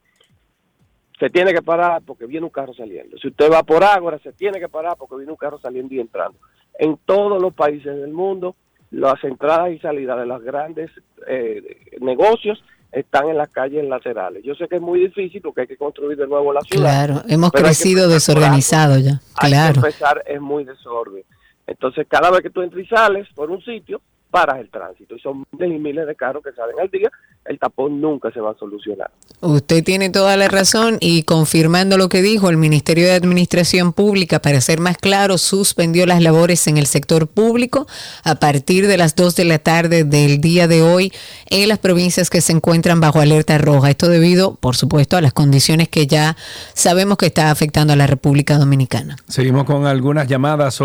se 1.18 1.30
tiene 1.30 1.52
que 1.52 1.62
parar 1.62 2.02
porque 2.06 2.26
viene 2.26 2.46
un 2.46 2.50
carro 2.52 2.72
saliendo. 2.74 3.18
Si 3.18 3.28
usted 3.28 3.50
va 3.50 3.62
por 3.62 3.82
Ágora, 3.84 4.18
se 4.20 4.32
tiene 4.32 4.60
que 4.60 4.68
parar 4.68 4.96
porque 4.96 5.16
viene 5.16 5.32
un 5.32 5.36
carro 5.36 5.58
saliendo 5.58 5.94
y 5.94 6.00
entrando. 6.00 6.38
En 6.78 6.96
todos 7.04 7.42
los 7.42 7.52
países 7.54 7.96
del 7.96 8.12
mundo, 8.12 8.54
las 8.90 9.22
entradas 9.24 9.72
y 9.72 9.78
salidas 9.80 10.18
de 10.18 10.26
los 10.26 10.42
grandes 10.42 10.90
eh, 11.26 11.60
negocios 12.00 12.62
están 12.92 13.28
en 13.28 13.36
las 13.36 13.50
calles 13.50 13.84
laterales. 13.84 14.42
Yo 14.44 14.54
sé 14.54 14.66
que 14.68 14.76
es 14.76 14.80
muy 14.80 15.00
difícil 15.00 15.42
porque 15.42 15.62
hay 15.62 15.66
que 15.66 15.76
construir 15.76 16.16
de 16.16 16.26
nuevo 16.26 16.52
la 16.52 16.60
ciudad. 16.62 16.84
Claro, 17.06 17.22
hemos 17.28 17.50
hay 17.54 17.62
crecido 17.62 18.04
empezar 18.04 18.34
por 18.36 18.44
algo. 18.44 18.56
desorganizado 18.56 18.98
ya. 18.98 19.20
Hay 19.36 19.50
Claro. 19.50 19.72
que 19.74 19.78
empezar, 19.88 20.22
es 20.26 20.40
muy 20.40 20.64
desorden. 20.64 21.24
Entonces, 21.66 22.06
cada 22.08 22.30
vez 22.30 22.40
que 22.40 22.50
tú 22.50 22.62
entras 22.62 22.82
y 22.82 22.86
sales 22.86 23.28
por 23.34 23.50
un 23.50 23.60
sitio, 23.62 24.00
paras 24.30 24.58
el 24.60 24.70
tránsito. 24.70 25.16
Y 25.16 25.20
son 25.20 25.44
miles 25.52 25.76
y 25.76 25.78
miles 25.80 26.06
de 26.06 26.14
carros 26.14 26.42
que 26.42 26.52
salen 26.52 26.78
al 26.80 26.90
día, 26.90 27.10
el 27.44 27.58
tapón 27.58 28.00
nunca 28.00 28.30
se 28.30 28.40
va 28.40 28.50
a 28.52 28.54
solucionar. 28.54 29.10
Usted 29.40 29.82
tiene 29.84 30.10
toda 30.10 30.36
la 30.36 30.48
razón 30.48 30.98
y 31.00 31.22
confirmando 31.22 31.96
lo 31.96 32.08
que 32.08 32.22
dijo, 32.22 32.50
el 32.50 32.56
Ministerio 32.56 33.06
de 33.06 33.12
Administración 33.12 33.92
Pública, 33.92 34.40
para 34.40 34.60
ser 34.60 34.80
más 34.80 34.98
claro, 34.98 35.38
suspendió 35.38 36.06
las 36.06 36.22
labores 36.22 36.66
en 36.66 36.76
el 36.76 36.86
sector 36.86 37.26
público 37.26 37.86
a 38.24 38.34
partir 38.34 38.86
de 38.86 38.96
las 38.96 39.14
2 39.16 39.36
de 39.36 39.44
la 39.44 39.58
tarde 39.58 40.04
del 40.04 40.40
día 40.40 40.68
de 40.68 40.82
hoy 40.82 41.12
en 41.50 41.68
las 41.68 41.78
provincias 41.78 42.30
que 42.30 42.40
se 42.40 42.52
encuentran 42.52 43.00
bajo 43.00 43.20
alerta 43.20 43.56
roja. 43.58 43.90
Esto 43.90 44.08
debido, 44.08 44.56
por 44.56 44.76
supuesto, 44.76 45.16
a 45.16 45.20
las 45.20 45.32
condiciones 45.32 45.88
que 45.88 46.06
ya 46.06 46.36
sabemos 46.74 47.16
que 47.16 47.26
está 47.26 47.50
afectando 47.50 47.92
a 47.92 47.96
la 47.96 48.06
República 48.06 48.58
Dominicana. 48.58 49.16
Seguimos 49.28 49.64
con 49.64 49.86
algunas 49.86 50.26
llamadas 50.26 50.80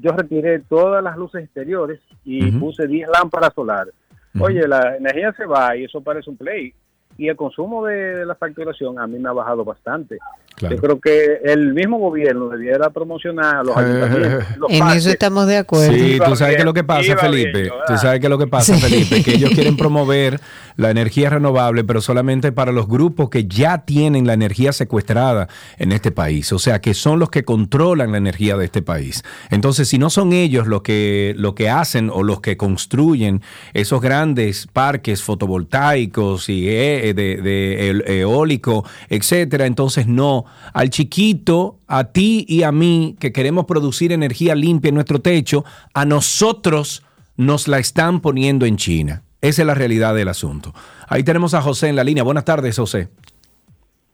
yo 0.00 0.12
retiré 0.12 0.60
todas 0.60 1.04
las 1.04 1.16
luces 1.16 1.44
exteriores 1.44 2.00
y 2.24 2.50
puse 2.52 2.86
10 2.86 3.08
lámparas 3.10 3.52
solares. 3.54 3.94
Oye, 4.40 4.66
la 4.68 4.96
energía 4.96 5.32
se 5.36 5.44
va 5.46 5.76
y 5.76 5.84
eso 5.84 6.00
parece 6.00 6.30
un 6.30 6.36
play. 6.36 6.72
Y 7.16 7.26
el 7.28 7.34
consumo 7.34 7.84
de, 7.84 8.24
la 8.24 8.36
facturación 8.36 9.00
a 9.00 9.06
mí 9.08 9.18
me 9.18 9.28
ha 9.28 9.32
bajado 9.32 9.64
bastante. 9.64 10.18
Claro. 10.54 10.76
Yo 10.76 10.80
creo 10.80 11.00
que 11.00 11.40
el 11.44 11.74
mismo 11.74 11.98
gobierno 11.98 12.48
debiera 12.48 12.90
promocionar 12.90 13.56
a 13.56 13.62
los 13.64 13.76
ayuntamientos. 13.76 14.44
los 14.56 14.70
En 14.70 14.78
parques. 14.78 14.96
eso 14.98 15.10
estamos 15.10 15.46
de 15.48 15.56
acuerdo. 15.56 15.92
Sí, 15.94 16.18
tú 16.24 16.36
sabes 16.36 16.56
que 16.56 16.64
lo 16.64 16.72
que 16.72 16.84
pasa, 16.84 17.00
bien, 17.02 17.18
Felipe. 17.18 17.70
Tú 17.88 17.96
sabes 17.96 18.20
que 18.20 18.28
lo 18.28 18.38
que 18.38 18.46
pasa, 18.46 18.74
Sí. 18.74 18.80
Felipe, 18.80 19.24
que 19.24 19.32
ellos 19.36 19.50
quieren 19.54 19.76
promover 19.76 20.38
la 20.78 20.92
energía 20.92 21.28
renovable, 21.28 21.82
pero 21.82 22.00
solamente 22.00 22.52
para 22.52 22.70
los 22.70 22.86
grupos 22.86 23.30
que 23.30 23.48
ya 23.48 23.78
tienen 23.78 24.28
la 24.28 24.34
energía 24.34 24.72
secuestrada 24.72 25.48
en 25.76 25.90
este 25.90 26.12
país. 26.12 26.52
O 26.52 26.60
sea, 26.60 26.80
que 26.80 26.94
son 26.94 27.18
los 27.18 27.30
que 27.30 27.44
controlan 27.44 28.12
la 28.12 28.18
energía 28.18 28.56
de 28.56 28.66
este 28.66 28.80
país. 28.80 29.24
Entonces, 29.50 29.88
si 29.88 29.98
no 29.98 30.08
son 30.08 30.32
ellos 30.32 30.68
los 30.68 30.82
que, 30.82 31.34
lo 31.36 31.56
que 31.56 31.68
hacen 31.68 32.10
o 32.14 32.22
los 32.22 32.40
que 32.40 32.56
construyen 32.56 33.42
esos 33.74 34.00
grandes 34.00 34.68
parques 34.72 35.20
fotovoltaicos 35.24 36.48
y 36.48 36.68
eh, 36.68 37.12
de, 37.12 37.42
de 37.42 37.90
el- 37.90 38.04
eólico, 38.06 38.84
etcétera, 39.08 39.66
entonces 39.66 40.06
no. 40.06 40.44
Al 40.72 40.90
chiquito, 40.90 41.80
a 41.88 42.04
ti 42.04 42.46
y 42.48 42.62
a 42.62 42.70
mí, 42.70 43.16
que 43.18 43.32
queremos 43.32 43.64
producir 43.64 44.12
energía 44.12 44.54
limpia 44.54 44.90
en 44.90 44.94
nuestro 44.94 45.20
techo, 45.20 45.64
a 45.92 46.04
nosotros 46.04 47.02
nos 47.36 47.66
la 47.66 47.80
están 47.80 48.20
poniendo 48.20 48.64
en 48.64 48.76
China. 48.76 49.24
Esa 49.40 49.62
es 49.62 49.66
la 49.66 49.74
realidad 49.74 50.14
del 50.14 50.28
asunto. 50.28 50.72
Ahí 51.08 51.22
tenemos 51.22 51.54
a 51.54 51.62
José 51.62 51.88
en 51.88 51.96
la 51.96 52.04
línea. 52.04 52.24
Buenas 52.24 52.44
tardes, 52.44 52.76
José. 52.76 53.08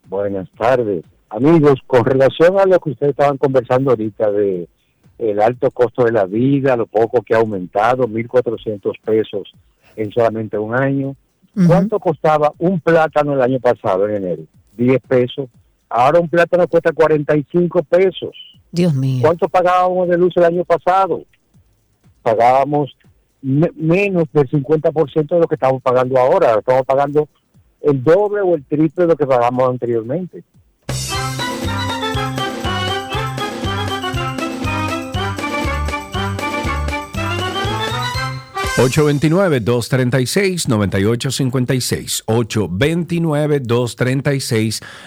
Buenas 0.07 0.49
tardes. 0.53 1.05
Amigos, 1.31 1.81
con 1.87 2.05
relación 2.05 2.59
a 2.59 2.67
lo 2.67 2.79
que 2.79 2.91
ustedes 2.91 3.11
estaban 3.11 3.39
conversando 3.39 3.91
ahorita 3.91 4.31
de 4.31 4.69
el 5.19 5.41
alto 5.41 5.71
costo 5.71 6.05
de 6.05 6.13
la 6.13 6.25
vida, 6.25 6.77
lo 6.77 6.87
poco 6.87 7.23
que 7.23 7.35
ha 7.35 7.39
aumentado, 7.39 8.07
1.400 8.07 8.93
pesos 9.05 9.53
en 9.97 10.13
solamente 10.13 10.59
un 10.59 10.75
año. 10.75 11.17
¿Cuánto 11.67 12.01
costaba 12.01 12.53
un 12.59 12.81
plátano 12.81 13.33
el 13.33 13.41
año 13.41 13.61
pasado, 13.61 14.09
en 14.09 14.17
enero? 14.17 14.43
10 14.77 15.01
pesos. 15.03 15.49
Ahora 15.89 16.19
un 16.19 16.29
plátano 16.29 16.67
cuesta 16.67 16.93
45 16.93 17.83
pesos. 17.85 18.33
Dios 18.73 18.93
mío. 18.93 19.23
¿Cuánto 19.23 19.49
pagábamos 19.49 20.09
de 20.09 20.19
luz 20.19 20.37
el 20.37 20.45
año 20.45 20.65
pasado? 20.65 21.23
Pagábamos 22.23 22.97
me- 23.45 23.71
menos 23.77 24.25
del 24.33 24.49
50% 24.49 25.35
de 25.35 25.41
lo 25.41 25.47
que 25.47 25.55
estamos 25.57 25.83
pagando 25.83 26.19
ahora. 26.19 26.55
Estamos 26.59 26.83
pagando 26.85 27.29
el 27.83 28.03
doble 28.03 28.41
o 28.41 28.55
el 28.55 28.65
triple 28.65 29.05
de 29.05 29.09
lo 29.09 29.17
que 29.17 29.27
pagamos 29.27 29.69
anteriormente. 29.69 30.43
829-236-9856. 40.65 42.25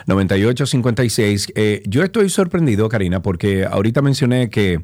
829-236-9856. 0.07 1.51
Eh, 1.55 1.81
yo 1.85 2.03
estoy 2.03 2.29
sorprendido, 2.29 2.89
Karina, 2.89 3.21
porque 3.21 3.65
ahorita 3.65 4.01
mencioné 4.01 4.49
que 4.49 4.81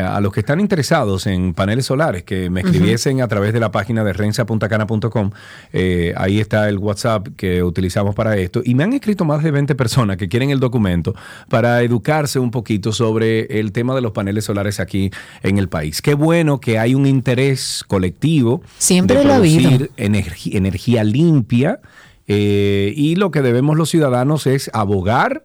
a 0.00 0.20
los 0.20 0.32
que 0.32 0.40
están 0.40 0.60
interesados 0.60 1.26
en 1.26 1.54
paneles 1.54 1.86
solares, 1.86 2.24
que 2.24 2.50
me 2.50 2.60
escribiesen 2.60 3.20
a 3.20 3.28
través 3.28 3.52
de 3.52 3.60
la 3.60 3.70
página 3.70 4.02
de 4.04 4.12
rensa.cana.com. 4.12 5.30
Eh, 5.72 6.12
ahí 6.16 6.40
está 6.40 6.68
el 6.68 6.78
WhatsApp 6.78 7.28
que 7.36 7.62
utilizamos 7.62 8.14
para 8.14 8.36
esto. 8.36 8.60
Y 8.64 8.74
me 8.74 8.84
han 8.84 8.92
escrito 8.92 9.24
más 9.24 9.42
de 9.42 9.50
20 9.50 9.74
personas 9.74 10.16
que 10.16 10.28
quieren 10.28 10.50
el 10.50 10.60
documento 10.60 11.14
para 11.48 11.82
educarse 11.82 12.38
un 12.38 12.50
poquito 12.50 12.92
sobre 12.92 13.60
el 13.60 13.72
tema 13.72 13.94
de 13.94 14.00
los 14.00 14.12
paneles 14.12 14.44
solares 14.44 14.80
aquí 14.80 15.10
en 15.42 15.58
el 15.58 15.68
país. 15.68 16.02
Qué 16.02 16.14
bueno 16.14 16.60
que 16.60 16.78
hay 16.78 16.94
un 16.94 17.06
interés 17.06 17.84
colectivo 17.86 18.62
Siempre 18.78 19.18
de 19.18 19.22
producir 19.24 19.90
energía 19.96 21.04
limpia. 21.04 21.80
eh, 22.26 22.92
y 22.96 23.16
lo 23.16 23.30
que 23.30 23.42
debemos 23.42 23.76
los 23.76 23.90
ciudadanos 23.90 24.46
es 24.46 24.70
abogar 24.72 25.44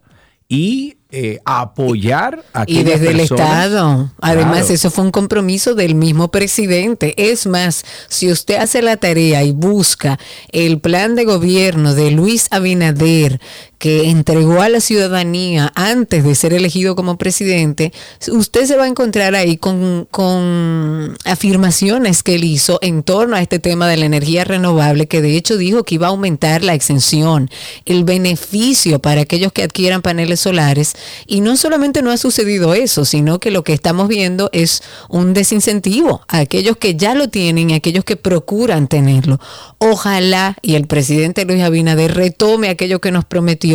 y 0.50 0.98
eh, 1.12 1.40
apoyar 1.46 2.44
a 2.54 2.66
Y 2.68 2.84
desde 2.84 3.10
el 3.12 3.20
Estado. 3.22 4.12
Además, 4.20 4.58
Claro. 4.60 4.74
eso 4.74 4.92
fue 4.92 5.06
un 5.06 5.12
compromiso 5.12 5.74
del 5.74 5.96
mismo 5.96 6.30
presidente. 6.30 7.16
Es 7.32 7.48
más, 7.48 7.84
si 8.10 8.32
usted 8.32 8.58
hace 8.58 8.82
la 8.84 8.98
tarea 8.98 9.44
y 9.44 9.52
busca 9.52 10.20
el 10.52 10.80
plan 10.80 11.16
de 11.16 11.26
gobierno 11.26 11.96
de 11.96 12.12
Luis 12.12 12.48
Abinader 12.52 13.40
que 13.80 14.10
entregó 14.10 14.62
a 14.62 14.68
la 14.68 14.82
ciudadanía 14.82 15.72
antes 15.74 16.26
de 16.26 16.36
ser 16.36 16.54
elegido 16.54 16.98
como 16.98 17.18
presidente, 17.18 17.94
usted 18.30 18.66
se 18.66 18.76
va 18.76 18.84
a 18.84 18.88
encontrar 18.88 19.36
ahí 19.36 19.56
con, 19.56 20.06
con 20.12 21.18
afirmaciones 21.24 22.22
que 22.22 22.36
él 22.36 22.44
hizo 22.44 22.80
en 22.82 23.04
torno 23.04 23.38
a 23.38 23.42
este 23.42 23.58
tema 23.58 23.88
de 23.88 23.96
la 23.96 24.06
energía 24.06 24.44
renovable, 24.44 25.08
que 25.08 25.22
de 25.22 25.38
hecho 25.38 25.56
dijo 25.56 25.86
que 25.86 25.96
iba 25.96 26.08
a 26.08 26.10
aumentar 26.10 26.62
la 26.62 26.74
exención, 26.74 27.50
el 27.86 28.04
beneficio 28.04 29.00
para 29.00 29.22
aquellos 29.22 29.54
que 29.54 29.64
adquieran 29.64 30.02
paneles 30.02 30.42
solares. 30.42 30.94
Y 31.26 31.40
no 31.40 31.56
solamente 31.56 32.02
no 32.02 32.12
ha 32.12 32.18
sucedido 32.18 32.74
eso, 32.74 33.06
sino 33.06 33.40
que 33.40 33.50
lo 33.50 33.64
que 33.64 33.72
estamos 33.72 34.10
viendo 34.10 34.50
es 34.52 34.84
un 35.08 35.34
desincentivo 35.34 36.22
a 36.28 36.40
aquellos 36.40 36.76
que 36.76 36.96
ya 36.96 37.16
lo 37.16 37.30
tienen 37.30 37.70
y 37.70 37.74
a 37.74 37.78
aquellos 37.78 38.04
que 38.04 38.18
procuran 38.18 38.90
tenerlo. 38.90 39.40
Ojalá 39.78 40.58
y 40.62 40.76
el 40.76 40.86
presidente 40.86 41.46
Luis 41.46 41.64
Abinader 41.64 42.14
retome 42.14 42.68
aquello 42.68 43.00
que 43.00 43.12
nos 43.12 43.24
prometió 43.24 43.69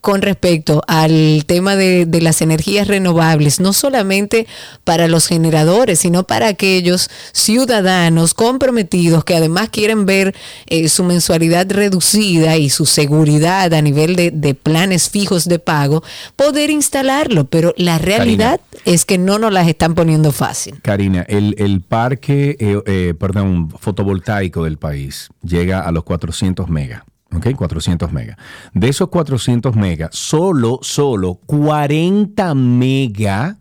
con 0.00 0.22
respecto 0.22 0.82
al 0.86 1.44
tema 1.46 1.76
de, 1.76 2.06
de 2.06 2.20
las 2.20 2.42
energías 2.42 2.88
renovables, 2.88 3.60
no 3.60 3.72
solamente 3.72 4.46
para 4.84 5.08
los 5.08 5.26
generadores, 5.26 6.00
sino 6.00 6.24
para 6.24 6.48
aquellos 6.48 7.10
ciudadanos 7.32 8.34
comprometidos 8.34 9.24
que 9.24 9.36
además 9.36 9.68
quieren 9.70 10.06
ver 10.06 10.34
eh, 10.66 10.88
su 10.88 11.04
mensualidad 11.04 11.70
reducida 11.70 12.56
y 12.56 12.70
su 12.70 12.86
seguridad 12.86 13.72
a 13.72 13.82
nivel 13.82 14.16
de, 14.16 14.30
de 14.30 14.54
planes 14.54 15.10
fijos 15.10 15.48
de 15.48 15.58
pago, 15.58 16.02
poder 16.36 16.70
instalarlo. 16.70 17.44
Pero 17.46 17.74
la 17.76 17.98
realidad 17.98 18.60
es 18.84 19.04
que 19.04 19.18
no 19.18 19.38
nos 19.38 19.52
las 19.52 19.68
están 19.68 19.94
poniendo 19.94 20.32
fácil. 20.32 20.80
Karina, 20.82 21.22
el, 21.28 21.54
el 21.58 21.80
parque, 21.80 22.56
eh, 22.58 22.80
eh, 22.86 23.14
perdón, 23.18 23.70
fotovoltaico 23.70 24.64
del 24.64 24.78
país 24.78 25.28
llega 25.42 25.80
a 25.80 25.92
los 25.92 26.04
400 26.04 26.68
megas. 26.68 27.02
¿Ok? 27.36 27.54
400 27.56 28.12
megas. 28.12 28.36
De 28.72 28.88
esos 28.88 29.08
400 29.08 29.74
megas, 29.76 30.10
solo, 30.12 30.78
solo 30.82 31.34
40 31.46 32.54
megas 32.54 33.56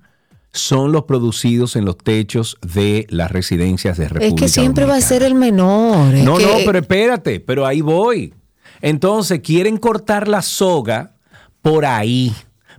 son 0.51 0.91
los 0.91 1.03
producidos 1.05 1.75
en 1.75 1.85
los 1.85 1.97
techos 1.97 2.57
de 2.61 3.07
las 3.09 3.31
residencias 3.31 3.97
de 3.97 4.07
República 4.07 4.35
es 4.35 4.39
que 4.41 4.47
siempre 4.47 4.85
va 4.85 4.95
a 4.97 5.01
ser 5.01 5.23
el 5.23 5.33
menor. 5.33 6.13
No, 6.13 6.37
que- 6.37 6.45
no, 6.45 6.51
pero 6.65 6.77
espérate, 6.79 7.39
pero 7.39 7.65
ahí 7.65 7.81
voy. 7.81 8.33
Entonces, 8.81 9.39
quieren 9.39 9.77
cortar 9.77 10.27
la 10.27 10.41
soga 10.41 11.13
por 11.61 11.85
ahí, 11.85 12.33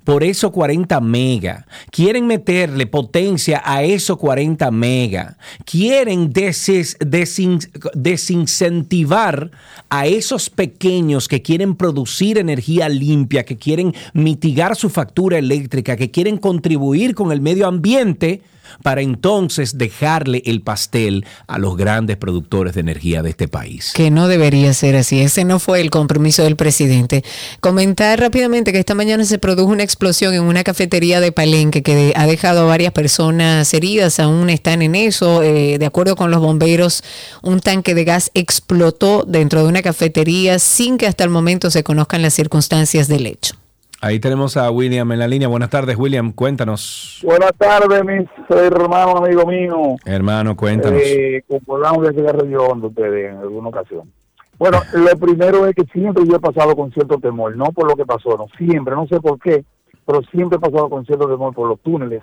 por 0.04 0.22
esos 0.22 0.50
40 0.52 1.00
megas. 1.00 1.64
Quieren 1.90 2.26
meterle 2.26 2.86
potencia 2.86 3.62
a 3.64 3.82
esos 3.82 4.18
40 4.18 4.70
megas. 4.70 5.36
Quieren 5.64 6.32
desin- 6.32 7.68
desincentivar 7.94 9.50
a 9.88 10.06
esos 10.06 10.50
pequeños 10.50 11.28
que 11.28 11.42
quieren 11.42 11.74
producir 11.74 12.38
energía 12.38 12.88
limpia, 12.88 13.44
que 13.44 13.56
quieren 13.56 13.94
mitigar 14.12 14.76
su 14.76 14.90
factura 14.90 15.38
eléctrica, 15.38 15.96
que 15.96 16.10
quieren 16.10 16.36
contribuir 16.36 17.14
con 17.14 17.32
el 17.32 17.40
medio 17.40 17.66
ambiente 17.66 18.42
para 18.82 19.02
entonces 19.02 19.78
dejarle 19.78 20.42
el 20.46 20.62
pastel 20.62 21.26
a 21.46 21.58
los 21.58 21.76
grandes 21.76 22.16
productores 22.16 22.74
de 22.74 22.80
energía 22.80 23.22
de 23.22 23.30
este 23.30 23.48
país. 23.48 23.92
Que 23.94 24.10
no 24.10 24.28
debería 24.28 24.72
ser 24.74 24.96
así. 24.96 25.20
Ese 25.20 25.44
no 25.44 25.58
fue 25.58 25.80
el 25.80 25.90
compromiso 25.90 26.42
del 26.42 26.56
presidente. 26.56 27.24
Comentar 27.60 28.20
rápidamente 28.20 28.72
que 28.72 28.78
esta 28.78 28.94
mañana 28.94 29.24
se 29.24 29.38
produjo 29.38 29.70
una 29.70 29.82
explosión 29.82 30.34
en 30.34 30.42
una 30.42 30.64
cafetería 30.64 31.20
de 31.20 31.32
Palenque 31.32 31.82
que 31.82 32.12
ha 32.16 32.26
dejado 32.26 32.62
a 32.62 32.64
varias 32.64 32.92
personas 32.92 33.72
heridas. 33.74 34.20
Aún 34.20 34.50
están 34.50 34.82
en 34.82 34.94
eso. 34.94 35.42
Eh, 35.42 35.78
de 35.78 35.86
acuerdo 35.86 36.16
con 36.16 36.30
los 36.30 36.40
bomberos, 36.40 37.02
un 37.42 37.60
tanque 37.60 37.94
de 37.94 38.04
gas 38.04 38.30
explotó 38.34 39.24
dentro 39.26 39.62
de 39.62 39.68
una 39.68 39.82
cafetería 39.82 40.58
sin 40.58 40.98
que 40.98 41.06
hasta 41.06 41.24
el 41.24 41.30
momento 41.30 41.70
se 41.70 41.82
conozcan 41.84 42.22
las 42.22 42.34
circunstancias 42.34 43.08
del 43.08 43.26
hecho. 43.26 43.56
Ahí 44.04 44.20
tenemos 44.20 44.58
a 44.58 44.70
William 44.70 45.10
en 45.12 45.18
la 45.18 45.26
línea. 45.26 45.48
Buenas 45.48 45.70
tardes, 45.70 45.96
William. 45.96 46.32
Cuéntanos. 46.32 47.22
Buenas 47.24 47.52
tardes, 47.56 48.04
mis 48.04 48.28
hermanos, 48.50 49.14
amigo 49.16 49.46
mío. 49.46 49.96
Hermano, 50.04 50.54
cuéntanos. 50.54 51.00
Eh, 51.02 51.42
como 51.48 51.76
hablamos 51.76 52.06
de 52.06 52.12
cigarro 52.12 52.44
yo 52.44 52.68
de 52.74 52.86
ustedes 52.86 53.32
en 53.32 53.38
alguna 53.38 53.70
ocasión. 53.70 54.12
Bueno, 54.58 54.82
lo 54.92 55.18
primero 55.18 55.66
es 55.66 55.74
que 55.74 55.84
siempre 55.84 56.22
yo 56.26 56.36
he 56.36 56.38
pasado 56.38 56.76
con 56.76 56.92
cierto 56.92 57.16
temor, 57.16 57.56
no 57.56 57.72
por 57.72 57.88
lo 57.88 57.96
que 57.96 58.04
pasó, 58.04 58.36
no, 58.36 58.46
siempre, 58.58 58.94
no 58.94 59.06
sé 59.06 59.20
por 59.20 59.40
qué, 59.40 59.64
pero 60.04 60.20
siempre 60.30 60.58
he 60.58 60.60
pasado 60.60 60.90
con 60.90 61.06
cierto 61.06 61.26
temor 61.26 61.54
por 61.54 61.70
los 61.70 61.80
túneles 61.80 62.22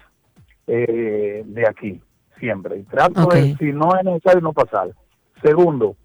eh, 0.68 1.42
de 1.44 1.68
aquí, 1.68 2.00
siempre. 2.40 2.78
Y 2.78 2.84
trato 2.84 3.26
de, 3.26 3.56
si 3.58 3.74
no 3.74 3.96
es 3.98 4.04
necesario, 4.04 4.42
no 4.42 4.54
pasar. 4.54 4.92
Segundo, 5.42 5.96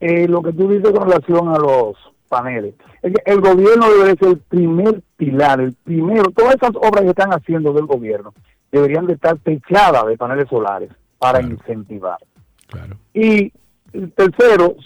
eh, 0.00 0.26
lo 0.26 0.40
que 0.40 0.54
tú 0.54 0.70
dices 0.70 0.90
con 0.90 1.06
relación 1.06 1.50
a 1.50 1.58
los 1.58 1.98
paneles. 2.30 2.76
Es 3.02 3.14
que 3.14 3.22
el 3.24 3.40
gobierno 3.40 3.90
debe 3.90 4.16
ser 4.16 4.28
el 4.28 4.38
primer 4.38 5.02
pilar, 5.16 5.60
el 5.60 5.72
primero. 5.72 6.30
Todas 6.30 6.56
esas 6.56 6.72
obras 6.74 7.02
que 7.02 7.10
están 7.10 7.32
haciendo 7.32 7.72
del 7.72 7.86
gobierno 7.86 8.34
deberían 8.70 9.06
de 9.06 9.14
estar 9.14 9.36
techadas 9.38 10.06
de 10.06 10.16
paneles 10.16 10.48
solares 10.48 10.90
para 11.18 11.42
incentivar. 11.42 12.18
Y 13.14 13.52
tercero, 14.14 14.76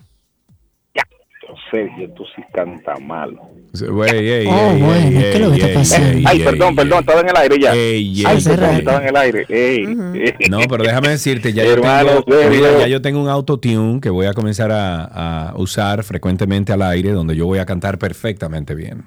Sergio, 1.71 2.09
tú 2.11 2.23
sí 2.35 2.41
cantas 2.53 2.99
mal. 3.01 3.37
Güey, 3.73 4.29
ey, 4.29 4.47
oh, 4.47 4.71
ey, 4.71 4.81
bueno, 4.81 4.93
ey, 4.93 5.11
¿qué 5.13 5.33
es 5.33 5.39
lo 5.39 5.51
que 5.51 5.57
está 5.57 5.73
pasando? 5.79 6.29
Ay, 6.29 6.39
perdón, 6.39 6.75
perdón, 6.75 6.99
estaba 6.99 7.21
en 7.21 7.29
el 7.29 7.35
aire 7.37 7.55
ya. 7.59 7.73
ey, 7.75 8.23
Ay, 8.25 8.37
ey, 8.37 8.43
perdón, 8.43 8.75
estaba 8.75 9.01
en 9.01 9.07
el 9.09 9.15
aire. 9.17 9.45
Ey. 9.49 9.85
No, 10.49 10.59
pero 10.69 10.83
déjame 10.83 11.09
decirte, 11.09 11.53
ya, 11.53 11.63
yo 11.65 11.75
tengo, 11.81 12.23
mira, 12.49 12.79
ya 12.79 12.87
yo 12.87 13.01
tengo 13.01 13.21
un 13.21 13.29
autotune 13.29 13.99
que 14.01 14.09
voy 14.09 14.25
a 14.25 14.33
comenzar 14.33 14.71
a, 14.71 15.49
a 15.49 15.57
usar 15.57 16.03
frecuentemente 16.03 16.71
al 16.73 16.81
aire, 16.81 17.11
donde 17.11 17.35
yo 17.35 17.45
voy 17.45 17.59
a 17.59 17.65
cantar 17.65 17.97
perfectamente 17.97 18.73
bien. 18.73 19.03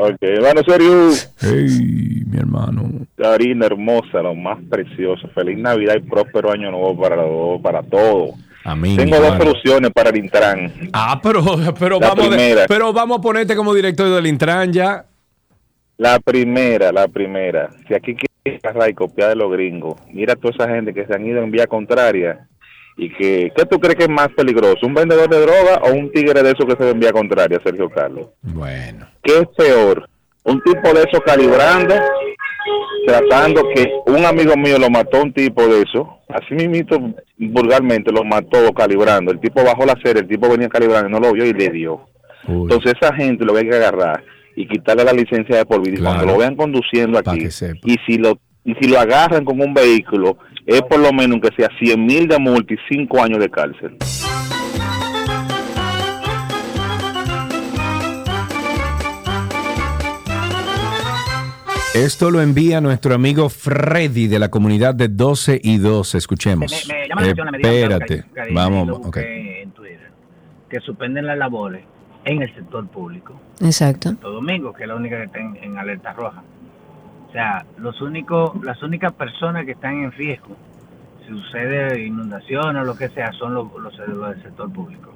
Ok, 0.00 0.16
hermano, 0.20 0.62
Sergio. 0.64 1.10
Hey, 1.40 2.22
mi 2.24 2.38
hermano. 2.38 2.88
Karina 3.16 3.66
hermosa, 3.66 4.22
lo 4.22 4.32
más 4.36 4.58
precioso. 4.70 5.26
Feliz 5.34 5.58
Navidad 5.58 5.96
y 5.96 6.08
próspero 6.08 6.52
año 6.52 6.70
nuevo 6.70 6.96
para, 6.96 7.16
para 7.60 7.82
todos. 7.82 8.30
Tengo 8.64 9.16
dos 9.20 9.36
soluciones 9.38 9.90
para 9.92 10.10
el 10.10 10.16
Intran. 10.18 10.72
Ah, 10.92 11.18
pero, 11.22 11.42
pero, 11.78 11.98
La 12.00 12.08
vamos, 12.08 12.30
de- 12.30 12.64
pero 12.68 12.92
vamos 12.92 13.18
a 13.18 13.22
ponerte 13.22 13.56
como 13.56 13.72
director 13.74 14.08
del 14.08 14.26
Intran 14.26 14.72
ya. 14.72 15.04
La 15.96 16.18
primera, 16.20 16.92
la 16.92 17.08
primera. 17.08 17.70
Si 17.86 17.94
aquí 17.94 18.14
quieres 18.14 18.64
agarrar 18.64 18.90
y 18.90 18.94
copiar 18.94 19.30
de 19.30 19.36
los 19.36 19.50
gringos, 19.50 19.96
mira 20.12 20.34
a 20.34 20.36
toda 20.36 20.54
esa 20.54 20.68
gente 20.68 20.92
que 20.94 21.06
se 21.06 21.14
han 21.14 21.26
ido 21.26 21.42
en 21.42 21.50
vía 21.50 21.66
contraria 21.66 22.46
y 22.96 23.10
que, 23.14 23.52
¿qué 23.56 23.64
tú 23.64 23.78
crees 23.80 23.96
que 23.96 24.04
es 24.04 24.10
más 24.10 24.28
peligroso? 24.36 24.86
¿Un 24.86 24.94
vendedor 24.94 25.28
de 25.28 25.40
droga 25.40 25.80
o 25.84 25.92
un 25.92 26.10
tigre 26.12 26.42
de 26.42 26.50
esos 26.50 26.66
que 26.66 26.76
se 26.76 26.84
va 26.84 26.90
en 26.90 27.00
vía 27.00 27.12
contraria, 27.12 27.58
Sergio 27.64 27.88
Carlos? 27.90 28.26
Bueno. 28.42 29.06
¿Qué 29.22 29.38
es 29.38 29.48
peor? 29.56 30.08
Un 30.44 30.62
tipo 30.62 30.92
de 30.94 31.00
esos 31.02 31.20
calibrando, 31.26 31.94
tratando 33.06 33.68
que 33.74 33.90
un 34.06 34.24
amigo 34.24 34.56
mío 34.56 34.78
lo 34.78 34.90
mató 34.90 35.22
un 35.22 35.32
tipo 35.32 35.66
de 35.66 35.82
eso, 35.82 36.18
así 36.28 36.54
mismito 36.54 36.98
vulgarmente 37.38 38.12
lo 38.12 38.24
mató 38.24 38.72
calibrando. 38.72 39.32
El 39.32 39.40
tipo 39.40 39.64
bajó 39.64 39.84
la 39.86 39.96
serie, 40.02 40.22
el 40.22 40.28
tipo 40.28 40.48
venía 40.48 40.68
calibrando, 40.68 41.08
no 41.08 41.20
lo 41.20 41.32
vio 41.32 41.46
y 41.46 41.52
le 41.52 41.70
dio. 41.70 42.08
Entonces 42.46 42.94
esa 43.00 43.14
gente 43.14 43.44
lo 43.44 43.56
hay 43.56 43.68
que 43.68 43.76
agarrar 43.76 44.24
y 44.56 44.66
quitarle 44.66 45.04
la 45.04 45.12
licencia 45.12 45.56
de 45.56 45.66
por 45.66 45.82
vida. 45.82 46.02
Cuando 46.02 46.26
lo 46.26 46.38
vean 46.38 46.56
conduciendo 46.56 47.18
aquí, 47.18 47.48
y 47.84 47.96
si 48.06 48.18
lo 48.18 48.38
y 48.64 48.74
si 48.74 48.88
lo 48.88 49.00
agarran 49.00 49.44
con 49.44 49.60
un 49.60 49.72
vehículo, 49.72 50.36
es 50.66 50.82
por 50.82 50.98
lo 50.98 51.10
menos 51.12 51.40
que 51.40 51.48
sea 51.56 51.70
100 51.78 52.04
mil 52.04 52.28
de 52.28 52.38
multa 52.38 52.74
y 52.74 52.76
5 52.90 53.22
años 53.22 53.38
de 53.38 53.48
cárcel. 53.48 53.96
Esto 62.04 62.30
lo 62.30 62.40
envía 62.40 62.80
nuestro 62.80 63.14
amigo 63.14 63.48
Freddy 63.48 64.28
de 64.28 64.38
la 64.38 64.50
comunidad 64.50 64.94
de 64.94 65.08
12 65.08 65.60
y 65.62 65.78
2. 65.78 66.14
Escuchemos. 66.14 66.86
Me- 66.88 66.94
me 66.94 67.08
llama 67.08 67.20
la 67.22 67.26
atención, 67.26 67.48
me 67.50 67.58
dijeron, 67.58 68.02
Espérate. 68.02 68.54
Vamos, 68.54 68.98
busqué 69.00 69.62
en 69.62 69.70
Twitter, 69.72 70.10
que 70.68 70.80
suspenden 70.80 71.26
las 71.26 71.36
labores 71.38 71.82
en 72.24 72.42
el 72.42 72.54
sector 72.54 72.86
público. 72.88 73.40
Exacto. 73.60 74.10
Santo 74.10 74.30
Domingo, 74.30 74.72
que 74.72 74.82
es 74.84 74.88
la 74.88 74.94
única 74.94 75.16
que 75.18 75.24
está 75.24 75.38
en, 75.40 75.56
en 75.56 75.78
alerta 75.78 76.12
roja. 76.12 76.42
O 77.28 77.32
sea, 77.32 77.66
los 77.78 78.00
únicos, 78.00 78.52
las 78.64 78.80
únicas 78.82 79.12
personas 79.12 79.64
que 79.64 79.72
están 79.72 80.04
en 80.04 80.12
riesgo, 80.12 80.56
si 81.26 81.28
sucede 81.32 82.06
inundación 82.06 82.76
o 82.76 82.84
lo 82.84 82.96
que 82.96 83.08
sea, 83.08 83.32
son 83.32 83.54
los, 83.54 83.66
los, 83.80 83.98
los 84.08 84.30
del 84.30 84.42
sector 84.42 84.72
público. 84.72 85.12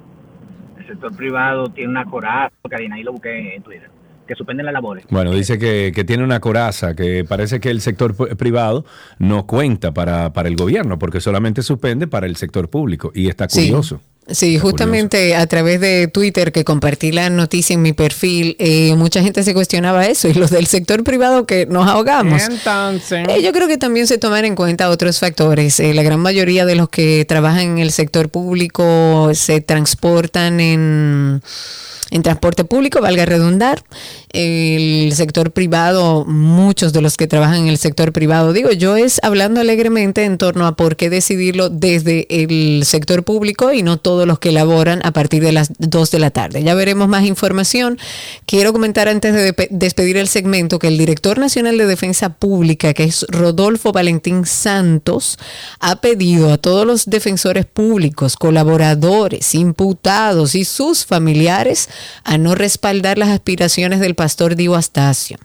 El 0.77 0.85
sector 0.87 1.15
privado 1.15 1.69
tiene 1.69 1.91
una 1.91 2.05
coraza, 2.05 2.53
Karina, 2.69 2.95
ahí 2.95 3.03
lo 3.03 3.13
busqué 3.13 3.55
en 3.55 3.63
Twitter, 3.63 3.89
que 4.27 4.35
suspenden 4.35 4.65
las 4.65 4.73
labores. 4.73 5.05
Bueno, 5.09 5.31
dice 5.31 5.57
que, 5.59 5.91
que 5.93 6.03
tiene 6.03 6.23
una 6.23 6.39
coraza, 6.39 6.95
que 6.95 7.25
parece 7.25 7.59
que 7.59 7.69
el 7.69 7.81
sector 7.81 8.15
pu- 8.15 8.35
privado 8.35 8.85
no 9.19 9.45
cuenta 9.45 9.93
para, 9.93 10.33
para 10.33 10.49
el 10.49 10.55
gobierno, 10.55 10.97
porque 10.99 11.19
solamente 11.21 11.61
suspende 11.61 12.07
para 12.07 12.25
el 12.25 12.35
sector 12.35 12.69
público. 12.69 13.11
Y 13.13 13.27
está 13.27 13.47
curioso. 13.47 13.97
Sí, 13.97 14.03
justamente 14.61 15.35
a 15.35 15.45
través 15.47 15.81
de 15.81 16.07
Twitter 16.07 16.51
que 16.51 16.63
compartí 16.63 17.11
la 17.11 17.29
noticia 17.29 17.73
en 17.73 17.81
mi 17.81 17.93
perfil, 17.93 18.55
eh, 18.59 18.95
mucha 18.95 19.21
gente 19.21 19.43
se 19.43 19.53
cuestionaba 19.53 20.05
eso 20.05 20.27
y 20.27 20.33
los 20.33 20.49
del 20.49 20.67
sector 20.67 21.03
privado 21.03 21.45
que 21.45 21.65
nos 21.65 21.87
ahogamos. 21.87 22.41
Entonces. 22.41 23.27
Eh, 23.27 23.41
yo 23.43 23.51
creo 23.51 23.67
que 23.67 23.77
también 23.77 24.07
se 24.07 24.17
toman 24.17 24.45
en 24.45 24.55
cuenta 24.55 24.89
otros 24.89 25.19
factores. 25.19 25.79
Eh, 25.79 25.93
la 25.93 26.03
gran 26.03 26.19
mayoría 26.19 26.65
de 26.65 26.75
los 26.75 26.89
que 26.89 27.25
trabajan 27.25 27.61
en 27.61 27.77
el 27.79 27.91
sector 27.91 28.29
público 28.29 29.31
se 29.33 29.59
transportan 29.61 30.59
en, 30.59 31.41
en 32.13 32.21
transporte 32.21 32.63
público, 32.63 33.01
valga 33.01 33.25
redundar. 33.25 33.83
El 34.29 35.13
sector 35.13 35.51
privado, 35.51 36.25
muchos 36.25 36.93
de 36.93 37.01
los 37.01 37.17
que 37.17 37.27
trabajan 37.27 37.61
en 37.61 37.67
el 37.67 37.77
sector 37.77 38.11
privado, 38.13 38.53
digo, 38.53 38.71
yo 38.71 38.97
es 38.97 39.19
hablando 39.23 39.61
alegremente 39.61 40.23
en 40.23 40.37
torno 40.37 40.67
a 40.67 40.75
por 40.75 40.95
qué 40.95 41.09
decidirlo 41.09 41.69
desde 41.69 42.27
el 42.29 42.85
sector 42.85 43.23
público 43.23 43.73
y 43.73 43.81
no 43.81 43.97
todos 44.13 44.27
los 44.27 44.37
que 44.37 44.51
laboran 44.51 45.01
a 45.03 45.11
partir 45.11 45.41
de 45.41 45.51
las 45.51 45.71
2 45.79 46.11
de 46.11 46.19
la 46.19 46.29
tarde. 46.29 46.61
Ya 46.61 46.75
veremos 46.75 47.07
más 47.07 47.25
información. 47.25 47.97
Quiero 48.45 48.71
comentar 48.71 49.07
antes 49.07 49.33
de 49.33 49.69
despedir 49.71 50.17
el 50.17 50.27
segmento 50.27 50.77
que 50.77 50.87
el 50.87 50.99
director 50.99 51.39
nacional 51.39 51.79
de 51.79 51.87
Defensa 51.87 52.29
Pública, 52.29 52.93
que 52.93 53.05
es 53.05 53.25
Rodolfo 53.27 53.91
Valentín 53.91 54.45
Santos, 54.45 55.39
ha 55.79 55.95
pedido 55.99 56.53
a 56.53 56.59
todos 56.59 56.85
los 56.85 57.05
defensores 57.07 57.65
públicos, 57.65 58.35
colaboradores, 58.35 59.55
imputados 59.55 60.53
y 60.53 60.63
sus 60.63 61.07
familiares 61.07 61.89
a 62.23 62.37
no 62.37 62.53
respaldar 62.53 63.17
las 63.17 63.29
aspiraciones 63.29 63.99
del 63.99 64.13
pastor 64.13 64.55
Dio 64.55 64.75
Astacio. 64.75 65.39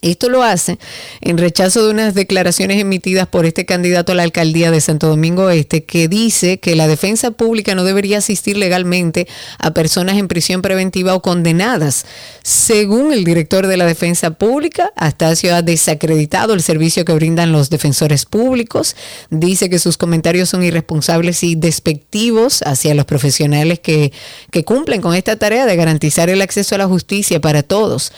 Esto 0.00 0.28
lo 0.28 0.42
hace 0.42 0.78
en 1.20 1.38
rechazo 1.38 1.84
de 1.84 1.90
unas 1.90 2.14
declaraciones 2.14 2.80
emitidas 2.80 3.26
por 3.26 3.46
este 3.46 3.66
candidato 3.66 4.12
a 4.12 4.14
la 4.14 4.22
alcaldía 4.22 4.70
de 4.70 4.80
Santo 4.80 5.08
Domingo 5.08 5.50
Este 5.50 5.84
que 5.84 6.06
dice 6.08 6.58
que 6.60 6.76
la 6.76 6.86
defensa 6.86 7.32
pública 7.32 7.74
no 7.74 7.82
debería 7.82 8.18
asistir 8.18 8.56
legalmente 8.56 9.26
a 9.58 9.72
personas 9.72 10.16
en 10.16 10.28
prisión 10.28 10.62
preventiva 10.62 11.14
o 11.14 11.22
condenadas. 11.22 12.06
Según 12.42 13.12
el 13.12 13.24
director 13.24 13.66
de 13.66 13.76
la 13.76 13.86
defensa 13.86 14.30
pública, 14.30 14.92
Astacio 14.94 15.54
ha 15.54 15.62
desacreditado 15.62 16.54
el 16.54 16.62
servicio 16.62 17.04
que 17.04 17.12
brindan 17.12 17.50
los 17.50 17.70
defensores 17.70 18.24
públicos. 18.24 18.94
Dice 19.30 19.68
que 19.68 19.78
sus 19.78 19.96
comentarios 19.96 20.48
son 20.48 20.62
irresponsables 20.62 21.42
y 21.42 21.56
despectivos 21.56 22.62
hacia 22.62 22.94
los 22.94 23.04
profesionales 23.04 23.80
que, 23.80 24.12
que 24.50 24.64
cumplen 24.64 25.00
con 25.00 25.14
esta 25.14 25.36
tarea 25.36 25.66
de 25.66 25.76
garantizar 25.76 26.30
el 26.30 26.40
acceso 26.40 26.74
a 26.74 26.78
la 26.78 26.86
justicia 26.86 27.40
para 27.40 27.62
todos. 27.62 28.12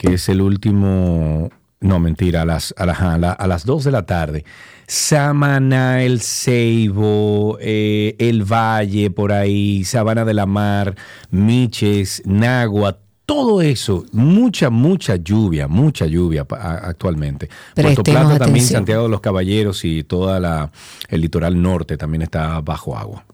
que 0.02 0.14
es 0.14 0.28
el 0.28 0.42
último, 0.42 1.48
no 1.80 2.00
mentira, 2.00 2.42
a 2.42 2.44
las, 2.44 2.74
a, 2.76 2.82
a, 2.82 3.46
las 3.46 3.64
dos 3.64 3.84
de 3.84 3.92
la 3.92 4.04
tarde, 4.04 4.44
Samana, 4.88 6.02
El 6.02 6.20
Ceibo, 6.20 7.56
eh, 7.60 8.16
El 8.18 8.42
Valle, 8.42 9.12
por 9.12 9.30
ahí, 9.30 9.84
Sabana 9.84 10.24
de 10.24 10.34
la 10.34 10.44
Mar, 10.44 10.96
Miches, 11.30 12.20
Nagua, 12.24 12.98
todo 13.24 13.62
eso, 13.62 14.04
mucha, 14.10 14.70
mucha 14.70 15.14
lluvia, 15.14 15.68
mucha 15.68 16.06
lluvia 16.06 16.44
actualmente. 16.50 17.48
Puerto 17.72 18.02
Plata 18.02 18.38
también, 18.38 18.66
Santiago 18.66 19.04
de 19.04 19.08
los 19.08 19.20
Caballeros 19.20 19.84
y 19.84 20.02
toda 20.02 20.40
la 20.40 20.72
el 21.10 21.20
litoral 21.20 21.62
norte 21.62 21.96
también 21.96 22.22
está 22.22 22.60
bajo 22.60 22.98
agua. 22.98 23.24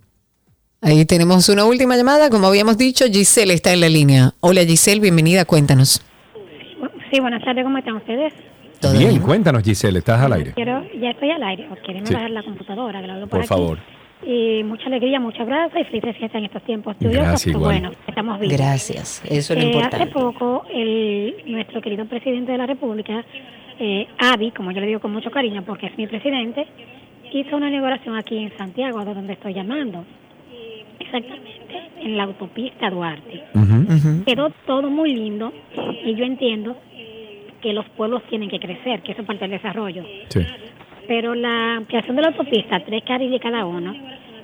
Ahí 0.83 1.07
tenemos 1.07 1.49
una 1.49 1.65
última 1.65 1.97
llamada, 1.97 2.29
como 2.29 2.47
habíamos 2.47 2.77
dicho, 2.77 3.07
Giselle 3.07 3.55
está 3.55 3.73
en 3.73 3.81
la 3.81 3.89
línea. 3.89 4.35
Hola 4.41 4.65
Giselle, 4.67 5.01
bienvenida, 5.01 5.47
cuéntanos. 5.47 6.03
Sí, 7.11 7.21
buenas 7.21 7.43
tardes, 7.43 7.65
¿cómo 7.65 7.79
están 7.79 7.97
ustedes? 7.97 8.33
bien, 8.97 9.21
cuéntanos 9.21 9.63
Giselle, 9.63 9.99
estás 9.99 10.21
al 10.21 10.33
aire. 10.33 10.53
Quiero, 10.53 10.85
ya 11.01 11.11
estoy 11.11 11.31
al 11.31 11.43
aire, 11.43 11.69
quieren 11.85 12.05
bajar 12.05 12.31
la 12.31 12.43
computadora, 12.43 13.01
que 13.01 13.09
por, 13.09 13.29
por 13.29 13.45
favor 13.45 13.79
y 14.27 14.63
mucha 14.65 14.87
alegría, 14.87 15.21
mucha 15.21 15.45
gracia 15.45 15.81
y 15.81 15.85
felices 15.85 16.17
fiestas 16.17 16.39
en 16.41 16.45
estos 16.47 16.63
tiempos 16.63 16.97
Gracias, 17.01 17.57
bueno, 17.57 17.93
estamos 18.07 18.41
vivos. 18.41 18.57
Gracias, 18.57 19.23
eso 19.25 19.53
es 19.53 19.59
lo 19.59 19.65
eh, 19.65 19.67
importante. 19.67 19.97
Hace 19.97 20.13
poco, 20.13 20.65
el, 20.73 21.35
nuestro 21.47 21.81
querido 21.81 22.05
presidente 22.07 22.53
de 22.53 22.59
la 22.59 22.67
República, 22.67 23.25
eh, 23.79 24.09
Adi, 24.19 24.51
como 24.51 24.73
yo 24.73 24.81
le 24.81 24.89
digo 24.89 25.01
con 25.01 25.13
mucho 25.13 25.31
cariño 25.31 25.63
porque 25.65 25.87
es 25.87 25.97
mi 25.97 26.07
presidente, 26.07 26.67
hizo 27.33 27.57
una 27.57 27.69
inauguración 27.69 28.17
aquí 28.17 28.39
en 28.39 28.57
Santiago, 28.57 29.05
de 29.05 29.15
donde 29.15 29.35
estoy 29.35 29.55
llamando. 29.55 30.05
Exactamente, 30.99 31.91
en 32.01 32.17
la 32.17 32.25
autopista 32.25 32.91
Duarte. 32.91 33.45
Quedó 34.27 34.51
todo 34.67 34.91
muy 34.91 35.15
lindo 35.15 35.53
y 36.05 36.15
yo 36.17 36.25
entiendo 36.25 36.77
que 37.61 37.73
los 37.73 37.89
pueblos 37.91 38.23
tienen 38.29 38.49
que 38.49 38.61
crecer, 38.61 39.03
que 39.03 39.13
eso 39.13 39.23
es 39.23 39.27
parte 39.27 39.43
del 39.43 39.53
desarrollo. 39.53 40.05
Sí 40.29 40.41
pero 41.09 41.35
la 41.35 41.77
ampliación 41.77 42.15
de 42.17 42.23
la 42.23 42.29
autopista, 42.29 42.81
tres 42.81 43.03
carriles 43.03 43.41
cada 43.41 43.65
uno, 43.65 43.95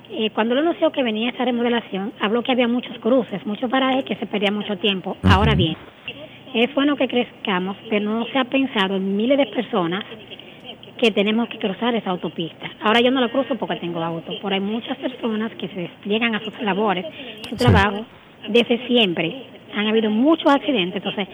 eh, 0.09 0.31
cuando 0.31 0.55
lo 0.55 0.61
anunció 0.61 0.91
que 0.91 1.03
venía 1.03 1.29
esa 1.29 1.45
remodelación, 1.45 2.11
habló 2.19 2.41
que 2.41 2.51
había 2.51 2.67
muchos 2.67 2.97
cruces, 2.97 3.45
muchos 3.45 3.69
parajes 3.69 4.03
que 4.03 4.15
se 4.15 4.25
perdía 4.25 4.51
mucho 4.51 4.75
tiempo. 4.77 5.15
Ahora 5.23 5.53
bien, 5.53 5.77
es 6.55 6.73
bueno 6.73 6.95
que 6.95 7.07
crezcamos, 7.07 7.77
pero 7.87 8.09
no 8.09 8.25
se 8.25 8.39
ha 8.39 8.45
pensado 8.45 8.95
en 8.95 9.15
miles 9.15 9.37
de 9.37 9.45
personas 9.45 10.03
que 10.97 11.11
tenemos 11.11 11.49
que 11.49 11.59
cruzar 11.59 11.93
esa 11.93 12.09
autopista. 12.09 12.67
Ahora 12.81 12.99
yo 12.99 13.11
no 13.11 13.21
la 13.21 13.29
cruzo 13.29 13.55
porque 13.55 13.75
tengo 13.75 14.01
auto, 14.01 14.33
pero 14.41 14.55
hay 14.55 14.61
muchas 14.61 14.97
personas 14.97 15.51
que 15.55 15.67
se 15.67 15.81
despliegan 15.81 16.33
a 16.33 16.39
sus 16.39 16.59
labores, 16.61 17.05
su 17.47 17.55
trabajo, 17.55 18.05
desde 18.49 18.87
siempre. 18.87 19.35
Han 19.75 19.87
habido 19.87 20.09
muchos 20.09 20.47
accidentes, 20.47 20.95
entonces 20.95 21.27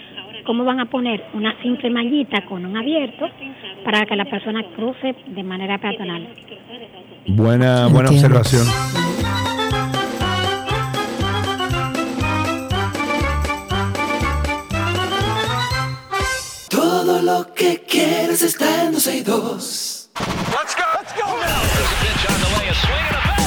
¿cómo 0.45 0.63
van 0.63 0.80
a 0.80 0.85
poner 0.85 1.23
una 1.34 1.59
simple 1.61 1.89
mallita 1.89 2.45
con 2.45 2.65
un 2.65 2.77
abierto 2.77 3.27
para 3.84 4.05
que 4.05 4.15
la 4.15 4.26
persona 4.26 4.63
cruce 4.76 5.15
de 5.27 5.43
manera 5.43 5.77
peatonal? 5.77 6.27
Buena, 7.27 7.88
buena 7.88 8.09
observación. 8.09 8.65
Todo 16.69 17.22
lo 17.22 17.53
que 17.53 17.84
quieres 17.88 18.41
está 18.41 18.85
en 18.85 18.93
12 18.93 19.18
y 19.18 19.22
2. 19.22 20.09
Let's 20.51 20.76
go, 20.76 20.84
let's 20.99 21.13
go 21.15 21.26
now. 21.26 23.40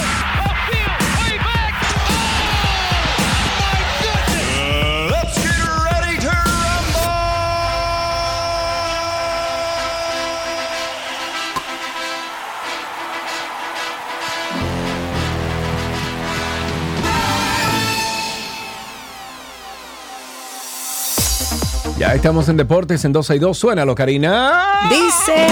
Ya 21.98 22.12
estamos 22.14 22.48
en 22.48 22.56
deportes 22.56 23.04
en 23.04 23.12
2 23.12 23.30
y 23.30 23.38
2. 23.38 23.56
Suénalo, 23.56 23.94
Karina. 23.94 24.88
Dice. 24.90 25.46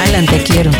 Adelante, 0.00 0.44
quiero. 0.46 0.70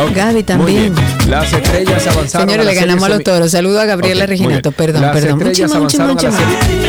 Oh, 0.00 0.08
Gaby 0.14 0.42
también. 0.42 0.94
Las 1.28 1.52
estrellas 1.52 2.06
avanzaron. 2.06 2.48
Señores, 2.48 2.66
le 2.66 2.74
ganamos 2.74 3.04
a 3.04 3.08
los 3.10 3.22
toros. 3.22 3.50
Saludo 3.50 3.80
a 3.80 3.84
Gabriela 3.84 4.26
Reginato. 4.26 4.72
Perdón, 4.72 5.02
Las 5.02 5.12
perdón. 5.12 5.42
Estrellas 5.42 5.72
avanzaron 5.72 6.18
a 6.18 6.22
la 6.22 6.30
serie. 6.32 6.83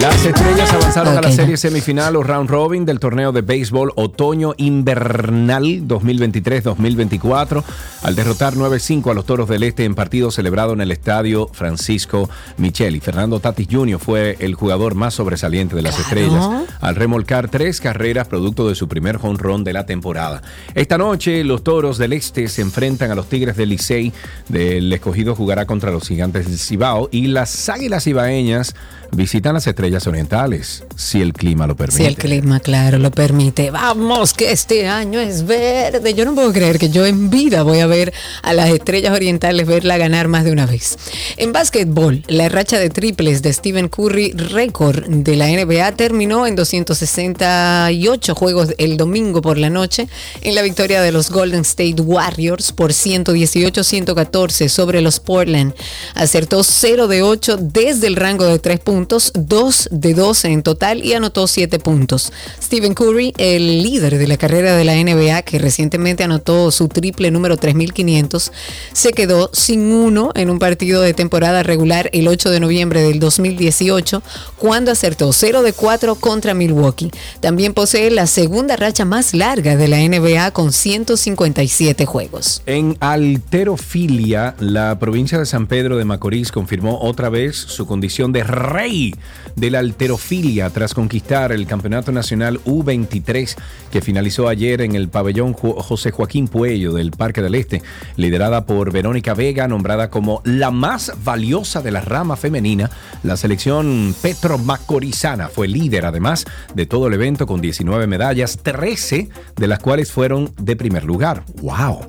Las 0.00 0.26
estrellas 0.26 0.70
avanzaron 0.74 1.16
a 1.16 1.22
la 1.22 1.32
serie 1.32 1.56
semifinal 1.56 2.16
o 2.16 2.22
round 2.22 2.50
robin 2.50 2.84
del 2.84 3.00
torneo 3.00 3.32
de 3.32 3.40
béisbol 3.40 3.92
otoño 3.96 4.52
invernal 4.58 5.88
2023-2024 5.88 7.64
al 8.02 8.14
derrotar 8.14 8.54
9-5 8.54 9.10
a 9.10 9.14
los 9.14 9.24
Toros 9.24 9.48
del 9.48 9.62
Este 9.62 9.84
en 9.84 9.94
partido 9.94 10.30
celebrado 10.30 10.74
en 10.74 10.82
el 10.82 10.92
estadio 10.92 11.48
Francisco 11.50 12.28
Micheli. 12.58 13.00
Fernando 13.00 13.40
Tatis 13.40 13.68
Jr. 13.70 13.98
fue 13.98 14.36
el 14.40 14.54
jugador 14.54 14.94
más 14.94 15.14
sobresaliente 15.14 15.74
de 15.74 15.82
las 15.82 15.98
estrellas 15.98 16.46
al 16.80 16.94
remolcar 16.94 17.48
tres 17.48 17.80
carreras 17.80 18.28
producto 18.28 18.68
de 18.68 18.74
su 18.74 18.88
primer 18.88 19.18
run 19.18 19.64
de 19.64 19.72
la 19.72 19.86
temporada. 19.86 20.42
Esta 20.74 20.98
noche 20.98 21.42
los 21.42 21.64
Toros 21.64 21.96
del 21.96 22.12
Este 22.12 22.48
se 22.48 22.60
enfrentan 22.60 23.12
a 23.12 23.14
los 23.14 23.30
Tigres 23.30 23.56
del 23.56 23.70
Licey. 23.70 24.12
Del 24.48 24.92
escogido 24.92 25.34
jugará 25.34 25.64
contra 25.64 25.90
los 25.90 26.06
Gigantes 26.06 26.46
del 26.46 26.58
Cibao 26.58 27.08
y 27.10 27.28
las 27.28 27.70
Águilas 27.70 28.06
Ibaeñas 28.06 28.74
visitan 29.12 29.54
las 29.54 29.66
estrellas 29.66 30.06
orientales, 30.06 30.84
si 30.96 31.20
el 31.20 31.32
clima 31.32 31.66
lo 31.66 31.76
permite. 31.76 32.02
Si 32.02 32.04
el 32.04 32.16
clima, 32.16 32.60
claro, 32.60 32.98
lo 32.98 33.10
permite. 33.10 33.70
Vamos, 33.70 34.34
que 34.34 34.52
este 34.52 34.88
año 34.88 35.20
es 35.20 35.46
verde. 35.46 36.14
Yo 36.14 36.24
no 36.24 36.34
puedo 36.34 36.52
creer 36.52 36.78
que 36.78 36.90
yo 36.90 37.06
en 37.06 37.30
vida 37.30 37.62
voy 37.62 37.80
a 37.80 37.86
ver 37.86 38.12
a 38.42 38.52
las 38.52 38.70
estrellas 38.70 39.14
orientales 39.14 39.66
verla 39.66 39.96
ganar 39.96 40.28
más 40.28 40.44
de 40.44 40.52
una 40.52 40.66
vez. 40.66 40.98
En 41.36 41.52
básquetbol, 41.52 42.24
la 42.26 42.48
racha 42.48 42.78
de 42.78 42.90
triples 42.90 43.42
de 43.42 43.52
Stephen 43.52 43.88
Curry, 43.88 44.32
récord 44.32 45.06
de 45.06 45.36
la 45.36 45.46
NBA, 45.46 45.92
terminó 45.92 46.46
en 46.46 46.56
268 46.56 48.34
juegos 48.34 48.74
el 48.78 48.96
domingo 48.96 49.40
por 49.40 49.58
la 49.58 49.70
noche 49.70 50.08
en 50.42 50.54
la 50.54 50.62
victoria 50.62 51.00
de 51.00 51.12
los 51.12 51.30
Golden 51.30 51.60
State 51.60 52.02
Warriors 52.02 52.72
por 52.72 52.92
118-114 52.92 54.68
sobre 54.68 55.00
los 55.00 55.20
Portland. 55.20 55.74
Acertó 56.14 56.62
0 56.64 57.06
de 57.08 57.22
8 57.22 57.58
desde 57.60 58.06
el 58.06 58.16
rango 58.16 58.44
de 58.46 58.58
3 58.58 58.80
puntos 58.80 58.95
2 59.04 59.88
de 59.90 60.14
12 60.14 60.48
en 60.48 60.62
total 60.62 61.04
y 61.04 61.12
anotó 61.12 61.46
7 61.46 61.78
puntos. 61.78 62.32
Stephen 62.62 62.94
Curry, 62.94 63.34
el 63.36 63.82
líder 63.82 64.16
de 64.18 64.26
la 64.26 64.36
carrera 64.38 64.76
de 64.76 64.84
la 64.84 64.94
NBA, 64.94 65.42
que 65.42 65.58
recientemente 65.58 66.24
anotó 66.24 66.70
su 66.70 66.88
triple 66.88 67.30
número 67.30 67.56
3500, 67.56 68.52
se 68.92 69.12
quedó 69.12 69.50
sin 69.52 69.92
uno 69.92 70.30
en 70.34 70.50
un 70.50 70.58
partido 70.58 71.02
de 71.02 71.12
temporada 71.12 71.62
regular 71.62 72.08
el 72.12 72.28
8 72.28 72.50
de 72.50 72.60
noviembre 72.60 73.02
del 73.02 73.18
2018, 73.18 74.22
cuando 74.56 74.90
acertó 74.92 75.32
0 75.32 75.62
de 75.62 75.72
4 75.72 76.14
contra 76.14 76.54
Milwaukee. 76.54 77.10
También 77.40 77.74
posee 77.74 78.10
la 78.10 78.26
segunda 78.26 78.76
racha 78.76 79.04
más 79.04 79.34
larga 79.34 79.76
de 79.76 79.88
la 79.88 79.98
NBA 79.98 80.52
con 80.52 80.72
157 80.72 82.06
juegos. 82.06 82.62
En 82.66 82.96
alterofilia, 83.00 84.54
la 84.60 84.98
provincia 84.98 85.38
de 85.38 85.46
San 85.46 85.66
Pedro 85.66 85.96
de 85.96 86.04
Macorís 86.04 86.52
confirmó 86.52 87.00
otra 87.00 87.28
vez 87.28 87.56
su 87.56 87.86
condición 87.86 88.32
de 88.32 88.44
de 88.86 89.70
la 89.70 89.80
alterofilia 89.80 90.70
tras 90.70 90.94
conquistar 90.94 91.50
el 91.50 91.66
Campeonato 91.66 92.12
Nacional 92.12 92.60
U23 92.64 93.56
que 93.90 94.00
finalizó 94.00 94.46
ayer 94.46 94.80
en 94.80 94.94
el 94.94 95.08
pabellón 95.08 95.54
José 95.54 96.12
Joaquín 96.12 96.46
Puello 96.46 96.92
del 96.92 97.10
Parque 97.10 97.42
del 97.42 97.56
Este, 97.56 97.82
liderada 98.16 98.64
por 98.64 98.92
Verónica 98.92 99.34
Vega, 99.34 99.66
nombrada 99.66 100.08
como 100.08 100.40
la 100.44 100.70
más 100.70 101.12
valiosa 101.24 101.82
de 101.82 101.90
la 101.90 102.00
rama 102.00 102.36
femenina. 102.36 102.88
La 103.24 103.36
selección 103.36 104.14
Petro 104.22 104.56
Macorizana 104.56 105.48
fue 105.48 105.66
líder 105.66 106.06
además 106.06 106.44
de 106.74 106.86
todo 106.86 107.08
el 107.08 107.14
evento 107.14 107.46
con 107.46 107.60
19 107.60 108.06
medallas, 108.06 108.58
13 108.62 109.28
de 109.56 109.66
las 109.66 109.80
cuales 109.80 110.12
fueron 110.12 110.52
de 110.60 110.76
primer 110.76 111.02
lugar. 111.02 111.42
¡Wow! 111.60 112.08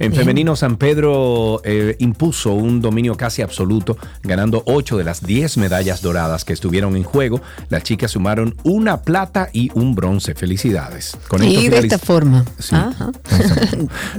En 0.00 0.14
femenino, 0.14 0.56
San 0.56 0.78
Pedro 0.78 1.60
eh, 1.62 1.94
impuso 1.98 2.54
un 2.54 2.80
dominio 2.80 3.18
casi 3.18 3.42
absoluto, 3.42 3.98
ganando 4.22 4.62
8 4.64 4.96
de 4.96 5.04
las 5.04 5.22
10 5.22 5.58
medallas 5.58 6.00
doradas 6.00 6.46
que 6.46 6.54
estuvieron 6.54 6.96
en 6.96 7.02
juego. 7.02 7.42
Las 7.68 7.82
chicas 7.82 8.12
sumaron 8.12 8.56
una 8.62 9.02
plata 9.02 9.50
y 9.52 9.70
un 9.74 9.94
bronce. 9.94 10.34
Felicidades. 10.34 11.18
Con 11.28 11.44
y 11.44 11.68
de 11.68 11.80
esta 11.80 11.98
forma. 11.98 12.46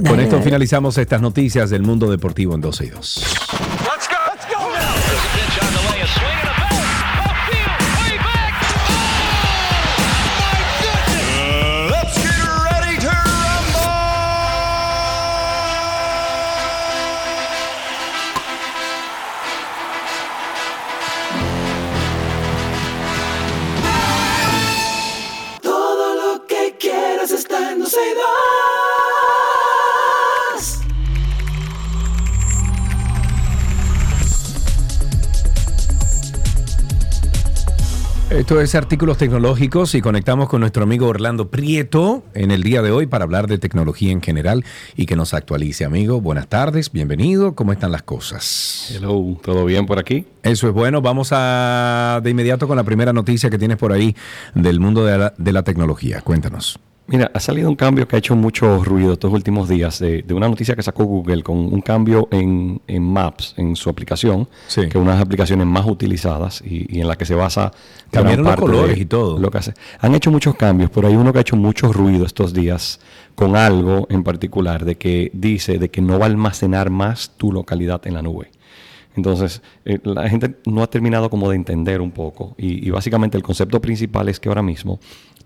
Con 0.06 0.20
esto 0.20 0.40
finalizamos 0.40 0.96
estas 0.98 1.20
noticias 1.20 1.68
del 1.68 1.82
mundo 1.82 2.08
deportivo 2.08 2.54
en 2.54 2.60
12 2.60 2.84
y 2.84 2.88
2. 2.90 3.24
Esto 38.32 38.62
es 38.62 38.74
Artículos 38.74 39.18
Tecnológicos 39.18 39.94
y 39.94 40.00
conectamos 40.00 40.48
con 40.48 40.60
nuestro 40.60 40.84
amigo 40.84 41.06
Orlando 41.06 41.50
Prieto 41.50 42.24
en 42.32 42.50
el 42.50 42.62
día 42.62 42.80
de 42.80 42.90
hoy 42.90 43.06
para 43.06 43.24
hablar 43.24 43.46
de 43.46 43.58
tecnología 43.58 44.10
en 44.10 44.22
general 44.22 44.64
y 44.96 45.04
que 45.04 45.16
nos 45.16 45.34
actualice, 45.34 45.84
amigo. 45.84 46.18
Buenas 46.22 46.48
tardes, 46.48 46.90
bienvenido. 46.90 47.54
¿Cómo 47.54 47.72
están 47.72 47.92
las 47.92 48.02
cosas? 48.02 48.90
Hello, 48.96 49.38
¿todo 49.42 49.66
bien 49.66 49.84
por 49.84 49.98
aquí? 49.98 50.24
Eso 50.42 50.66
es 50.66 50.72
bueno. 50.72 51.02
Vamos 51.02 51.28
a 51.32 52.20
de 52.22 52.30
inmediato 52.30 52.66
con 52.66 52.78
la 52.78 52.84
primera 52.84 53.12
noticia 53.12 53.50
que 53.50 53.58
tienes 53.58 53.76
por 53.76 53.92
ahí 53.92 54.16
del 54.54 54.80
mundo 54.80 55.04
de 55.04 55.18
la, 55.18 55.34
de 55.36 55.52
la 55.52 55.62
tecnología. 55.62 56.22
Cuéntanos. 56.22 56.80
Mira, 57.12 57.30
ha 57.34 57.40
salido 57.40 57.68
un 57.68 57.76
cambio 57.76 58.08
que 58.08 58.16
ha 58.16 58.18
hecho 58.18 58.34
mucho 58.34 58.82
ruido 58.82 59.12
estos 59.12 59.30
últimos 59.30 59.68
días 59.68 59.98
de, 59.98 60.22
de 60.22 60.32
una 60.32 60.48
noticia 60.48 60.74
que 60.74 60.82
sacó 60.82 61.04
Google 61.04 61.42
con 61.42 61.58
un 61.58 61.82
cambio 61.82 62.26
en, 62.30 62.80
en 62.86 63.02
Maps, 63.02 63.52
en 63.58 63.76
su 63.76 63.90
aplicación, 63.90 64.48
que 64.74 64.86
es 64.86 64.94
una 64.94 65.10
de 65.10 65.16
las 65.18 65.20
aplicaciones 65.20 65.66
más 65.66 65.84
utilizadas 65.84 66.62
y, 66.64 66.86
y 66.88 67.02
en 67.02 67.08
la 67.08 67.16
que 67.16 67.26
se 67.26 67.34
basa 67.34 67.70
Cambiaron 68.10 68.46
los 68.46 68.54
parte 68.54 68.62
colores 68.62 68.96
de 68.96 69.02
y 69.02 69.04
todo. 69.04 69.38
Lo 69.38 69.50
que 69.50 69.58
hace. 69.58 69.74
Han 70.00 70.14
hecho 70.14 70.30
muchos 70.30 70.54
cambios, 70.54 70.90
pero 70.90 71.06
hay 71.06 71.14
uno 71.14 71.34
que 71.34 71.38
ha 71.38 71.42
hecho 71.42 71.54
mucho 71.54 71.92
ruido 71.92 72.24
estos 72.24 72.54
días 72.54 72.98
con 73.34 73.56
algo 73.56 74.06
en 74.08 74.24
particular 74.24 74.86
de 74.86 74.96
que 74.96 75.30
dice 75.34 75.78
de 75.78 75.90
que 75.90 76.00
no 76.00 76.18
va 76.18 76.24
a 76.24 76.28
almacenar 76.28 76.88
más 76.88 77.32
tu 77.36 77.52
localidad 77.52 78.06
en 78.06 78.14
la 78.14 78.22
nube. 78.22 78.50
Entonces, 79.16 79.62
eh, 79.84 79.98
la 80.04 80.28
gente 80.28 80.56
no 80.66 80.82
ha 80.82 80.86
terminado 80.88 81.28
como 81.30 81.50
de 81.50 81.56
entender 81.56 82.00
un 82.00 82.10
poco 82.12 82.54
y, 82.56 82.86
y 82.86 82.90
básicamente 82.90 83.36
el 83.36 83.42
concepto 83.42 83.80
principal 83.80 84.28
es 84.28 84.40
que 84.40 84.48
ahora 84.48 84.62
mismo 84.62 84.98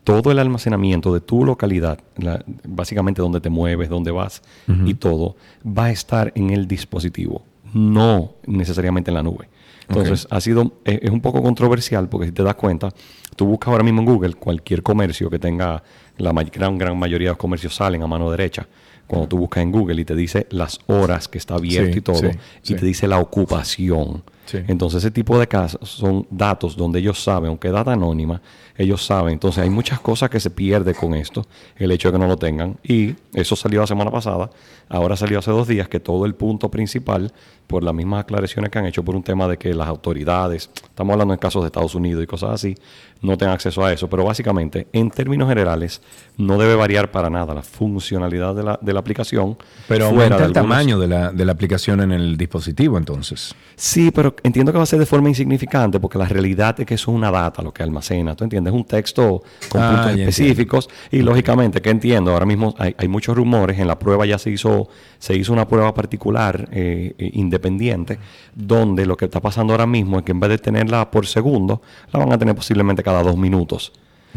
todo 0.05 0.31
el 0.31 0.39
almacenamiento 0.39 1.13
de 1.13 1.21
tu 1.21 1.45
localidad, 1.45 1.99
la- 2.17 2.45
básicamente 2.65 3.21
donde 3.23 3.41
te 3.41 3.51
mueves, 3.51 3.89
dónde 3.89 4.13
vas 4.13 4.43
y 4.87 4.95
todo, 4.95 5.35
va 5.67 5.87
a 5.87 5.91
estar 5.91 6.31
en 6.37 6.51
el 6.51 6.69
dispositivo, 6.69 7.43
no 7.75 8.35
necesariamente 8.47 9.11
en 9.11 9.15
la 9.17 9.23
nube. 9.25 9.49
Entonces, 9.89 10.27
ha 10.31 10.41
sido, 10.41 10.73
eh, 10.85 10.99
es 11.03 11.11
un 11.11 11.21
poco 11.21 11.43
controversial 11.43 12.09
porque 12.09 12.27
si 12.27 12.33
te 12.33 12.43
das 12.45 12.55
cuenta, 12.57 12.89
tú 13.37 13.47
buscas 13.47 13.69
ahora 13.73 13.85
mismo 13.85 14.01
en 14.01 14.07
Google 14.07 14.35
cualquier 14.35 14.83
comercio 14.83 15.29
que 15.31 15.39
tenga, 15.39 15.83
la 16.19 16.33
gran, 16.33 16.79
gran 16.79 16.97
mayoría 16.99 17.29
de 17.29 17.33
los 17.33 17.39
comercios 17.39 17.75
salen 17.75 18.03
a 18.03 18.07
mano 18.07 18.31
derecha. 18.31 18.67
Cuando 19.07 19.29
tú 19.29 19.39
buscas 19.39 19.63
en 19.63 19.71
Google 19.73 20.01
y 20.01 20.05
te 20.05 20.15
dice 20.17 20.47
las 20.51 20.81
horas 20.87 21.29
que 21.29 21.39
está 21.39 21.55
abierto 21.55 21.93
Sí, 21.93 21.99
y 21.99 22.01
todo, 22.03 22.17
sí, 22.17 22.27
y 22.27 22.67
sí. 22.69 22.75
te 22.75 22.87
dice 22.87 23.07
la 23.07 23.19
ocupación. 23.19 24.23
Entonces, 24.53 24.99
ese 25.03 25.11
tipo 25.11 25.39
de 25.39 25.49
casos 25.49 25.89
son 25.89 26.27
datos 26.31 26.77
donde 26.77 27.01
ellos 27.01 27.21
saben, 27.23 27.49
aunque 27.49 27.67
es 27.69 27.75
data 27.75 27.93
anónima, 27.93 28.41
ellos 28.79 29.05
saben. 29.05 29.33
Entonces, 29.35 29.63
hay 29.65 29.71
muchas 29.71 30.01
cosas 30.01 30.31
que 30.31 30.41
se 30.41 30.51
pierde 30.51 30.95
con 30.95 31.15
esto, 31.15 31.47
el 31.77 31.91
hecho 31.93 32.09
de 32.09 32.13
que 32.13 32.19
no 32.19 32.27
lo 32.29 32.37
tengan. 32.37 32.77
Y 32.83 33.15
eso 33.35 33.57
salió 33.57 33.81
la 33.81 33.87
semana 33.87 34.11
pasada, 34.11 34.51
ahora 34.89 35.17
salió 35.17 35.39
hace 35.39 35.51
dos 35.51 35.67
días 35.69 35.89
que 35.89 36.01
todo 36.01 36.27
el 36.27 36.35
punto 36.35 36.71
principal, 36.71 37.33
por 37.67 37.83
las 37.83 37.93
mismas 37.95 38.21
aclaraciones 38.21 38.71
que 38.71 38.79
han 38.79 38.87
hecho 38.87 39.03
por 39.05 39.17
un 39.17 39.25
tema 39.25 39.49
de 39.49 39.57
que 39.57 39.75
las 39.75 39.89
autoridades, 39.89 40.71
estamos 40.85 41.13
hablando 41.15 41.35
en 41.35 41.41
casos 41.41 41.63
de 41.63 41.67
Estados 41.67 41.97
Unidos 41.97 42.23
y 42.23 42.27
cosas 42.29 42.51
así, 42.51 42.77
no 43.23 43.37
tengan 43.37 43.55
acceso 43.55 43.85
a 43.85 43.93
eso. 43.93 44.09
Pero 44.09 44.25
básicamente, 44.25 44.87
en 44.93 45.11
términos 45.11 45.49
generales, 45.49 46.01
no 46.37 46.59
debe 46.59 46.77
variar 46.77 47.11
para 47.11 47.29
nada 47.29 47.55
la 47.55 47.63
funcionalidad 47.63 48.55
de 48.55 48.63
la, 48.63 48.79
de 48.81 48.93
la 48.93 49.01
aplicación. 49.01 49.57
Pero 49.89 50.07
aumenta 50.07 50.37
el 50.37 50.43
algunos- 50.45 50.53
tamaño 50.53 50.99
de 51.01 51.09
la, 51.09 51.33
de 51.33 51.45
la 51.45 51.51
aplicación 51.53 52.03
en 52.03 52.13
el 52.13 52.37
dispositivo, 52.37 52.99
entonces. 52.99 53.53
Sí, 53.75 54.13
pero 54.13 54.37
entiendo 54.45 54.71
que 54.71 54.79
va 54.79 54.85
a 54.85 54.87
ser 54.87 55.01
de 55.01 55.07
forma 55.07 55.29
insignificante 55.29 55.99
porque 55.99 56.19
la 56.19 56.27
realidad 56.27 56.79
es 56.79 56.87
que 56.87 56.95
eso 56.95 57.11
es 57.11 57.17
una 57.17 57.33
data 57.33 57.63
lo 57.63 57.73
que 57.75 57.83
almacena. 57.83 58.37
¿Tú 58.37 58.45
entiendes? 58.45 58.66
Es 58.67 58.75
un 58.75 58.85
texto 58.85 59.43
con 59.69 59.83
Ah, 59.83 60.03
puntos 60.05 60.19
específicos 60.21 60.89
y 61.11 61.21
lógicamente, 61.21 61.81
que 61.81 61.91
entiendo? 61.91 62.33
Ahora 62.33 62.47
mismo 62.47 62.75
hay, 62.79 62.95
hay 62.99 63.09
muchos 63.09 63.37
rumores. 63.37 63.79
En 63.79 63.89
la 63.89 63.99
prueba 63.99 64.27
ya 64.27 64.39
se 64.39 64.51
hizo, 64.51 64.89
se 65.19 65.37
hizo 65.37 65.53
una 65.53 65.67
prueba 65.69 65.95
particular 65.95 66.69
eh, 66.73 67.15
eh, 67.19 67.31
independiente 67.35 68.19
donde 68.55 69.07
lo 69.07 69.17
que 69.17 69.27
está 69.27 69.41
pasando 69.41 69.73
ahora 69.73 69.87
mismo 69.87 70.19
es 70.19 70.25
que 70.25 70.33
en 70.33 70.41
vez 70.41 70.51
de 70.51 70.59
tenerla 70.59 71.11
por 71.11 71.27
segundo, 71.27 71.83
la 72.13 72.21
van 72.21 72.33
a 72.33 72.39
tener 72.39 72.55
posiblemente 72.55 73.03
cada 73.03 73.23
dos 73.23 73.37
minutos. 73.37 73.93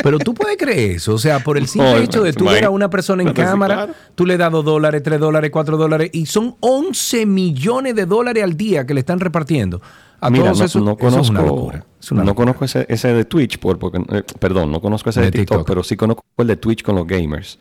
Pero 0.03 0.17
tú 0.17 0.33
puedes 0.33 0.57
creer 0.57 0.91
eso. 0.95 1.13
O 1.13 1.17
sea, 1.19 1.39
por 1.41 1.57
el 1.59 1.67
simple 1.67 1.91
No, 1.91 1.97
hecho 1.97 2.23
de 2.23 2.33
tú 2.33 2.45
ver 2.45 2.65
a 2.65 2.69
una 2.71 2.89
persona 2.89 3.21
en 3.21 3.29
sí, 3.29 3.33
cámara, 3.35 3.75
claro. 3.75 3.93
tú 4.15 4.25
le 4.25 4.35
das 4.35 4.51
2 4.51 4.65
dólares, 4.65 5.03
3 5.03 5.19
dólares, 5.19 5.51
4 5.53 5.77
dólares, 5.77 6.09
y 6.13 6.25
son 6.25 6.55
11 6.59 7.25
millones 7.27 7.93
de 7.95 8.05
dólares 8.07 8.43
al 8.43 8.57
día 8.57 8.85
que 8.87 8.95
le 8.95 9.01
están 9.01 9.19
repartiendo. 9.19 9.79
A 10.19 10.29
Mira, 10.31 10.45
todos 10.53 10.57
no, 10.75 10.81
no 10.85 10.91
eso 10.93 10.97
es 10.97 10.99
conozco, 11.13 11.31
una 11.31 11.41
locura. 11.43 11.85
Es 11.99 12.11
una 12.11 12.21
no 12.23 12.27
locura. 12.31 12.45
conozco 12.53 12.65
ese, 12.65 12.85
ese 12.89 13.13
de 13.13 13.25
Twitch, 13.25 13.59
por, 13.59 13.77
porque, 13.77 13.99
eh, 14.09 14.23
perdón, 14.39 14.71
no 14.71 14.79
conozco 14.81 15.09
ese 15.11 15.19
de, 15.19 15.25
De 15.27 15.31
TikTok, 15.31 15.57
TikTok. 15.59 15.67
pero 15.67 15.83
sí 15.83 15.95
conozco 15.95 16.23
el 16.37 16.47
de 16.47 16.57
Twitch 16.57 16.81
con 16.83 16.95
los 16.95 17.05
gamers. 17.05 17.59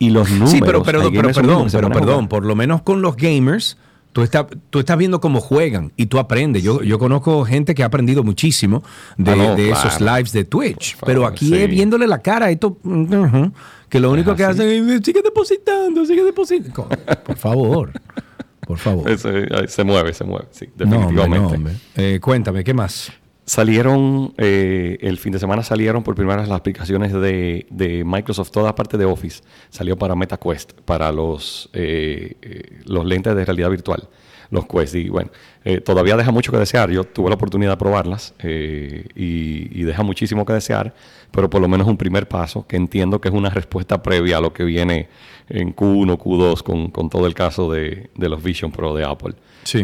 Y 0.00 0.10
los 0.10 0.28
números. 0.30 0.50
Sí, 0.50 0.60
pero, 0.60 0.82
pero, 0.82 1.00
pero 1.12 1.32
perdón, 1.32 1.68
pero 1.70 1.88
perdón, 1.90 2.28
por 2.28 2.44
lo 2.44 2.54
menos 2.56 2.82
con 2.82 3.00
los 3.02 3.16
gamers, 3.16 3.76
tú, 4.16 4.22
estás 4.22 4.46
tú 4.70 4.78
estás 4.78 4.96
viendo 4.96 5.20
cómo 5.20 5.42
juegan 5.42 5.92
y 5.94 6.06
tú 6.06 6.18
aprendes. 6.18 6.62
Yo, 6.62 6.82
yo 6.82 6.98
conozco 6.98 7.44
gente 7.44 7.74
que 7.74 7.82
ha 7.82 7.86
aprendido 7.86 8.22
muchísimo 8.24 8.82
de, 9.18 9.30
Ah, 9.32 9.36
no, 9.36 9.54
de 9.54 9.68
claro. 9.68 9.88
esos 9.90 10.00
lives 10.00 10.32
de 10.32 10.44
Twitch, 10.44 10.96
pero 11.04 11.26
aquí 11.26 11.48
sí. 11.48 11.54
es 11.54 11.68
viéndole 11.68 12.06
la 12.06 12.22
cara 12.22 12.46
a 12.46 12.50
esto, 12.50 12.78
que 13.90 14.00
lo 14.00 14.10
único 14.10 14.34
que 14.34 14.42
hacen 14.44 14.88
es, 14.88 15.02
sigue 15.04 15.20
depositando, 15.20 16.06
sigue 16.06 16.24
depositando. 16.24 16.88
Por 17.26 17.36
favor, 17.36 17.92
por 18.66 18.78
favor. 18.78 19.18
Se 19.68 19.84
mueve, 19.84 20.14
se 20.14 20.24
mueve, 20.24 20.46
sí, 20.50 20.66
No, 20.78 20.84
hombre, 20.84 20.98
definitivamente. 20.98 21.38
no, 21.38 21.54
hombre. 21.54 21.74
Eh, 21.96 22.18
cuéntame, 22.18 22.64
¿qué 22.64 22.72
más? 22.72 23.12
Salieron, 23.46 24.34
eh, 24.38 24.98
el 25.02 25.18
fin 25.18 25.32
de 25.32 25.38
semana 25.38 25.62
salieron 25.62 26.02
por 26.02 26.16
primera 26.16 26.40
vez 26.40 26.48
las 26.48 26.58
aplicaciones 26.58 27.12
de, 27.12 27.64
de 27.70 28.02
Microsoft, 28.04 28.50
toda 28.50 28.74
parte 28.74 28.98
de 28.98 29.04
Office. 29.04 29.44
Salió 29.70 29.96
para 29.96 30.16
MetaQuest, 30.16 30.72
para 30.80 31.12
los, 31.12 31.70
eh, 31.72 32.34
eh, 32.42 32.80
los 32.86 33.06
lentes 33.06 33.36
de 33.36 33.44
realidad 33.44 33.70
virtual, 33.70 34.08
los 34.50 34.66
Quest. 34.66 34.96
Y 34.96 35.10
bueno, 35.10 35.30
eh, 35.66 35.80
todavía 35.80 36.16
deja 36.16 36.30
mucho 36.30 36.52
que 36.52 36.58
desear. 36.58 36.90
Yo 36.90 37.04
tuve 37.04 37.28
la 37.28 37.34
oportunidad 37.34 37.72
de 37.72 37.76
probarlas 37.76 38.34
eh, 38.38 39.04
y, 39.14 39.80
y 39.80 39.82
deja 39.84 40.02
muchísimo 40.02 40.46
que 40.46 40.52
desear, 40.52 40.94
pero 41.32 41.50
por 41.50 41.60
lo 41.60 41.68
menos 41.68 41.86
un 41.88 41.96
primer 41.96 42.28
paso 42.28 42.66
que 42.66 42.76
entiendo 42.76 43.20
que 43.20 43.28
es 43.28 43.34
una 43.34 43.50
respuesta 43.50 44.02
previa 44.02 44.38
a 44.38 44.40
lo 44.40 44.52
que 44.52 44.64
viene 44.64 45.08
en 45.48 45.74
Q1, 45.74 46.18
Q2 46.18 46.62
con, 46.62 46.90
con 46.90 47.10
todo 47.10 47.26
el 47.26 47.34
caso 47.34 47.70
de, 47.70 48.10
de 48.14 48.28
los 48.28 48.42
Vision 48.42 48.70
Pro 48.72 48.94
de 48.94 49.04
Apple. 49.04 49.34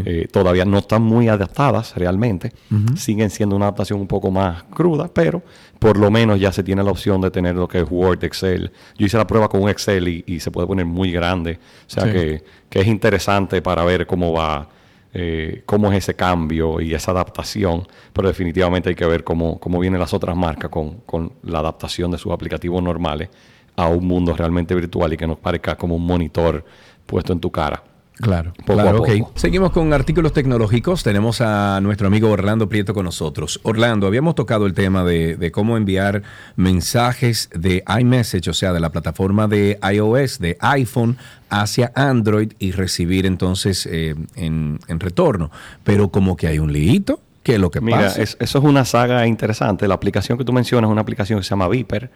Eh, 0.07 0.29
todavía 0.31 0.65
no 0.65 0.79
están 0.79 1.03
muy 1.03 1.27
adaptadas 1.29 1.97
realmente. 1.97 2.53
Siguen 2.97 3.31
siendo 3.31 3.57
una 3.57 3.65
adaptación 3.67 4.01
un 4.01 4.07
poco 4.07 4.31
más 4.31 4.63
cruda, 4.65 5.09
pero 5.13 5.43
por 5.81 5.97
lo 5.99 6.09
menos 6.11 6.39
ya 6.39 6.53
se 6.53 6.63
tiene 6.63 6.85
la 6.85 6.93
opción 6.93 7.21
de 7.21 7.33
tener 7.33 7.57
lo 7.57 7.67
que 7.67 7.81
es 7.81 7.87
Word, 7.91 8.23
Excel. 8.23 8.71
Yo 8.97 9.07
hice 9.07 9.17
la 9.19 9.27
prueba 9.27 9.49
con 9.49 9.61
un 9.63 9.69
Excel 9.69 10.07
y, 10.07 10.23
y 10.29 10.39
se 10.39 10.53
puede 10.53 10.69
poner 10.69 10.87
muy 10.87 11.11
grande. 11.11 11.59
O 11.89 11.91
sea 11.91 12.05
Sí. 12.05 12.13
que, 12.13 12.45
que 12.71 12.81
es 12.81 12.87
interesante 12.87 13.61
para 13.61 13.85
ver 13.85 14.07
cómo 14.07 14.33
va, 14.33 14.69
eh, 15.15 15.63
cómo 15.67 15.91
es 15.93 15.99
ese 15.99 16.15
cambio 16.15 16.81
y 16.81 16.95
esa 16.95 17.11
adaptación. 17.11 17.87
Pero 18.13 18.29
definitivamente 18.29 18.89
hay 18.89 18.95
que 18.95 19.07
ver 19.07 19.25
cómo, 19.25 19.59
cómo 19.61 19.79
vienen 19.79 20.01
las 20.01 20.15
otras 20.15 20.37
marcas 20.37 20.71
con, 20.71 21.01
con 21.07 21.33
la 21.43 21.59
adaptación 21.59 22.11
de 22.11 22.19
sus 22.19 22.33
aplicativos 22.33 22.83
normales 22.83 23.29
a 23.77 23.89
un 23.89 24.07
mundo 24.07 24.35
realmente 24.35 24.75
virtual 24.75 25.13
y 25.13 25.17
que 25.17 25.27
nos 25.27 25.39
parezca 25.39 25.77
como 25.77 25.97
un 25.97 26.07
monitor 26.07 26.65
puesto 27.07 27.33
en 27.33 27.41
tu 27.41 27.51
cara. 27.51 27.83
Claro, 28.21 28.53
Poco 28.67 28.75
claro, 28.81 28.99
a 29.05 29.07
poco. 29.07 29.33
Seguimos 29.35 29.73
con 29.73 29.93
artículos 29.93 30.33
tecnológicos. 30.33 31.03
Tenemos 31.03 31.41
a 31.41 31.81
nuestro 31.83 32.07
amigo 32.07 32.31
Orlando 32.31 32.69
Prieto 32.69 32.95
con 32.95 33.05
nosotros. 33.05 33.59
Orlando, 33.65 34.07
habíamos 34.07 34.35
tocado 34.35 34.67
el 34.67 34.75
tema 34.75 35.03
de, 35.03 35.37
de 35.37 35.51
cómo 35.51 35.77
enviar 35.77 36.23
mensajes 36.55 37.51
de 37.55 37.83
iMessage, 38.01 38.49
o 38.49 38.55
sea, 38.55 38.73
de 38.73 38.81
la 38.81 38.91
plataforma 38.91 39.49
de 39.49 39.79
iOS, 39.93 40.39
de 40.39 40.57
iPhone, 40.61 41.17
hacia 41.51 41.91
Android 41.95 42.53
y 42.59 42.73
recibir 42.73 43.27
entonces 43.27 43.87
eh, 43.91 44.15
en, 44.37 44.79
en 44.89 45.01
retorno. 45.01 45.51
Pero 45.83 46.09
como 46.11 46.37
que 46.37 46.47
hay 46.47 46.59
un 46.59 46.73
liito, 46.73 47.21
¿qué 47.43 47.55
es 47.55 47.61
lo 47.61 47.71
que 47.71 47.81
Mira, 47.81 48.03
pasa? 48.03 48.23
es- 48.23 48.37
eso 48.41 48.59
es 48.59 48.65
una 48.65 48.85
saga 48.85 49.27
interesante. 49.27 49.89
La 49.89 49.95
aplicación 49.95 50.39
que 50.39 50.45
tú 50.45 50.53
mencionas 50.53 50.89
es 50.89 50.93
una 50.93 51.01
aplicación 51.03 51.41
que 51.41 51.45
se 51.45 51.51
llama 51.51 51.67
Viper. 51.69 52.11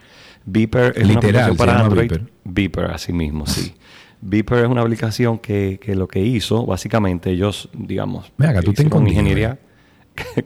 Viper 0.44 0.92
es 0.96 1.04
una 1.04 1.14
Literal, 1.14 1.50
aplicación 1.50 1.52
se 1.52 1.58
para 1.58 1.80
Android. 1.80 2.02
Viper. 2.10 2.22
Viper, 2.44 2.84
así 2.92 3.12
mismo, 3.12 3.46
sí. 3.46 3.74
Viper 4.20 4.64
es 4.64 4.68
una 4.68 4.82
aplicación 4.82 5.38
que, 5.38 5.78
que 5.82 5.94
lo 5.94 6.08
que 6.08 6.20
hizo, 6.20 6.64
básicamente, 6.66 7.30
ellos, 7.30 7.68
digamos, 7.72 8.32
acá, 8.38 8.62
tú 8.62 8.72
te 8.72 8.82
ingeniería. 8.82 9.58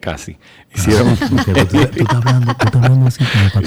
Casi. 0.01 0.37
Hicieron. 0.75 1.17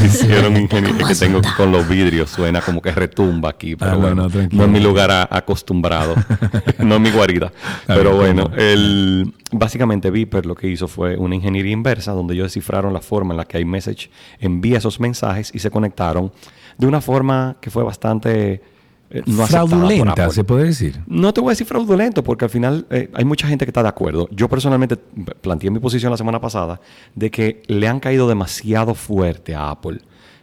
Hicieron 0.03 0.57
ingeniería 0.57 1.07
que 1.07 1.15
tengo 1.15 1.41
con 1.55 1.71
los 1.71 1.87
vidrios, 1.87 2.29
suena 2.29 2.61
como 2.61 2.81
que 2.81 2.91
retumba 2.91 3.49
aquí, 3.49 3.75
pero 3.75 3.91
Ah, 3.91 3.95
no, 3.95 3.99
bueno, 4.01 4.15
no, 4.29 4.47
no, 4.51 4.63
es 4.65 4.69
mi 4.69 4.79
lugar 4.79 5.11
a- 5.11 5.27
acostumbrado, 5.29 6.15
no 6.79 6.95
es 6.95 7.01
mi 7.01 7.11
guarida. 7.11 7.51
Pero 7.87 8.15
bueno, 8.15 8.51
el, 8.57 9.33
básicamente 9.51 10.11
Viper 10.11 10.45
lo 10.45 10.55
que 10.55 10.67
hizo 10.67 10.87
fue 10.87 11.15
una 11.17 11.35
ingeniería 11.35 11.71
inversa 11.71 12.11
donde 12.11 12.33
ellos 12.33 12.45
descifraron 12.47 12.93
la 12.93 13.01
forma 13.01 13.33
en 13.33 13.37
la 13.37 13.45
que 13.45 13.59
iMessage 13.59 14.09
envía 14.39 14.77
esos 14.79 14.99
mensajes 14.99 15.51
y 15.53 15.59
se 15.59 15.69
conectaron 15.71 16.31
de 16.77 16.87
una 16.87 17.01
forma 17.01 17.55
que 17.61 17.69
fue 17.69 17.83
bastante 17.83 18.61
no 19.25 19.43
aceptada 19.43 19.61
por 19.61 19.69
Fraudulenta, 19.69 20.29
se 20.29 20.43
puede 20.43 20.65
decir. 20.65 21.01
No 21.07 21.33
te 21.33 21.41
voy 21.41 21.49
a 21.49 21.51
decir 21.51 21.67
fraudulento, 21.67 22.23
porque 22.23 22.45
al 22.45 22.51
final 22.51 22.85
eh, 22.89 23.09
hay 23.13 23.25
mucha 23.25 23.47
gente 23.47 23.65
que 23.65 23.69
está 23.69 23.83
de 23.83 23.89
acuerdo. 23.89 24.27
Yo 24.31 24.49
personalmente 24.49 24.97
planteé 24.97 25.69
mi 25.69 25.79
posición 25.79 26.11
la 26.11 26.17
semana 26.17 26.41
pasada 26.41 26.79
de 27.15 27.29
que 27.29 27.61
le 27.67 27.87
han 27.87 27.99
caído 27.99 28.27
demasiado 28.27 28.95
fuerte 28.95 29.55
a 29.55 29.69
Apple 29.69 29.99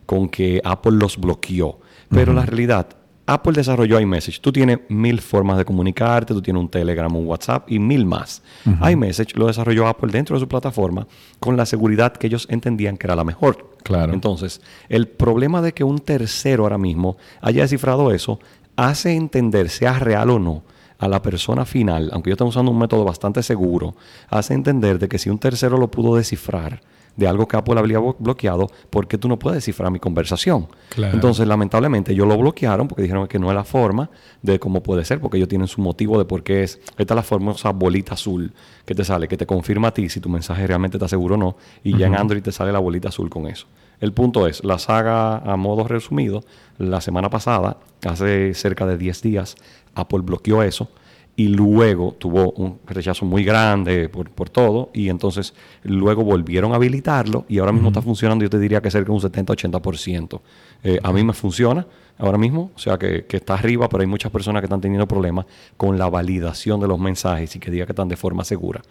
con 0.06 0.28
que 0.28 0.60
Apple 0.64 0.92
los 0.92 1.16
bloqueó. 1.16 1.78
Pero 2.08 2.32
la 2.32 2.44
realidad, 2.44 2.88
Apple 3.26 3.52
desarrolló 3.52 4.00
iMessage. 4.00 4.40
Tú 4.40 4.50
tienes 4.50 4.80
mil 4.88 5.20
formas 5.20 5.56
de 5.56 5.64
comunicarte, 5.64 6.34
tú 6.34 6.42
tienes 6.42 6.60
un 6.60 6.68
Telegram, 6.68 7.14
un 7.14 7.26
WhatsApp 7.26 7.70
y 7.70 7.78
mil 7.78 8.04
más. 8.04 8.42
IMessage 8.64 9.36
lo 9.36 9.46
desarrolló 9.46 9.86
Apple 9.86 10.10
dentro 10.10 10.34
de 10.34 10.40
su 10.40 10.48
plataforma 10.48 11.06
con 11.38 11.56
la 11.56 11.64
seguridad 11.64 12.12
que 12.12 12.26
ellos 12.26 12.48
entendían 12.50 12.96
que 12.96 13.06
era 13.06 13.14
la 13.14 13.22
mejor. 13.22 13.70
Claro. 13.84 14.12
Entonces, 14.12 14.60
el 14.88 15.06
problema 15.06 15.62
de 15.62 15.72
que 15.72 15.84
un 15.84 16.00
tercero 16.00 16.64
ahora 16.64 16.76
mismo 16.76 17.16
haya 17.40 17.62
descifrado 17.62 18.10
eso 18.10 18.40
hace 18.88 19.14
entender, 19.14 19.68
sea 19.68 19.98
real 19.98 20.30
o 20.30 20.38
no, 20.38 20.62
a 20.98 21.08
la 21.08 21.22
persona 21.22 21.64
final, 21.64 22.10
aunque 22.12 22.30
yo 22.30 22.34
esté 22.34 22.44
usando 22.44 22.70
un 22.70 22.78
método 22.78 23.04
bastante 23.04 23.42
seguro, 23.42 23.94
hace 24.28 24.52
entender 24.54 24.98
de 24.98 25.08
que 25.08 25.18
si 25.18 25.30
un 25.30 25.38
tercero 25.38 25.78
lo 25.78 25.90
pudo 25.90 26.16
descifrar 26.16 26.80
de 27.16 27.26
algo 27.26 27.48
que 27.48 27.56
Apple 27.56 27.78
había 27.78 27.98
blo- 27.98 28.16
bloqueado, 28.18 28.68
¿por 28.88 29.08
qué 29.08 29.18
tú 29.18 29.26
no 29.28 29.38
puedes 29.38 29.56
descifrar 29.56 29.90
mi 29.90 29.98
conversación? 29.98 30.68
Claro. 30.90 31.14
Entonces, 31.14 31.46
lamentablemente, 31.46 32.12
ellos 32.12 32.28
lo 32.28 32.36
bloquearon 32.38 32.86
porque 32.86 33.02
dijeron 33.02 33.26
que 33.28 33.38
no 33.38 33.48
es 33.50 33.54
la 33.54 33.64
forma 33.64 34.10
de 34.42 34.58
cómo 34.58 34.82
puede 34.82 35.04
ser, 35.04 35.20
porque 35.20 35.36
ellos 35.38 35.48
tienen 35.48 35.66
su 35.68 35.80
motivo 35.80 36.18
de 36.18 36.24
por 36.24 36.42
qué 36.42 36.62
es. 36.62 36.78
Esta 36.98 37.14
es 37.14 37.16
la 37.16 37.22
famosa 37.22 37.70
bolita 37.72 38.14
azul 38.14 38.52
que 38.86 38.94
te 38.94 39.04
sale, 39.04 39.26
que 39.26 39.36
te 39.36 39.44
confirma 39.46 39.88
a 39.88 39.94
ti 39.94 40.08
si 40.08 40.20
tu 40.20 40.28
mensaje 40.28 40.66
realmente 40.66 40.96
está 40.98 41.08
seguro 41.08 41.34
o 41.34 41.38
no, 41.38 41.56
y 41.82 41.96
ya 41.98 42.06
en. 42.06 42.14
Android 42.14 42.42
te 42.42 42.52
sale 42.52 42.72
la 42.72 42.78
bolita 42.78 43.08
azul 43.08 43.28
con 43.28 43.46
eso. 43.46 43.66
El 44.00 44.12
punto 44.12 44.46
es, 44.46 44.64
la 44.64 44.78
saga 44.78 45.36
a 45.36 45.56
modo 45.56 45.86
resumido, 45.86 46.42
la 46.78 47.00
semana 47.00 47.28
pasada, 47.28 47.76
hace 48.06 48.54
cerca 48.54 48.86
de 48.86 48.96
10 48.96 49.22
días, 49.22 49.56
Apple 49.94 50.20
bloqueó 50.20 50.62
eso 50.62 50.88
y 51.36 51.48
luego 51.48 52.16
tuvo 52.18 52.52
un 52.52 52.80
rechazo 52.86 53.24
muy 53.24 53.44
grande 53.44 54.08
por, 54.08 54.30
por 54.30 54.50
todo 54.50 54.90
y 54.92 55.08
entonces 55.08 55.54
luego 55.82 56.24
volvieron 56.24 56.72
a 56.72 56.76
habilitarlo 56.76 57.44
y 57.48 57.58
ahora 57.58 57.72
mismo 57.72 57.88
está 57.88 58.02
funcionando, 58.02 58.42
yo 58.44 58.50
te 58.50 58.58
diría 58.58 58.80
que 58.80 58.90
cerca 58.90 59.06
de 59.06 59.12
un 59.12 59.20
70-80%. 59.20 60.40
Eh, 60.82 60.98
a 61.02 61.12
mí 61.12 61.22
me 61.22 61.32
funciona 61.32 61.86
ahora 62.18 62.38
mismo, 62.38 62.70
o 62.74 62.78
sea 62.78 62.98
que, 62.98 63.24
que 63.26 63.38
está 63.38 63.54
arriba, 63.54 63.88
pero 63.88 64.00
hay 64.00 64.06
muchas 64.06 64.32
personas 64.32 64.60
que 64.60 64.66
están 64.66 64.80
teniendo 64.80 65.06
problemas 65.06 65.46
con 65.76 65.98
la 65.98 66.08
validación 66.08 66.80
de 66.80 66.88
los 66.88 66.98
mensajes 66.98 67.54
y 67.56 67.58
que 67.58 67.70
diga 67.70 67.86
que 67.86 67.92
están 67.92 68.08
de 68.08 68.16
forma 68.16 68.44
segura. 68.44 68.82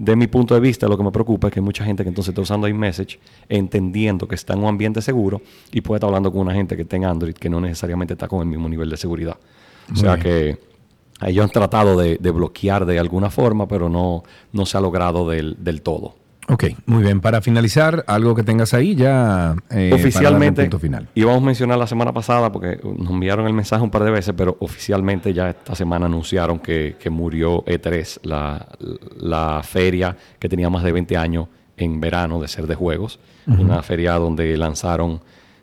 De 0.00 0.16
mi 0.16 0.28
punto 0.28 0.54
de 0.54 0.60
vista, 0.60 0.88
lo 0.88 0.96
que 0.96 1.04
me 1.04 1.12
preocupa 1.12 1.48
es 1.48 1.52
que 1.52 1.60
hay 1.60 1.64
mucha 1.64 1.84
gente 1.84 2.02
que 2.02 2.08
entonces 2.08 2.30
está 2.30 2.40
usando 2.40 2.66
iMessage 2.66 3.20
entendiendo 3.50 4.26
que 4.26 4.34
está 4.34 4.54
en 4.54 4.60
un 4.60 4.68
ambiente 4.68 5.02
seguro 5.02 5.42
y 5.72 5.82
puede 5.82 5.98
estar 5.98 6.08
hablando 6.08 6.32
con 6.32 6.40
una 6.40 6.54
gente 6.54 6.74
que 6.74 6.86
tenga 6.86 7.10
Android 7.10 7.34
que 7.34 7.50
no 7.50 7.60
necesariamente 7.60 8.14
está 8.14 8.26
con 8.26 8.40
el 8.40 8.46
mismo 8.46 8.66
nivel 8.66 8.88
de 8.88 8.96
seguridad. 8.96 9.36
O 9.92 9.96
sea 9.96 10.14
bien. 10.14 10.22
que 10.22 10.58
ellos 11.28 11.44
han 11.44 11.50
tratado 11.50 11.98
de, 11.98 12.16
de 12.16 12.30
bloquear 12.30 12.86
de 12.86 12.98
alguna 12.98 13.28
forma, 13.28 13.68
pero 13.68 13.90
no, 13.90 14.24
no 14.54 14.64
se 14.64 14.78
ha 14.78 14.80
logrado 14.80 15.28
del, 15.28 15.58
del 15.62 15.82
todo. 15.82 16.14
Ok, 16.52 16.64
muy 16.86 17.02
bien. 17.02 17.20
Para 17.20 17.40
finalizar, 17.40 18.04
algo 18.06 18.34
que 18.34 18.42
tengas 18.42 18.74
ahí 18.74 18.94
ya. 18.96 19.54
eh, 19.70 19.92
oficialmente, 19.94 20.62
punto 20.62 20.78
final. 20.78 21.08
íbamos 21.14 21.42
a 21.42 21.46
mencionar 21.46 21.78
la 21.78 21.86
semana 21.86 22.12
pasada 22.12 22.50
porque 22.50 22.80
nos 22.82 23.10
enviaron 23.10 23.46
el 23.46 23.52
mensaje 23.52 23.82
un 23.82 23.90
par 23.90 24.02
de 24.04 24.10
veces, 24.10 24.34
pero 24.36 24.56
oficialmente 24.60 25.32
ya 25.32 25.50
esta 25.50 25.74
semana 25.74 26.06
anunciaron 26.06 26.58
que, 26.58 26.96
que 26.98 27.08
murió 27.08 27.64
E3, 27.64 28.20
la, 28.24 28.66
la 29.18 29.62
feria 29.62 30.16
que 30.38 30.48
tenía 30.48 30.68
más 30.70 30.82
de 30.82 30.92
20 30.92 31.16
años 31.16 31.46
en 31.76 32.00
verano 32.00 32.40
de 32.40 32.48
ser 32.48 32.66
de 32.66 32.74
juegos. 32.74 33.20
Ujú. 33.46 33.62
Una 33.62 33.82
feria 33.82 34.14
donde 34.14 34.56
lanzaron, 34.56 35.20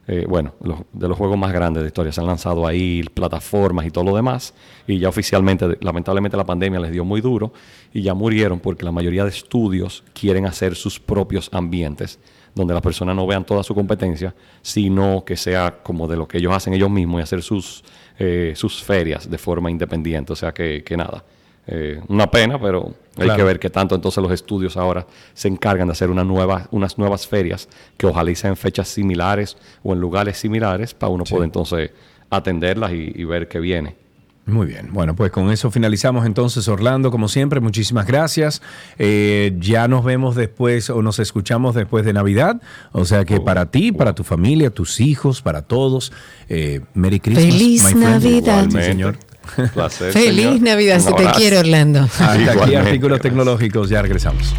eh, 0.07 0.25
bueno, 0.27 0.53
los- 0.61 0.79
de 0.93 1.07
los 1.07 1.17
juegos 1.17 1.38
más 1.38 1.51
grandes 1.51 1.84
de 1.84 1.88
historia. 1.88 2.11
Se 2.11 2.21
han 2.21 2.27
lanzado 2.27 2.65
ahí 2.65 3.03
plataformas 3.13 3.85
y 3.85 3.91
todo 3.91 4.05
lo 4.05 4.15
demás. 4.15 4.53
Y 4.88 4.99
ya 4.99 5.09
oficialmente, 5.09 5.77
lamentablemente 5.81 6.38
la 6.38 6.45
pandemia 6.45 6.79
les 6.79 6.91
dio 6.91 7.03
muy 7.05 7.19
duro 7.21 7.51
y 7.93 8.01
ya 8.01 8.13
murieron 8.13 8.59
porque 8.59 8.85
la 8.85 8.91
mayoría 8.91 9.23
de 9.23 9.29
estudios 9.29 10.03
quieren 10.13 10.45
hacer 10.45 10.75
sus 10.75 10.99
propios 10.99 11.49
ambientes 11.51 12.19
donde 12.55 12.73
las 12.73 12.81
personas 12.81 13.15
no 13.15 13.27
vean 13.27 13.45
toda 13.45 13.61
su 13.63 13.75
competencia, 13.75 14.34
sino 14.63 15.23
que 15.23 15.35
sea 15.38 15.84
como 15.84 16.07
de 16.07 16.17
lo 16.17 16.27
que 16.27 16.39
ellos 16.39 16.51
hacen 16.53 16.73
ellos 16.73 16.89
mismos 16.89 17.19
y 17.19 17.23
hacer 17.23 17.43
sus, 17.43 17.84
eh, 18.17 18.53
sus 18.55 18.81
ferias 18.84 19.29
de 19.29 19.38
forma 19.38 19.69
independiente. 19.69 20.34
O 20.34 20.35
sea 20.35 20.51
que, 20.53 20.84
que 20.84 20.97
nada, 20.97 21.23
eh, 21.68 22.02
una 22.07 22.30
pena, 22.31 22.60
pero 22.60 22.94
hay 23.18 23.26
Claro. 23.26 23.38
que 23.38 23.44
ver 23.44 23.60
qué 23.60 23.69
tanto 23.69 23.95
entonces 23.95 24.22
los 24.23 24.31
estudios 24.31 24.77
ahora 24.77 25.06
se 25.34 25.48
encargan 25.48 25.88
de 25.88 25.91
hacer 25.91 26.10
una 26.10 26.23
nueva, 26.23 26.68
unas 26.72 26.98
nuevas 26.98 27.27
ferias 27.27 27.68
que 27.98 28.06
ojalá 28.07 28.31
y 28.31 28.35
sean 28.35 28.53
en 28.53 28.57
fechas 28.57 28.88
similares 28.88 29.57
o 29.84 29.94
en 29.94 29.99
lugares 29.99 30.38
similares 30.38 30.94
para 30.94 31.10
uno 31.11 31.23
poder 31.23 31.44
entonces 31.45 31.91
atenderlas 32.30 32.91
y, 32.94 33.11
y 33.15 33.23
ver 33.26 33.48
qué 33.48 33.60
viene. 33.60 33.95
Muy 34.45 34.65
bien, 34.65 34.94
bueno, 34.94 35.14
pues 35.14 35.30
con 35.30 35.52
eso 35.52 35.69
finalizamos 35.72 36.26
entonces, 36.26 36.69
Orlando, 36.69 37.11
como 37.11 37.27
siempre, 37.27 37.60
muchísimas 37.60 38.07
gracias. 38.07 38.61
Eh, 38.98 39.53
ya 39.60 39.89
nos 39.89 40.06
vemos 40.06 40.38
después 40.38 40.89
o 40.89 41.02
nos 41.02 41.19
escuchamos 41.19 41.76
después 41.76 42.06
de 42.06 42.14
Navidad, 42.14 42.61
o 42.94 43.03
sea 43.03 43.26
que 43.26 43.41
para 43.41 43.65
ti, 43.72 43.91
para 43.91 44.15
tu 44.15 44.23
familia, 44.23 44.69
tus 44.69 45.02
hijos, 45.02 45.41
para 45.41 45.64
todos, 45.64 46.14
eh, 46.48 46.80
Merry 46.94 47.19
Christmas. 47.19 47.45
Feliz 47.45 47.84
my 47.84 47.89
friend. 47.91 48.03
Navidad. 48.23 48.68
Sí, 48.69 48.81
señor. 48.84 49.18
Placer, 49.74 50.11
Feliz 50.14 50.45
señor. 50.45 50.61
Navidad, 50.61 50.99
se 50.99 51.14
te 51.14 51.26
quiere, 51.36 51.57
Orlando. 51.60 52.02
Hasta 52.19 52.52
aquí 52.52 52.76
artículos 52.76 53.22
tecnológicos, 53.22 53.90
ya 53.90 54.02
regresamos. 54.02 54.53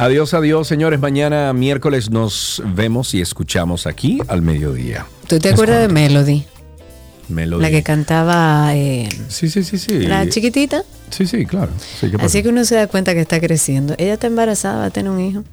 Adiós, 0.00 0.32
adiós, 0.32 0.66
señores. 0.66 0.98
Mañana 0.98 1.52
miércoles 1.52 2.08
nos 2.08 2.62
vemos 2.64 3.12
y 3.12 3.20
escuchamos 3.20 3.86
aquí 3.86 4.18
al 4.28 4.40
mediodía. 4.40 5.04
¿Tú 5.28 5.38
te 5.38 5.50
acuerdas 5.50 5.82
de 5.82 5.88
Melody? 5.92 6.46
Melody. 7.30 7.62
La 7.62 7.70
que 7.70 7.82
cantaba 7.82 8.74
eh, 8.74 9.08
Sí, 9.28 9.48
sí, 9.48 9.62
sí, 9.64 9.78
sí. 9.78 10.00
la 10.00 10.28
chiquitita. 10.28 10.82
Sí, 11.10 11.26
sí, 11.26 11.44
claro. 11.46 11.72
Sí. 12.00 12.10
Así 12.20 12.42
que 12.42 12.48
uno 12.48 12.64
se 12.64 12.76
da 12.76 12.86
cuenta 12.86 13.14
que 13.14 13.20
está 13.20 13.40
creciendo. 13.40 13.94
Ella 13.98 14.14
está 14.14 14.26
embarazada, 14.26 14.78
va 14.78 14.84
a 14.86 14.90
tener 14.90 15.10
un 15.10 15.20
hijo. 15.20 15.44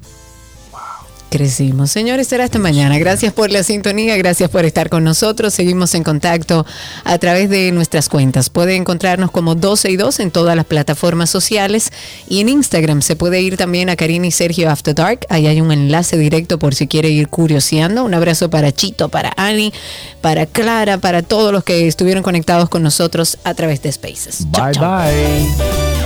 Crecimos. 1.29 1.91
Señores, 1.91 2.27
será 2.27 2.45
hasta 2.45 2.57
mañana. 2.57 2.97
Gracias 2.97 3.33
por 3.33 3.51
la 3.51 3.63
sintonía, 3.63 4.15
gracias 4.17 4.49
por 4.49 4.65
estar 4.65 4.89
con 4.89 5.03
nosotros. 5.03 5.53
Seguimos 5.53 5.93
en 5.93 6.03
contacto 6.03 6.65
a 7.03 7.17
través 7.17 7.49
de 7.49 7.71
nuestras 7.71 8.07
cuentas. 8.07 8.49
Puede 8.49 8.75
encontrarnos 8.75 9.31
como 9.31 9.55
12 9.55 9.91
y 9.91 9.97
2 9.97 10.21
en 10.21 10.31
todas 10.31 10.55
las 10.55 10.65
plataformas 10.65 11.29
sociales 11.29 11.91
y 12.29 12.39
en 12.39 12.49
Instagram 12.49 13.01
se 13.01 13.15
puede 13.15 13.41
ir 13.41 13.57
también 13.57 13.89
a 13.89 13.95
Karina 13.95 14.27
y 14.27 14.31
Sergio 14.31 14.69
After 14.69 14.95
Dark. 14.95 15.25
Ahí 15.29 15.47
hay 15.47 15.59
un 15.59 15.71
enlace 15.71 16.17
directo 16.17 16.59
por 16.59 16.75
si 16.75 16.87
quiere 16.87 17.09
ir 17.09 17.27
curioseando. 17.27 18.03
Un 18.03 18.13
abrazo 18.13 18.49
para 18.49 18.71
Chito, 18.71 19.09
para 19.09 19.33
Ani, 19.35 19.73
para 20.21 20.45
Clara, 20.45 20.97
para 20.97 21.23
todos 21.23 21.51
los 21.51 21.63
que 21.63 21.87
estuvieron 21.87 22.23
conectados 22.23 22.69
con 22.69 22.83
nosotros 22.83 23.37
a 23.43 23.53
través 23.53 23.81
de 23.81 23.91
Spaces. 23.91 24.47
Bye, 24.51 24.79
bye. 24.79 25.96